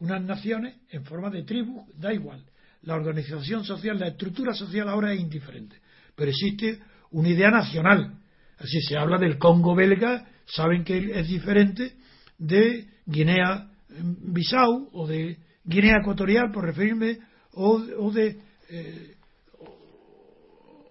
unas 0.00 0.22
naciones 0.22 0.76
en 0.90 1.04
forma 1.04 1.30
de 1.30 1.44
tribu, 1.44 1.86
da 1.94 2.12
igual. 2.12 2.44
La 2.82 2.94
organización 2.94 3.64
social, 3.64 3.98
la 3.98 4.08
estructura 4.08 4.52
social 4.52 4.88
ahora 4.88 5.12
es 5.12 5.20
indiferente, 5.20 5.76
pero 6.16 6.30
existe 6.30 6.80
una 7.12 7.28
idea 7.28 7.50
nacional. 7.50 8.18
Así 8.58 8.80
se 8.80 8.96
habla 8.96 9.18
del 9.18 9.38
Congo 9.38 9.74
belga, 9.74 10.26
saben 10.46 10.84
que 10.84 11.12
es 11.18 11.28
diferente 11.28 11.94
de 12.38 12.88
Guinea-Bissau 13.06 14.90
o 14.92 15.06
de 15.06 15.38
Guinea 15.64 15.98
Ecuatorial, 16.00 16.50
por 16.50 16.64
referirme, 16.64 17.18
o, 17.52 17.80
de 18.10 18.40
eh, 18.68 19.16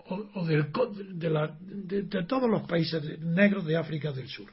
o, 0.07 0.45
de, 0.45 2.03
de, 2.03 2.23
todos 2.26 2.49
los 2.49 2.68
países 2.68 3.19
negros 3.19 3.65
de 3.65 3.77
África 3.77 4.11
del 4.11 4.27
Sur, 4.27 4.52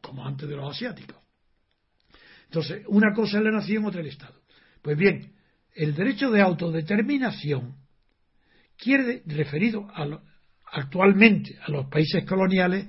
como 0.00 0.26
antes 0.26 0.48
de 0.48 0.56
los 0.56 0.70
asiáticos. 0.70 1.16
Entonces, 2.46 2.84
una 2.88 3.12
cosa 3.14 3.38
es 3.38 3.44
la 3.44 3.50
nación, 3.50 3.84
otra 3.84 4.00
el 4.00 4.08
Estado. 4.08 4.40
Pues 4.82 4.96
bien, 4.98 5.32
el 5.74 5.94
derecho 5.94 6.30
de 6.30 6.40
autodeterminación 6.40 7.76
quiere, 8.76 9.22
referido 9.26 9.88
actualmente 10.70 11.58
a 11.62 11.70
los 11.70 11.86
países 11.86 12.24
coloniales, 12.24 12.86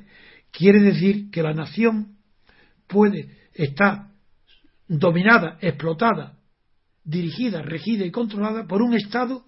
quiere 0.51 0.81
decir 0.81 1.29
que 1.31 1.43
la 1.43 1.53
nación 1.53 2.17
puede 2.87 3.29
estar 3.53 4.14
dominada, 4.87 5.57
explotada, 5.61 6.37
dirigida, 7.03 7.61
regida 7.61 8.05
y 8.05 8.11
controlada 8.11 8.65
por 8.65 8.81
un 8.81 8.93
Estado 8.95 9.45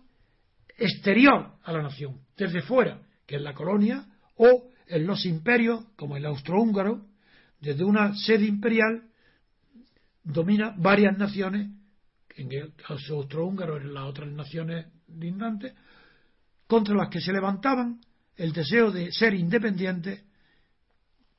exterior 0.78 1.54
a 1.64 1.72
la 1.74 1.82
nación, 1.82 2.20
desde 2.38 2.62
fuera, 2.62 3.02
que 3.26 3.38
es 3.38 3.42
la 3.42 3.54
colonia, 3.54 4.06
o 4.36 4.70
en 4.88 5.06
los 5.06 5.26
imperios, 5.26 5.86
como 5.96 6.16
el 6.18 6.26
austrohúngaro, 6.26 7.06
desde 7.60 7.84
una 7.84 8.16
sede 8.16 8.46
imperial, 8.46 9.04
domina 10.24 10.76
varias 10.78 11.18
naciones, 11.18 11.72
en 12.36 12.52
el 12.52 12.74
caso 12.76 13.16
austrohúngaro, 13.16 13.78
en 13.78 13.94
las 13.94 14.04
otras 14.04 14.30
naciones 14.30 14.86
lindantes, 15.08 15.74
contra 16.68 16.96
las 16.96 17.10
que 17.10 17.22
se 17.22 17.34
levantaban 17.34 18.00
el 18.36 18.54
deseo 18.54 18.92
de 18.92 19.12
ser 19.12 19.34
independientes 19.34 20.24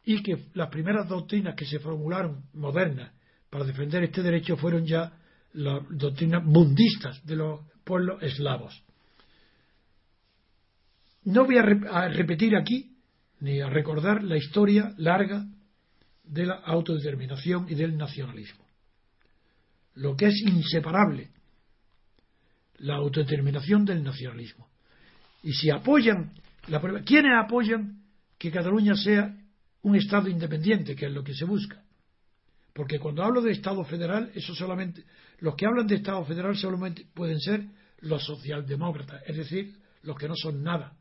y 0.05 0.23
que 0.23 0.47
las 0.55 0.69
primeras 0.69 1.09
doctrinas 1.09 1.55
que 1.55 1.67
se 1.67 1.79
formularon 1.79 2.45
modernas 2.55 3.13
para 3.51 3.65
defender 3.65 4.03
este 4.05 4.23
derecho 4.23 4.57
fueron 4.57 4.87
ya 4.87 5.13
las 5.55 5.83
doctrinas 5.91 6.45
bundistas 6.45 7.25
de 7.25 7.37
los 7.37 7.61
pueblos 7.85 8.23
eslavos. 8.23 8.83
No 11.25 11.45
voy 11.45 11.59
a, 11.59 12.09
repetir 12.09 12.57
aquí 12.57 12.97
ni 13.41 13.61
a 13.61 13.69
recordar 13.69 14.23
la 14.23 14.37
historia 14.37 14.95
larga 14.97 15.45
de 16.25 16.47
la 16.47 16.55
autodeterminación 16.55 17.67
y 17.69 17.75
del 17.75 17.97
nacionalismo. 17.97 18.65
Lo 19.95 20.17
que 20.17 20.27
es 20.27 20.43
inseparable, 20.47 21.31
la 22.79 22.97
autodeterminación 22.97 23.85
del 23.85 24.03
nacionalismo. 24.03 24.69
Y 25.43 25.53
si 25.53 25.71
apoyan, 25.71 26.33
la 26.69 26.81
¿quiénes 27.05 27.33
apoyan 27.37 28.03
que 28.39 28.51
Cataluña 28.51 28.95
sea 28.95 29.37
un 29.83 29.97
Estado 29.97 30.29
independiente, 30.29 30.95
que 30.95 31.07
es 31.07 31.13
lo 31.13 31.25
que 31.25 31.35
se 31.35 31.45
busca? 31.45 31.83
Porque 32.79 33.01
cuando 33.01 33.25
hablo 33.25 33.43
de 33.43 33.51
Estado 33.51 33.83
federal, 33.83 34.31
eso 34.37 34.55
solamente, 34.55 35.03
los 35.41 35.57
que 35.57 35.67
hablan 35.67 35.89
de 35.89 35.97
Estado 35.97 36.25
federal 36.25 36.57
solamente 36.57 37.07
pueden 37.13 37.41
ser 37.41 37.67
los 38.03 38.25
socialdemócratas, 38.25 39.21
es 39.27 39.37
decir, 39.37 39.75
los 40.03 40.17
que 40.17 40.29
no 40.29 40.37
son 40.37 40.63
nada, 40.63 40.97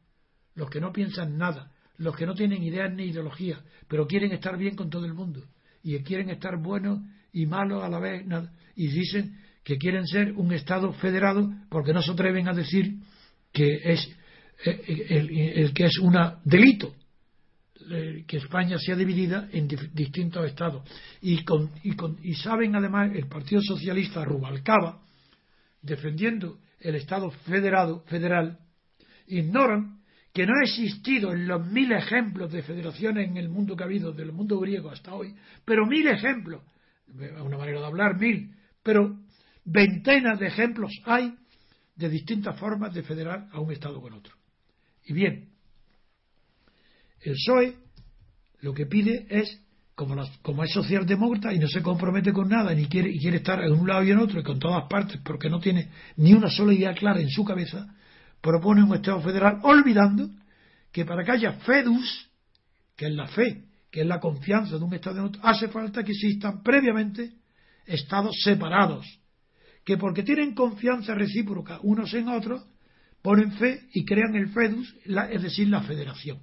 los 0.56 0.72
que 0.72 0.82
no 0.82 0.92
piensan 0.92 1.38
nada, 1.38 1.72
los 1.98 2.16
que 2.16 2.26
no 2.26 2.34
tienen 2.34 2.64
ideas 2.64 2.92
ni 2.92 3.04
ideología, 3.04 3.62
pero 3.88 4.08
quieren 4.08 4.32
estar 4.32 4.58
bien 4.58 4.76
con 4.76 4.90
todo 4.90 5.06
el 5.06 5.14
mundo 5.14 5.44
y 5.84 5.96
quieren 6.00 6.32
estar 6.32 6.58
buenos 6.58 7.00
y 7.32 7.46
malos 7.46 7.84
a 7.84 7.90
la 7.90 8.00
vez 8.00 8.26
y 8.76 8.88
dicen 8.88 9.38
que 9.64 9.78
quieren 9.78 10.08
ser 10.08 10.32
un 10.32 10.54
Estado 10.54 10.92
federado 10.94 11.48
porque 11.70 11.94
no 11.94 12.02
se 12.02 12.12
atreven 12.12 12.48
a 12.48 12.54
decir 12.54 12.96
que 13.54 13.82
es 13.84 14.04
eh, 14.66 14.82
eh, 14.88 15.54
el, 15.58 15.74
que 15.76 15.86
es 15.86 16.00
un 16.00 16.18
delito 16.44 16.96
eh, 17.90 18.24
que 18.28 18.38
España 18.38 18.78
sea 18.78 18.96
dividida 18.96 19.48
en 19.52 19.68
distintos 19.94 20.46
estados 20.46 20.84
y, 21.22 21.40
y 22.24 22.34
saben 22.36 22.76
además 22.76 23.12
el 23.16 23.28
Partido 23.28 23.62
Socialista 23.62 24.24
Rubalcaba 24.26 25.02
defendiendo 25.82 26.60
el 26.80 26.96
Estado 26.96 27.30
federado 27.32 28.02
federal 28.02 28.60
ignoran 29.28 29.98
que 30.34 30.46
no 30.46 30.54
ha 30.54 30.64
existido 30.64 31.34
en 31.34 31.48
los 31.48 31.66
mil 31.66 31.92
ejemplos 31.92 32.52
de 32.52 32.62
federaciones 32.62 33.28
en 33.28 33.38
el 33.38 33.50
mundo 33.50 33.76
que 33.76 33.84
ha 33.84 33.88
habido, 33.88 34.12
del 34.12 34.32
mundo 34.32 34.60
griego 34.60 34.92
hasta 34.92 35.14
hoy, 35.14 35.34
pero 35.66 35.86
mil 35.88 36.08
ejemplos, 36.08 36.62
una 37.44 37.58
manera 37.58 37.80
de 37.80 37.86
hablar, 37.86 38.20
mil, 38.20 38.54
pero 38.84 39.18
veintenas 39.66 40.40
de 40.40 40.48
ejemplos 40.48 40.92
hay 41.06 41.34
de 41.96 42.10
distintas 42.10 42.60
formas 42.60 42.94
de 42.94 43.02
federar 43.02 43.48
a 43.52 43.60
un 43.60 43.72
Estado 43.72 44.00
con 44.00 44.14
otro. 44.14 44.36
Y 45.06 45.14
bien, 45.14 45.50
el 47.30 47.36
PSOE 47.36 47.76
lo 48.62 48.74
que 48.74 48.86
pide 48.86 49.28
es, 49.30 49.62
como, 49.96 50.16
como 50.42 50.64
es 50.64 50.72
socialdemócrata 50.72 51.54
y 51.54 51.60
no 51.60 51.68
se 51.68 51.82
compromete 51.82 52.34
con 52.34 52.50
nada, 52.50 52.74
ni 52.74 52.88
quiere, 52.88 53.10
y 53.10 53.20
quiere 53.20 53.38
estar 53.38 53.64
en 53.64 53.72
un 53.72 53.88
lado 53.88 54.04
y 54.04 54.12
en 54.12 54.20
otro, 54.20 54.40
y 54.40 54.44
con 54.44 54.60
todas 54.60 54.88
partes, 54.90 55.20
porque 55.24 55.50
no 55.50 55.60
tiene 55.60 55.90
ni 56.16 56.34
una 56.34 56.50
sola 56.50 56.74
idea 56.74 56.94
clara 56.94 57.20
en 57.20 57.30
su 57.30 57.44
cabeza, 57.44 57.88
propone 58.42 58.84
un 58.84 58.96
Estado 58.96 59.22
federal 59.22 59.60
olvidando 59.64 60.30
que 60.92 61.06
para 61.06 61.24
que 61.24 61.32
haya 61.32 61.54
fedus, 61.54 62.30
que 62.96 63.08
es 63.08 63.14
la 63.14 63.28
fe, 63.28 63.66
que 63.92 64.02
es 64.02 64.08
la 64.08 64.20
confianza 64.20 64.78
de 64.78 64.84
un 64.84 64.94
Estado 64.94 65.20
en 65.20 65.26
otro, 65.26 65.42
hace 65.44 65.68
falta 65.68 66.04
que 66.04 66.12
existan 66.12 66.64
previamente 66.64 67.34
Estados 67.86 68.36
separados, 68.44 69.06
que 69.86 69.98
porque 69.98 70.24
tienen 70.24 70.54
confianza 70.54 71.14
recíproca 71.14 71.80
unos 71.84 72.14
en 72.14 72.28
otros, 72.28 72.66
ponen 73.22 73.54
fe 73.54 73.88
y 73.94 74.04
crean 74.04 74.36
el 74.36 74.50
fedus, 74.50 74.94
es 75.32 75.42
decir, 75.42 75.70
la 75.70 75.82
federación. 75.82 76.40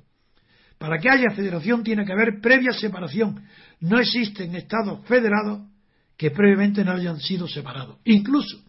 Para 0.85 0.99
que 0.99 1.09
haya 1.09 1.31
federación 1.31 1.83
tiene 1.83 2.05
que 2.05 2.13
haber 2.13 2.43
previa 2.43 2.71
separación. 2.75 3.43
No 3.81 3.99
existen 3.99 4.55
estados 4.55 5.03
federados 5.07 5.67
que 6.15 6.31
previamente 6.31 6.85
no 6.85 6.93
hayan 6.93 7.19
sido 7.21 7.49
separados. 7.49 8.01
Incluso 8.05 8.63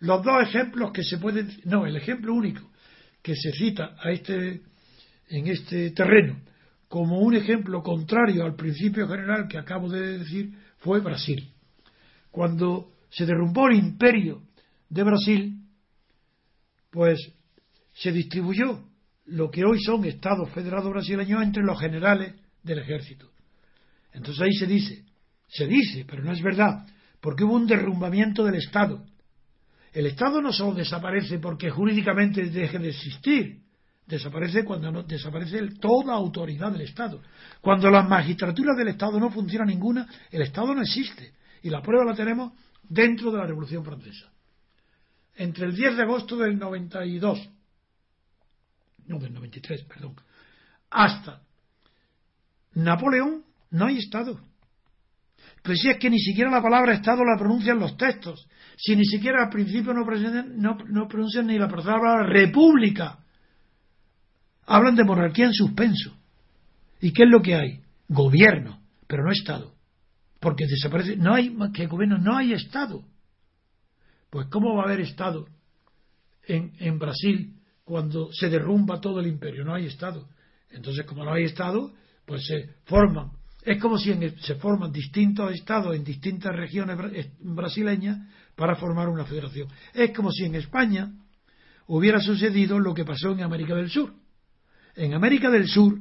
los 0.00 0.22
dos 0.22 0.42
ejemplos 0.42 0.92
que 0.92 1.02
se 1.02 1.16
pueden, 1.16 1.48
no, 1.64 1.86
el 1.86 1.96
ejemplo 1.96 2.34
único 2.34 2.70
que 3.22 3.34
se 3.34 3.50
cita 3.52 3.96
a 3.98 4.10
este, 4.10 4.60
en 5.30 5.46
este 5.46 5.92
terreno 5.92 6.38
como 6.86 7.20
un 7.20 7.34
ejemplo 7.34 7.82
contrario 7.82 8.44
al 8.44 8.54
principio 8.54 9.08
general 9.08 9.48
que 9.48 9.56
acabo 9.56 9.88
de 9.88 10.18
decir 10.18 10.52
fue 10.80 11.00
Brasil. 11.00 11.50
Cuando 12.30 12.92
se 13.08 13.24
derrumbó 13.24 13.68
el 13.68 13.78
imperio 13.78 14.42
de 14.90 15.02
Brasil, 15.02 15.62
pues 16.90 17.18
se 17.94 18.12
distribuyó 18.12 18.84
lo 19.28 19.50
que 19.50 19.64
hoy 19.64 19.80
son 19.80 20.04
estados 20.04 20.50
federados 20.50 20.90
brasileños 20.90 21.42
entre 21.42 21.62
los 21.62 21.78
generales 21.78 22.34
del 22.62 22.78
ejército. 22.78 23.30
Entonces 24.12 24.42
ahí 24.42 24.52
se 24.52 24.66
dice, 24.66 25.04
se 25.48 25.66
dice, 25.66 26.04
pero 26.06 26.22
no 26.22 26.32
es 26.32 26.42
verdad, 26.42 26.86
porque 27.20 27.44
hubo 27.44 27.54
un 27.54 27.66
derrumbamiento 27.66 28.44
del 28.44 28.56
Estado. 28.56 29.04
El 29.92 30.06
Estado 30.06 30.40
no 30.40 30.52
solo 30.52 30.74
desaparece 30.74 31.38
porque 31.38 31.70
jurídicamente 31.70 32.44
deje 32.44 32.78
de 32.78 32.88
existir, 32.88 33.62
desaparece 34.06 34.64
cuando 34.64 34.90
no, 34.90 35.02
desaparece 35.02 35.60
toda 35.80 36.14
autoridad 36.14 36.72
del 36.72 36.82
Estado. 36.82 37.20
Cuando 37.60 37.90
las 37.90 38.08
magistraturas 38.08 38.76
del 38.76 38.88
Estado 38.88 39.20
no 39.20 39.30
funciona 39.30 39.64
ninguna, 39.64 40.06
el 40.30 40.42
Estado 40.42 40.74
no 40.74 40.82
existe. 40.82 41.32
Y 41.62 41.70
la 41.70 41.82
prueba 41.82 42.04
la 42.04 42.14
tenemos 42.14 42.52
dentro 42.88 43.30
de 43.30 43.38
la 43.38 43.46
Revolución 43.46 43.84
Francesa. 43.84 44.30
Entre 45.36 45.66
el 45.66 45.74
10 45.74 45.96
de 45.96 46.02
agosto 46.02 46.36
del 46.36 46.58
92, 46.58 47.50
no 49.08 49.18
del 49.18 49.32
93, 49.32 49.84
perdón, 49.84 50.14
hasta 50.90 51.42
Napoleón 52.74 53.42
no 53.70 53.86
hay 53.86 53.98
Estado. 53.98 54.40
Pero 55.62 55.76
si 55.76 55.88
es 55.88 55.98
que 55.98 56.10
ni 56.10 56.18
siquiera 56.18 56.50
la 56.50 56.62
palabra 56.62 56.94
Estado 56.94 57.24
la 57.24 57.38
pronuncian 57.38 57.78
los 57.78 57.96
textos, 57.96 58.48
si 58.76 58.94
ni 58.96 59.04
siquiera 59.04 59.44
al 59.44 59.50
principio 59.50 59.92
no 59.92 60.04
pronuncian, 60.04 60.60
no, 60.60 61.08
pronuncian 61.08 61.46
ni 61.46 61.58
la 61.58 61.68
palabra 61.68 62.24
República, 62.24 63.18
hablan 64.66 64.94
de 64.94 65.04
monarquía 65.04 65.46
en 65.46 65.52
suspenso. 65.52 66.16
¿Y 67.00 67.12
qué 67.12 67.24
es 67.24 67.28
lo 67.30 67.42
que 67.42 67.54
hay? 67.54 67.82
Gobierno, 68.08 68.80
pero 69.06 69.24
no 69.24 69.32
Estado. 69.32 69.74
Porque 70.40 70.66
desaparece, 70.66 71.16
no 71.16 71.34
hay 71.34 71.54
que 71.72 71.86
gobierno, 71.86 72.18
no 72.18 72.36
hay 72.36 72.52
Estado. 72.52 73.02
Pues 74.30 74.46
¿cómo 74.48 74.76
va 74.76 74.82
a 74.82 74.86
haber 74.86 75.00
Estado 75.00 75.46
en, 76.46 76.72
en 76.78 76.98
Brasil 76.98 77.57
cuando 77.88 78.30
se 78.32 78.50
derrumba 78.50 79.00
todo 79.00 79.18
el 79.18 79.26
imperio? 79.26 79.64
No 79.64 79.74
hay 79.74 79.86
Estado. 79.86 80.28
Entonces, 80.70 81.06
como 81.06 81.24
no 81.24 81.32
hay 81.32 81.44
Estado, 81.44 81.90
pues 82.26 82.46
se 82.46 82.74
forman. 82.84 83.30
Es 83.62 83.80
como 83.80 83.96
si 83.96 84.14
se 84.40 84.56
forman 84.56 84.92
distintos 84.92 85.52
estados 85.54 85.96
en 85.96 86.04
distintas 86.04 86.54
regiones 86.54 86.98
brasileñas 87.40 88.18
para 88.54 88.76
formar 88.76 89.08
una 89.08 89.24
federación. 89.24 89.68
Es 89.94 90.14
como 90.14 90.30
si 90.30 90.44
en 90.44 90.56
España 90.56 91.10
hubiera 91.86 92.20
sucedido 92.20 92.78
lo 92.78 92.92
que 92.92 93.06
pasó 93.06 93.32
en 93.32 93.42
América 93.42 93.74
del 93.74 93.90
Sur. 93.90 94.12
En 94.94 95.14
América 95.14 95.50
del 95.50 95.66
Sur, 95.66 95.98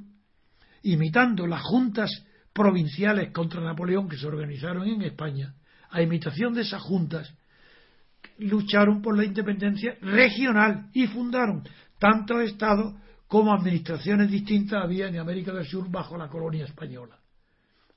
imitando 0.84 1.48
las 1.48 1.62
juntas 1.62 2.12
provinciales 2.52 3.32
contra 3.32 3.62
Napoleón 3.62 4.10
que 4.10 4.18
se 4.18 4.28
organizaron 4.28 4.88
en 4.88 5.04
España, 5.04 5.56
a 5.90 6.02
imitación 6.02 6.54
de 6.54 6.62
esas 6.62 6.82
juntas, 6.82 7.34
lucharon 8.40 9.02
por 9.02 9.18
la 9.18 9.26
independencia 9.26 9.98
regional 10.02 10.90
y 10.94 11.08
fundaron 11.08 11.64
tantos 12.00 12.42
estados 12.42 12.96
como 13.28 13.54
administraciones 13.54 14.32
distintas 14.32 14.84
había 14.84 15.08
en 15.08 15.20
América 15.20 15.52
del 15.52 15.66
Sur 15.66 15.90
bajo 15.90 16.18
la 16.18 16.30
colonia 16.30 16.66
española. 16.66 17.18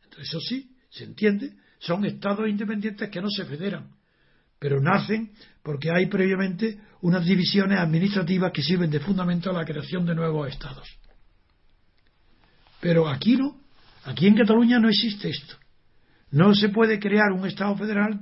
Entonces, 0.05 0.29
eso 0.29 0.41
sí, 0.41 0.75
se 0.89 1.05
entiende, 1.05 1.53
son 1.79 2.05
estados 2.05 2.49
independientes 2.49 3.09
que 3.11 3.21
no 3.21 3.29
se 3.31 3.45
federan, 3.45 3.91
pero 4.59 4.81
nacen 4.81 5.33
porque 5.63 5.91
hay 5.91 6.07
previamente 6.07 6.81
unas 7.03 7.25
divisiones 7.25 7.79
administrativas 7.79 8.53
que 8.53 8.63
sirven 8.63 8.91
de 8.91 9.01
fundamento 9.01 9.51
a 9.51 9.55
la 9.55 9.65
creación 9.65 10.05
de 10.05 10.15
nuevos 10.15 10.49
estados. 10.49 10.89
Pero 12.81 13.09
aquí 13.09 13.37
no, 13.37 13.61
aquí 14.05 14.27
en 14.27 14.37
Cataluña 14.37 14.79
no 14.79 14.89
existe 14.89 15.31
esto. 15.31 15.55
No 16.33 16.55
se 16.55 16.71
puede 16.71 16.99
crear 16.99 17.33
un 17.33 17.47
Estado 17.47 17.77
federal 17.77 18.21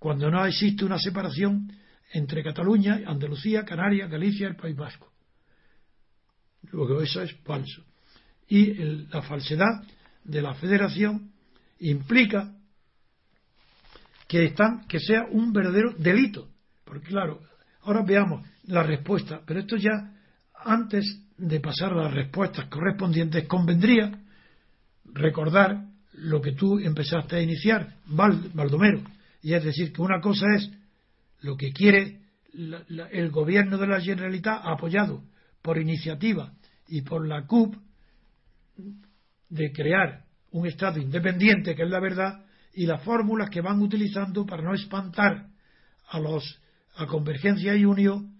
cuando 0.00 0.30
no 0.30 0.44
existe 0.46 0.84
una 0.86 0.98
separación 0.98 1.70
entre 2.12 2.42
Cataluña, 2.42 3.02
Andalucía, 3.06 3.66
Canarias, 3.66 4.10
Galicia 4.10 4.46
y 4.46 4.50
el 4.50 4.56
País 4.56 4.74
Vasco. 4.74 5.12
Luego 6.72 7.02
eso 7.02 7.20
es 7.20 7.32
falso. 7.44 7.84
Y 8.48 8.72
la 9.12 9.20
falsedad 9.22 9.84
de 10.24 10.40
la 10.42 10.54
federación 10.54 11.30
implica 11.80 12.50
que, 14.26 14.46
están, 14.46 14.86
que 14.88 14.98
sea 14.98 15.26
un 15.30 15.52
verdadero 15.52 15.92
delito. 15.92 16.48
Porque 16.84 17.08
claro, 17.08 17.42
ahora 17.82 18.02
veamos 18.02 18.48
la 18.64 18.82
respuesta, 18.82 19.42
pero 19.46 19.60
esto 19.60 19.76
ya 19.76 20.14
antes 20.54 21.04
de 21.36 21.60
pasar 21.60 21.92
a 21.92 22.04
las 22.04 22.14
respuestas 22.14 22.66
correspondientes 22.66 23.46
convendría 23.46 24.18
recordar 25.12 25.84
lo 26.14 26.40
que 26.40 26.52
tú 26.52 26.78
empezaste 26.78 27.36
a 27.36 27.42
iniciar, 27.42 27.96
Baldomero, 28.06 29.02
y 29.42 29.54
es 29.54 29.64
decir, 29.64 29.92
que 29.92 30.02
una 30.02 30.20
cosa 30.20 30.46
es 30.56 30.70
lo 31.40 31.56
que 31.56 31.72
quiere 31.72 32.20
el 32.52 33.30
gobierno 33.30 33.78
de 33.78 33.86
la 33.86 34.00
Generalitat 34.00 34.62
apoyado 34.64 35.22
por 35.62 35.78
iniciativa 35.78 36.52
y 36.88 37.02
por 37.02 37.26
la 37.26 37.46
CUP 37.46 37.76
de 39.48 39.72
crear 39.72 40.24
un 40.52 40.66
Estado 40.66 40.98
independiente, 40.98 41.74
que 41.74 41.82
es 41.82 41.90
la 41.90 42.00
verdad, 42.00 42.44
y 42.74 42.86
las 42.86 43.02
fórmulas 43.02 43.50
que 43.50 43.60
van 43.60 43.80
utilizando 43.80 44.44
para 44.46 44.62
no 44.62 44.74
espantar 44.74 45.46
a 46.08 46.18
los 46.20 46.60
a 46.96 47.06
Convergencia 47.06 47.74
y 47.76 47.84
Unión, 47.84 48.34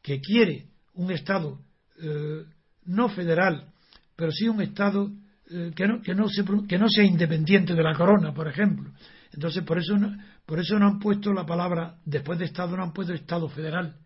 que 0.00 0.20
quiere 0.20 0.66
un 0.94 1.10
Estado 1.10 1.60
eh, 2.00 2.44
no 2.84 3.08
federal, 3.08 3.72
pero 4.14 4.30
sí 4.30 4.48
un 4.48 4.62
Estado 4.62 5.10
eh, 5.50 5.72
que, 5.74 5.86
no, 5.86 6.00
que, 6.00 6.14
no 6.14 6.28
se, 6.28 6.44
que 6.68 6.78
no 6.78 6.88
sea 6.88 7.04
independiente 7.04 7.74
de 7.74 7.82
la 7.82 7.94
corona, 7.94 8.32
por 8.32 8.48
ejemplo. 8.48 8.92
Entonces, 9.32 9.64
por 9.64 9.78
eso 9.78 9.96
no, 9.96 10.16
por 10.46 10.60
eso 10.60 10.78
no 10.78 10.86
han 10.86 10.98
puesto 10.98 11.32
la 11.32 11.44
palabra, 11.44 11.96
después 12.04 12.38
de 12.38 12.46
Estado, 12.46 12.76
no 12.76 12.84
han 12.84 12.92
puesto 12.92 13.12
Estado 13.12 13.48
federal, 13.48 13.96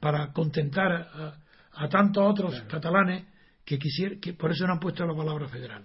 para 0.00 0.32
contentar 0.32 0.92
a, 0.92 1.38
a 1.72 1.88
tantos 1.88 2.24
otros 2.26 2.60
catalanes 2.62 3.24
que 3.64 3.78
quisiera, 3.78 4.16
que 4.20 4.34
por 4.34 4.50
eso 4.50 4.66
no 4.66 4.74
han 4.74 4.80
puesto 4.80 5.06
la 5.06 5.14
palabra 5.14 5.48
federal. 5.48 5.84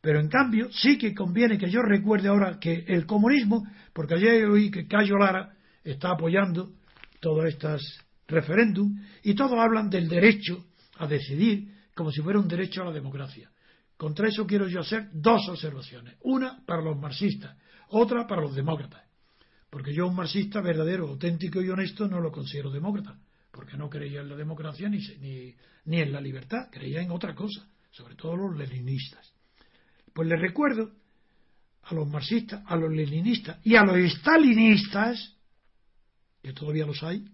Pero 0.00 0.20
en 0.20 0.28
cambio, 0.28 0.70
sí 0.72 0.96
que 0.96 1.14
conviene 1.14 1.58
que 1.58 1.68
yo 1.68 1.82
recuerde 1.82 2.28
ahora 2.28 2.58
que 2.58 2.84
el 2.88 3.06
comunismo, 3.06 3.66
porque 3.92 4.14
ayer 4.14 4.46
oí 4.46 4.70
que 4.70 4.86
Cayo 4.86 5.18
Lara 5.18 5.54
está 5.84 6.12
apoyando 6.12 6.70
todos 7.20 7.44
estos 7.46 7.82
referéndum 8.26 8.98
y 9.22 9.34
todos 9.34 9.58
hablan 9.58 9.90
del 9.90 10.08
derecho 10.08 10.64
a 10.98 11.06
decidir 11.06 11.74
como 11.94 12.10
si 12.10 12.22
fuera 12.22 12.38
un 12.38 12.48
derecho 12.48 12.82
a 12.82 12.86
la 12.86 12.92
democracia. 12.92 13.50
Contra 13.96 14.28
eso 14.28 14.46
quiero 14.46 14.68
yo 14.68 14.80
hacer 14.80 15.10
dos 15.12 15.46
observaciones. 15.48 16.16
Una 16.22 16.64
para 16.64 16.80
los 16.80 16.98
marxistas, 16.98 17.56
otra 17.88 18.26
para 18.26 18.40
los 18.40 18.54
demócratas. 18.54 19.09
Porque 19.70 19.94
yo 19.94 20.06
un 20.06 20.16
marxista 20.16 20.60
verdadero, 20.60 21.08
auténtico 21.08 21.62
y 21.62 21.68
honesto 21.68 22.08
no 22.08 22.20
lo 22.20 22.32
considero 22.32 22.70
demócrata 22.70 23.16
porque 23.50 23.76
no 23.76 23.90
creía 23.90 24.20
en 24.20 24.28
la 24.28 24.36
democracia 24.36 24.88
ni, 24.88 25.00
ni, 25.84 26.00
en 26.00 26.12
la 26.12 26.20
libertad, 26.20 26.68
creía 26.70 27.00
en 27.00 27.10
otra 27.10 27.34
cosa, 27.34 27.66
sobre 27.90 28.14
todo 28.14 28.36
los 28.36 28.56
leninistas. 28.56 29.32
Pues 30.12 30.28
les 30.28 30.40
recuerdo 30.40 30.92
a 31.82 31.94
los 31.94 32.08
marxistas, 32.08 32.62
a 32.66 32.76
los 32.76 32.92
leninistas 32.92 33.58
y 33.64 33.76
a 33.76 33.82
los 33.82 33.96
stalinistas, 34.12 35.36
que 36.42 36.52
todavía 36.52 36.86
los 36.86 37.02
hay, 37.02 37.24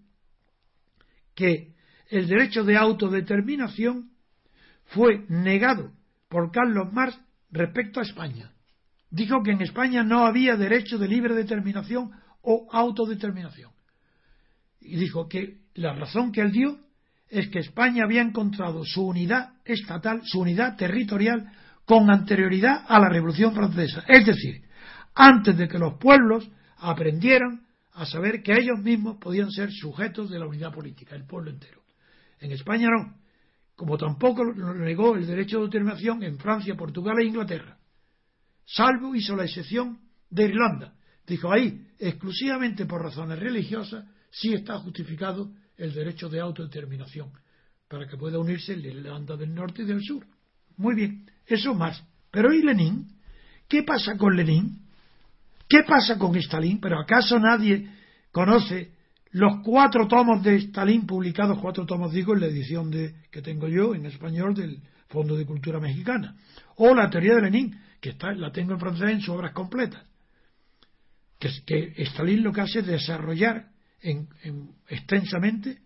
que 1.35 1.75
el 2.09 2.27
derecho 2.27 2.63
de 2.63 2.77
autodeterminación 2.77 4.11
fue 4.85 5.25
negado 5.29 5.91
por 6.29 6.51
Carlos 6.51 6.91
Marx 6.91 7.19
respecto 7.51 7.99
a 7.99 8.03
España. 8.03 8.51
Dijo 9.09 9.43
que 9.43 9.51
en 9.51 9.61
España 9.61 10.03
no 10.03 10.25
había 10.25 10.55
derecho 10.55 10.97
de 10.97 11.07
libre 11.07 11.35
determinación 11.35 12.11
o 12.49 12.65
autodeterminación. 12.71 13.71
Y 14.79 14.95
dijo 14.95 15.27
que 15.27 15.57
la 15.75 15.93
razón 15.93 16.31
que 16.31 16.39
él 16.39 16.53
dio 16.53 16.79
es 17.27 17.49
que 17.49 17.59
España 17.59 18.05
había 18.05 18.21
encontrado 18.21 18.85
su 18.85 19.05
unidad 19.05 19.55
estatal, 19.65 20.21
su 20.23 20.39
unidad 20.39 20.77
territorial, 20.77 21.51
con 21.83 22.09
anterioridad 22.09 22.85
a 22.87 22.99
la 22.99 23.09
Revolución 23.09 23.53
Francesa. 23.53 24.05
Es 24.07 24.25
decir, 24.25 24.63
antes 25.13 25.57
de 25.57 25.67
que 25.67 25.77
los 25.77 25.95
pueblos 25.95 26.49
aprendieran 26.77 27.65
a 27.91 28.05
saber 28.05 28.41
que 28.41 28.53
ellos 28.53 28.79
mismos 28.79 29.17
podían 29.17 29.51
ser 29.51 29.69
sujetos 29.71 30.29
de 30.29 30.39
la 30.39 30.47
unidad 30.47 30.73
política, 30.73 31.15
el 31.15 31.25
pueblo 31.25 31.51
entero. 31.51 31.81
En 32.39 32.53
España 32.53 32.87
no, 32.89 33.13
como 33.75 33.97
tampoco 33.97 34.45
negó 34.45 35.15
el 35.15 35.27
derecho 35.27 35.57
de 35.57 35.65
determinación 35.65 36.23
en 36.23 36.37
Francia, 36.37 36.75
Portugal 36.75 37.17
e 37.19 37.25
Inglaterra, 37.25 37.77
salvo 38.63 39.15
hizo 39.15 39.35
la 39.35 39.43
excepción 39.43 39.99
de 40.29 40.45
Irlanda. 40.45 40.93
Dijo 41.25 41.51
ahí, 41.51 41.86
exclusivamente 41.99 42.85
por 42.85 43.01
razones 43.01 43.39
religiosas, 43.39 44.05
sí 44.29 44.53
está 44.53 44.77
justificado 44.79 45.51
el 45.77 45.93
derecho 45.93 46.29
de 46.29 46.39
autodeterminación, 46.39 47.31
para 47.87 48.07
que 48.07 48.17
pueda 48.17 48.39
unirse 48.39 48.73
Irlanda 48.73 49.37
del 49.37 49.53
Norte 49.53 49.83
y 49.83 49.85
del 49.85 50.03
Sur. 50.03 50.25
Muy 50.77 50.95
bien, 50.95 51.29
eso 51.45 51.73
más. 51.73 52.03
Pero 52.31 52.53
¿y 52.53 52.61
Lenin? 52.61 53.07
¿Qué 53.67 53.83
pasa 53.83 54.17
con 54.17 54.35
Lenin? 54.35 54.79
¿Qué 55.67 55.83
pasa 55.83 56.17
con 56.17 56.35
Stalin? 56.35 56.79
¿Pero 56.79 56.99
acaso 56.99 57.39
nadie 57.39 57.89
conoce 58.31 58.91
los 59.31 59.61
cuatro 59.63 60.07
tomos 60.07 60.41
de 60.43 60.55
Stalin 60.55 61.05
publicados, 61.05 61.59
cuatro 61.59 61.85
tomos 61.85 62.13
digo, 62.13 62.33
en 62.33 62.41
la 62.41 62.47
edición 62.47 62.89
de, 62.89 63.15
que 63.31 63.41
tengo 63.41 63.67
yo 63.67 63.93
en 63.93 64.05
español 64.05 64.53
del 64.53 64.81
Fondo 65.09 65.35
de 65.35 65.45
Cultura 65.45 65.79
Mexicana? 65.79 66.35
O 66.77 66.93
la 66.93 67.09
teoría 67.09 67.35
de 67.35 67.41
Lenin, 67.41 67.79
que 67.99 68.09
está, 68.09 68.33
la 68.33 68.51
tengo 68.51 68.73
en 68.73 68.79
francés 68.79 69.09
en 69.09 69.21
sus 69.21 69.29
obras 69.29 69.51
completas. 69.51 70.03
Que, 71.39 71.93
Stalin 72.03 72.43
lo 72.43 72.51
que 72.51 72.61
hace 72.61 72.79
es 72.79 72.87
desarrollar 72.87 73.69
extensamente, 74.87 75.81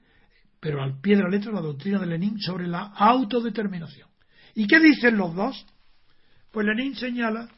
pero 0.60 0.82
al 0.82 1.00
pie 1.02 1.16
de 1.16 1.24
la 1.24 1.30
letra, 1.30 1.52
la 1.52 1.62
doctrina 1.62 2.00
de 2.00 2.08
Lenin 2.08 2.40
sobre 2.40 2.68
la 2.68 2.94
autodeterminación. 2.96 4.10
¿Y 4.56 4.68
qué 4.68 4.80
dicen 4.80 5.18
los 5.18 5.34
dos? 5.36 5.66
Pues 6.52 6.66
Lenin 6.66 6.96
señala 6.96 7.50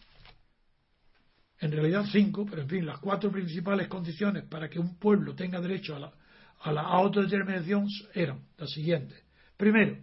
en 1.60 1.72
realidad 1.72 2.06
cinco, 2.12 2.46
pero 2.46 2.64
en 2.64 2.70
fin, 2.70 2.86
las 2.86 3.00
cuatro 3.00 3.32
principales 3.32 3.88
condiciones 3.88 4.44
para 4.46 4.70
que 4.70 4.80
un 4.80 4.98
pueblo 4.98 5.36
tenga 5.36 5.62
derecho 5.62 5.96
a 5.96 6.00
la, 6.00 6.14
a 6.62 6.72
la 6.72 6.82
autodeterminación 6.82 7.88
eran 8.14 8.42
las 8.58 8.70
siguientes. 8.72 9.24
Primero, 9.58 9.98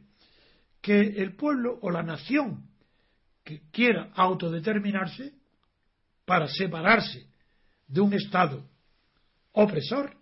que 0.81 1.01
el 1.01 1.35
pueblo 1.37 1.79
o 1.83 1.91
la 1.91 2.03
nación 2.03 2.71
que 3.45 3.63
quiera 3.71 4.11
autodeterminarse 4.15 5.35
para 6.25 6.49
separarse 6.49 7.30
de 7.91 8.01
un 8.01 8.15
Estado 8.15 8.65
opresor 9.53 10.17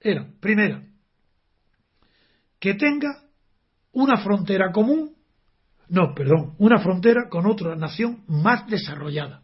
era, 0.00 0.26
primera, 0.40 0.82
que 2.58 2.74
tenga 2.74 3.22
una 3.92 4.16
frontera 4.18 4.72
común, 4.72 5.14
no, 5.88 6.14
perdón, 6.14 6.54
una 6.58 6.78
frontera 6.78 7.28
con 7.28 7.46
otra 7.46 7.74
nación 7.76 8.24
más 8.26 8.66
desarrollada. 8.66 9.42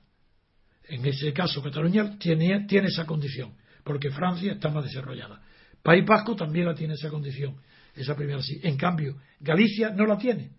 En 0.85 1.05
ese 1.07 1.33
caso, 1.33 1.63
Cataluña 1.63 2.19
tiene, 2.19 2.67
tiene 2.67 2.89
esa 2.89 3.07
condición, 3.07 3.55
porque 3.85 4.11
Francia 4.11 4.53
está 4.53 4.71
más 4.71 4.85
desarrollada. 4.85 5.41
País 5.83 6.05
Vasco 6.05 6.35
también 6.35 6.67
la 6.67 6.75
tiene 6.75 6.95
esa 6.95 7.09
condición, 7.09 7.57
esa 7.95 8.17
primera 8.17 8.43
sí. 8.43 8.61
En 8.63 8.77
cambio, 8.77 9.17
Galicia 9.39 9.91
no 9.91 10.05
la 10.05 10.19
tiene, 10.19 10.51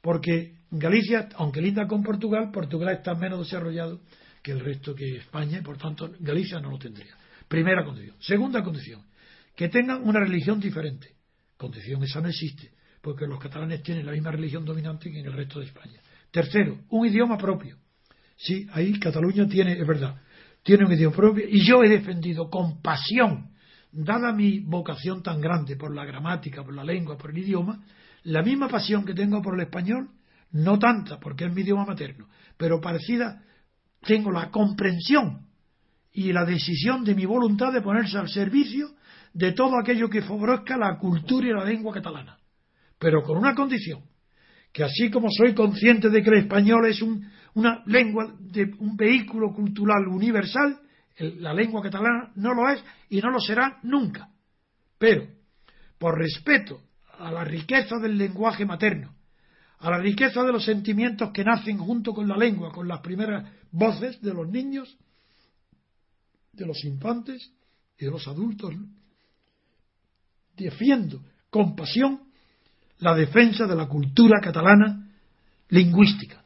porque 0.00 0.58
Galicia, 0.70 1.28
aunque 1.36 1.60
linda 1.60 1.86
con 1.86 2.02
Portugal, 2.02 2.50
Portugal 2.52 2.94
está 2.94 3.14
menos 3.14 3.40
desarrollado 3.40 4.00
que 4.44 4.52
el 4.52 4.60
resto 4.60 4.94
que 4.94 5.16
España, 5.16 5.58
y 5.58 5.62
por 5.62 5.78
tanto 5.78 6.12
Galicia 6.20 6.60
no 6.60 6.70
lo 6.70 6.78
tendría. 6.78 7.16
Primera 7.48 7.82
condición. 7.82 8.14
Segunda 8.20 8.62
condición, 8.62 9.02
que 9.56 9.70
tengan 9.70 10.06
una 10.06 10.20
religión 10.20 10.60
diferente. 10.60 11.14
Condición 11.56 12.04
esa 12.04 12.20
no 12.20 12.28
existe, 12.28 12.72
porque 13.00 13.26
los 13.26 13.40
catalanes 13.40 13.82
tienen 13.82 14.04
la 14.04 14.12
misma 14.12 14.32
religión 14.32 14.66
dominante 14.66 15.10
que 15.10 15.18
en 15.18 15.26
el 15.26 15.32
resto 15.32 15.60
de 15.60 15.66
España. 15.66 15.98
Tercero, 16.30 16.78
un 16.90 17.06
idioma 17.06 17.38
propio. 17.38 17.78
Sí, 18.36 18.68
ahí 18.72 18.98
Cataluña 18.98 19.48
tiene, 19.48 19.80
es 19.80 19.86
verdad, 19.86 20.20
tiene 20.62 20.84
un 20.84 20.92
idioma 20.92 21.16
propio 21.16 21.46
y 21.48 21.64
yo 21.64 21.82
he 21.82 21.88
defendido 21.88 22.50
con 22.50 22.82
pasión, 22.82 23.50
dada 23.92 24.30
mi 24.30 24.60
vocación 24.60 25.22
tan 25.22 25.40
grande 25.40 25.76
por 25.76 25.94
la 25.94 26.04
gramática, 26.04 26.62
por 26.62 26.74
la 26.74 26.84
lengua, 26.84 27.16
por 27.16 27.30
el 27.30 27.38
idioma, 27.38 27.82
la 28.24 28.42
misma 28.42 28.68
pasión 28.68 29.06
que 29.06 29.14
tengo 29.14 29.40
por 29.40 29.54
el 29.54 29.62
español, 29.62 30.10
no 30.52 30.78
tanta, 30.78 31.18
porque 31.18 31.46
es 31.46 31.54
mi 31.54 31.62
idioma 31.62 31.86
materno, 31.86 32.28
pero 32.58 32.80
parecida, 32.80 33.42
tengo 34.04 34.30
la 34.30 34.50
comprensión 34.50 35.46
y 36.12 36.32
la 36.32 36.44
decisión 36.44 37.04
de 37.04 37.14
mi 37.14 37.26
voluntad 37.26 37.72
de 37.72 37.82
ponerse 37.82 38.18
al 38.18 38.28
servicio 38.28 38.90
de 39.32 39.52
todo 39.52 39.78
aquello 39.78 40.08
que 40.08 40.22
favorezca 40.22 40.76
la 40.76 40.96
cultura 40.96 41.48
y 41.48 41.52
la 41.52 41.64
lengua 41.64 41.92
catalana. 41.92 42.38
Pero 42.98 43.22
con 43.22 43.36
una 43.36 43.54
condición, 43.54 44.02
que 44.72 44.84
así 44.84 45.10
como 45.10 45.28
soy 45.30 45.54
consciente 45.54 46.08
de 46.08 46.22
que 46.22 46.30
el 46.30 46.38
español 46.38 46.86
es 46.86 47.02
una 47.54 47.82
lengua, 47.86 48.34
de 48.38 48.74
un 48.78 48.96
vehículo 48.96 49.52
cultural 49.52 50.06
universal, 50.06 50.80
la 51.18 51.52
lengua 51.52 51.82
catalana 51.82 52.32
no 52.36 52.54
lo 52.54 52.68
es 52.68 52.82
y 53.08 53.20
no 53.20 53.30
lo 53.30 53.40
será 53.40 53.78
nunca. 53.82 54.28
Pero, 54.98 55.26
por 55.98 56.18
respeto 56.18 56.80
a 57.18 57.30
la 57.30 57.44
riqueza 57.44 57.96
del 58.00 58.16
lenguaje 58.16 58.64
materno, 58.64 59.14
a 59.78 59.90
la 59.90 59.98
riqueza 59.98 60.42
de 60.42 60.52
los 60.52 60.64
sentimientos 60.64 61.30
que 61.32 61.44
nacen 61.44 61.78
junto 61.78 62.12
con 62.12 62.26
la 62.26 62.36
lengua, 62.36 62.72
con 62.72 62.88
las 62.88 63.00
primeras 63.00 63.44
voces 63.74 64.20
de 64.22 64.32
los 64.32 64.48
niños, 64.48 64.96
de 66.52 66.64
los 66.64 66.84
infantes 66.84 67.50
y 67.98 68.04
de 68.04 68.10
los 68.10 68.26
adultos, 68.28 68.72
defiendo 70.56 71.20
con 71.50 71.74
pasión 71.74 72.20
la 72.98 73.14
defensa 73.14 73.66
de 73.66 73.74
la 73.74 73.88
cultura 73.88 74.40
catalana 74.40 75.10
lingüística. 75.68 76.44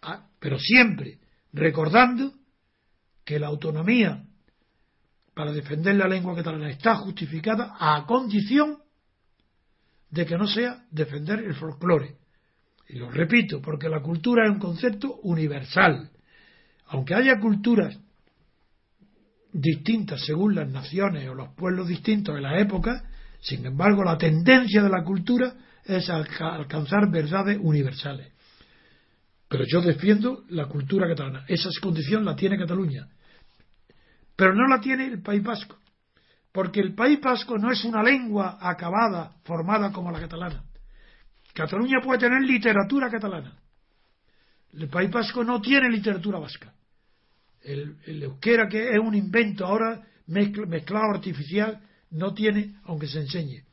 Ah, 0.00 0.26
pero 0.38 0.58
siempre 0.58 1.18
recordando 1.52 2.32
que 3.24 3.38
la 3.38 3.48
autonomía 3.48 4.24
para 5.34 5.52
defender 5.52 5.96
la 5.96 6.08
lengua 6.08 6.34
catalana 6.34 6.70
está 6.70 6.96
justificada 6.96 7.76
a 7.78 8.04
condición 8.06 8.78
de 10.10 10.26
que 10.26 10.36
no 10.36 10.46
sea 10.46 10.84
defender 10.90 11.40
el 11.40 11.54
folclore. 11.54 12.16
Y 12.88 12.96
lo 12.96 13.10
repito, 13.10 13.60
porque 13.60 13.88
la 13.88 14.02
cultura 14.02 14.44
es 14.44 14.50
un 14.50 14.58
concepto 14.58 15.20
universal. 15.22 16.10
Aunque 16.92 17.14
haya 17.14 17.40
culturas 17.40 17.98
distintas 19.50 20.20
según 20.26 20.54
las 20.54 20.68
naciones 20.68 21.26
o 21.26 21.34
los 21.34 21.54
pueblos 21.54 21.88
distintos 21.88 22.34
de 22.34 22.42
la 22.42 22.58
época, 22.58 23.02
sin 23.40 23.64
embargo 23.64 24.04
la 24.04 24.18
tendencia 24.18 24.82
de 24.82 24.90
la 24.90 25.02
cultura 25.02 25.54
es 25.86 26.10
alcanzar 26.10 27.10
verdades 27.10 27.58
universales. 27.62 28.30
Pero 29.48 29.64
yo 29.66 29.80
defiendo 29.80 30.44
la 30.50 30.66
cultura 30.66 31.08
catalana. 31.08 31.46
Esa 31.48 31.70
condición 31.80 32.26
la 32.26 32.36
tiene 32.36 32.58
Cataluña. 32.58 33.08
Pero 34.36 34.54
no 34.54 34.66
la 34.68 34.78
tiene 34.78 35.06
el 35.06 35.22
País 35.22 35.42
Vasco. 35.42 35.78
Porque 36.52 36.80
el 36.80 36.94
País 36.94 37.18
Vasco 37.22 37.56
no 37.56 37.72
es 37.72 37.84
una 37.84 38.02
lengua 38.02 38.58
acabada, 38.60 39.32
formada 39.44 39.92
como 39.92 40.10
la 40.10 40.20
catalana. 40.20 40.62
Cataluña 41.54 42.00
puede 42.04 42.20
tener 42.20 42.42
literatura 42.42 43.10
catalana. 43.10 43.56
El 44.74 44.88
País 44.88 45.10
Vasco 45.10 45.42
no 45.42 45.58
tiene 45.62 45.88
literatura 45.88 46.38
vasca 46.38 46.72
el, 47.64 48.22
euskera 48.22 48.68
que 48.68 48.90
es 48.90 48.98
un 48.98 49.14
invento 49.14 49.66
ahora 49.66 50.02
mezclado 50.26 51.14
artificial 51.14 51.80
no 52.10 52.34
tiene 52.34 52.76
aunque 52.84 53.06
se 53.06 53.20
enseñe. 53.20 53.64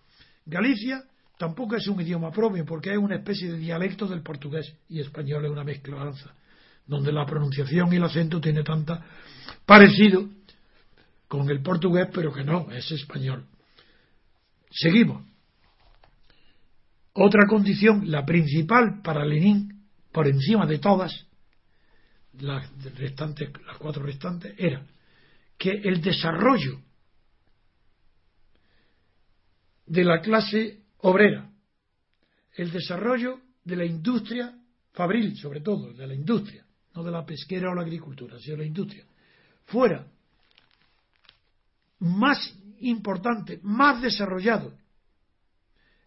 Galicia 0.45 1.03
tampoco 1.37 1.75
es 1.75 1.87
un 1.87 2.01
idioma 2.01 2.31
propio 2.31 2.65
porque 2.65 2.91
es 2.91 2.97
una 2.97 3.15
especie 3.15 3.51
de 3.51 3.57
dialecto 3.57 4.07
del 4.07 4.21
portugués 4.21 4.73
y 4.89 4.99
español 4.99 5.45
es 5.45 5.51
una 5.51 5.63
mezclanza 5.63 6.33
donde 6.85 7.11
la 7.11 7.25
pronunciación 7.25 7.93
y 7.93 7.97
el 7.97 8.03
acento 8.03 8.41
tiene 8.41 8.63
tanta 8.63 9.05
parecido 9.65 10.27
con 11.27 11.49
el 11.49 11.61
portugués 11.61 12.07
pero 12.13 12.33
que 12.33 12.43
no 12.43 12.71
es 12.71 12.91
español. 12.91 13.45
Seguimos. 14.71 15.23
Otra 17.13 17.47
condición 17.47 18.09
la 18.09 18.25
principal 18.25 19.01
para 19.03 19.25
Lenin 19.25 19.83
por 20.11 20.27
encima 20.27 20.65
de 20.65 20.79
todas 20.79 21.28
las 22.41 22.71
restantes, 22.95 23.49
las 23.65 23.77
cuatro 23.77 24.03
restantes, 24.03 24.53
era 24.57 24.85
que 25.57 25.71
el 25.71 26.01
desarrollo 26.01 26.81
de 29.85 30.03
la 30.03 30.21
clase 30.21 30.83
obrera, 30.99 31.51
el 32.55 32.71
desarrollo 32.71 33.39
de 33.63 33.75
la 33.75 33.85
industria 33.85 34.55
fabril, 34.93 35.35
sobre 35.37 35.61
todo, 35.61 35.93
de 35.93 36.07
la 36.07 36.13
industria, 36.13 36.65
no 36.95 37.03
de 37.03 37.11
la 37.11 37.25
pesquera 37.25 37.69
o 37.69 37.75
la 37.75 37.83
agricultura, 37.83 38.37
sino 38.39 38.57
de 38.57 38.63
la 38.63 38.67
industria, 38.67 39.05
fuera 39.65 40.05
más 41.99 42.55
importante, 42.79 43.59
más 43.63 44.01
desarrollado 44.01 44.73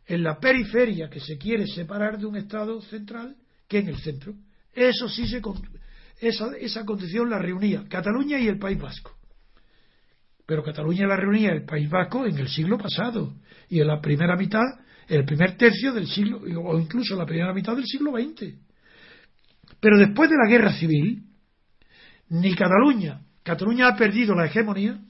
en 0.06 0.22
la 0.22 0.38
periferia 0.38 1.08
que 1.08 1.20
se 1.20 1.38
quiere 1.38 1.66
separar 1.66 2.18
de 2.18 2.26
un 2.26 2.36
Estado 2.36 2.80
central 2.82 3.36
que 3.68 3.78
en 3.78 3.88
el 3.88 3.98
centro. 3.98 4.34
Eso 4.72 5.08
sí 5.08 5.26
se, 5.26 5.40
esa, 6.20 6.56
esa 6.58 6.84
condición 6.84 7.30
la 7.30 7.38
reunía 7.38 7.84
Cataluña 7.88 8.38
y 8.38 8.48
el 8.48 8.58
País 8.58 8.78
Vasco. 8.78 9.16
Pero 10.46 10.62
Cataluña 10.62 11.06
la 11.06 11.16
reunía 11.16 11.50
el 11.52 11.64
País 11.64 11.88
Vasco 11.88 12.26
en 12.26 12.36
el 12.38 12.48
siglo 12.48 12.78
pasado 12.78 13.34
y 13.68 13.80
en 13.80 13.86
la 13.86 14.00
primera 14.00 14.36
mitad, 14.36 14.64
el 15.08 15.24
primer 15.24 15.56
tercio 15.56 15.92
del 15.92 16.06
siglo, 16.06 16.40
o 16.62 16.78
incluso 16.78 17.14
en 17.14 17.20
la 17.20 17.26
primera 17.26 17.52
mitad 17.54 17.74
del 17.74 17.86
siglo 17.86 18.12
XX. 18.12 18.54
Pero 19.80 19.98
después 19.98 20.30
de 20.30 20.36
la 20.36 20.50
guerra 20.50 20.72
civil, 20.72 21.24
ni 22.28 22.54
Cataluña, 22.54 23.20
Cataluña 23.42 23.88
ha 23.88 23.96
perdido 23.96 24.34
la 24.34 24.46
hegemonía, 24.46 25.00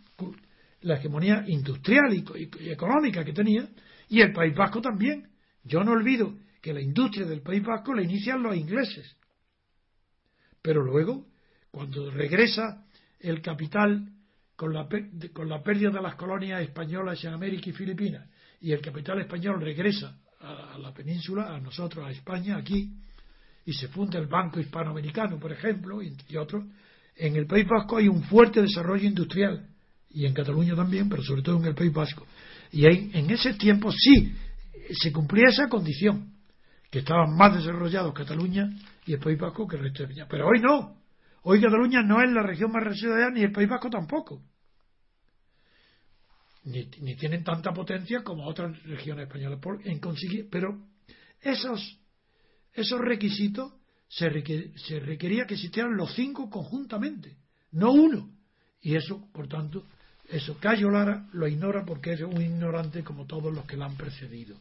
la 0.80 0.96
hegemonía 0.96 1.44
industrial 1.46 2.12
y, 2.14 2.70
económica 2.70 3.24
que 3.24 3.32
tenía, 3.32 3.68
y 4.08 4.20
el 4.20 4.32
País 4.32 4.54
Vasco 4.54 4.80
también. 4.80 5.28
Yo 5.64 5.84
no 5.84 5.92
olvido 5.92 6.34
que 6.60 6.72
la 6.72 6.80
industria 6.80 7.26
del 7.26 7.42
País 7.42 7.62
Vasco 7.62 7.94
la 7.94 8.02
inician 8.02 8.42
los 8.42 8.56
ingleses 8.56 9.16
pero 10.62 10.82
luego, 10.82 11.26
cuando 11.70 12.10
regresa 12.10 12.86
el 13.18 13.42
capital 13.42 14.08
con 14.56 14.72
la, 14.72 14.88
con 15.32 15.48
la 15.48 15.62
pérdida 15.62 15.90
de 15.90 16.00
las 16.00 16.14
colonias 16.14 16.62
españolas 16.62 17.22
en 17.24 17.32
América 17.34 17.70
y 17.70 17.72
Filipinas, 17.72 18.28
y 18.60 18.70
el 18.70 18.80
capital 18.80 19.20
español 19.20 19.60
regresa 19.60 20.16
a, 20.40 20.78
la 20.78 20.94
península, 20.94 21.54
a 21.54 21.60
nosotros, 21.60 22.06
a 22.06 22.10
España, 22.10 22.56
aquí, 22.56 22.92
y 23.64 23.72
se 23.72 23.88
funda 23.88 24.18
el 24.18 24.26
Banco 24.26 24.60
Hispanoamericano, 24.60 25.38
por 25.38 25.52
ejemplo, 25.52 26.00
y, 26.02 26.36
otros, 26.36 26.64
en 27.16 27.36
el 27.36 27.46
País 27.46 27.66
Vasco 27.68 27.96
hay 27.96 28.08
un 28.08 28.22
fuerte 28.24 28.62
desarrollo 28.62 29.06
industrial, 29.06 29.66
y 30.10 30.26
en 30.26 30.34
Cataluña 30.34 30.76
también, 30.76 31.08
pero 31.08 31.22
sobre 31.22 31.42
todo 31.42 31.58
en 31.58 31.66
el 31.66 31.74
País 31.74 31.92
Vasco. 31.92 32.26
Y 32.70 32.86
en 32.86 33.30
ese 33.30 33.54
tiempo 33.54 33.90
sí 33.90 34.34
se 34.92 35.10
cumplía 35.10 35.48
esa 35.48 35.68
condición, 35.68 36.31
que 36.92 36.98
estaban 36.98 37.34
más 37.34 37.56
desarrollados 37.56 38.12
Cataluña 38.12 38.68
y 39.06 39.14
el 39.14 39.18
País 39.18 39.38
Vasco 39.38 39.66
que 39.66 39.76
el 39.76 39.82
resto 39.84 40.02
de 40.02 40.10
España. 40.10 40.26
Pero 40.28 40.46
hoy 40.46 40.60
no. 40.60 41.00
Hoy 41.42 41.58
Cataluña 41.58 42.02
no 42.02 42.22
es 42.22 42.30
la 42.30 42.42
región 42.42 42.70
más 42.70 42.84
desarrollada 42.84 43.30
ni 43.30 43.40
el 43.40 43.50
País 43.50 43.66
Vasco 43.66 43.88
tampoco. 43.88 44.42
Ni, 46.64 46.84
tienen 47.16 47.42
tanta 47.44 47.72
potencia 47.72 48.22
como 48.22 48.46
otras 48.46 48.80
regiones 48.82 49.26
españolas. 49.26 49.58
en 49.84 50.00
conseguir, 50.00 50.48
pero 50.50 50.86
esos, 51.40 51.98
esos 52.74 53.00
requisitos 53.00 53.72
se, 54.06 54.28
se 54.76 55.00
requería 55.00 55.46
que 55.46 55.54
existieran 55.54 55.96
los 55.96 56.14
cinco 56.14 56.50
conjuntamente. 56.50 57.38
no 57.70 57.90
uno. 57.92 58.28
Y 58.82 58.96
eso, 58.96 59.30
por 59.32 59.48
tanto, 59.48 59.86
eso 60.28 60.58
Cayo 60.60 60.90
Lara 60.90 61.26
lo 61.32 61.48
ignora 61.48 61.86
porque 61.86 62.12
es 62.12 62.20
un 62.20 62.42
ignorante 62.42 63.02
como 63.02 63.24
todos 63.24 63.50
los 63.50 63.64
que 63.64 63.78
la 63.78 63.86
han 63.86 63.96
precedido. 63.96 64.58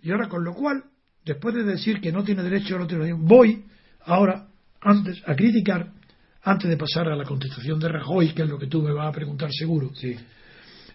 Y 0.00 0.12
ahora, 0.12 0.28
con 0.28 0.44
lo 0.44 0.54
cual, 0.54 0.84
después 1.28 1.54
de 1.54 1.62
decir 1.62 2.00
que 2.00 2.10
no 2.10 2.24
tiene 2.24 2.42
derecho 2.42 2.76
a 2.76 2.80
la 2.80 3.14
voy 3.14 3.62
ahora, 4.06 4.48
antes, 4.80 5.22
a 5.26 5.34
criticar, 5.34 5.92
antes 6.42 6.70
de 6.70 6.76
pasar 6.78 7.06
a 7.08 7.16
la 7.16 7.24
contestación 7.24 7.78
de 7.78 7.88
Rajoy, 7.88 8.32
que 8.32 8.42
es 8.42 8.48
lo 8.48 8.58
que 8.58 8.66
tú 8.66 8.80
me 8.80 8.92
vas 8.92 9.08
a 9.08 9.12
preguntar 9.12 9.50
seguro. 9.52 9.94
Sí. 9.94 10.16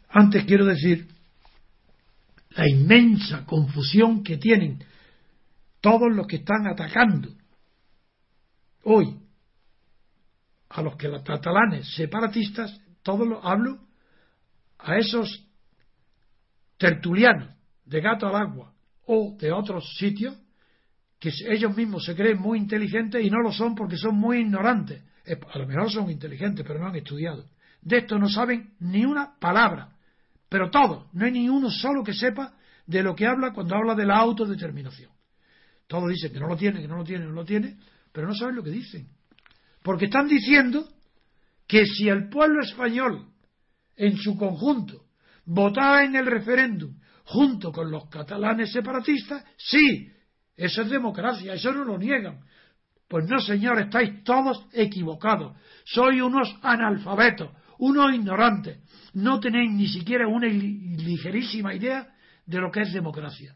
Antes 0.09 0.45
quiero 0.45 0.65
decir 0.65 1.07
la 2.49 2.67
inmensa 2.67 3.45
confusión 3.45 4.23
que 4.23 4.37
tienen 4.37 4.83
todos 5.81 6.11
los 6.11 6.25
que 6.25 6.37
están 6.37 6.65
atacando 6.65 7.29
hoy 8.85 9.15
a 10.69 10.81
los 10.81 10.95
que 10.95 11.09
los 11.09 11.21
catalanes 11.21 11.93
separatistas, 11.93 12.81
todos 13.03 13.27
los 13.27 13.39
hablo 13.43 13.79
a 14.79 14.97
esos 14.97 15.45
tertulianos 16.77 17.55
de 17.85 18.01
gato 18.01 18.27
al 18.27 18.35
agua 18.35 18.72
o 19.05 19.35
de 19.39 19.51
otros 19.51 19.95
sitios 19.97 20.35
que 21.19 21.31
ellos 21.49 21.75
mismos 21.75 22.03
se 22.03 22.15
creen 22.15 22.39
muy 22.39 22.57
inteligentes 22.57 23.23
y 23.23 23.29
no 23.29 23.39
lo 23.41 23.51
son 23.51 23.75
porque 23.75 23.97
son 23.97 24.15
muy 24.15 24.39
ignorantes. 24.39 25.01
A 25.53 25.57
lo 25.57 25.65
mejor 25.65 25.89
son 25.89 26.09
inteligentes, 26.09 26.65
pero 26.67 26.79
no 26.79 26.87
han 26.87 26.95
estudiado. 26.95 27.49
De 27.81 27.99
esto 27.99 28.17
no 28.17 28.27
saben 28.29 28.73
ni 28.79 29.05
una 29.05 29.39
palabra. 29.39 29.89
Pero 30.49 30.69
todos, 30.69 31.07
no 31.13 31.25
hay 31.25 31.31
ni 31.31 31.49
uno 31.49 31.69
solo 31.69 32.03
que 32.03 32.13
sepa 32.13 32.53
de 32.85 33.01
lo 33.01 33.15
que 33.15 33.25
habla 33.25 33.53
cuando 33.53 33.75
habla 33.75 33.95
de 33.95 34.05
la 34.05 34.17
autodeterminación. 34.17 35.11
Todos 35.87 36.09
dicen 36.09 36.33
que 36.33 36.39
no 36.39 36.47
lo 36.47 36.57
tiene, 36.57 36.81
que 36.81 36.87
no 36.87 36.97
lo 36.97 37.03
tiene, 37.03 37.25
no 37.25 37.31
lo 37.31 37.45
tiene, 37.45 37.77
pero 38.11 38.27
no 38.27 38.35
saben 38.35 38.55
lo 38.55 38.63
que 38.63 38.71
dicen. 38.71 39.07
Porque 39.81 40.05
están 40.05 40.27
diciendo 40.27 40.87
que 41.67 41.85
si 41.85 42.09
el 42.09 42.29
pueblo 42.29 42.61
español 42.61 43.29
en 43.95 44.17
su 44.17 44.37
conjunto 44.37 45.05
votaba 45.45 46.03
en 46.03 46.15
el 46.15 46.25
referéndum 46.25 46.95
junto 47.25 47.71
con 47.71 47.89
los 47.89 48.09
catalanes 48.09 48.71
separatistas, 48.71 49.43
sí, 49.57 50.11
eso 50.55 50.81
es 50.81 50.89
democracia, 50.89 51.53
eso 51.53 51.71
no 51.73 51.83
lo 51.83 51.97
niegan. 51.97 52.41
Pues 53.07 53.27
no, 53.27 53.39
señor, 53.39 53.79
estáis 53.79 54.23
todos 54.23 54.65
equivocados. 54.73 55.55
Sois 55.85 56.21
unos 56.21 56.55
analfabetos, 56.61 57.51
unos 57.79 58.13
ignorantes, 58.13 58.79
no 59.13 59.39
tenéis 59.39 59.71
ni 59.71 59.87
siquiera 59.87 60.27
una 60.27 60.47
ligerísima 60.47 61.73
idea 61.73 62.07
de 62.45 62.59
lo 62.59 62.71
que 62.71 62.81
es 62.81 62.93
democracia. 62.93 63.55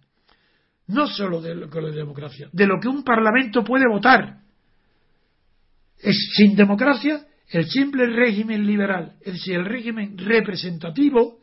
No 0.87 1.07
solo 1.07 1.41
de 1.41 1.55
lo 1.55 1.69
que 1.69 1.79
es 1.79 1.95
democracia, 1.95 2.49
de 2.51 2.65
lo 2.65 2.79
que 2.79 2.87
un 2.87 3.03
parlamento 3.03 3.63
puede 3.63 3.85
votar. 3.89 4.41
Es, 5.99 6.15
sin 6.35 6.55
democracia, 6.55 7.25
el 7.49 7.65
simple 7.65 8.05
régimen 8.07 8.65
liberal, 8.65 9.15
es 9.21 9.33
decir, 9.33 9.55
el 9.55 9.65
régimen 9.65 10.17
representativo, 10.17 11.36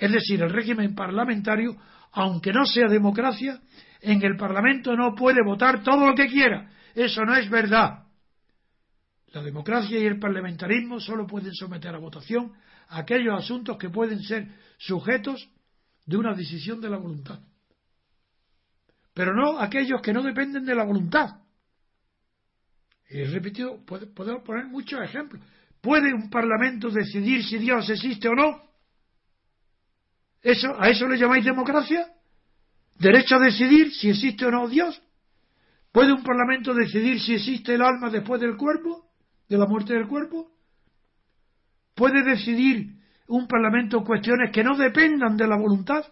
es 0.00 0.10
decir, 0.10 0.42
el 0.42 0.50
régimen 0.50 0.94
parlamentario, 0.94 1.76
aunque 2.12 2.52
no 2.52 2.64
sea 2.64 2.88
democracia, 2.88 3.60
en 4.00 4.22
el 4.24 4.36
Parlamento 4.36 4.96
no 4.96 5.14
puede 5.14 5.44
votar 5.44 5.82
todo 5.82 6.06
lo 6.06 6.14
que 6.14 6.26
quiera. 6.26 6.70
Eso 6.94 7.22
no 7.26 7.36
es 7.36 7.50
verdad. 7.50 8.06
La 9.32 9.42
democracia 9.42 9.98
y 9.98 10.06
el 10.06 10.18
parlamentarismo 10.18 11.00
solo 11.00 11.26
pueden 11.26 11.54
someter 11.54 11.94
a 11.94 11.98
votación 11.98 12.52
aquellos 12.88 13.38
asuntos 13.38 13.76
que 13.76 13.90
pueden 13.90 14.22
ser 14.22 14.48
sujetos 14.78 15.50
de 16.06 16.16
una 16.16 16.34
decisión 16.34 16.80
de 16.80 16.88
la 16.88 16.96
voluntad. 16.96 17.38
Pero 19.12 19.34
no 19.34 19.58
aquellos 19.58 20.00
que 20.00 20.14
no 20.14 20.22
dependen 20.22 20.64
de 20.64 20.74
la 20.74 20.84
voluntad. 20.84 21.42
Y 23.10 23.22
repetido, 23.24 23.84
podemos 23.84 24.42
poner 24.44 24.64
muchos 24.64 24.98
ejemplos. 25.02 25.42
¿Puede 25.82 26.14
un 26.14 26.30
parlamento 26.30 26.88
decidir 26.88 27.44
si 27.44 27.58
Dios 27.58 27.88
existe 27.90 28.28
o 28.28 28.34
no? 28.34 28.69
¿Eso, 30.42 30.74
¿A 30.80 30.88
eso 30.88 31.06
le 31.06 31.18
llamáis 31.18 31.44
democracia? 31.44 32.06
¿Derecho 32.98 33.36
a 33.36 33.40
decidir 33.40 33.92
si 33.92 34.10
existe 34.10 34.46
o 34.46 34.50
no 34.50 34.68
Dios? 34.68 35.00
¿Puede 35.92 36.12
un 36.12 36.22
parlamento 36.22 36.74
decidir 36.74 37.20
si 37.20 37.34
existe 37.34 37.74
el 37.74 37.82
alma 37.82 38.10
después 38.10 38.40
del 38.40 38.56
cuerpo? 38.56 39.10
¿De 39.48 39.58
la 39.58 39.66
muerte 39.66 39.94
del 39.94 40.06
cuerpo? 40.06 40.50
¿Puede 41.94 42.22
decidir 42.22 42.96
un 43.26 43.46
parlamento 43.46 44.02
cuestiones 44.04 44.50
que 44.52 44.64
no 44.64 44.76
dependan 44.76 45.36
de 45.36 45.46
la 45.46 45.56
voluntad? 45.56 46.04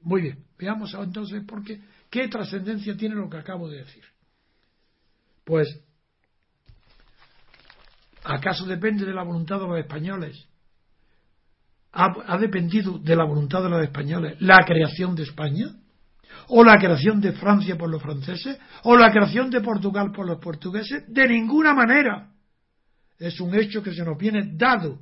Muy 0.00 0.22
bien, 0.22 0.44
veamos 0.58 0.94
entonces 0.94 1.44
por 1.44 1.62
qué, 1.62 1.80
qué 2.10 2.28
trascendencia 2.28 2.96
tiene 2.96 3.14
lo 3.14 3.28
que 3.28 3.36
acabo 3.36 3.68
de 3.68 3.78
decir. 3.78 4.04
Pues, 5.44 5.80
¿acaso 8.24 8.64
depende 8.66 9.04
de 9.04 9.14
la 9.14 9.22
voluntad 9.22 9.60
de 9.60 9.66
los 9.66 9.78
españoles? 9.78 10.48
¿Ha, 11.98 12.14
¿Ha, 12.26 12.38
dependido 12.38 12.98
de 12.98 13.16
la 13.16 13.24
voluntad 13.24 13.62
de 13.62 13.70
los 13.70 13.82
españoles 13.82 14.36
la 14.40 14.58
creación 14.66 15.14
de 15.14 15.22
España? 15.22 15.74
¿O 16.48 16.62
la 16.62 16.76
creación 16.76 17.20
de 17.20 17.32
Francia 17.32 17.76
por 17.76 17.90
los 17.90 18.02
franceses? 18.02 18.58
¿O 18.82 18.96
la 18.96 19.10
creación 19.10 19.48
de 19.48 19.62
Portugal 19.62 20.12
por 20.12 20.26
los 20.26 20.38
portugueses? 20.38 21.04
De 21.08 21.26
ninguna 21.26 21.72
manera 21.72 22.30
es 23.18 23.40
un 23.40 23.54
hecho 23.54 23.82
que 23.82 23.94
se 23.94 24.04
nos 24.04 24.18
viene 24.18 24.52
dado, 24.56 25.00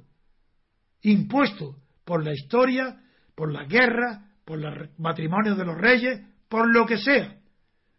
impuesto 1.02 1.76
por 2.04 2.22
la 2.22 2.32
historia, 2.32 3.00
por 3.34 3.52
la 3.52 3.64
guerra, 3.64 4.30
por 4.44 4.64
el 4.64 4.90
matrimonio 4.98 5.56
de 5.56 5.64
los 5.64 5.76
reyes, 5.76 6.20
por 6.48 6.72
lo 6.72 6.86
que 6.86 6.98
sea. 6.98 7.36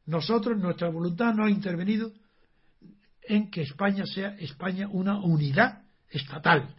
Nosotros, 0.05 0.57
nuestra 0.57 0.89
voluntad 0.89 1.34
no 1.34 1.45
ha 1.45 1.49
intervenido 1.49 2.11
en 3.23 3.49
que 3.49 3.63
España 3.63 4.05
sea 4.05 4.35
España 4.39 4.88
una 4.89 5.19
unidad 5.19 5.84
estatal, 6.09 6.76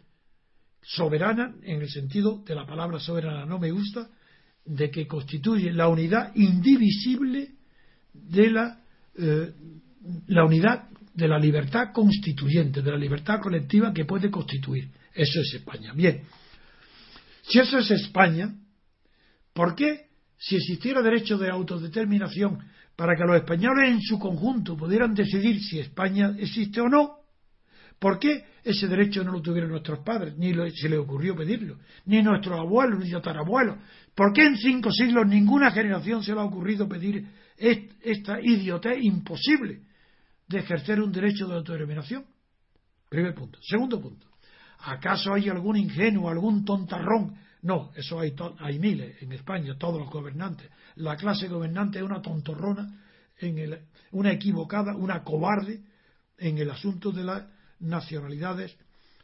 soberana 0.87 1.55
en 1.63 1.83
el 1.83 1.91
sentido 1.91 2.43
de 2.47 2.55
la 2.55 2.65
palabra 2.65 3.01
soberana 3.01 3.45
no 3.45 3.59
me 3.59 3.73
gusta, 3.73 4.09
de 4.65 4.91
que 4.91 5.07
constituye 5.07 5.73
la 5.73 5.89
unidad 5.89 6.35
indivisible 6.35 7.51
de 8.13 8.51
la, 8.51 8.81
eh, 9.17 9.53
la 10.29 10.45
unidad 10.45 10.89
de 11.13 11.29
la 11.29 11.39
libertad 11.39 11.93
constituyente, 11.93 12.83
de 12.83 12.91
la 12.91 12.97
libertad 12.97 13.41
colectiva 13.41 13.93
que 13.93 14.05
puede 14.05 14.31
constituir. 14.31 14.89
Eso 15.13 15.41
es 15.41 15.55
España. 15.55 15.93
Bien, 15.93 16.23
si 17.43 17.59
eso 17.59 17.79
es 17.79 17.91
España, 17.91 18.55
¿por 19.53 19.75
qué, 19.75 20.07
si 20.39 20.57
existiera 20.57 21.03
derecho 21.03 21.37
de 21.39 21.51
autodeterminación 21.51 22.59
para 22.95 23.17
que 23.17 23.25
los 23.25 23.37
españoles 23.37 23.91
en 23.91 24.01
su 24.01 24.19
conjunto 24.19 24.77
pudieran 24.77 25.15
decidir 25.15 25.61
si 25.63 25.81
España 25.81 26.35
existe 26.39 26.81
o 26.81 26.89
no, 26.89 27.26
¿por 27.99 28.19
qué 28.19 28.45
ese 28.65 28.89
derecho 28.89 29.23
no 29.25 29.33
lo 29.33 29.43
tuvieron 29.43 29.71
nuestros 29.71 30.01
padres, 30.01 30.37
ni 30.37 30.53
se 30.71 30.89
les 30.89 30.99
ocurrió 30.99 31.37
pedirlo, 31.37 31.79
ni 32.05 32.23
nuestros 32.23 32.59
abuelos, 32.59 33.01
ni 33.01 33.11
tatarabuelos? 33.11 33.77
¿Por 34.15 34.33
qué 34.33 34.47
en 34.47 34.57
cinco 34.57 34.91
siglos 34.91 35.27
ninguna 35.27 35.71
generación 35.71 36.23
se 36.23 36.35
le 36.35 36.41
ha 36.41 36.45
ocurrido 36.45 36.89
pedir 36.89 37.27
esta 37.57 38.41
idiotez 38.41 38.99
imposible? 39.03 39.87
de 40.49 40.59
ejercer 40.59 41.01
un 41.01 41.13
derecho 41.13 41.47
de 41.47 41.55
autodeterminación. 41.55 42.25
Primer 43.09 43.35
punto. 43.35 43.59
Segundo 43.63 44.01
punto. 44.01 44.29
¿Acaso 44.81 45.33
hay 45.33 45.49
algún 45.49 45.77
ingenuo, 45.77 46.29
algún 46.29 46.65
tontarrón? 46.65 47.37
No, 47.63 47.91
eso 47.97 48.21
hay, 48.21 48.35
hay 48.59 48.79
miles 48.79 49.21
en 49.23 49.33
España, 49.33 49.77
todos 49.79 50.01
los 50.01 50.11
gobernantes. 50.11 50.71
La 50.97 51.17
clase 51.17 51.49
gobernante 51.49 51.99
es 51.99 52.05
una 52.05 52.23
tontorrona, 52.23 53.03
en 53.39 53.59
el, 53.59 53.81
una 54.13 54.33
equivocada, 54.33 54.95
una 54.95 55.23
cobarde 55.23 55.83
en 56.39 56.59
el 56.59 56.71
asunto 56.71 57.11
de 57.11 57.25
las 57.25 57.45
nacionalidades 57.81 58.77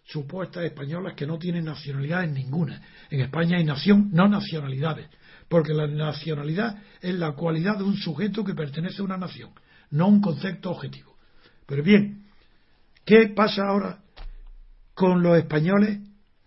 supuestas 0.05 0.65
españolas 0.65 1.15
que 1.15 1.27
no 1.27 1.39
tienen 1.39 1.65
nacionalidades 1.65 2.31
ninguna. 2.33 2.83
En 3.11 3.20
España 3.20 3.59
hay 3.59 3.65
nación, 3.65 4.11
no 4.12 4.29
nacionalidades, 4.29 5.09
porque 5.49 5.74
la 5.74 5.87
nacionalidad 5.87 6.83
es 7.01 7.15
la 7.15 7.33
cualidad 7.33 7.79
de 7.79 7.85
un 7.85 7.97
sujeto 7.97 8.45
que 8.45 8.55
pertenece 8.55 9.01
a 9.01 9.05
una 9.05 9.16
nación, 9.16 9.51
no 9.91 10.09
un 10.09 10.20
concepto 10.20 10.70
objetivo. 10.70 11.16
Pero 11.66 11.83
bien, 11.83 12.27
¿qué 13.05 13.29
pasa 13.29 13.62
ahora 13.69 14.01
con 14.95 15.23
los 15.23 15.39
españoles 15.39 16.01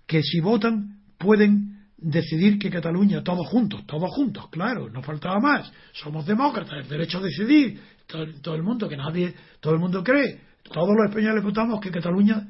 que 0.06 0.22
si 0.22 0.40
votan 0.40 1.02
pueden 1.18 1.76
decidir 1.98 2.60
que 2.60 2.70
Cataluña, 2.70 3.24
todos 3.24 3.48
juntos, 3.48 3.86
todos 3.88 4.10
juntos, 4.12 4.50
claro, 4.50 4.90
no 4.90 5.02
faltaba 5.02 5.40
más, 5.40 5.72
somos 5.94 6.26
demócratas, 6.26 6.84
el 6.84 6.88
derecho 6.88 7.18
a 7.18 7.22
decidir, 7.22 7.82
todo, 8.06 8.56
el 8.56 8.62
mundo, 8.62 8.88
que 8.88 8.98
nadie, 8.98 9.34
todo 9.60 9.74
el 9.74 9.80
mundo 9.80 10.04
cree, 10.04 10.42
todos 10.72 10.96
los 10.96 11.10
españoles 11.10 11.44
votamos 11.44 11.80
que 11.80 11.92
Cataluña 11.92 12.48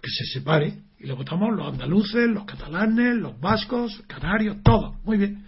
que 0.00 0.10
se 0.10 0.24
separe, 0.38 0.74
y 0.98 1.06
lo 1.06 1.16
votamos 1.16 1.54
los 1.54 1.72
andaluces, 1.72 2.28
los 2.28 2.44
catalanes, 2.44 3.16
los 3.16 3.38
vascos, 3.40 4.02
canarios, 4.06 4.58
todos, 4.62 5.02
muy 5.04 5.18
bien. 5.18 5.44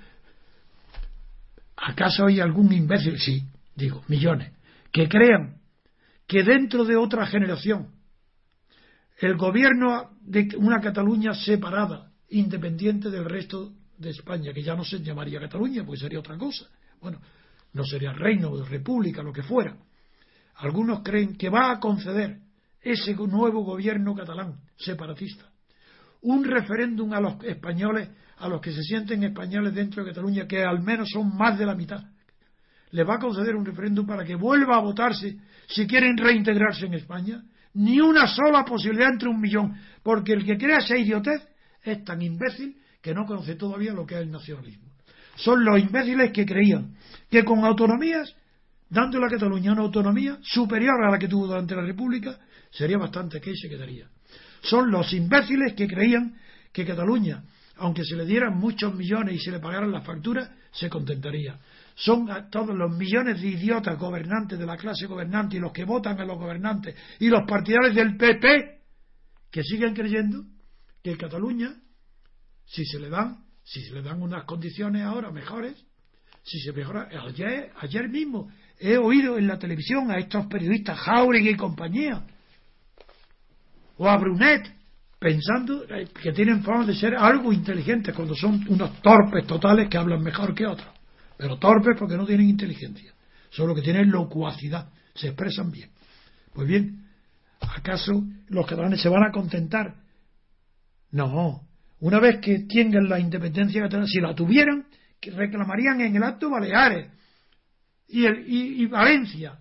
¿Acaso 1.76 2.26
hay 2.26 2.40
algún 2.40 2.72
imbécil? 2.72 3.18
Sí, 3.18 3.43
digo, 3.74 4.02
millones, 4.09 4.52
que 4.90 5.09
crean 5.09 5.59
que 6.26 6.43
dentro 6.43 6.84
de 6.84 6.97
otra 6.97 7.26
generación 7.26 7.89
el 9.18 9.36
gobierno 9.36 10.10
de 10.20 10.48
una 10.56 10.80
Cataluña 10.80 11.34
separada, 11.34 12.10
independiente 12.30 13.10
del 13.10 13.24
resto 13.24 13.72
de 13.98 14.10
España, 14.10 14.52
que 14.52 14.62
ya 14.62 14.74
no 14.74 14.84
se 14.84 15.01
llamaría 15.01 15.39
Cataluña, 15.39 15.84
pues 15.84 16.01
sería 16.01 16.18
otra 16.18 16.36
cosa. 16.36 16.66
Bueno, 17.01 17.20
no 17.72 17.84
sería 17.84 18.12
reino 18.12 18.64
república, 18.64 19.22
lo 19.22 19.32
que 19.32 19.43
fuera. 19.43 19.76
Algunos 20.57 21.03
creen 21.03 21.37
que 21.37 21.49
va 21.49 21.73
a 21.73 21.81
conceder 21.81 22.39
ese 22.81 23.15
nuevo 23.15 23.65
gobierno 23.65 24.15
catalán 24.15 24.61
separatista. 24.77 25.45
Un 26.23 26.45
referéndum 26.45 27.12
a 27.12 27.20
los 27.20 27.43
españoles, 27.45 28.11
a 28.39 28.49
los 28.49 28.61
que 28.61 28.73
se 28.73 28.83
sienten 28.83 29.23
españoles 29.24 29.74
dentro 29.74 30.05
de 30.05 30.11
Cataluña, 30.11 30.47
que 30.47 30.62
al 30.62 30.83
menos 30.83 31.09
son 31.12 31.37
más 31.37 31.59
de 31.59 31.66
la 31.66 31.74
mitad. 31.74 32.03
Le 32.91 33.05
va 33.05 33.15
a 33.15 33.19
conceder 33.19 33.57
un 33.57 33.65
referéndum 33.65 34.07
para 34.07 34.24
que 34.24 34.35
vuelva 34.35 34.77
a 34.77 34.81
votarse 34.81 35.37
si 35.69 35.87
quieren 35.87 36.16
reintegrarse 36.16 36.87
en 36.87 36.95
España. 36.95 37.43
Ni 37.74 38.01
una 38.01 38.27
sola 38.27 38.65
posibilidad 38.65 39.11
entre 39.11 39.31
un 39.31 39.41
millón, 39.41 39.74
porque 40.03 40.35
el 40.35 40.45
que 40.45 40.59
crea 40.59 40.79
esa 40.79 40.97
idiotez 40.97 41.41
es 41.83 42.05
tan 42.05 42.20
imbécil 42.20 42.77
que 43.01 43.15
no 43.15 43.24
conoce 43.24 43.55
todavía 43.55 43.93
lo 43.93 44.07
que 44.07 44.15
es 44.15 44.20
el 44.20 44.31
nacionalismo. 44.31 44.93
Son 45.37 45.65
los 45.65 45.81
imbéciles 45.81 46.33
que 46.33 46.45
creían 46.45 46.95
que 47.31 47.45
con 47.45 47.65
autonomías, 47.65 48.35
dándole 48.93 49.27
a 49.27 49.31
Cataluña 49.31 49.73
una 49.73 49.82
autonomía 49.82 50.39
superior 50.43 51.02
a 51.02 51.10
la 51.10 51.19
que 51.19 51.27
tuvo 51.27 51.47
durante 51.47 51.74
la 51.74 51.82
República, 51.82 52.39
sería 52.70 52.98
bastante 52.98 53.40
que 53.40 53.56
se 53.56 53.69
quedaría. 53.69 54.06
Son 54.62 54.90
los 54.90 55.12
imbéciles 55.14 55.73
que 55.73 55.89
creían 55.89 56.36
que 56.73 56.85
Cataluña, 56.85 57.43
aunque 57.77 58.05
se 58.05 58.16
le 58.16 58.27
dieran 58.27 58.59
muchos 58.59 58.94
millones 58.94 59.36
y 59.36 59.39
se 59.39 59.51
le 59.51 59.60
pagaran 59.60 59.90
las 59.90 60.05
facturas, 60.05 60.51
se 60.73 60.90
contentaría. 60.90 61.59
Son 61.94 62.28
todos 62.51 62.77
los 62.77 62.94
millones 62.94 63.40
de 63.40 63.48
idiotas 63.48 63.98
gobernantes 63.98 64.59
de 64.59 64.66
la 64.66 64.77
clase 64.77 65.06
gobernante 65.06 65.56
y 65.56 65.60
los 65.60 65.73
que 65.73 65.85
votan 65.85 66.20
a 66.20 66.24
los 66.24 66.39
gobernantes 66.39 66.94
y 67.19 67.28
los 67.28 67.43
partidarios 67.48 67.94
del 67.94 68.16
PP 68.16 68.81
que 69.51 69.62
siguen 69.62 69.94
creyendo 69.94 70.44
que 71.02 71.16
Cataluña 71.16 71.74
si 72.66 72.85
se 72.86 72.98
le 72.98 73.09
dan, 73.09 73.44
si 73.64 73.82
se 73.82 73.93
le 73.93 74.02
dan 74.02 74.23
unas 74.23 74.44
condiciones 74.44 75.02
ahora 75.02 75.31
mejores, 75.31 75.74
si 76.43 76.59
se 76.60 76.73
mejora. 76.73 77.09
Ayer, 77.27 77.70
ayer 77.81 78.09
mismo 78.09 78.51
he 78.82 78.98
oído 78.98 79.38
en 79.38 79.46
la 79.46 79.59
televisión 79.59 80.10
a 80.10 80.18
estos 80.18 80.46
periodistas 80.46 80.98
Jauregui 80.98 81.50
y 81.50 81.56
compañía, 81.56 82.20
o 83.96 84.09
a 84.09 84.16
Brunet, 84.16 84.74
pensando 85.20 85.86
que 86.20 86.32
tienen 86.32 86.64
fama 86.64 86.84
de 86.84 86.96
ser 86.96 87.14
algo 87.14 87.52
inteligentes 87.52 88.12
cuando 88.12 88.34
son 88.34 88.64
unos 88.68 89.00
torpes 89.00 89.46
totales 89.46 89.88
que 89.88 89.96
hablan 89.96 90.20
mejor 90.20 90.52
que 90.52 90.66
otros. 90.66 90.88
Pero 91.38 91.59
torpes 91.59 91.96
porque 91.96 92.16
no 92.16 92.26
tienen 92.26 92.48
inteligencia, 92.48 93.12
solo 93.50 93.72
que 93.72 93.82
tienen 93.82 94.10
locuacidad, 94.10 94.88
se 95.14 95.28
expresan 95.28 95.70
bien. 95.70 95.90
Pues 96.52 96.66
bien, 96.66 97.06
¿acaso 97.60 98.24
los 98.48 98.66
catalanes 98.66 99.00
se 99.00 99.09
van 99.09 99.22
a 99.22 99.30
contentar? 99.30 99.94
No, 101.12 101.68
una 102.00 102.18
vez 102.18 102.40
que 102.40 102.66
tengan 102.68 103.09
la 103.09 103.20
independencia 103.20 103.80
catalana, 103.82 104.09
si 104.09 104.20
la 104.20 104.34
tuvieran, 104.34 104.86
reclamarían 105.20 106.00
en 106.00 106.16
el 106.16 106.22
acto 106.24 106.50
Baleares 106.50 107.22
y, 108.12 108.82
y, 108.82 108.86
Valencia 108.86 109.59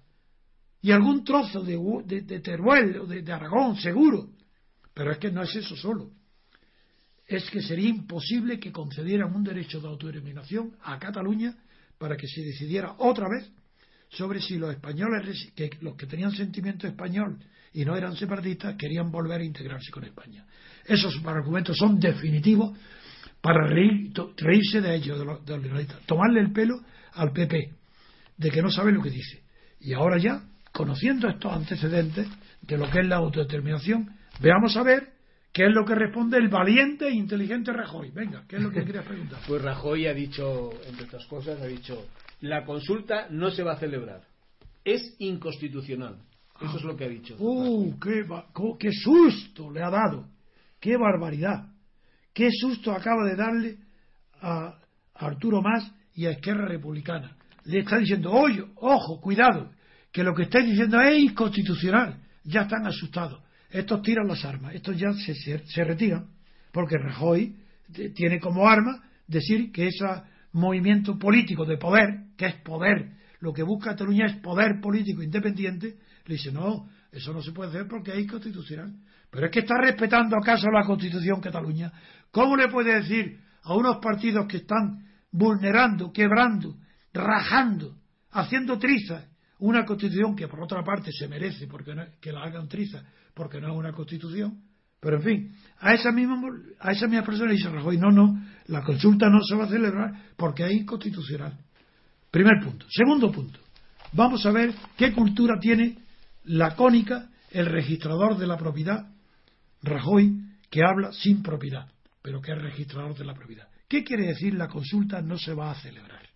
y 0.82 0.91
algún 0.91 1.23
trozo 1.23 1.64
de, 1.64 2.22
de, 2.22 2.40
Teruel 2.41 2.99
o 2.99 3.06
de, 3.06 3.22
de 3.22 3.32
Aragón, 3.32 3.78
seguro. 3.78 4.30
Pero 4.94 5.11
es 5.11 5.18
que 5.19 5.32
no 5.32 5.41
es 5.44 5.56
eso 5.56 5.76
solo. 5.76 6.11
Es 7.26 7.49
que 7.49 7.61
sería 7.61 7.88
imposible 7.88 8.60
que 8.60 8.72
concedieran 8.72 9.34
un 9.34 9.44
derecho 9.44 9.80
de 9.80 9.88
autodeterminación 9.88 10.76
a 10.84 10.99
Cataluña 10.99 11.56
para 11.98 12.18
que 12.18 12.28
se 12.28 12.41
decidiera 12.41 12.95
otra 12.98 13.30
vez 13.30 13.49
sobre 14.10 14.41
si 14.41 14.57
los 14.57 14.72
españoles, 14.72 15.53
que 15.56 15.69
los 15.80 15.95
que 15.95 16.06
tenían 16.06 16.32
sentimiento 16.32 16.88
español 16.88 17.40
y 17.72 17.86
no 17.86 17.95
eran 17.95 18.18
separatistas, 18.18 18.76
querían 18.76 19.10
volver 19.10 19.40
a 19.40 19.45
integrarse 19.45 19.91
con 19.91 20.03
España. 20.03 20.45
Esos 20.86 21.23
argumentos 21.26 21.78
son 21.78 21.98
definitivos 21.98 22.78
para 23.40 23.65
reírse 23.65 24.82
de 24.82 24.95
ellos, 24.95 25.19
de 25.19 25.26
los, 25.26 25.45
de 25.45 25.88
tomarle 26.06 26.41
el 26.41 26.52
pelo 26.52 26.82
al 27.14 27.32
PP, 27.32 27.81
de 28.42 28.50
que 28.50 28.62
no 28.62 28.72
sabe 28.72 28.92
lo 28.92 29.04
que 29.04 29.12
dice. 29.12 29.44
Y 29.80 29.94
ahora 29.94 30.18
ya, 30.18 30.44
conociendo 30.72 31.30
estos 31.30 31.54
antecedentes 31.54 32.28
de 32.62 32.78
lo 32.78 32.90
que 32.90 33.00
es 33.00 33.08
la 33.08 33.18
autodeterminación, 33.18 34.16
veamos 34.40 34.76
a 34.78 34.84
ver 34.84 35.14
qué 35.54 35.66
es 35.66 35.72
lo 35.72 35.86
que 35.86 35.94
responde 35.94 36.38
el 36.38 36.50
valiente 36.50 37.08
e 37.08 37.14
inteligente 37.14 37.72
Rajoy. 37.72 38.10
Venga, 38.10 38.44
¿qué 38.48 38.56
es 38.56 38.62
lo 38.64 38.72
que 38.72 38.84
querías 38.84 39.06
preguntar? 39.06 39.40
Pues 39.48 39.62
Rajoy 39.62 40.08
ha 40.08 40.14
dicho, 40.14 40.72
entre 40.88 41.06
otras 41.06 41.26
cosas, 41.28 41.62
ha 41.62 41.68
dicho, 41.68 42.08
la 42.42 42.66
consulta 42.66 43.28
no 43.30 43.52
se 43.52 43.62
va 43.62 43.74
a 43.74 43.80
celebrar. 43.80 44.24
Es 44.84 45.16
inconstitucional. 45.20 46.18
Eso 46.60 46.78
es 46.78 46.84
lo 46.84 46.96
que 46.96 47.06
ha 47.06 47.10
dicho. 47.10 47.36
¡Uh! 47.38 48.00
Qué, 48.00 48.26
¡Qué 48.80 48.92
susto 48.92 49.72
le 49.72 49.84
ha 49.84 49.90
dado! 49.92 50.28
¡Qué 50.80 50.98
barbaridad! 50.98 51.68
¡Qué 52.34 52.50
susto 52.52 52.92
acaba 52.92 53.24
de 53.26 53.36
darle 53.36 53.78
a 54.42 54.80
Arturo 55.14 55.62
Más 55.62 55.92
y 56.16 56.26
a 56.26 56.32
Esquerra 56.32 56.68
Republicana! 56.68 57.36
Le 57.66 57.80
está 57.80 57.98
diciendo, 57.98 58.32
oye, 58.32 58.64
ojo, 58.76 59.20
cuidado, 59.22 59.72
que 60.12 60.24
lo 60.24 60.34
que 60.34 60.44
estáis 60.44 60.66
diciendo 60.66 61.00
es 61.02 61.18
inconstitucional. 61.20 62.20
Ya 62.44 62.62
están 62.62 62.86
asustados. 62.86 63.42
Estos 63.70 64.02
tiran 64.02 64.28
las 64.28 64.44
armas, 64.44 64.76
estos 64.76 64.98
ya 64.98 65.14
se, 65.14 65.34
se, 65.34 65.84
retiran, 65.84 66.28
porque 66.74 66.98
Rajoy 66.98 67.56
tiene 68.16 68.40
como 68.40 68.68
arma 68.68 69.02
decir 69.28 69.72
que 69.72 69.88
ese 69.88 70.06
movimiento 70.52 71.18
político 71.18 71.66
de 71.66 71.78
poder, 71.78 72.26
que 72.36 72.48
es 72.48 72.56
poder, 72.56 73.12
lo 73.40 73.54
que 73.54 73.64
busca 73.64 73.92
Cataluña 73.92 74.26
es 74.26 74.36
poder 74.38 74.82
político 74.82 75.24
independiente, 75.24 75.96
le 76.26 76.36
dice, 76.36 76.52
no, 76.52 76.90
eso 77.12 77.34
no 77.34 77.42
se 77.42 77.52
puede 77.52 77.70
hacer 77.70 77.88
porque 77.88 78.12
es 78.12 78.20
inconstitucional. 78.20 78.94
Pero 79.30 79.46
es 79.46 79.52
que 79.52 79.60
está 79.60 79.76
respetando 79.82 80.36
acaso 80.36 80.70
la 80.70 80.86
Constitución 80.86 81.40
Cataluña. 81.40 81.92
¿Cómo 82.32 82.58
le 82.58 82.68
puede 82.68 82.96
decir 82.96 83.40
a 83.64 83.74
unos 83.76 83.98
partidos 84.02 84.46
que 84.48 84.58
están 84.58 85.06
vulnerando, 85.32 86.12
quebrando, 86.12 86.76
rajando, 87.14 87.96
haciendo 88.32 88.78
trizas 88.78 89.26
una 89.60 89.86
Constitución 89.86 90.36
que 90.36 90.48
por 90.48 90.62
otra 90.62 90.84
parte 90.84 91.12
se 91.12 91.28
merece 91.28 91.68
porque 91.68 91.94
que 92.20 92.32
la 92.32 92.44
hagan 92.44 92.68
trizas 92.68 93.04
porque 93.34 93.62
no 93.62 93.72
es 93.72 93.78
una 93.78 93.94
Constitución? 93.94 94.64
Pero 95.00 95.18
en 95.18 95.24
fin, 95.24 95.56
a 95.80 95.94
esa 95.94 96.12
misma, 96.12 96.40
a 96.80 96.92
esa 96.92 97.08
misma 97.08 97.26
persona 97.26 97.52
dice 97.52 97.70
Rajoy, 97.70 97.98
no, 97.98 98.12
no, 98.12 98.40
la 98.68 98.84
consulta 98.84 99.30
no 99.30 99.42
se 99.44 99.56
va 99.56 99.66
a 99.66 99.70
celebrar 99.70 100.14
porque 100.38 100.64
es 100.66 100.72
inconstitucional. 100.74 101.58
Primer 102.30 102.64
punto. 102.64 102.86
Segundo 102.90 103.32
punto. 103.32 103.60
Vamos 104.14 104.46
a 104.46 104.52
ver 104.52 104.74
qué 104.96 105.12
cultura 105.12 105.60
tiene 105.60 105.98
la 106.44 106.76
cónica 106.76 107.30
el 107.50 107.66
registrador 107.66 108.38
de 108.38 108.48
la 108.48 108.58
propiedad 108.58 109.08
Rajoy, 109.84 110.32
que 110.70 110.84
habla 110.84 111.12
sin 111.12 111.42
propiedad, 111.42 111.88
pero 112.22 112.40
que 112.40 112.52
es 112.52 112.62
registrador 112.62 113.18
de 113.18 113.26
la 113.26 113.34
propiedad. 113.34 113.68
¿Qué 113.88 114.04
quiere 114.04 114.28
decir 114.28 114.54
la 114.54 114.68
consulta 114.68 115.22
no 115.22 115.38
se 115.38 115.54
va 115.54 115.72
a 115.72 115.82
celebrar? 115.82 116.31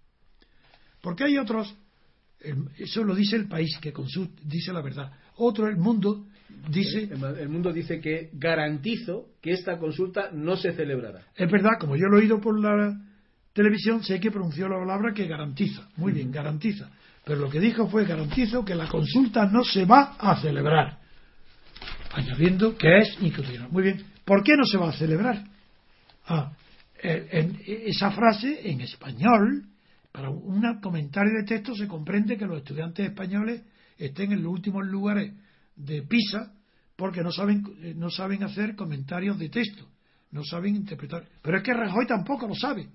Porque 1.05 1.25
hay 1.25 1.37
otros, 1.37 1.71
eso 2.79 3.03
lo 3.03 3.13
dice 3.13 3.35
el 3.35 3.47
país 3.47 3.77
que 3.79 3.93
consulta, 3.93 4.41
dice 4.43 4.73
la 4.73 4.81
verdad. 4.81 5.11
Otro, 5.35 5.67
el 5.67 5.77
mundo, 5.77 6.25
dice. 6.67 7.07
El, 7.39 7.47
mundo 7.47 7.71
dice 7.71 7.99
que 7.99 8.31
garantizo 8.33 9.27
que 9.39 9.51
esta 9.51 9.77
consulta 9.77 10.31
no 10.33 10.55
se 10.55 10.73
celebrará. 10.73 11.21
Es 11.35 11.51
verdad, 11.51 11.73
como 11.79 11.95
yo 11.95 12.07
lo 12.07 12.17
he 12.17 12.21
oído 12.21 12.41
por 12.41 12.59
la 12.59 12.99
televisión, 13.53 14.01
sé 14.01 14.19
que 14.19 14.31
pronunció 14.31 14.67
la 14.67 14.79
palabra 14.79 15.13
que 15.13 15.27
garantiza. 15.27 15.87
Muy 15.97 16.11
bien, 16.11 16.31
garantiza. 16.31 16.89
Pero 17.23 17.39
lo 17.39 17.51
que 17.51 17.59
dijo 17.59 17.87
fue 17.87 18.05
garantizo 18.05 18.65
que 18.65 18.73
la 18.73 18.87
consulta 18.87 19.45
no 19.45 19.63
se 19.63 19.85
va 19.85 20.15
a 20.17 20.41
celebrar 20.41 21.05
añadiendo 22.13 22.75
que 22.75 22.97
es 22.97 23.09
inconstitucional. 23.21 23.69
Muy 23.69 23.83
bien, 23.83 24.03
¿por 24.25 24.41
qué 24.41 24.55
no 24.57 24.65
se 24.65 24.79
va 24.79 24.89
a 24.89 24.93
celebrar? 24.93 25.43
Ah, 26.25 26.51
en 27.03 27.59
esa 27.67 28.09
frase 28.09 28.71
en 28.71 28.81
español, 28.81 29.65
para 30.15 30.29
un 30.29 30.79
comentario 30.79 31.33
de 31.39 31.43
texto 31.43 31.75
se 31.75 31.89
comprende 31.89 32.37
que 32.37 32.45
los 32.45 32.59
estudiantes 32.59 33.09
españoles 33.09 33.63
estén 33.97 34.31
en 34.31 34.43
los 34.43 34.53
últimos 34.53 34.85
lugares 34.85 35.33
de 35.75 36.03
PISA 36.03 36.53
porque 36.95 37.21
no 37.21 37.33
saben, 37.33 37.65
eh, 37.81 37.93
no 37.97 38.09
saben 38.09 38.41
hacer 38.43 38.77
comentarios 38.77 39.37
de 39.37 39.49
texto, 39.49 39.85
no 40.31 40.45
saben 40.45 40.77
interpretar. 40.77 41.27
Pero 41.41 41.57
es 41.57 41.63
que 41.63 41.73
Rajoy 41.73 42.07
tampoco 42.07 42.47
lo 42.47 42.55
sabe, 42.55 42.87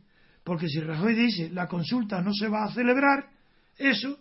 porque 0.42 0.66
si 0.66 0.80
Rajoy 0.80 1.14
dice 1.14 1.51
la 1.51 1.68
consulta 1.68 2.22
no 2.22 2.32
se 2.32 2.48
va 2.48 2.64
a 2.64 2.72
celebrar, 2.72 3.28
eso 3.76 4.18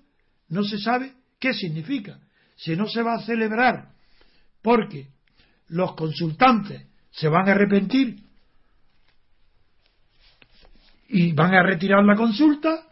no 0.49 0.65
se 0.65 0.77
sabe 0.77 1.13
qué 1.39 1.53
significa. 1.53 2.19
Si 2.57 2.75
no 2.75 2.85
se 2.85 3.01
va 3.01 3.13
a 3.13 3.21
celebrar 3.21 3.93
porque 4.61 5.07
los 5.69 5.95
consultantes 5.95 6.85
se 7.11 7.29
van 7.29 7.47
a 7.47 7.53
arrepentir 7.53 8.23
y 11.07 11.31
van 11.31 11.53
a 11.53 11.63
retirar 11.63 12.03
la 12.03 12.17
consulta 12.17 12.88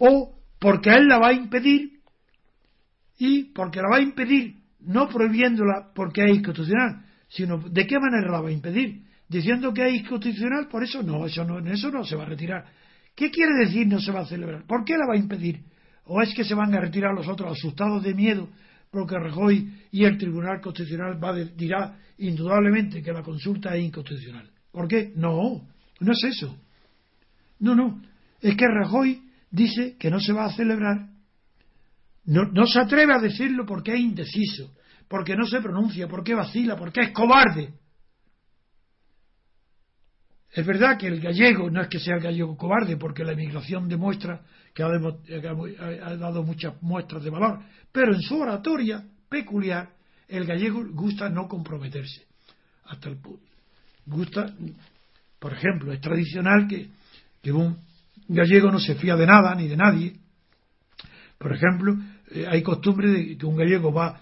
o 0.00 0.34
porque 0.58 0.90
él 0.90 1.06
la 1.06 1.18
va 1.18 1.28
a 1.28 1.32
impedir 1.32 2.00
y 3.18 3.44
porque 3.52 3.80
la 3.80 3.88
va 3.88 3.96
a 3.98 4.02
impedir 4.02 4.56
no 4.80 5.08
prohibiéndola 5.08 5.92
porque 5.94 6.24
es 6.24 6.36
inconstitucional, 6.36 7.04
sino 7.28 7.58
de 7.58 7.86
qué 7.86 7.98
manera 8.00 8.32
la 8.32 8.40
va 8.40 8.48
a 8.48 8.52
impedir, 8.52 9.04
diciendo 9.28 9.72
que 9.72 9.86
es 9.86 10.00
inconstitucional, 10.00 10.66
por 10.68 10.82
eso 10.82 11.02
no, 11.02 11.24
eso 11.26 11.44
no, 11.44 11.58
eso 11.70 11.90
no 11.90 12.04
se 12.04 12.16
va 12.16 12.24
a 12.24 12.26
retirar. 12.26 12.64
¿Qué 13.14 13.30
quiere 13.30 13.52
decir 13.64 13.86
no 13.86 14.00
se 14.00 14.10
va 14.10 14.20
a 14.20 14.26
celebrar? 14.26 14.66
¿Por 14.66 14.84
qué 14.84 14.94
la 14.94 15.06
va 15.06 15.14
a 15.14 15.18
impedir? 15.18 15.60
¿O 16.06 16.20
es 16.20 16.34
que 16.34 16.44
se 16.44 16.54
van 16.54 16.74
a 16.74 16.80
retirar 16.80 17.14
los 17.14 17.28
otros 17.28 17.52
asustados 17.52 18.02
de 18.02 18.14
miedo 18.14 18.48
porque 18.90 19.16
Rajoy 19.18 19.72
y 19.92 20.04
el 20.04 20.18
Tribunal 20.18 20.60
Constitucional 20.60 21.22
va 21.22 21.34
dirá 21.34 21.96
indudablemente 22.18 23.02
que 23.02 23.12
la 23.12 23.22
consulta 23.22 23.76
es 23.76 23.84
inconstitucional. 23.84 24.50
¿Por 24.72 24.88
qué? 24.88 25.12
No, 25.14 25.62
no 26.00 26.12
es 26.12 26.24
eso. 26.24 26.56
No, 27.60 27.74
no. 27.74 28.02
Es 28.40 28.56
que 28.56 28.66
Rajoy 28.66 29.22
dice 29.50 29.96
que 29.98 30.10
no 30.10 30.20
se 30.20 30.32
va 30.32 30.46
a 30.46 30.52
celebrar. 30.52 31.08
No, 32.24 32.44
no 32.44 32.66
se 32.66 32.80
atreve 32.80 33.14
a 33.14 33.18
decirlo 33.18 33.66
porque 33.66 33.94
es 33.94 34.00
indeciso. 34.00 34.74
porque 35.08 35.34
no 35.34 35.44
se 35.44 35.60
pronuncia, 35.60 36.06
porque 36.06 36.36
vacila, 36.36 36.76
porque 36.76 37.00
es 37.00 37.10
cobarde. 37.10 37.74
Es 40.52 40.64
verdad 40.64 40.96
que 40.96 41.08
el 41.08 41.20
gallego 41.20 41.68
no 41.68 41.82
es 41.82 41.88
que 41.88 41.98
sea 41.98 42.14
el 42.14 42.22
gallego 42.22 42.56
cobarde, 42.56 42.96
porque 42.96 43.24
la 43.24 43.32
emigración 43.32 43.88
demuestra 43.88 44.40
que 44.72 44.84
ha, 44.84 44.86
ha, 44.86 46.16
dado 46.16 46.44
muchas 46.44 46.80
muestras 46.80 47.24
de 47.24 47.30
valor, 47.30 47.60
pero 47.90 48.14
en 48.14 48.20
su 48.20 48.38
oratoria 48.38 49.04
peculiar 49.28 49.90
el 50.28 50.46
gallego 50.46 50.84
gusta 50.92 51.28
no 51.28 51.48
comprometerse 51.48 52.26
hasta 52.84 53.08
el 53.08 53.16
punto. 53.16 53.46
Gusta, 54.06 54.54
por 55.40 55.52
ejemplo, 55.52 55.92
es 55.92 56.00
tradicional 56.00 56.68
que, 56.68 56.88
que 57.42 57.52
un 57.52 57.76
gallego 58.34 58.70
no 58.70 58.78
se 58.78 58.94
fía 58.94 59.16
de 59.16 59.26
nada 59.26 59.54
ni 59.54 59.68
de 59.68 59.76
nadie. 59.76 60.12
Por 61.38 61.52
ejemplo, 61.54 61.96
eh, 62.32 62.46
hay 62.48 62.62
costumbre 62.62 63.10
de 63.10 63.36
que 63.36 63.46
un 63.46 63.56
gallego 63.56 63.92
va 63.92 64.20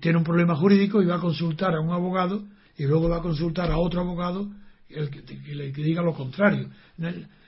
tiene 0.00 0.18
un 0.18 0.24
problema 0.24 0.54
jurídico 0.54 1.02
y 1.02 1.06
va 1.06 1.16
a 1.16 1.20
consultar 1.20 1.74
a 1.74 1.80
un 1.80 1.90
abogado 1.90 2.44
y 2.76 2.84
luego 2.84 3.08
va 3.08 3.18
a 3.18 3.22
consultar 3.22 3.70
a 3.70 3.78
otro 3.78 4.00
abogado 4.00 4.50
el 4.88 5.08
que, 5.10 5.22
le 5.54 5.70
diga 5.70 6.02
lo 6.02 6.14
contrario. 6.14 6.68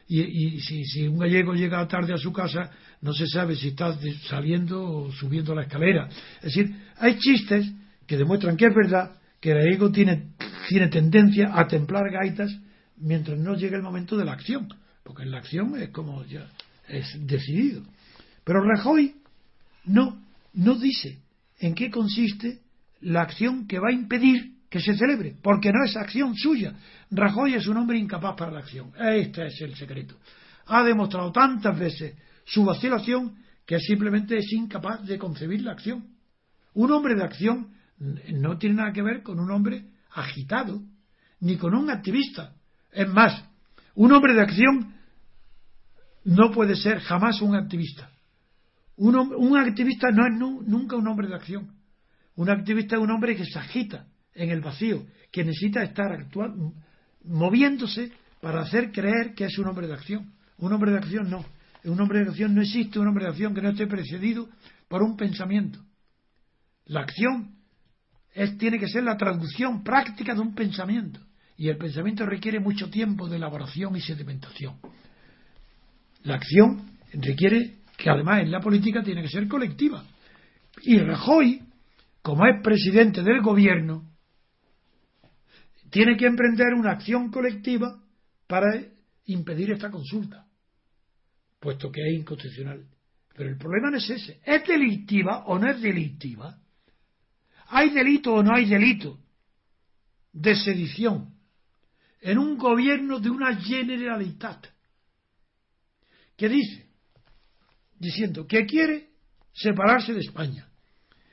Y, 0.09 0.61
si, 0.61 1.07
un 1.09 1.19
gallego 1.19 1.55
llega 1.55 1.87
tarde 1.89 2.13
a 2.13 2.19
su 2.19 2.33
casa, 2.33 2.71
no 3.01 3.13
se 3.13 3.27
sabe 3.27 3.57
si 3.57 3.69
está 3.69 3.97
saliendo 4.29 4.83
o 4.83 5.13
subiendo 5.13 5.55
la 5.55 5.63
escalera. 5.63 6.09
Es 6.37 6.55
decir, 6.55 6.75
hay 6.99 7.19
chistes 7.19 7.71
que 8.07 8.17
demuestran 8.17 8.57
que 8.57 8.67
es 8.67 8.75
verdad 8.75 9.17
que 9.41 9.53
el 9.53 9.59
gallego 9.59 9.91
tiene, 9.91 10.35
tiene 10.69 10.89
tendencia 10.89 11.51
a 11.55 11.67
templar 11.67 12.05
gaitas 12.11 12.57
mientras 12.99 13.39
no 13.39 13.57
llegue 13.57 13.77
el 13.77 13.83
momento 13.83 14.17
de 14.17 14.25
la 14.25 14.33
acción, 14.33 14.69
porque 15.03 15.23
en 15.23 15.31
la 15.31 15.39
acción 15.39 15.81
es 15.81 15.91
como 15.91 16.25
ya 16.25 16.51
es 16.89 17.07
decidido. 17.27 17.83
Pero 18.45 18.63
Rajoy 18.63 19.15
no, 19.85 20.23
no 20.55 20.75
dice 20.77 21.19
en 21.59 21.75
qué 21.75 21.91
consiste 21.91 22.61
la 23.01 23.23
acción 23.23 23.67
que 23.67 23.79
va 23.79 23.89
a 23.89 23.93
impedir 23.93 24.53
que 24.69 24.81
se 24.81 24.97
celebre, 24.97 25.37
porque 25.43 25.71
no 25.71 25.85
es 25.85 25.97
acción 25.97 26.35
suya. 26.35 26.75
Rajoy 27.11 27.55
es 27.55 27.67
un 27.67 27.77
hombre 27.77 27.99
incapaz 27.99 28.37
para 28.37 28.53
la 28.53 28.61
acción. 28.61 28.91
Este 28.99 29.47
es 29.47 29.61
el 29.61 29.75
secreto. 29.75 30.17
Ha 30.67 30.83
demostrado 30.83 31.31
tantas 31.31 31.79
veces 31.79 32.15
su 32.47 32.65
vacilación 32.65 33.37
que 33.67 33.79
simplemente 33.79 34.39
es 34.39 34.51
incapaz 34.53 35.05
de 35.05 35.19
concebir 35.19 35.63
la 35.63 35.73
acción. 35.73 36.07
Un 36.75 36.91
hombre 36.91 37.15
de 37.15 37.23
acción 37.23 37.69
no 38.33 38.57
tiene 38.57 38.77
nada 38.77 38.93
que 38.93 39.03
ver 39.03 39.23
con 39.23 39.39
un 39.39 39.51
hombre 39.51 39.85
agitado, 40.11 40.83
ni 41.41 41.57
con 41.57 41.75
un 41.75 41.91
activista. 41.91 42.55
Es 42.93 43.09
más, 43.09 43.45
un 43.95 44.13
hombre 44.13 44.35
de 44.35 44.41
acción 44.41 44.92
no 46.25 46.51
puede 46.51 46.77
ser 46.77 47.01
jamás 47.01 47.41
un 47.43 47.55
activista. 47.55 48.11
Un, 48.97 49.17
un 49.17 49.57
activista 49.57 50.11
no 50.11 50.27
es 50.27 50.33
nunca 50.69 50.97
un 50.97 51.09
hombre 51.09 51.29
de 51.29 51.35
acción. 51.35 51.73
Un 52.37 52.51
activista 52.51 52.97
es 52.97 53.03
un 53.03 53.11
hombre 53.11 53.37
que 53.37 53.45
se 53.45 53.59
agita, 53.59 54.07
en 54.35 54.51
el 54.51 54.61
vacío, 54.61 55.05
que 55.31 55.45
necesita 55.45 55.83
estar 55.83 56.13
actuando, 56.13 56.73
moviéndose 57.25 58.13
para 58.41 58.63
hacer 58.63 58.91
creer 58.91 59.35
que 59.35 59.45
es 59.45 59.59
un 59.59 59.67
hombre 59.67 59.87
de 59.87 59.95
acción. 59.95 60.33
Un 60.59 60.73
hombre 60.73 60.93
de 60.93 60.99
acción 60.99 61.31
no. 61.31 61.45
Un 61.85 62.01
hombre 62.01 62.21
de 62.21 62.31
acción 62.31 62.55
no 62.55 62.63
existe 62.63 62.99
un 62.99 63.09
hombre 63.09 63.25
de 63.25 63.31
acción 63.31 63.55
que 63.55 63.63
no 63.63 63.71
esté 63.71 63.87
precedido 63.87 64.49
por 64.89 65.03
un 65.03 65.17
pensamiento. 65.17 65.81
La 66.87 67.01
acción 67.01 67.57
es, 68.35 68.57
tiene 68.59 68.79
que 68.79 68.89
ser 68.89 69.03
la 69.03 69.17
traducción 69.17 69.83
práctica 69.83 70.35
de 70.35 70.41
un 70.41 70.55
pensamiento. 70.55 71.21
Y 71.57 71.69
el 71.69 71.77
pensamiento 71.77 72.25
requiere 72.27 72.61
mucho 72.61 72.89
tiempo 72.91 73.29
de 73.29 73.37
elaboración 73.37 73.97
y 73.97 74.01
sedimentación. 74.01 74.79
La 76.25 76.37
acción 76.37 76.99
requiere 77.13 77.79
que 77.97 78.11
además 78.11 78.43
en 78.43 78.51
la 78.51 78.61
política 78.61 79.03
tiene 79.03 79.23
que 79.23 79.29
ser 79.29 79.49
colectiva. 79.49 80.05
Y 80.83 80.99
Rajoy, 80.99 81.63
como 82.23 82.47
es 82.47 82.63
presidente 82.63 83.23
del 83.23 83.41
gobierno, 83.43 84.09
tiene 85.91 86.17
que 86.17 86.27
emprender 86.27 86.75
una 86.75 86.93
acción 86.93 87.31
colectiva 87.31 88.01
para 88.47 88.69
impedir 89.27 89.73
esta 89.73 89.91
consulta, 89.91 90.47
puesto 91.61 91.91
que 91.91 92.01
es 92.01 92.19
inconstitucional. 92.19 92.87
Pero 93.35 93.51
el 93.51 93.57
problema 93.57 93.91
no 93.91 93.97
es 93.97 94.09
ese. 94.09 94.41
¿Es 94.45 94.67
delictiva 94.67 95.45
o 95.47 95.59
no 95.59 95.71
es 95.71 95.81
delictiva? 95.81 96.59
¿Hay 97.69 97.91
delito 97.91 98.35
o 98.35 98.43
no 98.43 98.55
hay 98.55 98.67
delito 98.67 99.19
de 100.33 100.55
sedición 100.57 101.35
en 102.21 102.39
un 102.39 102.57
gobierno 102.57 103.19
de 103.19 103.31
una 103.31 103.57
generalidad 103.57 104.63
que 106.43 106.49
dice, 106.49 106.89
diciendo 108.01 108.49
que 108.49 108.67
quiere 108.67 109.11
separarse 109.53 110.13
de 110.13 110.23
España 110.23 110.67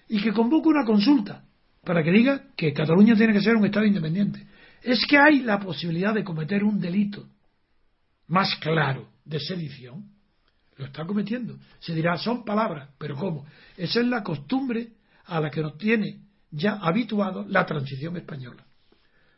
y 0.08 0.22
que 0.22 0.32
convoca 0.32 0.70
una 0.70 0.86
consulta 0.86 1.44
para 1.84 2.04
que 2.04 2.12
diga 2.12 2.44
que 2.56 2.72
Cataluña 2.74 3.16
tiene 3.16 3.34
que 3.34 3.42
ser 3.42 3.56
un 3.56 3.66
Estado 3.66 3.88
independiente 3.88 4.46
es 4.84 5.04
que 5.08 5.18
hay 5.18 5.40
la 5.40 5.60
posibilidad 5.60 6.14
de 6.14 6.24
cometer 6.24 6.64
un 6.64 6.80
delito 6.80 7.28
más 8.28 8.56
claro 8.58 9.10
de 9.26 9.40
sedición, 9.40 10.12
lo 10.78 10.86
está 10.86 11.08
cometiendo. 11.08 11.58
Se 11.80 11.96
dirá, 11.96 12.16
son 12.20 12.46
palabras, 12.46 12.92
pero 13.00 13.16
¿cómo? 13.16 13.48
Esa 13.78 14.02
es 14.02 14.06
la 14.06 14.22
costumbre 14.22 14.90
a 15.26 15.40
la 15.40 15.50
que 15.50 15.64
nos 15.64 15.76
tiene 15.80 16.22
ya 16.52 16.74
habituado 16.74 17.48
la 17.48 17.66
transición 17.66 18.16
española. 18.16 18.64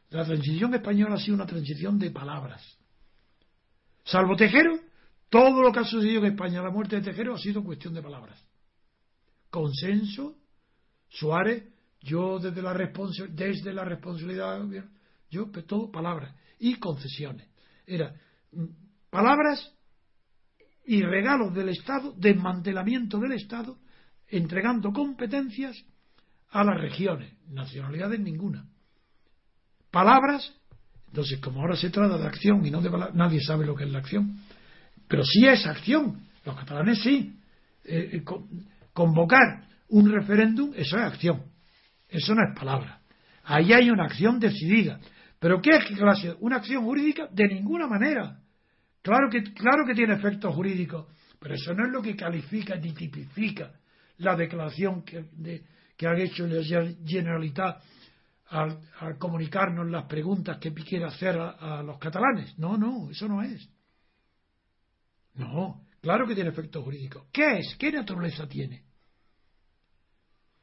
La 0.09 0.25
transición 0.25 0.73
española 0.73 1.15
ha 1.15 1.19
sido 1.19 1.35
una 1.35 1.45
transición 1.45 1.97
de 1.97 2.11
palabras. 2.11 2.61
Salvo 4.03 4.35
Tejero, 4.35 4.90
todo 5.31 5.61
lo 5.61 5.71
que 5.71 5.79
ha 5.79 5.85
sucedido 5.85 6.25
en 6.25 6.33
España, 6.33 6.61
la 6.61 6.69
muerte 6.69 6.97
de 6.97 7.03
Tejero, 7.03 7.35
ha 7.35 7.37
sido 7.37 7.63
cuestión 7.63 7.93
de 7.93 8.01
palabras. 8.01 8.37
Consenso, 9.49 10.35
Suárez, 11.07 11.63
yo 12.01 12.37
desde 12.37 12.61
la, 12.61 12.73
desde 13.29 13.73
la 13.73 13.85
responsabilidad 13.85 14.61
yo, 15.29 15.49
todo 15.65 15.89
palabras 15.89 16.35
y 16.59 16.75
concesiones. 16.75 17.47
Era 17.87 18.13
mm, 18.51 18.65
palabras 19.09 19.73
y 20.85 21.01
regalos 21.01 21.53
del 21.53 21.69
Estado, 21.69 22.13
desmantelamiento 22.17 23.17
del 23.17 23.31
Estado, 23.31 23.77
entregando 24.27 24.91
competencias 24.91 25.81
a 26.49 26.65
las 26.65 26.81
regiones, 26.81 27.33
nacionalidades 27.47 28.19
ninguna. 28.19 28.67
Palabras, 29.91 30.53
entonces 31.07 31.39
como 31.39 31.61
ahora 31.61 31.77
se 31.77 31.89
trata 31.89 32.17
de 32.17 32.27
acción 32.27 32.65
y 32.65 32.71
no 32.71 32.81
de 32.81 32.89
palabras, 32.89 33.15
nadie 33.15 33.39
sabe 33.39 33.65
lo 33.65 33.75
que 33.75 33.85
es 33.85 33.91
la 33.91 33.99
acción, 33.99 34.37
pero 35.11 35.25
sí 35.25 35.45
es 35.45 35.67
acción, 35.67 36.21
los 36.45 36.55
catalanes 36.55 37.01
sí. 37.03 37.37
Eh, 37.83 38.11
eh, 38.13 38.23
convocar 38.93 39.65
un 39.89 40.09
referéndum, 40.09 40.71
eso 40.73 40.97
es 40.97 41.03
acción, 41.03 41.43
eso 42.07 42.33
no 42.33 42.41
es 42.47 42.57
palabra. 42.57 43.01
Ahí 43.43 43.73
hay 43.73 43.89
una 43.89 44.05
acción 44.05 44.39
decidida. 44.39 45.01
¿Pero 45.37 45.61
qué 45.61 45.71
es 45.71 45.97
clase? 45.97 46.33
¿Una 46.39 46.57
acción 46.57 46.85
jurídica? 46.85 47.27
De 47.29 47.45
ninguna 47.45 47.87
manera. 47.87 48.39
Claro 49.01 49.27
que, 49.29 49.43
claro 49.53 49.83
que 49.85 49.95
tiene 49.95 50.13
efectos 50.13 50.55
jurídicos, 50.55 51.07
pero 51.39 51.55
eso 51.55 51.73
no 51.73 51.85
es 51.87 51.91
lo 51.91 52.01
que 52.01 52.15
califica 52.15 52.77
ni 52.77 52.93
tipifica 52.93 53.73
la 54.19 54.37
declaración 54.37 55.03
que, 55.03 55.25
de, 55.33 55.63
que 55.97 56.07
ha 56.07 56.17
hecho 56.17 56.47
la 56.47 56.63
Generalitat 57.05 57.81
al, 58.47 58.79
comunicarnos 59.17 59.89
las 59.89 60.05
preguntas 60.05 60.57
que 60.57 60.73
quiere 60.73 61.03
hacer 61.03 61.37
a, 61.37 61.83
los 61.83 61.99
catalanes. 61.99 62.57
No, 62.57 62.77
no, 62.77 63.09
eso 63.11 63.27
no 63.27 63.41
es. 63.41 63.67
No, 65.35 65.81
claro 66.01 66.27
que 66.27 66.35
tiene 66.35 66.49
efectos 66.49 66.83
jurídicos. 66.83 67.25
¿Qué 67.31 67.59
es? 67.59 67.75
¿Qué 67.77 67.91
naturaleza 67.91 68.47
tiene? 68.47 68.83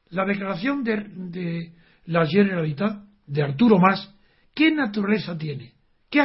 La 0.09 0.25
declaración 0.25 0.83
de, 0.83 1.05
de 1.07 1.73
la 2.05 2.25
Generalitat 2.25 3.03
de 3.27 3.43
Arturo 3.43 3.77
Mas 3.77 4.15
¿Qué 4.59 4.71
naturaleza 4.71 5.37
tiene? 5.37 5.73
¿Qué, 6.09 6.19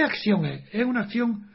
acción 0.00 0.46
es? 0.46 0.62
¿Es 0.72 0.84
una 0.84 1.00
acción 1.00 1.50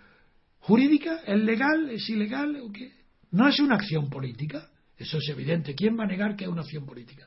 jurídica? 0.60 1.22
¿Es 1.26 1.40
legal? 1.40 1.90
¿Es 1.90 2.10
ilegal? 2.10 2.58
¿O 2.62 2.70
qué? 2.74 2.92
No 3.32 3.48
es 3.48 3.58
una 3.62 3.76
acción 3.76 4.10
política. 4.10 4.70
Eso 4.98 5.18
es 5.20 5.30
evidente. 5.30 5.76
¿Quién 5.76 5.98
va 5.98 6.04
a 6.04 6.08
negar 6.08 6.36
que 6.36 6.44
es 6.44 6.50
una 6.50 6.64
acción 6.64 6.86
política? 6.86 7.26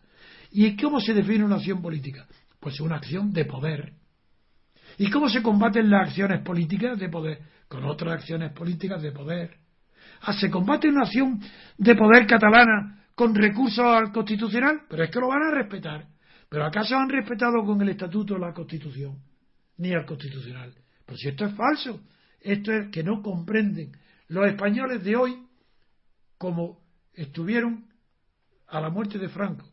¿Y 0.51 0.77
cómo 0.77 1.01
se 1.01 1.15
define 1.15 1.43
una 1.43 1.57
acción 1.57 1.81
política? 1.81 2.27
Pues 2.61 2.79
una 2.81 2.97
acción 2.97 3.33
de 3.33 3.47
poder. 3.47 3.95
¿Y 4.99 5.09
cómo 5.11 5.31
se 5.31 5.41
combaten 5.43 5.89
las 5.89 6.09
acciones 6.09 6.43
políticas 6.43 6.99
de 6.99 7.09
poder? 7.09 7.39
Con 7.71 7.85
otras 7.85 8.15
acciones 8.15 8.51
políticas 8.51 9.01
de 9.01 9.13
poder. 9.13 9.57
Ah, 10.23 10.33
¿Se 10.33 10.51
combate 10.51 10.89
una 10.89 11.03
acción 11.03 11.41
de 11.79 11.95
poder 11.95 12.27
catalana 12.27 13.07
con 13.15 13.33
recursos 13.33 13.85
al 13.85 14.11
constitucional? 14.11 14.81
Pero 14.89 15.05
es 15.05 15.11
que 15.11 15.21
lo 15.21 15.29
van 15.29 15.45
a 15.45 15.53
respetar. 15.53 16.09
¿Pero 16.49 16.65
acaso 16.67 16.97
han 16.97 17.09
respetado 17.09 17.65
con 17.65 17.81
el 17.81 17.91
estatuto 17.91 18.37
la 18.37 18.53
Constitución? 18.53 19.19
Ni 19.77 19.95
al 19.95 20.05
Constitucional. 20.05 20.75
Pero 21.07 21.17
si 21.17 21.29
esto 21.29 21.45
es 21.45 21.55
falso, 21.55 22.01
esto 22.41 22.73
es 22.73 22.89
que 22.89 23.05
no 23.05 23.23
comprenden 23.23 23.93
los 24.27 24.49
españoles 24.49 25.05
de 25.05 25.15
hoy 25.15 25.47
como 26.39 26.81
estuvieron 27.15 27.87
a 28.67 28.81
la 28.81 28.91
muerte 28.91 29.19
de 29.19 29.29
Franco, 29.29 29.69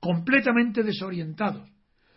completamente 0.00 0.82
desorientados 0.82 1.68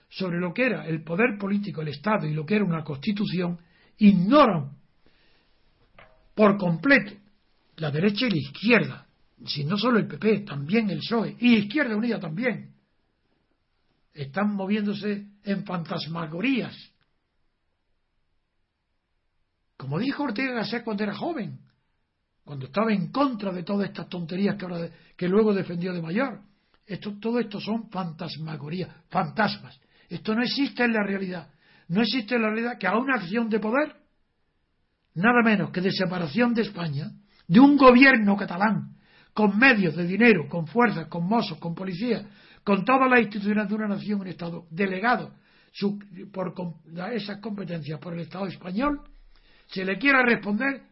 sobre 0.07 0.39
lo 0.39 0.53
que 0.53 0.68
era 0.68 0.88
el 0.88 1.03
poder 1.03 1.38
político, 1.38 1.81
el 1.81 1.89
Estado 1.89 2.26
y 2.26 2.34
lo 2.34 2.45
que 2.45 2.55
era 2.55 2.63
una 2.63 2.84
constitución, 2.85 3.59
ignoran 4.06 4.78
por 6.36 6.57
completo 6.57 7.14
la 7.78 7.91
derecha 7.91 8.28
y 8.28 8.30
la 8.30 8.38
izquierda 8.38 9.07
si 9.45 9.64
no 9.64 9.78
solo 9.78 9.99
el 9.99 10.07
PP, 10.07 10.41
también 10.41 10.90
el 10.90 10.99
PSOE 10.99 11.36
y 11.40 11.56
Izquierda 11.56 11.95
Unida 11.95 12.19
también, 12.19 12.76
están 14.14 14.53
moviéndose 14.56 15.28
en 15.44 15.65
fantasmagorías. 15.65 16.76
Como 19.78 19.98
dijo 19.98 20.23
Ortega 20.23 20.53
Gasset 20.53 20.84
cuando 20.84 21.03
era 21.03 21.15
joven, 21.15 21.60
cuando 22.44 22.68
estaba 22.68 22.94
en 22.94 23.11
contra 23.11 23.52
de 23.52 23.64
todas 23.64 23.88
estas 23.88 24.10
tonterías 24.10 24.56
que, 24.57 24.65
ahora, 24.65 24.90
que 25.15 25.28
luego 25.28 25.53
defendió 25.53 25.94
de 25.94 26.02
mayor. 26.02 26.41
Esto, 26.86 27.18
todo 27.19 27.40
esto 27.40 27.60
son 27.60 27.90
fantasmagorías, 27.90 28.90
fantasmas. 29.10 29.80
Esto 30.10 30.36
no 30.36 30.44
existe 30.44 30.84
en 30.84 30.94
la 30.94 31.03
realidad. 31.03 31.49
No 31.91 32.01
existe 32.03 32.39
la 32.39 32.47
realidad 32.47 32.77
que 32.77 32.88
a 32.88 32.97
una 32.97 33.15
acción 33.15 33.49
de 33.49 33.59
poder, 33.59 33.93
nada 35.13 35.41
menos 35.43 35.72
que 35.72 35.81
de 35.81 35.91
separación 35.91 36.53
de 36.53 36.61
España, 36.61 37.11
de 37.45 37.59
un 37.59 37.76
gobierno 37.76 38.38
catalán, 38.38 38.95
con 39.34 39.59
medios 39.59 39.97
de 39.97 40.07
dinero, 40.07 40.47
con 40.47 40.68
fuerzas, 40.68 41.07
con 41.07 41.27
mozos, 41.27 41.57
con 41.57 41.76
policía, 41.76 42.26
con 42.63 42.85
todas 42.85 43.09
las 43.09 43.19
instituciones 43.19 43.68
de 43.68 43.76
una 43.76 43.89
nación, 43.89 44.22
un 44.22 44.27
Estado, 44.27 44.68
delegado 44.69 45.34
por 46.31 46.53
esas 47.11 47.39
competencias 47.39 47.99
por 47.99 48.13
el 48.13 48.22
Estado 48.22 48.47
español, 48.47 49.01
se 49.68 49.84
le 49.84 49.97
quiera 49.97 50.23
responder 50.23 50.84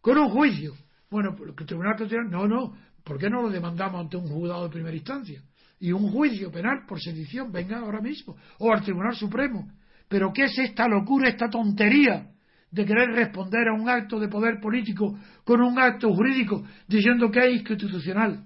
con 0.00 0.16
un 0.16 0.30
juicio. 0.30 0.72
Bueno, 1.10 1.36
el 1.46 1.66
Tribunal 1.66 1.96
no, 2.30 2.48
no, 2.48 2.74
¿por 3.04 3.18
qué 3.18 3.28
no 3.28 3.42
lo 3.42 3.50
demandamos 3.50 4.00
ante 4.00 4.16
un 4.16 4.28
juzgado 4.28 4.64
de 4.64 4.70
primera 4.70 4.96
instancia? 4.96 5.42
Y 5.78 5.92
un 5.92 6.10
juicio 6.10 6.50
penal 6.50 6.86
por 6.88 7.02
sedición, 7.02 7.52
venga 7.52 7.80
ahora 7.80 8.00
mismo, 8.00 8.34
o 8.60 8.72
al 8.72 8.82
Tribunal 8.82 9.14
Supremo. 9.14 9.68
Pero 10.08 10.32
¿qué 10.32 10.44
es 10.44 10.58
esta 10.58 10.88
locura, 10.88 11.28
esta 11.28 11.48
tontería 11.48 12.30
de 12.70 12.84
querer 12.84 13.10
responder 13.10 13.68
a 13.68 13.74
un 13.74 13.88
acto 13.88 14.18
de 14.18 14.28
poder 14.28 14.60
político 14.60 15.18
con 15.44 15.60
un 15.60 15.78
acto 15.78 16.12
jurídico 16.12 16.64
diciendo 16.86 17.30
que 17.30 17.40
es 17.40 17.52
institucional? 17.54 18.44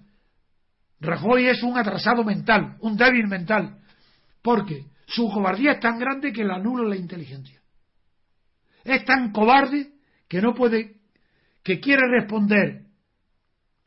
Rajoy 1.00 1.46
es 1.46 1.62
un 1.62 1.76
atrasado 1.76 2.22
mental, 2.22 2.76
un 2.80 2.96
débil 2.96 3.26
mental, 3.26 3.78
porque 4.40 4.86
su 5.06 5.28
cobardía 5.28 5.72
es 5.72 5.80
tan 5.80 5.98
grande 5.98 6.32
que 6.32 6.44
le 6.44 6.52
anula 6.52 6.88
la 6.88 6.96
inteligencia. 6.96 7.60
Es 8.84 9.04
tan 9.04 9.32
cobarde 9.32 9.92
que 10.28 10.40
no 10.40 10.54
puede, 10.54 10.96
que 11.62 11.80
quiere 11.80 12.02
responder 12.08 12.86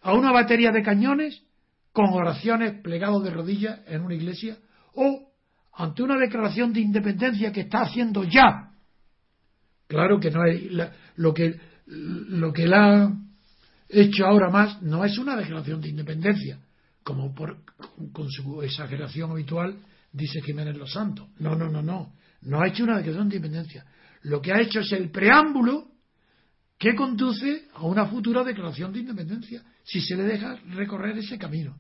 a 0.02 0.14
una 0.14 0.32
batería 0.32 0.72
de 0.72 0.84
cañones 0.84 1.42
con 1.92 2.14
oraciones 2.14 2.82
plegados 2.82 3.24
de 3.24 3.32
rodillas 3.32 3.80
en 3.88 4.02
una 4.02 4.14
iglesia 4.14 4.58
o 4.94 5.32
ante 5.78 6.04
una 6.04 6.18
declaración 6.18 6.74
de 6.74 6.82
independencia 6.82 7.52
que 7.52 7.62
está 7.62 7.82
haciendo 7.82 8.24
ya. 8.24 8.72
Claro 9.88 10.20
que 10.20 10.32
no 10.32 10.46
es 10.46 10.62
lo 11.18 11.34
que 11.34 11.60
lo 11.88 12.52
que 12.52 12.64
él 12.64 12.74
ha 12.74 13.14
hecho 13.90 14.26
ahora 14.26 14.50
más 14.50 14.82
no 14.82 15.06
es 15.06 15.18
una 15.18 15.36
declaración 15.36 15.82
de 15.82 15.90
independencia, 15.90 16.60
como 17.04 17.34
por, 17.34 17.58
con 18.12 18.30
su 18.32 18.64
exageración 18.64 19.32
habitual 19.32 19.78
dice 20.12 20.42
Jiménez 20.42 20.78
Los 20.78 20.92
Santos. 20.92 21.28
No, 21.40 21.56
no, 21.56 21.70
no, 21.70 21.82
no. 21.82 22.14
No 22.42 22.62
ha 22.62 22.68
hecho 22.68 22.84
una 22.84 22.98
declaración 22.98 23.30
de 23.30 23.36
independencia. 23.36 23.86
Lo 24.24 24.42
que 24.42 24.54
ha 24.54 24.62
hecho 24.62 24.80
es 24.80 24.92
el 24.94 25.12
preámbulo 25.12 25.88
que 26.78 26.96
conduce 26.96 27.68
a 27.74 27.84
una 27.84 28.06
futura 28.08 28.44
declaración 28.44 28.92
de 28.92 29.00
independencia, 29.00 29.64
si 29.84 30.02
se 30.02 30.16
le 30.16 30.24
deja 30.24 30.56
recorrer 30.74 31.18
ese 31.18 31.38
camino. 31.38 31.78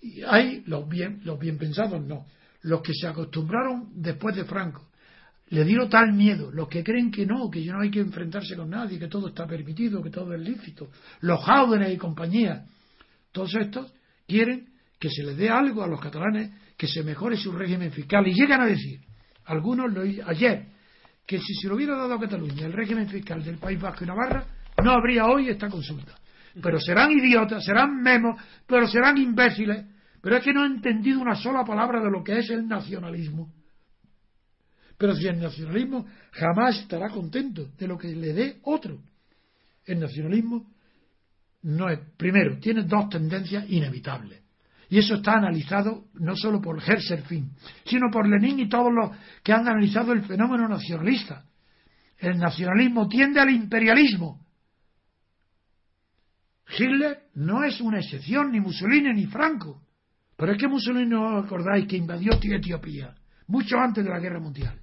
Y 0.00 0.22
hay 0.22 0.62
los 0.66 0.88
bien, 0.88 1.20
los 1.24 1.38
bien 1.38 1.56
pensados, 1.56 2.02
no. 2.04 2.26
Los 2.66 2.82
que 2.82 2.92
se 2.94 3.06
acostumbraron 3.06 3.90
después 3.94 4.34
de 4.34 4.44
Franco, 4.44 4.88
le 5.50 5.64
dieron 5.64 5.88
tal 5.88 6.12
miedo, 6.12 6.50
los 6.50 6.68
que 6.68 6.82
creen 6.82 7.12
que 7.12 7.24
no, 7.24 7.48
que 7.48 7.64
no 7.66 7.80
hay 7.80 7.90
que 7.92 8.00
enfrentarse 8.00 8.56
con 8.56 8.70
nadie, 8.70 8.98
que 8.98 9.06
todo 9.06 9.28
está 9.28 9.46
permitido, 9.46 10.02
que 10.02 10.10
todo 10.10 10.34
es 10.34 10.40
lícito, 10.40 10.88
los 11.20 11.44
Jaúdenes 11.44 11.94
y 11.94 11.96
compañía, 11.96 12.64
todos 13.30 13.54
estos 13.54 13.92
quieren 14.26 14.66
que 14.98 15.08
se 15.08 15.22
les 15.22 15.36
dé 15.36 15.48
algo 15.48 15.84
a 15.84 15.86
los 15.86 16.00
catalanes, 16.00 16.50
que 16.76 16.88
se 16.88 17.04
mejore 17.04 17.36
su 17.36 17.52
régimen 17.52 17.92
fiscal. 17.92 18.26
Y 18.26 18.34
llegan 18.34 18.60
a 18.62 18.66
decir, 18.66 18.98
algunos 19.44 19.92
lo 19.92 20.02
ayer, 20.02 20.66
que 21.24 21.38
si 21.38 21.54
se 21.54 21.68
lo 21.68 21.76
hubiera 21.76 21.96
dado 21.96 22.14
a 22.14 22.20
Cataluña 22.20 22.66
el 22.66 22.72
régimen 22.72 23.08
fiscal 23.08 23.44
del 23.44 23.58
País 23.58 23.80
Vasco 23.80 24.02
y 24.02 24.08
Navarra, 24.08 24.44
no 24.82 24.90
habría 24.90 25.26
hoy 25.26 25.50
esta 25.50 25.68
consulta. 25.68 26.14
Pero 26.60 26.80
serán 26.80 27.12
idiotas, 27.12 27.64
serán 27.64 28.02
memos, 28.02 28.40
pero 28.66 28.88
serán 28.88 29.18
imbéciles. 29.18 29.84
Pero 30.26 30.38
es 30.38 30.42
que 30.44 30.52
no 30.52 30.64
han 30.64 30.72
entendido 30.72 31.20
una 31.20 31.36
sola 31.36 31.64
palabra 31.64 32.02
de 32.02 32.10
lo 32.10 32.24
que 32.24 32.40
es 32.40 32.50
el 32.50 32.66
nacionalismo. 32.66 33.48
Pero 34.98 35.14
si 35.14 35.28
el 35.28 35.38
nacionalismo 35.38 36.04
jamás 36.32 36.80
estará 36.80 37.10
contento 37.10 37.68
de 37.78 37.86
lo 37.86 37.96
que 37.96 38.08
le 38.08 38.32
dé 38.32 38.58
otro. 38.64 38.98
El 39.84 40.00
nacionalismo 40.00 40.68
no 41.62 41.88
es, 41.88 42.00
primero, 42.16 42.58
tiene 42.58 42.82
dos 42.82 43.08
tendencias 43.08 43.70
inevitables. 43.70 44.42
Y 44.88 44.98
eso 44.98 45.14
está 45.14 45.34
analizado 45.34 46.06
no 46.14 46.34
solo 46.34 46.60
por 46.60 46.82
Herserfin, 46.82 47.52
sino 47.84 48.10
por 48.10 48.28
Lenin 48.28 48.58
y 48.58 48.68
todos 48.68 48.92
los 48.92 49.16
que 49.44 49.52
han 49.52 49.68
analizado 49.68 50.12
el 50.12 50.24
fenómeno 50.24 50.66
nacionalista. 50.66 51.44
El 52.18 52.36
nacionalismo 52.38 53.06
tiende 53.06 53.38
al 53.38 53.50
imperialismo. 53.50 54.44
Hitler 56.76 57.28
no 57.34 57.62
es 57.62 57.80
una 57.80 58.00
excepción, 58.00 58.50
ni 58.50 58.58
Mussolini 58.58 59.14
ni 59.14 59.26
Franco. 59.26 59.85
Pero 60.36 60.52
es 60.52 60.58
que 60.58 60.68
Mussolini 60.68 61.06
no 61.06 61.38
os 61.38 61.46
acordáis 61.46 61.86
que 61.86 61.96
invadió 61.96 62.32
Etiopía, 62.34 63.14
mucho 63.46 63.78
antes 63.78 64.04
de 64.04 64.10
la 64.10 64.20
guerra 64.20 64.40
mundial. 64.40 64.80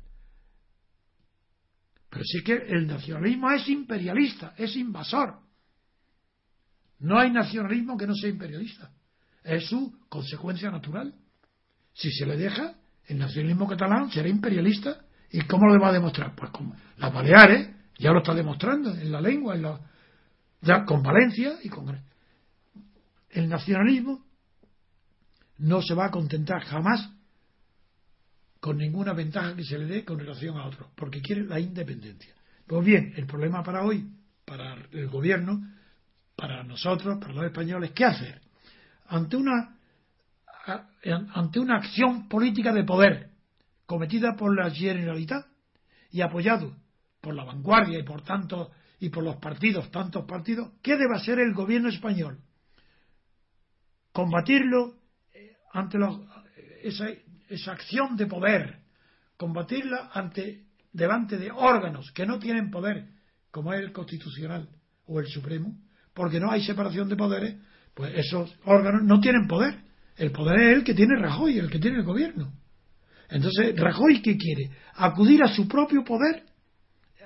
Pero 2.10 2.24
sí 2.26 2.44
que 2.44 2.54
el 2.54 2.88
nacionalismo 2.88 3.52
es 3.52 3.68
imperialista, 3.70 4.54
es 4.58 4.76
invasor. 4.76 5.40
No 7.00 7.20
hay 7.20 7.32
nacionalismo 7.32 7.98
que 7.98 8.08
no 8.08 8.16
sea 8.16 8.30
imperialista 8.30 8.92
es 9.44 9.68
su 9.68 9.94
consecuencia 10.10 10.72
natural. 10.72 11.14
Si 11.94 12.12
se 12.12 12.26
le 12.26 12.38
deja, 12.38 12.76
el 13.08 13.20
nacionalismo 13.20 13.68
catalán 13.68 14.10
será 14.12 14.28
imperialista. 14.28 15.02
¿Y 15.32 15.42
cómo 15.42 15.68
lo 15.68 15.80
va 15.80 15.90
a 15.90 15.94
demostrar? 15.94 16.36
Pues 16.36 16.52
con 16.52 16.74
las 16.98 17.14
Baleares, 17.14 17.70
ya 17.98 18.12
lo 18.12 18.20
está 18.20 18.34
demostrando 18.34 18.92
en 18.92 19.12
la 19.12 19.22
lengua, 19.22 19.56
en 19.56 19.64
la, 19.64 19.80
ya 20.62 20.86
con 20.86 21.02
Valencia 21.02 21.56
y 21.64 21.70
con. 21.70 22.00
El 23.30 23.50
nacionalismo 23.50 24.23
no 25.58 25.82
se 25.82 25.94
va 25.94 26.06
a 26.06 26.12
contentar 26.12 26.64
jamás 26.64 27.12
con 28.60 28.78
ninguna 28.78 29.14
ventaja 29.14 29.56
que 29.56 29.64
se 29.64 29.78
le 29.78 29.86
dé 29.86 30.06
con 30.06 30.20
relación 30.20 30.58
a 30.58 30.66
otros, 30.66 30.90
porque 30.96 31.22
quiere 31.22 31.44
la 31.44 31.60
independencia. 31.60 32.34
Pues 32.66 32.86
bien, 32.86 33.14
el 33.18 33.26
problema 33.26 33.62
para 33.62 33.84
hoy, 33.84 34.10
para 34.46 34.76
el 34.92 35.10
gobierno, 35.10 35.62
para 36.36 36.64
nosotros, 36.64 37.18
para 37.20 37.34
los 37.34 37.46
españoles, 37.46 37.92
¿qué 37.92 38.06
hacer? 38.06 38.42
ante 39.08 39.38
una, 39.38 39.78
ante 41.34 41.60
una 41.60 41.78
acción 41.78 42.28
política 42.28 42.74
de 42.74 42.84
poder 42.84 43.30
cometida 43.86 44.36
por 44.36 44.56
la 44.56 44.72
Generalitat 44.72 45.46
y 46.12 46.22
apoyado 46.22 46.76
por 47.22 47.36
la 47.36 47.44
vanguardia 47.44 48.00
y 48.00 48.04
por 48.04 48.24
tanto 48.24 48.72
y 49.00 49.10
por 49.10 49.24
los 49.24 49.36
partidos, 49.38 49.92
tantos 49.92 50.26
partidos, 50.26 50.72
¿qué 50.82 50.96
debe 50.96 51.16
hacer 51.16 51.40
el 51.40 51.54
gobierno 51.54 51.90
español? 51.90 52.40
Combatirlo 54.14 54.96
ante 55.74 55.98
esa, 56.84 57.08
esa 57.50 57.72
acción 57.74 58.16
de 58.16 58.28
poder, 58.28 58.80
combatirla 59.36 60.12
ante 60.14 60.64
delante 60.94 61.38
de 61.38 61.52
órganos 61.52 62.12
que 62.14 62.26
no 62.26 62.40
tienen 62.40 62.72
poder, 62.72 63.10
como 63.52 63.74
es 63.74 63.82
el 63.82 63.92
constitucional 63.92 64.70
o 65.08 65.20
el 65.20 65.28
supremo, 65.28 65.76
porque 66.14 66.40
no 66.40 66.52
hay 66.52 66.64
separación 66.64 67.10
de 67.10 67.16
poderes, 67.16 67.56
pues 67.94 68.14
esos 68.16 68.56
órganos 68.66 69.04
no 69.04 69.20
tienen 69.20 69.48
poder. 69.48 69.82
El 70.16 70.32
poder 70.32 70.60
es 70.62 70.78
el 70.78 70.84
que 70.84 70.94
tiene 70.94 71.20
Rajoy, 71.20 71.58
el 71.58 71.70
que 71.70 71.80
tiene 71.80 71.98
el 71.98 72.04
gobierno. 72.04 72.54
Entonces, 73.30 73.76
Rajoy, 73.76 74.22
¿qué 74.22 74.38
quiere? 74.38 74.70
Acudir 74.96 75.44
a 75.44 75.48
su 75.48 75.68
propio 75.68 76.04
poder 76.04 76.44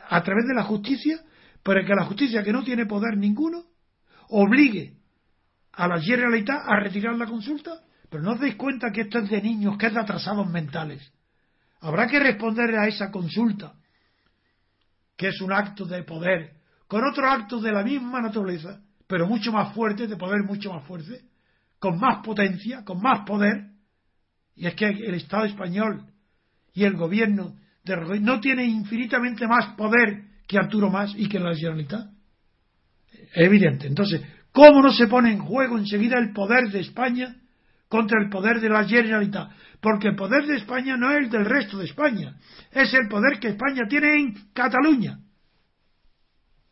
a 0.10 0.24
través 0.24 0.45
de 0.48 0.56
la 0.56 0.64
justicia, 0.64 1.19
para 1.64 1.86
que 1.86 1.94
la 1.94 2.06
justicia, 2.06 2.44
que 2.44 2.53
no 2.53 2.64
tiene 2.64 2.86
poder 2.86 3.18
ninguno, 3.18 3.65
obligue 4.30 4.94
a 5.74 5.88
la 5.88 5.99
Generalitat 6.02 6.61
a 6.65 6.80
retirar 6.80 7.15
la 7.15 7.26
consulta. 7.26 7.82
Pero 8.09 8.23
no 8.23 8.34
os 8.34 8.39
dais 8.39 8.55
cuenta 8.55 8.91
que 8.91 9.01
esto 9.01 9.19
es 9.19 9.29
de 9.29 9.41
niños, 9.41 9.77
que 9.77 9.88
es 9.88 9.93
de 9.93 9.99
atrasados 9.99 10.47
mentales. 10.49 11.11
Habrá 11.81 12.07
que 12.07 12.19
responder 12.19 12.75
a 12.75 12.88
esa 12.88 13.11
consulta, 13.11 13.73
que 15.15 15.29
es 15.29 15.41
un 15.41 15.51
acto 15.51 15.85
de 15.85 16.03
poder, 16.03 16.53
con 16.88 17.03
otro 17.03 17.29
acto 17.29 17.59
de 17.59 17.71
la 17.71 17.84
misma 17.84 18.21
naturaleza, 18.21 18.81
pero 19.07 19.27
mucho 19.27 19.51
más 19.51 19.73
fuerte, 19.73 20.07
de 20.07 20.15
poder 20.15 20.43
mucho 20.43 20.73
más 20.73 20.85
fuerte, 20.85 21.21
con 21.79 21.99
más 21.99 22.23
potencia, 22.23 22.84
con 22.84 23.01
más 23.01 23.25
poder. 23.25 23.71
Y 24.55 24.67
es 24.67 24.75
que 24.75 24.85
el 24.85 25.13
Estado 25.15 25.45
español 25.45 26.05
y 26.73 26.84
el 26.84 26.95
gobierno 26.95 27.55
de 27.84 27.95
Rajoy 27.95 28.19
no 28.19 28.39
tiene 28.39 28.65
infinitamente 28.65 29.47
más 29.47 29.75
poder 29.75 30.23
que 30.47 30.57
Arturo 30.57 30.89
Más 30.89 31.13
y 31.15 31.27
que 31.27 31.39
la 31.39 31.55
Generalitat. 31.55 32.09
Es 33.11 33.29
evidente. 33.35 33.88
Entonces, 33.88 34.21
¿cómo 34.51 34.81
no 34.81 34.91
se 34.91 35.07
pone 35.07 35.31
en 35.31 35.39
juego 35.39 35.77
enseguida 35.77 36.17
el 36.17 36.34
poder 36.34 36.71
de 36.71 36.79
España 36.79 37.35
contra 37.88 38.22
el 38.22 38.30
poder 38.30 38.59
de 38.59 38.69
la 38.69 38.85
Generalitat? 38.85 39.51
Porque 39.81 40.09
el 40.09 40.15
poder 40.15 40.45
de 40.45 40.57
España 40.57 40.97
no 40.97 41.11
es 41.11 41.18
el 41.18 41.30
del 41.30 41.45
resto 41.45 41.77
de 41.77 41.85
España, 41.85 42.38
es 42.72 42.93
el 42.93 43.07
poder 43.07 43.39
que 43.39 43.49
España 43.49 43.84
tiene 43.88 44.15
en 44.15 44.51
Cataluña. 44.53 45.19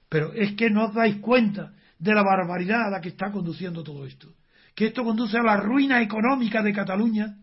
Pero 0.09 0.33
es 0.33 0.53
que 0.53 0.69
no 0.69 0.85
os 0.85 0.93
dais 0.93 1.17
cuenta 1.17 1.73
de 1.99 2.13
la 2.13 2.23
barbaridad 2.23 2.87
a 2.87 2.89
la 2.89 3.01
que 3.01 3.09
está 3.09 3.31
conduciendo 3.31 3.83
todo 3.83 4.05
esto. 4.05 4.33
Que 4.73 4.87
esto 4.87 5.03
conduce 5.03 5.37
a 5.37 5.43
la 5.43 5.57
ruina 5.57 6.01
económica 6.01 6.61
de 6.61 6.73
Cataluña. 6.73 7.37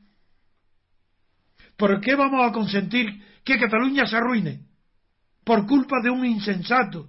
¿Por 1.76 2.00
qué 2.00 2.14
vamos 2.14 2.48
a 2.48 2.52
consentir 2.52 3.22
que 3.44 3.58
Cataluña 3.58 4.06
se 4.06 4.16
arruine? 4.16 4.66
Por 5.44 5.66
culpa 5.66 5.96
de 6.02 6.10
un 6.10 6.24
insensato, 6.24 7.08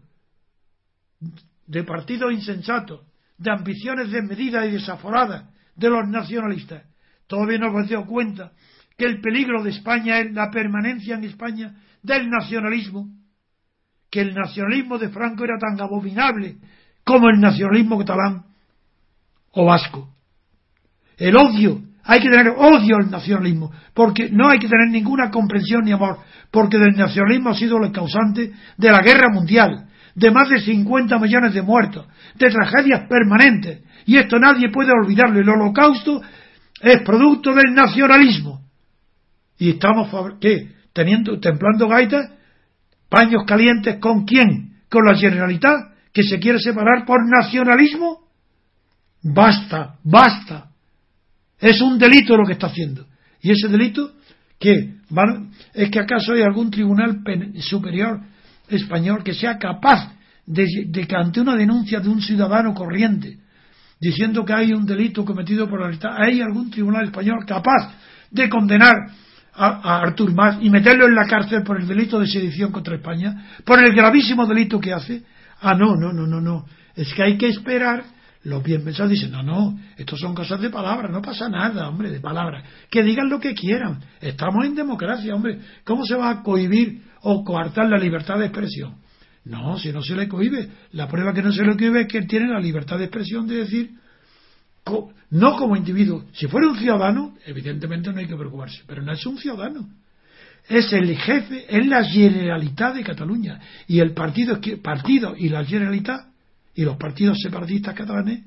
de 1.68 1.84
partidos 1.84 2.34
insensatos, 2.34 3.02
de 3.38 3.52
ambiciones 3.52 4.12
desmedidas 4.12 4.68
y 4.68 4.72
desaforadas 4.72 5.53
de 5.76 5.90
los 5.90 6.08
nacionalistas. 6.08 6.84
Todavía 7.28 7.58
no 7.58 7.68
hemos 7.68 7.90
dado 7.90 8.06
cuenta 8.06 8.52
que 8.98 9.06
el 9.06 9.22
peligro 9.22 9.64
de 9.64 9.72
España 9.72 10.20
es 10.20 10.32
la 10.34 10.52
permanencia 10.52 11.16
en 11.16 11.24
España 11.24 11.76
del 12.02 12.30
nacionalismo, 12.30 13.10
que 14.10 14.22
el 14.22 14.34
nacionalismo 14.36 14.98
de 14.98 15.10
Franco 15.10 15.44
era 15.44 15.58
tan 15.58 15.80
abominable 15.82 16.58
como 17.04 17.30
el 17.30 17.40
nacionalismo 17.40 17.98
catalán 17.98 18.46
o 19.52 19.66
vasco. 19.66 20.10
El 21.18 21.36
odio, 21.36 21.82
hay 22.04 22.20
que 22.20 22.30
tener 22.30 22.50
odio 22.50 22.98
al 22.98 23.10
nacionalismo, 23.10 23.72
porque 23.94 24.30
no 24.30 24.50
hay 24.50 24.60
que 24.60 24.68
tener 24.68 24.90
ninguna 24.90 25.32
comprensión 25.32 25.86
ni 25.86 25.92
amor, 25.92 26.20
porque 26.52 26.78
el 26.78 26.96
nacionalismo 26.96 27.50
ha 27.50 27.56
sido 27.56 27.78
el 27.78 27.92
causante 27.92 28.52
de 28.78 28.92
la 28.92 29.02
guerra 29.02 29.32
mundial, 29.32 29.88
de 30.16 30.32
más 30.32 30.50
de 30.50 30.60
50 30.60 31.18
millones 31.20 31.54
de 31.54 31.62
muertos, 31.62 32.08
de 32.36 32.50
tragedias 32.50 33.08
permanentes, 33.08 33.82
y 34.06 34.18
esto 34.18 34.38
nadie 34.38 34.70
puede 34.70 34.92
olvidarlo. 34.92 35.40
El 35.40 35.50
holocausto 35.50 36.22
es 36.82 37.02
producto 37.04 37.54
del 37.54 37.74
nacionalismo. 37.74 38.62
Y 39.58 39.72
estamos, 39.72 40.10
¿qué? 40.40 40.74
Teniendo, 40.92 41.40
templando 41.40 41.88
gaitas, 41.88 42.30
paños 43.10 43.44
calientes 43.46 43.98
con 43.98 44.26
quién? 44.26 44.82
Con 44.90 45.06
la 45.06 45.16
Generalitat, 45.16 45.94
que 46.12 46.24
se 46.24 46.40
quiere 46.40 46.60
separar 46.60 47.06
por 47.06 47.20
nacionalismo. 47.28 48.28
Basta, 49.24 49.96
basta. 50.04 50.70
Es 51.60 51.82
un 51.82 51.98
delito 51.98 52.36
lo 52.36 52.46
que 52.46 52.54
está 52.54 52.68
haciendo. 52.68 53.08
Y 53.42 53.52
ese 53.52 53.68
delito, 53.70 54.12
¿qué? 54.60 54.96
¿Es 55.74 55.90
que 55.90 56.00
acaso 56.00 56.34
hay 56.34 56.42
algún 56.42 56.70
tribunal 56.70 57.24
superior 57.62 58.20
español 58.76 59.24
que 59.24 59.34
sea 59.34 59.58
capaz 59.58 60.14
de, 60.46 60.66
que 60.92 61.16
ante 61.16 61.42
una 61.42 61.56
denuncia 61.56 62.00
de 62.00 62.10
un 62.10 62.22
ciudadano 62.22 62.74
corriente 62.74 63.38
diciendo 64.00 64.44
que 64.44 64.54
hay 64.54 64.74
un 64.74 64.86
delito 64.86 65.24
cometido 65.24 65.70
por 65.70 65.80
la 65.80 65.88
libertad, 65.88 66.12
¿hay 66.18 66.42
algún 66.42 66.70
tribunal 66.70 67.06
español 67.06 67.46
capaz 67.46 67.94
de 68.30 68.50
condenar 68.50 68.94
a, 69.54 70.02
Artur 70.02 70.34
Mas 70.34 70.58
y 70.62 70.70
meterlo 70.70 71.08
en 71.08 71.16
la 71.16 71.26
cárcel 71.26 71.64
por 71.64 71.80
el 71.80 71.88
delito 71.88 72.20
de 72.20 72.28
sedición 72.28 72.72
contra 72.72 72.96
España, 72.96 73.46
por 73.64 73.82
el 73.82 73.94
gravísimo 73.94 74.46
delito 74.46 74.80
que 74.80 74.92
hace? 74.92 75.24
Ah, 75.62 75.74
no, 75.74 75.96
no, 75.96 76.12
no, 76.12 76.28
no, 76.28 76.42
no. 76.42 76.66
Es 76.96 77.14
que 77.14 77.24
hay 77.24 77.38
que 77.38 77.48
esperar. 77.48 78.04
Los 78.44 78.62
bien 78.62 78.84
pensados 78.84 79.10
dicen, 79.10 79.32
no, 79.32 79.42
no, 79.42 79.80
estos 79.96 80.20
son 80.20 80.36
cosas 80.36 80.60
de 80.60 80.70
palabras, 80.70 81.10
no 81.10 81.22
pasa 81.22 81.48
nada, 81.48 81.88
hombre, 81.88 82.12
de 82.12 82.20
palabras. 82.20 82.66
Que 82.92 83.02
digan 83.02 83.30
lo 83.30 83.40
que 83.40 83.54
quieran. 83.54 84.02
Estamos 84.20 84.66
en 84.66 84.76
democracia, 84.76 85.34
hombre. 85.34 85.60
¿Cómo 85.86 86.04
se 86.04 86.16
va 86.16 86.30
a 86.30 86.44
cohibir 86.44 87.04
o 87.24 87.44
coartar 87.44 87.90
la 87.90 87.98
libertad 87.98 88.38
de 88.38 88.46
expresión? 88.46 88.96
No, 89.46 89.78
si 89.78 89.92
no 89.92 90.02
se 90.02 90.16
le 90.16 90.28
cohibe. 90.28 90.70
La 90.92 91.08
prueba 91.08 91.34
que 91.34 91.42
no 91.42 91.52
se 91.52 91.64
le 91.64 91.76
cohibe 91.76 92.02
es 92.02 92.08
que 92.08 92.20
él 92.20 92.28
tiene 92.28 92.48
la 92.48 92.60
libertad 92.60 92.98
de 92.98 93.06
expresión 93.06 93.48
de 93.48 93.58
decir, 93.58 93.92
no 95.30 95.56
como 95.56 95.76
individuo. 95.76 96.26
Si 96.34 96.48
fuera 96.48 96.70
un 96.70 96.78
ciudadano, 96.78 97.36
evidentemente 97.46 98.12
no 98.12 98.20
hay 98.20 98.28
que 98.28 98.36
preocuparse, 98.36 98.84
pero 98.88 99.02
no 99.02 99.12
es 99.12 99.26
un 99.26 99.38
ciudadano. 99.38 99.90
Es 100.70 100.94
el 100.94 101.18
jefe, 101.18 101.66
es 101.68 101.86
la 101.88 102.04
Generalitat 102.06 102.96
de 102.96 103.04
Cataluña. 103.04 103.60
Y 103.88 104.00
el 104.00 104.14
partido, 104.14 104.60
partido 104.82 105.36
y 105.38 105.50
la 105.50 105.66
Generalitat 105.66 106.28
y 106.76 106.84
los 106.84 106.96
partidos 106.98 107.38
separatistas 107.42 107.94
catalanes 107.94 108.44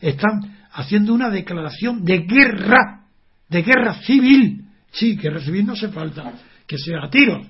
están 0.00 0.58
haciendo 0.72 1.12
una 1.12 1.28
declaración 1.28 2.04
de 2.04 2.20
guerra, 2.20 3.04
de 3.48 3.62
guerra 3.62 3.94
civil. 4.02 4.64
Sí, 4.92 5.16
guerra 5.16 5.40
civil 5.40 5.66
no 5.66 5.74
hace 5.74 5.88
falta 5.88 6.32
que 6.66 6.78
sea 6.78 7.04
a 7.04 7.10
tiros. 7.10 7.46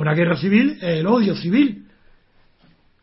Una 0.00 0.14
guerra 0.14 0.38
civil 0.38 0.78
es 0.80 1.00
el 1.00 1.06
odio 1.06 1.36
civil 1.36 1.86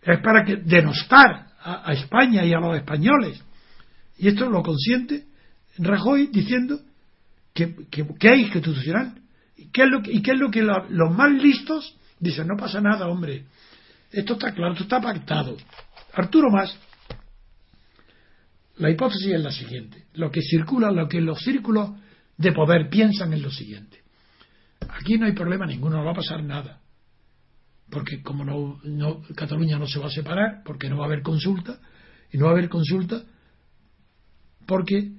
es 0.01 0.19
para 0.19 0.43
que 0.43 0.55
denostar 0.55 1.45
a, 1.61 1.93
España 1.93 2.43
y 2.43 2.53
a 2.53 2.59
los 2.59 2.75
españoles. 2.75 3.39
Y 4.17 4.29
esto 4.29 4.49
lo 4.49 4.63
consiente 4.63 5.25
Rajoy 5.77 6.25
diciendo 6.33 6.79
que, 7.53 7.85
que, 7.91 8.29
hay 8.29 8.41
institucional. 8.41 9.13
¿Y 9.57 9.69
qué 9.69 9.83
es 9.83 9.89
lo 9.89 10.01
que, 10.01 10.11
y 10.11 10.23
qué 10.23 10.31
es 10.31 10.39
lo 10.39 10.49
que 10.49 10.63
los 10.63 11.15
más 11.15 11.31
listos 11.33 11.95
dicen? 12.19 12.47
No 12.47 12.57
pasa 12.57 12.81
nada, 12.81 13.07
hombre. 13.07 13.43
Esto 14.11 14.33
está 14.33 14.51
claro, 14.55 14.71
esto 14.71 14.85
está 14.85 14.99
pactado. 14.99 15.55
Arturo 16.13 16.49
Más, 16.49 16.75
la 18.77 18.89
hipótesis 18.89 19.33
es 19.33 19.43
la 19.43 19.51
siguiente. 19.51 20.05
Lo 20.15 20.31
que 20.31 20.41
circula, 20.41 20.89
lo 20.89 21.07
que 21.07 21.21
los 21.21 21.37
círculos 21.43 21.91
de 22.37 22.51
poder 22.53 22.89
piensan 22.89 23.33
es 23.33 23.41
lo 23.43 23.51
siguiente. 23.51 24.01
Aquí 24.99 25.19
no 25.19 25.27
hay 25.27 25.33
problema 25.33 25.67
ninguno, 25.67 25.97
no 25.97 26.05
va 26.05 26.13
a 26.13 26.15
pasar 26.15 26.41
nada 26.41 26.81
porque 27.89 28.21
como 28.21 28.43
no, 28.43 29.21
Cataluña 29.35 29.79
no 29.79 29.87
se 29.87 29.99
va 29.99 30.07
a 30.07 30.11
separar, 30.11 30.61
porque 30.65 30.89
no 30.89 30.97
va 30.97 31.05
a 31.05 31.07
haber 31.07 31.21
consulta, 31.21 31.79
y 32.31 32.37
no 32.37 32.45
va 32.45 32.51
a 32.51 32.53
haber 32.53 32.69
consulta 32.69 33.23
porque 34.65 35.13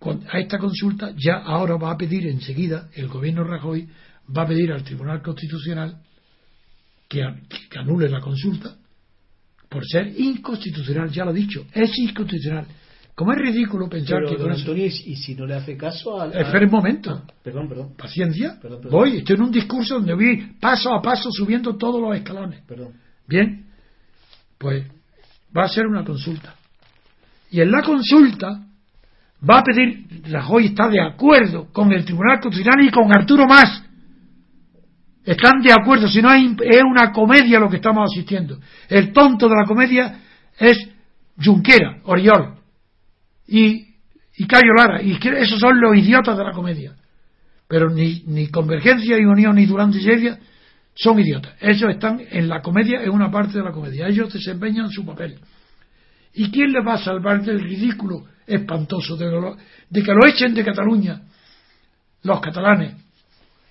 a 0.00 0.38
esta 0.40 0.58
consulta 0.58 1.12
ya 1.16 1.36
ahora 1.36 1.76
va 1.76 1.92
a 1.92 1.96
pedir 1.96 2.26
enseguida, 2.26 2.88
el 2.94 3.08
gobierno 3.08 3.44
Rajoy 3.44 3.88
va 4.36 4.42
a 4.42 4.48
pedir 4.48 4.72
al 4.72 4.82
Tribunal 4.82 5.22
Constitucional 5.22 6.02
que, 7.08 7.24
que 7.70 7.78
anule 7.78 8.08
la 8.08 8.20
consulta 8.20 8.76
por 9.68 9.86
ser 9.86 10.18
inconstitucional, 10.18 11.10
ya 11.10 11.24
lo 11.24 11.30
he 11.30 11.34
dicho, 11.34 11.66
es 11.72 11.90
inconstitucional. 11.98 12.66
Como 13.18 13.32
es 13.32 13.38
ridículo 13.38 13.88
pensar 13.88 14.24
que 14.28 14.36
con 14.36 14.52
Antonio, 14.52 14.86
y 14.86 15.16
si 15.16 15.34
no 15.34 15.44
le 15.44 15.56
hace 15.56 15.76
caso 15.76 16.20
al. 16.20 16.36
Espera 16.36 16.64
un 16.64 16.70
momento. 16.70 17.20
Ah, 17.20 17.32
perdón, 17.42 17.68
perdón. 17.68 17.96
Paciencia. 17.98 18.60
Voy, 18.88 19.16
estoy 19.16 19.34
en 19.34 19.42
un 19.42 19.50
discurso 19.50 19.96
donde 19.96 20.14
voy 20.14 20.52
paso 20.60 20.94
a 20.94 21.02
paso 21.02 21.28
subiendo 21.32 21.76
todos 21.76 22.00
los 22.00 22.14
escalones. 22.14 22.62
Perdón. 22.64 22.92
Bien, 23.26 23.66
pues 24.56 24.86
va 25.54 25.64
a 25.64 25.68
ser 25.68 25.88
una 25.88 26.04
consulta. 26.04 26.54
Y 27.50 27.60
en 27.60 27.72
la 27.72 27.82
consulta 27.82 28.62
va 29.50 29.58
a 29.58 29.64
pedir, 29.64 30.22
Rajoy 30.30 30.66
está 30.66 30.88
de 30.88 31.02
acuerdo 31.02 31.72
con 31.72 31.92
el 31.92 32.04
Tribunal 32.04 32.38
Constitucional 32.38 32.86
y 32.86 32.90
con 32.92 33.12
Arturo 33.12 33.48
Más. 33.48 33.82
Están 35.24 35.60
de 35.60 35.72
acuerdo, 35.72 36.06
si 36.06 36.22
no 36.22 36.32
es 36.32 36.82
una 36.88 37.10
comedia 37.10 37.58
lo 37.58 37.68
que 37.68 37.78
estamos 37.78 38.12
asistiendo. 38.12 38.60
El 38.88 39.12
tonto 39.12 39.48
de 39.48 39.56
la 39.56 39.66
comedia 39.66 40.20
es 40.56 40.88
Junquera, 41.36 41.98
Oriol 42.04 42.57
y, 43.48 43.94
y 44.36 44.46
Cayo 44.46 44.74
Lara, 44.76 45.02
y 45.02 45.12
esos 45.14 45.58
son 45.58 45.80
los 45.80 45.96
idiotas 45.96 46.36
de 46.36 46.44
la 46.44 46.52
comedia. 46.52 46.94
Pero 47.66 47.90
ni, 47.90 48.48
Convergencia 48.48 49.18
y 49.18 49.24
Unión 49.24 49.56
ni 49.56 49.66
Durante 49.66 49.98
y 49.98 50.02
Lleida 50.02 50.38
son 50.94 51.18
idiotas. 51.18 51.54
Ellos 51.60 51.90
están 51.90 52.20
en 52.30 52.48
la 52.48 52.60
comedia, 52.60 53.02
en 53.02 53.10
una 53.10 53.30
parte 53.30 53.58
de 53.58 53.64
la 53.64 53.72
comedia. 53.72 54.06
Ellos 54.06 54.32
desempeñan 54.32 54.90
su 54.90 55.04
papel. 55.04 55.38
¿Y 56.34 56.50
quién 56.50 56.72
les 56.72 56.86
va 56.86 56.94
a 56.94 56.98
salvar 56.98 57.42
del 57.42 57.60
ridículo 57.60 58.26
espantoso 58.46 59.16
de, 59.16 59.26
de 59.90 60.02
que 60.02 60.12
lo 60.12 60.26
echen 60.26 60.54
de 60.54 60.64
Cataluña 60.64 61.22
los 62.22 62.40
catalanes 62.40 62.94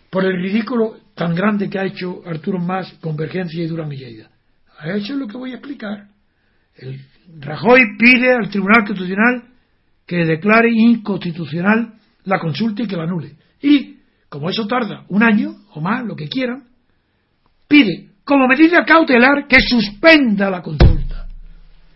por 0.10 0.26
el 0.26 0.41
ridículo 0.41 0.98
tan 1.16 1.36
grande 1.36 1.70
que 1.70 1.80
ha 1.80 1.86
hecho 1.86 2.22
Arturo 2.26 2.60
Más, 2.60 2.94
Convergencia 3.02 3.64
y 3.64 3.68
Durán 3.68 3.91
y 3.91 3.98
Lleida? 3.98 4.30
Eso 4.86 5.14
es 5.14 5.20
lo 5.20 5.28
que 5.28 5.38
voy 5.38 5.52
a 5.52 5.56
explicar. 5.56 6.08
El 6.76 6.99
Rajoy 7.40 7.80
pide 7.98 8.34
al 8.34 8.49
Tribunal 8.49 8.86
Constitucional 8.86 9.44
que 10.08 10.26
declare 10.26 10.72
inconstitucional 10.72 11.94
la 12.24 12.40
consulta 12.40 12.82
y 12.82 12.88
que 12.88 12.96
la 12.96 13.04
anule. 13.04 13.36
Y, 13.62 13.98
como 14.30 14.50
eso 14.50 14.66
tarda 14.66 15.06
un 15.10 15.22
año 15.22 15.54
o 15.74 15.82
más, 15.82 16.04
lo 16.06 16.16
que 16.16 16.28
quieran, 16.28 16.64
pide 17.68 18.12
como 18.24 18.48
medida 18.48 18.84
cautelar 18.86 19.48
que 19.48 19.58
suspenda 19.62 20.50
la 20.50 20.62
consulta. 20.62 21.28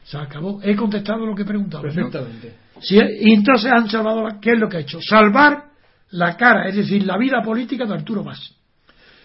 Se 0.03 0.17
acabó. 0.17 0.59
He 0.61 0.75
contestado 0.75 1.25
lo 1.25 1.35
que 1.35 1.45
preguntaba. 1.45 1.83
Perfectamente. 1.83 2.55
y 2.89 3.33
entonces 3.33 3.71
han 3.71 3.89
salvado, 3.89 4.27
¿qué 4.41 4.51
es 4.51 4.59
lo 4.59 4.67
que 4.67 4.77
ha 4.77 4.81
hecho? 4.81 4.99
Salvar 5.01 5.71
la 6.11 6.35
cara, 6.35 6.67
es 6.67 6.75
decir, 6.75 7.05
la 7.05 7.17
vida 7.17 7.41
política 7.41 7.85
de 7.85 7.93
Arturo 7.93 8.23
Mas. 8.23 8.55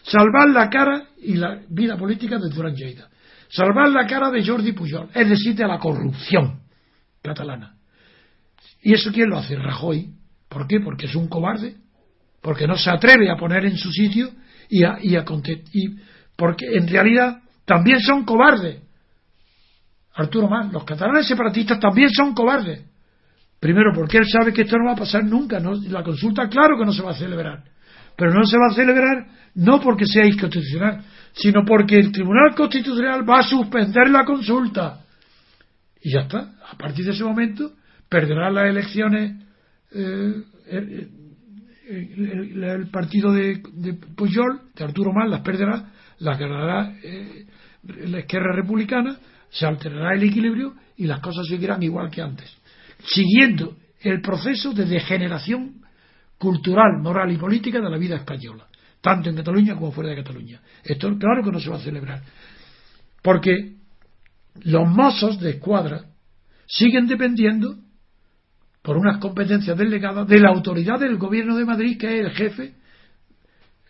Salvar 0.03 0.51
la 0.51 0.71
cara 0.71 1.09
y 1.21 1.35
la 1.35 1.61
vida 1.69 1.97
política 1.97 2.39
de 2.39 2.49
Durán 2.49 2.77
Lleida. 2.77 3.09
Salvar 3.49 3.89
la 3.89 4.07
cara 4.07 4.31
de 4.31 4.45
Jordi 4.45 4.73
Pujol, 4.73 5.09
es 5.13 5.29
decir, 5.29 5.57
de 5.57 5.67
la 5.67 5.79
corrupción 5.79 6.61
catalana. 7.23 7.76
¿Y 8.87 8.95
eso 8.95 9.11
quién 9.11 9.31
lo 9.31 9.39
hace? 9.39 9.57
Rajoy. 9.57 10.13
¿Por 10.49 10.69
qué? 10.69 10.79
Porque 10.79 11.07
es 11.07 11.17
un 11.17 11.27
cobarde. 11.27 11.75
Porque 12.41 12.69
no 12.69 12.77
se 12.77 12.89
atreve 12.89 13.29
a 13.29 13.37
poner 13.37 13.65
en 13.65 13.77
su 13.77 13.91
sitio 13.91 14.31
y 14.69 14.85
a, 14.85 14.99
y 15.03 15.17
a 15.17 15.25
y 15.73 15.97
porque 16.37 16.67
en 16.73 16.87
realidad 16.87 17.43
también 17.65 17.99
son 17.99 18.25
cobardes. 18.25 18.81
Arturo 20.15 20.49
Más, 20.49 20.73
los 20.73 20.85
catalanes 20.85 21.27
separatistas 21.27 21.81
también 21.81 22.11
son 22.11 22.33
cobardes. 22.33 22.85
Primero, 23.59 23.91
porque 23.93 24.19
él 24.19 24.27
sabe 24.29 24.53
que 24.53 24.63
esto 24.63 24.79
no 24.79 24.85
va 24.85 24.93
a 24.93 24.97
pasar 24.97 25.25
nunca. 25.25 25.59
¿no? 25.59 25.75
La 25.89 26.05
consulta, 26.05 26.49
claro 26.49 26.79
que 26.79 26.85
no 26.85 26.93
se 26.93 27.03
va 27.03 27.11
a 27.11 27.15
celebrar. 27.15 27.65
Pero 28.17 28.33
no 28.35 28.45
se 28.45 28.57
va 28.57 28.69
a 28.71 28.75
celebrar 28.75 29.27
no 29.57 29.81
porque 29.81 30.07
sea 30.07 30.25
inconstitucional, 30.25 31.03
sino 31.33 31.65
porque 31.67 31.99
el 31.99 32.13
Tribunal 32.13 32.55
Constitucional 32.55 33.29
va 33.29 33.41
a 33.41 33.43
suspender 33.43 34.11
la 34.11 34.25
consulta. 34.25 35.01
Y 36.01 36.13
ya 36.13 36.21
está. 36.21 36.53
A 36.71 36.77
partir 36.79 37.05
de 37.05 37.11
ese 37.11 37.25
momento 37.25 37.73
perderá 38.09 38.51
las 38.51 38.69
elecciones 38.69 39.35
eh, 39.93 40.35
el, 41.89 42.89
partido 42.91 43.33
de, 43.33 43.62
de, 43.73 43.93
de 43.93 44.85
Arturo 44.85 45.12
Mas, 45.12 45.31
las 45.31 45.41
perderá, 45.41 45.93
las 46.19 46.39
ganará 46.39 46.97
eh, 47.03 47.47
la 47.83 48.20
izquierda 48.20 48.53
republicana, 48.53 49.19
se 49.51 49.66
alterará 49.66 50.15
el 50.15 50.23
equilibrio 50.24 50.74
y 50.97 51.07
las 51.07 51.20
cosas 51.20 51.47
seguirán 51.47 51.83
igual 51.83 52.11
que 52.11 52.23
antes. 52.23 52.53
Siguiendo 53.05 53.77
el 54.01 54.20
proceso 54.20 54.73
de 54.73 54.87
degeneración 54.87 55.83
cultural, 56.39 57.01
moral 57.01 57.31
y 57.33 57.37
política 57.37 57.81
de 57.81 57.91
la 57.91 57.99
vida 57.99 58.16
española, 58.16 58.66
tanto 59.01 59.31
en 59.31 59.37
Cataluña 59.37 59.74
como 59.74 59.93
fuera 59.93 60.11
de 60.11 60.16
Cataluña. 60.16 60.61
Esto 60.83 61.16
claro 61.19 61.43
que 61.43 61.53
no 61.53 61.61
se 61.61 61.70
va 61.70 61.77
a 61.77 61.81
celebrar, 61.81 62.23
porque 63.23 63.77
los 64.62 64.89
mozos 64.89 65.39
de 65.41 65.51
escuadra 65.51 66.05
siguen 66.66 67.07
dependiendo 67.07 67.77
por 68.87 68.97
unas 68.97 69.19
competencias 69.19 69.77
delegadas 69.77 70.29
de 70.29 70.39
la 70.39 70.51
autoridad 70.51 71.01
del 71.01 71.17
gobierno 71.17 71.57
de 71.57 71.65
Madrid, 71.65 71.99
que 71.99 72.21
es 72.21 72.25
el 72.25 72.31
jefe 72.31 72.75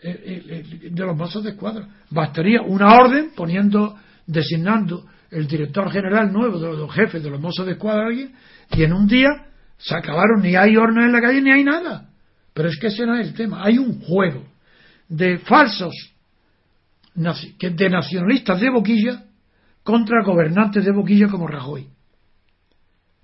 de 0.01 1.05
los 1.05 1.15
mozos 1.15 1.45
de 1.45 1.51
escuadra. 1.51 1.87
Bastaría 2.09 2.63
una 2.63 2.95
orden 2.95 3.33
poniendo, 3.37 3.95
designando 4.27 5.05
el 5.31 5.47
director 5.47 5.91
general 5.91 6.33
nuevo 6.33 6.59
de 6.59 6.75
los 6.75 6.91
jefes 6.95 7.23
de 7.23 7.29
los 7.29 7.39
mozos 7.39 7.67
de 7.67 7.73
escuadra 7.73 8.11
y 8.11 8.33
en 8.83 8.95
un 8.95 9.07
día 9.07 9.29
se 9.77 9.95
acabaron, 9.95 10.41
ni 10.41 10.57
hay 10.57 10.75
hornos 10.79 11.05
en 11.05 11.13
la 11.13 11.21
calle 11.21 11.43
ni 11.43 11.51
hay 11.51 11.63
nada. 11.63 12.09
Pero 12.55 12.71
es 12.71 12.79
que 12.79 12.87
ese 12.87 13.05
no 13.05 13.17
es 13.17 13.29
el 13.29 13.35
tema. 13.35 13.63
Hay 13.63 13.77
un 13.77 14.01
juego 14.01 14.45
de 15.11 15.37
falsos, 15.41 15.93
de 17.15 17.91
nacionalistas 17.91 18.59
de 18.63 18.71
boquilla 18.71 19.25
contra 19.83 20.25
gobernantes 20.25 20.87
de 20.87 20.93
boquilla 20.93 21.29
como 21.29 21.49
Rajoy. 21.49 21.87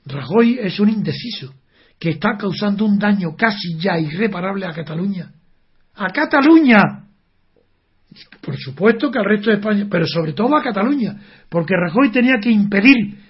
Rajoy 0.05 0.59
es 0.61 0.79
un 0.79 0.91
indeciso 0.91 1.55
que 2.03 2.11
está 2.11 2.37
causando 2.37 2.85
un 2.85 2.99
daño 2.99 3.37
casi 3.37 3.79
ya 3.79 3.97
irreparable 3.97 4.67
a 4.67 4.73
Cataluña. 4.73 5.31
¡A 5.95 6.09
Cataluña! 6.09 6.81
Por 8.41 8.57
supuesto 8.57 9.09
que 9.09 9.21
al 9.21 9.25
resto 9.25 9.51
de 9.51 9.59
España, 9.59 9.87
pero 9.89 10.05
sobre 10.09 10.33
todo 10.33 10.57
a 10.57 10.63
Cataluña, 10.65 11.17
porque 11.49 11.77
Rajoy 11.77 12.11
tenía 12.11 12.41
que 12.43 12.51
impedir 12.51 13.21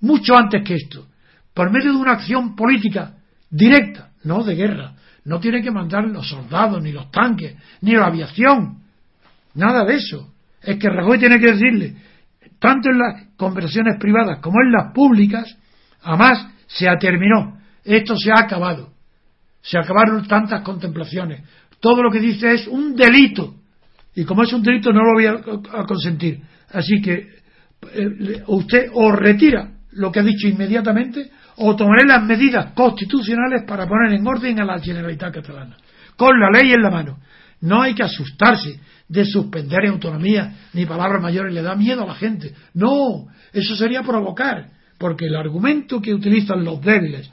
mucho 0.00 0.36
antes 0.36 0.62
que 0.62 0.76
esto, 0.76 1.08
por 1.52 1.72
medio 1.72 1.92
de 1.92 1.98
una 1.98 2.12
acción 2.12 2.54
política 2.54 3.16
directa, 3.50 4.12
no 4.22 4.44
de 4.44 4.54
guerra. 4.54 4.94
No 5.24 5.40
tiene 5.40 5.60
que 5.60 5.72
mandar 5.72 6.04
los 6.04 6.28
soldados, 6.28 6.80
ni 6.80 6.92
los 6.92 7.10
tanques, 7.10 7.56
ni 7.80 7.94
la 7.94 8.06
aviación. 8.06 8.78
Nada 9.54 9.84
de 9.84 9.96
eso. 9.96 10.34
Es 10.62 10.78
que 10.78 10.88
Rajoy 10.88 11.18
tiene 11.18 11.40
que 11.40 11.50
decirle, 11.50 11.96
tanto 12.60 12.90
en 12.90 12.98
las 12.98 13.26
conversaciones 13.36 13.98
privadas 13.98 14.38
como 14.38 14.60
en 14.62 14.70
las 14.70 14.92
públicas, 14.94 15.58
además 16.00 16.46
se 16.70 16.88
ha 16.88 16.96
terminado. 16.98 17.58
Esto 17.84 18.16
se 18.16 18.30
ha 18.30 18.40
acabado. 18.40 18.92
Se 19.62 19.78
acabaron 19.78 20.26
tantas 20.26 20.62
contemplaciones. 20.62 21.42
Todo 21.80 22.02
lo 22.02 22.10
que 22.10 22.20
dice 22.20 22.52
es 22.52 22.66
un 22.66 22.94
delito. 22.94 23.54
Y 24.14 24.24
como 24.24 24.42
es 24.42 24.52
un 24.52 24.62
delito 24.62 24.92
no 24.92 25.02
lo 25.02 25.12
voy 25.14 25.26
a, 25.26 25.84
consentir. 25.84 26.40
Así 26.70 27.00
que 27.00 27.28
eh, 27.92 28.42
usted 28.46 28.90
o 28.92 29.10
retira 29.12 29.72
lo 29.92 30.12
que 30.12 30.20
ha 30.20 30.22
dicho 30.22 30.46
inmediatamente 30.46 31.30
o 31.56 31.74
tomaré 31.74 32.06
las 32.06 32.22
medidas 32.22 32.72
constitucionales 32.74 33.64
para 33.66 33.86
poner 33.86 34.12
en 34.12 34.26
orden 34.26 34.60
a 34.60 34.64
la 34.64 34.78
Generalitat 34.78 35.34
Catalana. 35.34 35.76
Con 36.16 36.38
la 36.38 36.50
ley 36.50 36.72
en 36.72 36.82
la 36.82 36.90
mano. 36.90 37.18
No 37.62 37.82
hay 37.82 37.94
que 37.94 38.02
asustarse 38.02 38.80
de 39.08 39.24
suspender 39.24 39.86
autonomía 39.86 40.54
ni 40.72 40.86
palabras 40.86 41.20
mayores 41.20 41.52
le 41.52 41.62
da 41.62 41.74
miedo 41.74 42.04
a 42.04 42.06
la 42.06 42.14
gente. 42.14 42.54
No, 42.74 43.26
eso 43.52 43.76
sería 43.76 44.02
provocar, 44.02 44.70
porque 45.00 45.24
el 45.24 45.34
argumento 45.34 45.98
que 45.98 46.12
utilizan 46.12 46.62
los 46.62 46.78
débiles, 46.82 47.30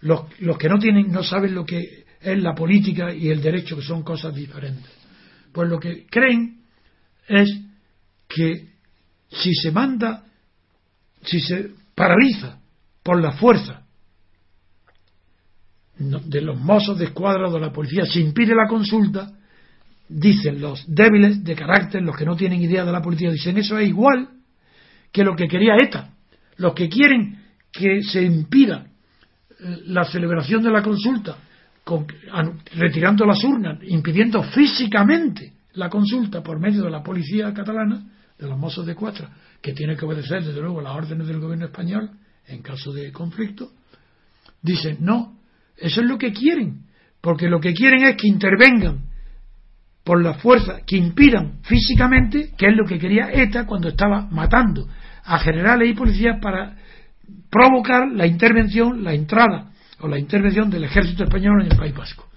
los, 0.00 0.26
que 0.58 0.68
no 0.68 0.80
tienen, 0.80 1.12
no 1.12 1.22
saben 1.22 1.54
lo 1.54 1.64
que 1.64 2.06
es 2.20 2.42
la 2.42 2.56
política 2.56 3.14
y 3.14 3.28
el 3.28 3.40
derecho, 3.40 3.76
que 3.76 3.82
son 3.82 4.02
cosas 4.02 4.34
diferentes. 4.34 4.90
Pues 5.52 5.68
lo 5.68 5.78
que 5.78 6.06
creen 6.10 6.62
es 7.28 7.56
que 8.28 8.70
si 9.30 9.54
se 9.54 9.70
manda, 9.70 10.24
si 11.22 11.38
se 11.38 11.70
paraliza 11.94 12.58
por 13.04 13.22
la 13.22 13.30
fuerza 13.30 13.86
de 15.96 16.40
los 16.40 16.58
mozos 16.58 16.98
de 16.98 17.04
escuadra 17.04 17.48
o 17.48 17.52
de 17.52 17.60
la 17.60 17.72
policía, 17.72 18.06
se 18.06 18.18
impide 18.18 18.56
la 18.56 18.66
consulta, 18.66 19.30
dicen 20.08 20.60
los 20.60 20.84
débiles 20.92 21.44
de 21.44 21.54
carácter, 21.54 22.02
los 22.02 22.16
que 22.16 22.24
no 22.24 22.34
tienen 22.34 22.60
idea 22.60 22.84
de 22.84 22.90
la 22.90 23.00
política, 23.00 23.30
dicen 23.30 23.56
eso 23.58 23.78
es 23.78 23.86
igual 23.86 24.30
que 25.12 25.22
lo 25.22 25.36
que 25.36 25.46
quería 25.46 25.76
ETA. 25.80 26.11
Los 26.62 26.74
que 26.74 26.88
quieren 26.88 27.38
que 27.72 28.04
se 28.04 28.22
impida 28.22 28.86
eh, 29.58 29.82
la 29.86 30.04
celebración 30.04 30.62
de 30.62 30.70
la 30.70 30.80
consulta, 30.80 31.36
retirando 32.76 33.26
las 33.26 33.42
urnas, 33.42 33.80
impidiendo 33.82 34.44
físicamente 34.44 35.54
la 35.72 35.90
consulta 35.90 36.40
por 36.40 36.60
medio 36.60 36.84
de 36.84 36.90
la 36.90 37.02
policía 37.02 37.52
catalana, 37.52 38.08
de 38.38 38.46
los 38.46 38.56
mozos 38.56 38.86
de 38.86 38.94
cuatro, 38.94 39.28
que 39.60 39.72
tiene 39.72 39.96
que 39.96 40.04
obedecer 40.04 40.44
desde 40.44 40.60
luego 40.60 40.80
las 40.80 40.94
órdenes 40.94 41.26
del 41.26 41.40
gobierno 41.40 41.66
español 41.66 42.10
en 42.46 42.62
caso 42.62 42.92
de 42.92 43.10
conflicto, 43.10 43.72
dicen 44.62 44.98
no, 45.00 45.40
eso 45.76 46.00
es 46.00 46.06
lo 46.06 46.16
que 46.16 46.32
quieren, 46.32 46.86
porque 47.20 47.48
lo 47.48 47.58
que 47.58 47.74
quieren 47.74 48.04
es 48.04 48.14
que 48.16 48.28
intervengan 48.28 49.06
por 50.04 50.22
la 50.22 50.34
fuerza 50.34 50.82
que 50.86 50.96
impidan 50.96 51.58
físicamente, 51.62 52.52
que 52.56 52.66
es 52.68 52.76
lo 52.76 52.84
que 52.86 53.00
quería 53.00 53.32
ETA 53.32 53.66
cuando 53.66 53.88
estaba 53.88 54.28
matando 54.30 54.86
a 55.24 55.38
generales 55.38 55.88
y 55.88 55.94
policías 55.94 56.38
para 56.40 56.76
provocar 57.50 58.08
la 58.12 58.26
intervención, 58.26 59.02
la 59.04 59.14
entrada 59.14 59.70
o 60.00 60.08
la 60.08 60.18
intervención 60.18 60.70
del 60.70 60.84
ejército 60.84 61.24
español 61.24 61.62
en 61.62 61.72
el 61.72 61.78
País 61.78 61.94
Vasco. 61.94 62.28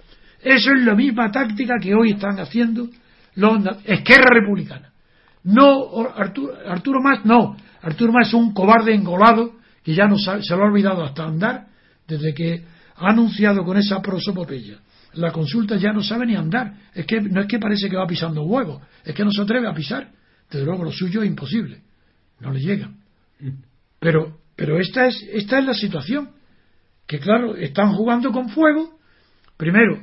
Eso 0.42 0.72
es 0.72 0.84
la 0.84 0.94
misma 0.94 1.30
táctica 1.30 1.74
que 1.80 1.94
hoy 1.94 2.12
están 2.12 2.38
haciendo 2.38 2.88
los 3.34 3.64
Esquerra 3.84 4.30
Republicana. 4.32 4.90
No, 5.44 6.08
Arturo, 6.16 6.54
Arturo 6.66 7.00
no. 7.24 7.56
Arturo 7.82 8.12
Más 8.12 8.28
es 8.28 8.34
un 8.34 8.52
cobarde 8.52 8.94
engolado 8.94 9.52
que 9.82 9.94
ya 9.94 10.06
no 10.06 10.16
se 10.18 10.56
lo 10.56 10.62
ha 10.62 10.66
olvidado 10.66 11.04
hasta 11.04 11.24
andar 11.24 11.66
desde 12.06 12.34
que 12.34 12.64
ha 12.96 13.10
anunciado 13.10 13.64
con 13.64 13.76
esa 13.76 14.00
prosopopeya 14.00 14.78
la 15.16 15.32
consulta 15.32 15.76
ya 15.76 15.92
no 15.92 16.02
sabe 16.02 16.26
ni 16.26 16.36
andar. 16.36 16.74
Es 16.94 17.06
que 17.06 17.20
no 17.20 17.40
es 17.40 17.46
que 17.46 17.58
parece 17.58 17.88
que 17.88 17.96
va 17.96 18.06
pisando 18.06 18.42
huevos, 18.42 18.82
es 19.04 19.14
que 19.14 19.24
no 19.24 19.30
se 19.30 19.42
atreve 19.42 19.68
a 19.68 19.74
pisar. 19.74 20.08
Desde 20.50 20.64
luego 20.64 20.84
lo 20.84 20.92
suyo 20.92 21.22
es 21.22 21.28
imposible, 21.28 21.82
no 22.40 22.52
le 22.52 22.60
llega. 22.60 22.90
Pero, 23.98 24.38
pero 24.56 24.78
esta 24.78 25.06
es, 25.06 25.22
esta 25.32 25.58
es 25.58 25.64
la 25.64 25.74
situación. 25.74 26.30
Que 27.06 27.18
claro, 27.18 27.56
están 27.56 27.92
jugando 27.92 28.32
con 28.32 28.48
fuego, 28.48 28.98
primero, 29.56 30.02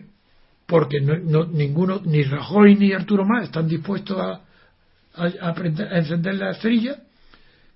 porque 0.65 1.01
no, 1.01 1.45
ninguno, 1.45 2.01
ni 2.05 2.23
Rajoy 2.23 2.75
ni 2.75 2.93
Arturo 2.93 3.25
Más 3.25 3.45
están 3.45 3.67
dispuestos 3.67 4.17
a, 4.17 4.41
a, 5.15 5.53
encender 5.97 6.35
la 6.35 6.51
estrella, 6.51 7.03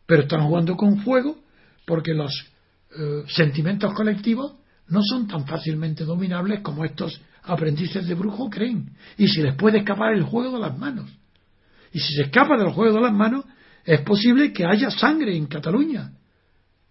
pero 0.05 0.23
están 0.23 0.47
jugando 0.47 0.75
con 0.75 0.99
fuego 0.99 1.37
porque 1.85 2.13
los 2.13 2.31
eh, 2.97 3.23
sentimientos 3.27 3.93
colectivos 3.93 4.55
no 4.87 5.01
son 5.03 5.27
tan 5.27 5.45
fácilmente 5.45 6.05
dominables 6.05 6.61
como 6.61 6.85
estos 6.85 7.21
aprendices 7.43 8.07
de 8.07 8.13
brujo 8.13 8.49
creen. 8.49 8.91
Y 9.17 9.27
si 9.27 9.41
les 9.41 9.55
puede 9.55 9.79
escapar 9.79 10.13
el 10.13 10.23
juego 10.23 10.53
de 10.53 10.59
las 10.59 10.77
manos. 10.77 11.09
Y 11.91 11.99
si 11.99 12.13
se 12.13 12.23
escapa 12.23 12.57
del 12.57 12.71
juego 12.71 12.95
de 12.95 13.01
las 13.01 13.13
manos, 13.13 13.45
es 13.87 14.01
posible 14.01 14.51
que 14.51 14.65
haya 14.65 14.91
sangre 14.91 15.35
en 15.37 15.47
Cataluña. 15.47 16.11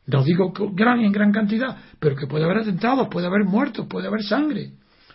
No 0.07 0.25
digo 0.25 0.51
gran, 0.73 1.01
en 1.01 1.13
gran 1.13 1.31
cantidad, 1.31 1.77
pero 2.01 2.17
que 2.17 2.27
puede 2.27 2.45
haber 2.45 2.59
atentados, 2.59 3.09
puede 3.11 3.27
haber 3.27 3.45
muertos, 3.45 3.87
puede 3.87 4.07
haber 4.07 4.23
sangre. 4.23 4.71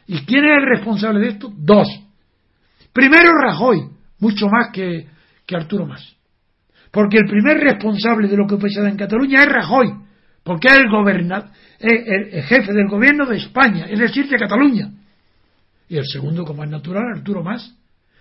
¿Y 0.05 0.19
quién 0.19 0.45
es 0.45 0.57
el 0.59 0.77
responsable 0.77 1.19
de 1.21 1.29
esto? 1.29 1.51
Dos. 1.57 1.87
Primero 2.93 3.31
Rajoy, 3.31 3.89
mucho 4.19 4.45
más 4.47 4.69
que, 4.71 5.07
Arturo 5.53 5.85
Más. 5.85 6.15
Porque 6.91 7.17
el 7.17 7.25
primer 7.25 7.57
responsable 7.57 8.29
de 8.29 8.37
lo 8.37 8.47
que 8.47 8.55
pasa 8.55 8.87
en 8.87 8.95
Cataluña 8.95 9.41
es 9.41 9.47
Rajoy, 9.47 9.93
porque 10.43 10.67
es 10.69 10.77
el, 10.77 10.89
gobernador, 10.89 11.49
el, 11.79 12.43
jefe 12.43 12.71
del 12.71 12.87
gobierno 12.87 13.25
de 13.25 13.37
España, 13.37 13.87
es 13.89 13.99
decir, 13.99 14.29
de 14.29 14.37
Cataluña. 14.37 14.91
Y 15.89 15.97
el 15.97 16.05
segundo, 16.05 16.45
como 16.45 16.63
es 16.63 16.69
natural, 16.69 17.03
Arturo 17.17 17.43
Más. 17.43 17.75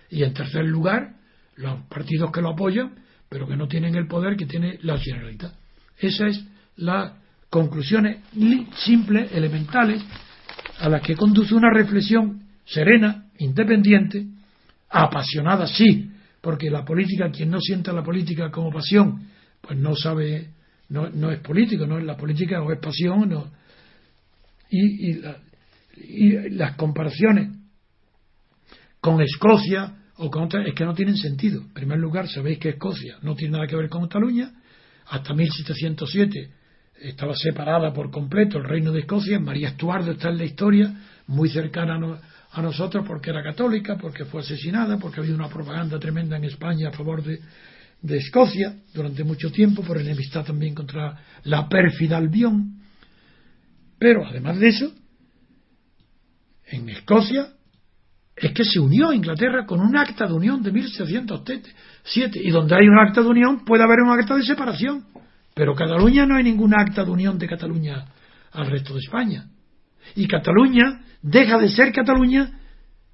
Y 0.09 0.23
en 0.23 0.33
tercer 0.33 0.65
lugar, 0.65 1.13
los 1.55 1.83
partidos 1.83 2.31
que 2.31 2.41
lo 2.41 2.49
apoyan, 2.49 2.95
pero 3.31 3.47
que 3.47 3.55
no 3.55 3.69
tienen 3.69 3.95
el 3.95 4.07
poder 4.07 4.35
que 4.35 4.45
tiene 4.45 4.77
la 4.81 4.97
Generalitat. 4.99 5.53
Esa 5.97 6.27
es 6.27 6.43
la 6.75 7.15
conclusiones 7.49 8.17
simples, 8.75 9.31
elementales, 9.31 10.03
a 10.79 10.89
las 10.89 11.01
que 11.01 11.15
conduce 11.15 11.55
una 11.55 11.71
reflexión 11.73 12.43
serena, 12.65 13.27
independiente, 13.37 14.25
apasionada, 14.89 15.65
sí, 15.65 16.11
porque 16.41 16.69
la 16.69 16.83
política, 16.83 17.31
quien 17.31 17.49
no 17.51 17.61
sienta 17.61 17.93
la 17.93 18.03
política 18.03 18.51
como 18.51 18.69
pasión, 18.69 19.29
pues 19.61 19.79
no 19.79 19.95
sabe 19.95 20.49
no, 20.89 21.09
no 21.09 21.31
es 21.31 21.39
político, 21.39 21.87
no 21.87 21.99
es 21.99 22.03
la 22.03 22.17
política 22.17 22.61
o 22.61 22.69
es 22.69 22.79
pasión. 22.79 23.29
No. 23.29 23.49
Y, 24.69 25.11
y, 25.11 26.49
las 26.49 26.75
comparaciones 26.75 27.49
con 28.99 29.21
Escocia 29.21 30.00
o 30.23 30.29
con 30.29 30.47
es 30.67 30.75
que 30.75 30.85
no 30.85 30.93
tienen 30.93 31.17
sentido. 31.17 31.61
En 31.61 31.73
primer 31.73 31.97
lugar, 31.97 32.27
sabéis 32.29 32.59
que 32.59 32.69
Escocia 32.69 33.17
no 33.23 33.35
tiene 33.35 33.53
nada 33.53 33.65
que 33.65 33.75
ver 33.75 33.89
con 33.89 34.03
Cataluña. 34.03 34.51
hasta 35.07 35.33
1707 35.33 36.51
estaba 37.01 37.33
separada 37.35 37.91
por 37.91 38.11
completo 38.11 38.59
el 38.59 38.65
reino 38.65 38.91
de 38.91 38.99
Escocia. 38.99 39.39
María 39.39 39.69
Estuardo 39.69 40.11
está 40.11 40.29
en 40.29 40.37
la 40.37 40.43
historia, 40.43 40.93
muy 41.25 41.49
cercana 41.49 42.21
a, 42.51 42.61
nosotros 42.61 43.03
porque 43.07 43.31
era 43.31 43.41
católica, 43.41 43.97
porque 43.97 44.25
fue 44.25 44.41
asesinada, 44.41 44.99
porque 44.99 45.21
había 45.21 45.33
una 45.33 45.49
propaganda 45.49 45.99
tremenda 45.99 46.37
en 46.37 46.43
España 46.43 46.89
a 46.89 46.91
favor 46.91 47.23
de, 47.23 47.39
de 48.03 48.17
Escocia 48.17 48.75
durante 48.93 49.23
mucho 49.23 49.51
tiempo, 49.51 49.81
por 49.81 49.97
enemistad 49.97 50.45
también 50.45 50.75
contra 50.75 51.19
la 51.45 51.67
pérfida 51.67 52.17
Albión. 52.17 52.79
Pero 53.97 54.23
además 54.27 54.59
de 54.59 54.67
eso, 54.67 54.93
en 56.67 56.89
Escocia 56.89 57.53
es 58.41 58.51
que 58.53 58.63
se 58.63 58.79
unió 58.79 59.09
a 59.09 59.15
Inglaterra 59.15 59.65
con 59.65 59.79
un 59.79 59.95
acta 59.95 60.25
de 60.27 60.33
unión 60.33 60.61
de 60.63 60.71
1707 60.71 62.41
y 62.43 62.49
donde 62.49 62.75
hay 62.75 62.87
un 62.87 62.97
acta 62.97 63.21
de 63.21 63.27
unión 63.27 63.63
puede 63.63 63.83
haber 63.83 63.99
un 63.99 64.11
acta 64.11 64.35
de 64.35 64.43
separación. 64.43 65.05
Pero 65.53 65.75
Cataluña 65.75 66.25
no 66.25 66.35
hay 66.35 66.43
ningún 66.43 66.73
acta 66.73 67.03
de 67.03 67.11
unión 67.11 67.37
de 67.37 67.47
Cataluña 67.47 68.05
al 68.51 68.67
resto 68.67 68.93
de 68.93 68.99
España. 68.99 69.45
Y 70.15 70.27
Cataluña 70.27 71.01
deja 71.21 71.57
de 71.57 71.69
ser 71.69 71.91
Cataluña 71.91 72.59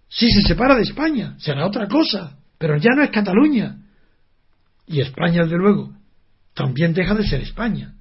si 0.07 0.31
se 0.31 0.41
separa 0.41 0.75
de 0.75 0.83
España. 0.83 1.35
Será 1.39 1.65
otra 1.65 1.87
cosa 1.87 2.37
pero 2.57 2.77
ya 2.77 2.91
no 2.95 3.03
es 3.03 3.11
Cataluña. 3.11 3.77
Y 4.87 5.01
España 5.01 5.43
desde 5.43 5.57
luego 5.57 5.93
también 6.53 6.93
deja 6.93 7.13
de 7.13 7.27
ser 7.27 7.41
España. 7.41 7.93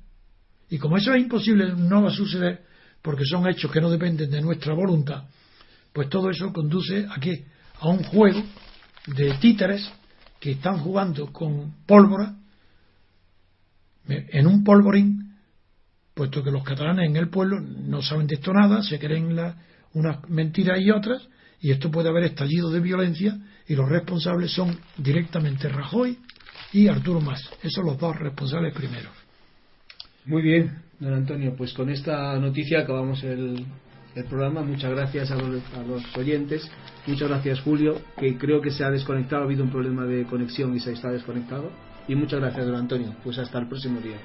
Y 0.71 0.79
como 0.79 0.97
eso 0.97 1.13
es 1.13 1.23
imposible 1.23 1.75
no 1.77 2.03
va 2.03 2.09
a 2.09 2.15
suceder 2.15 2.65
porque 3.03 3.25
son 3.25 3.47
hechos 3.49 3.71
que 3.71 3.81
no 3.81 3.91
dependen 3.91 4.31
de 4.31 4.41
nuestra 4.41 4.75
voluntad 4.75 5.25
pues 5.97 6.11
todo 6.11 6.29
eso 6.29 6.53
conduce 6.53 7.07
a 7.09 7.19
que 7.19 7.47
a 7.81 7.89
un 7.89 8.03
juego 8.03 8.43
de 9.07 9.33
títeres 9.39 9.91
que 10.39 10.51
están 10.51 10.81
jugando 10.81 11.33
con 11.33 11.73
pólvora 11.87 12.35
en 14.07 14.47
un 14.47 14.63
polvorín, 14.63 15.37
puesto 16.13 16.45
que 16.45 16.51
los 16.51 16.63
catalanes 16.65 17.09
en 17.09 17.17
el 17.17 17.31
pueblo 17.31 17.63
no 17.63 18.03
saben 18.03 18.27
de 18.27 18.35
esto 18.35 18.53
nada, 18.53 18.83
se 18.83 18.99
creen 18.99 19.39
unas 19.95 20.29
mentiras 20.29 20.79
y 20.83 20.91
otras, 20.91 21.27
y 21.63 21.71
esto 21.71 21.91
puede 21.91 22.11
haber 22.11 22.25
estallido 22.25 22.71
de 22.71 22.81
violencia, 22.81 23.35
y 23.67 23.75
los 23.75 23.89
responsables 23.89 24.53
son 24.53 24.79
directamente 24.99 25.67
Rajoy 25.71 26.19
y 26.75 26.89
Arturo 26.89 27.23
Mas. 27.23 27.41
Esos 27.61 27.73
son 27.73 27.87
los 27.87 27.99
dos 27.99 28.15
responsables 28.19 28.75
primeros. 28.75 29.13
Muy 30.27 30.43
bien, 30.43 30.83
don 31.01 31.15
Antonio, 31.15 31.55
pues 31.57 31.73
con 31.73 31.89
esta 31.89 32.39
noticia 32.39 32.81
acabamos 32.81 33.25
el, 33.25 33.65
el 34.17 34.25
programa. 34.25 34.63
Muchas 34.63 34.91
gracias 34.91 35.31
a 35.31 35.37
los, 35.37 36.17
oyentes. 36.17 36.69
Muchas 37.07 37.29
gracias, 37.29 37.61
Julio, 37.61 38.01
que 38.19 38.37
creo 38.37 38.61
que 38.61 38.71
se 38.71 38.85
ha 38.85 38.91
desconectado. 38.91 39.43
Ha 39.43 39.45
habido 39.45 39.63
un 39.63 39.71
problema 39.71 40.05
de 40.05 40.25
conexión 40.25 40.75
y 40.75 40.81
se 40.81 40.93
está 40.93 41.11
desconectado. 41.11 41.71
Y 42.09 42.15
muchas 42.15 42.41
gracias, 42.41 42.67
don 42.67 42.77
Antonio. 42.77 43.15
Pues 43.23 43.39
hasta 43.39 43.59
el 43.59 43.69
próximo 43.69 44.01
día. 44.01 44.17